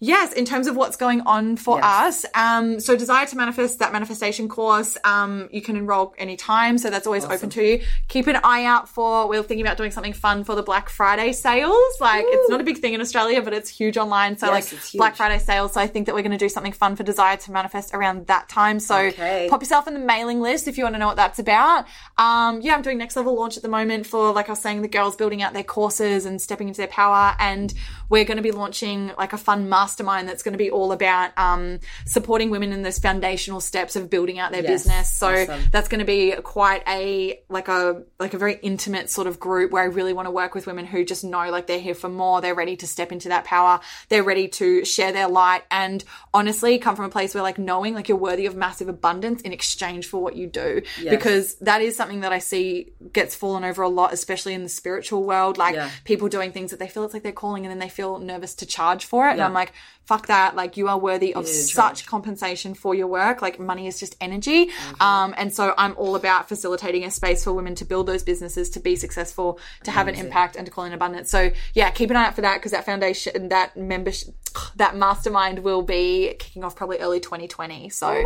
yes, 0.00 0.32
in 0.32 0.44
terms 0.44 0.66
of 0.66 0.76
what's 0.76 0.96
going 0.96 1.20
on 1.22 1.56
for 1.56 1.78
Yes. 1.78 2.24
us, 2.24 2.26
um, 2.34 2.80
so 2.80 2.96
Desire 2.96 3.26
to 3.26 3.36
Manifest, 3.36 3.78
that 3.80 3.92
manifestation 3.92 4.48
course, 4.48 4.96
um, 5.04 5.48
you 5.52 5.60
can 5.62 5.76
enroll 5.76 6.14
anytime. 6.18 6.78
So 6.78 6.90
that's 6.90 7.06
always 7.06 7.24
open 7.24 7.50
to 7.50 7.62
you. 7.62 7.80
Keep 8.08 8.26
an 8.28 8.36
eye 8.44 8.64
out 8.64 8.88
for, 8.88 9.28
we're 9.28 9.42
thinking 9.42 9.66
about 9.66 9.76
doing 9.76 9.90
something 9.90 10.12
fun 10.12 10.44
for 10.44 10.54
the 10.54 10.62
Black 10.62 10.88
Friday 10.88 11.32
sales. 11.32 11.74
Like 12.00 12.24
it's 12.28 12.48
not 12.48 12.60
a 12.60 12.64
big 12.64 12.78
thing 12.78 12.94
in 12.94 13.00
Australia, 13.00 13.42
but 13.42 13.52
it's 13.52 13.68
huge 13.68 13.96
online. 13.96 14.38
So 14.38 14.52
Yes, 14.52 14.72
like. 14.72 14.92
Black 14.98 15.16
Friday 15.16 15.38
sales. 15.38 15.72
So 15.72 15.80
I 15.80 15.86
think 15.86 16.06
that 16.06 16.14
we're 16.14 16.22
going 16.22 16.32
to 16.32 16.38
do 16.38 16.48
something 16.48 16.72
fun 16.72 16.96
for 16.96 17.02
Desire 17.02 17.36
to 17.36 17.52
Manifest 17.52 17.94
around 17.94 18.26
that 18.28 18.48
time. 18.48 18.80
So 18.80 18.96
Okay. 18.96 19.46
pop 19.50 19.62
yourself 19.62 19.88
in 19.88 19.94
the 19.94 20.00
mailing 20.00 20.40
list 20.40 20.68
if 20.68 20.78
you 20.78 20.84
want 20.84 20.94
to 20.94 20.98
know 20.98 21.06
what 21.08 21.16
that's 21.16 21.38
about. 21.38 21.86
Um, 22.16 22.60
yeah, 22.60 22.74
I'm 22.74 22.82
doing 22.82 22.98
next 22.98 23.16
level 23.16 23.34
launch 23.34 23.56
at 23.56 23.62
the 23.62 23.68
moment 23.68 24.06
for, 24.06 24.32
like 24.32 24.48
I 24.48 24.52
was 24.52 24.60
saying, 24.60 24.82
the 24.82 24.88
girls 24.88 25.16
building 25.16 25.42
out 25.42 25.52
their 25.54 25.64
courses 25.64 26.24
and 26.26 26.40
stepping 26.40 26.68
into 26.68 26.78
their 26.78 26.86
power. 26.88 27.34
And 27.38 27.72
we're 28.08 28.24
going 28.24 28.36
to 28.36 28.42
be 28.42 28.50
launching 28.52 29.12
like 29.18 29.32
a 29.32 29.38
fun 29.38 29.68
mastermind 29.68 30.28
that's 30.28 30.42
going 30.42 30.52
to 30.52 30.58
be 30.58 30.70
all 30.70 30.92
about 30.92 31.36
um, 31.38 31.78
supporting 32.06 32.50
women 32.50 32.72
in 32.72 32.82
those 32.82 32.98
foundational 32.98 33.60
steps 33.60 33.96
of 33.96 34.08
building 34.10 34.38
out 34.38 34.52
their 34.52 34.62
Yes, 34.62 34.84
business. 34.84 35.12
So 35.12 35.28
awesome. 35.32 35.62
that's 35.70 35.88
going 35.88 36.00
to 36.00 36.04
be 36.06 36.32
quite 36.42 36.82
a 36.88 37.40
like 37.48 37.68
a 37.68 38.02
like 38.18 38.34
a 38.34 38.38
very 38.38 38.54
intimate 38.62 39.10
sort 39.10 39.26
of 39.26 39.38
group 39.38 39.70
where 39.72 39.82
I 39.82 39.86
really 39.86 40.12
want 40.12 40.26
to 40.26 40.30
work 40.30 40.54
with 40.54 40.66
women 40.66 40.86
who 40.86 41.04
just 41.04 41.24
know 41.24 41.50
like 41.50 41.66
they're 41.66 41.78
here 41.80 41.94
for 41.94 42.08
more. 42.08 42.40
They're 42.40 42.54
ready 42.54 42.76
to 42.76 42.86
step 42.86 43.12
into 43.12 43.28
that 43.28 43.44
power. 43.44 43.80
They're 44.08 44.22
ready 44.22 44.48
to 44.48 44.84
share 44.84 45.12
their 45.12 45.28
light 45.28 45.62
and 45.70 46.02
honestly 46.32 46.78
come 46.78 46.96
from 46.96 47.04
a 47.04 47.10
place 47.10 47.34
where 47.34 47.42
like 47.42 47.58
knowing 47.58 47.94
like 47.94 48.08
you're 48.08 48.18
worthy 48.18 48.46
of 48.46 48.56
massive 48.56 48.88
abundance 48.88 49.42
in 49.42 49.52
exchange 49.52 50.06
for 50.06 50.22
what 50.22 50.34
you 50.36 50.46
do. 50.46 50.82
Yes. 51.00 51.10
Because 51.10 51.54
that 51.56 51.82
is 51.82 51.96
something 51.96 52.20
that 52.20 52.32
I 52.32 52.38
see 52.38 52.92
gets 53.12 53.34
fallen 53.34 53.64
over 53.64 53.82
a 53.82 53.88
lot, 53.88 54.12
especially 54.12 54.54
in 54.54 54.62
the 54.62 54.68
spiritual 54.68 55.24
world. 55.24 55.58
Like 55.58 55.74
Yeah. 55.74 55.90
people 56.04 56.28
doing 56.28 56.52
things 56.52 56.70
that 56.70 56.78
they 56.80 56.88
feel 56.88 57.04
it's 57.04 57.14
like 57.14 57.22
they're 57.22 57.32
calling 57.32 57.64
and 57.64 57.70
then 57.70 57.78
they 57.78 57.88
feel 57.98 58.20
nervous 58.20 58.54
to 58.54 58.64
charge 58.64 59.04
for 59.04 59.28
it. 59.28 59.32
And 59.32 59.42
I'm 59.42 59.52
like, 59.52 59.72
fuck 60.08 60.26
that. 60.28 60.56
Like 60.56 60.78
you 60.78 60.88
are 60.88 60.98
worthy 60.98 61.34
of 61.34 61.46
such 61.46 62.06
compensation 62.06 62.72
for 62.72 62.94
your 62.94 63.06
work. 63.06 63.42
Like 63.42 63.60
money 63.60 63.86
is 63.86 64.00
just 64.00 64.16
energy. 64.22 64.66
Mm-hmm. 64.66 65.02
Um, 65.02 65.34
and 65.36 65.52
so 65.52 65.74
I'm 65.76 65.94
all 65.98 66.16
about 66.16 66.48
facilitating 66.48 67.04
a 67.04 67.10
space 67.10 67.44
for 67.44 67.52
women 67.52 67.74
to 67.74 67.84
build 67.84 68.06
those 68.06 68.22
businesses, 68.22 68.70
to 68.70 68.80
be 68.80 68.96
successful, 68.96 69.60
to 69.84 69.90
have 69.90 70.08
an 70.08 70.14
impact 70.14 70.56
and 70.56 70.64
to 70.64 70.72
call 70.72 70.84
in 70.84 70.94
abundance. 70.94 71.30
So 71.30 71.50
yeah, 71.74 71.90
keep 71.90 72.08
an 72.08 72.16
eye 72.16 72.24
out 72.24 72.34
for 72.34 72.40
that 72.40 72.56
because 72.56 72.72
that 72.72 72.86
foundation, 72.86 73.50
that 73.50 73.76
membership, 73.76 74.34
that 74.76 74.96
mastermind 74.96 75.58
will 75.58 75.82
be 75.82 76.34
kicking 76.38 76.64
off 76.64 76.74
probably 76.74 77.00
early 77.00 77.20
2020. 77.20 77.90
So 77.90 78.24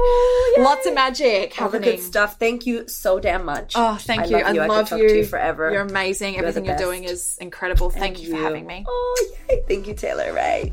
lots 0.58 0.86
of 0.86 0.94
magic 0.94 1.60
All 1.60 1.68
happening. 1.68 1.96
good 1.96 2.00
stuff. 2.00 2.38
Thank 2.38 2.64
you 2.64 2.86
so 2.86 3.18
damn 3.18 3.44
much. 3.44 3.72
Oh, 3.74 3.96
thank 3.96 4.22
I 4.22 4.24
you. 4.26 4.36
Love. 4.36 4.46
I 4.46 4.58
I 4.62 4.66
love 4.68 4.88
talk 4.88 5.00
you. 5.00 5.08
to 5.08 5.16
you 5.16 5.24
forever. 5.24 5.72
You're 5.72 5.82
amazing. 5.82 6.34
You're 6.34 6.44
Everything 6.44 6.64
you're 6.64 6.76
doing 6.76 7.02
is 7.02 7.38
incredible. 7.40 7.90
Thank 7.90 8.22
you 8.22 8.30
for 8.30 8.36
having 8.36 8.68
me. 8.68 8.84
Oh, 8.86 9.34
yay. 9.48 9.64
Thank 9.66 9.88
you, 9.88 9.94
Taylor 9.94 10.32
Rae. 10.32 10.72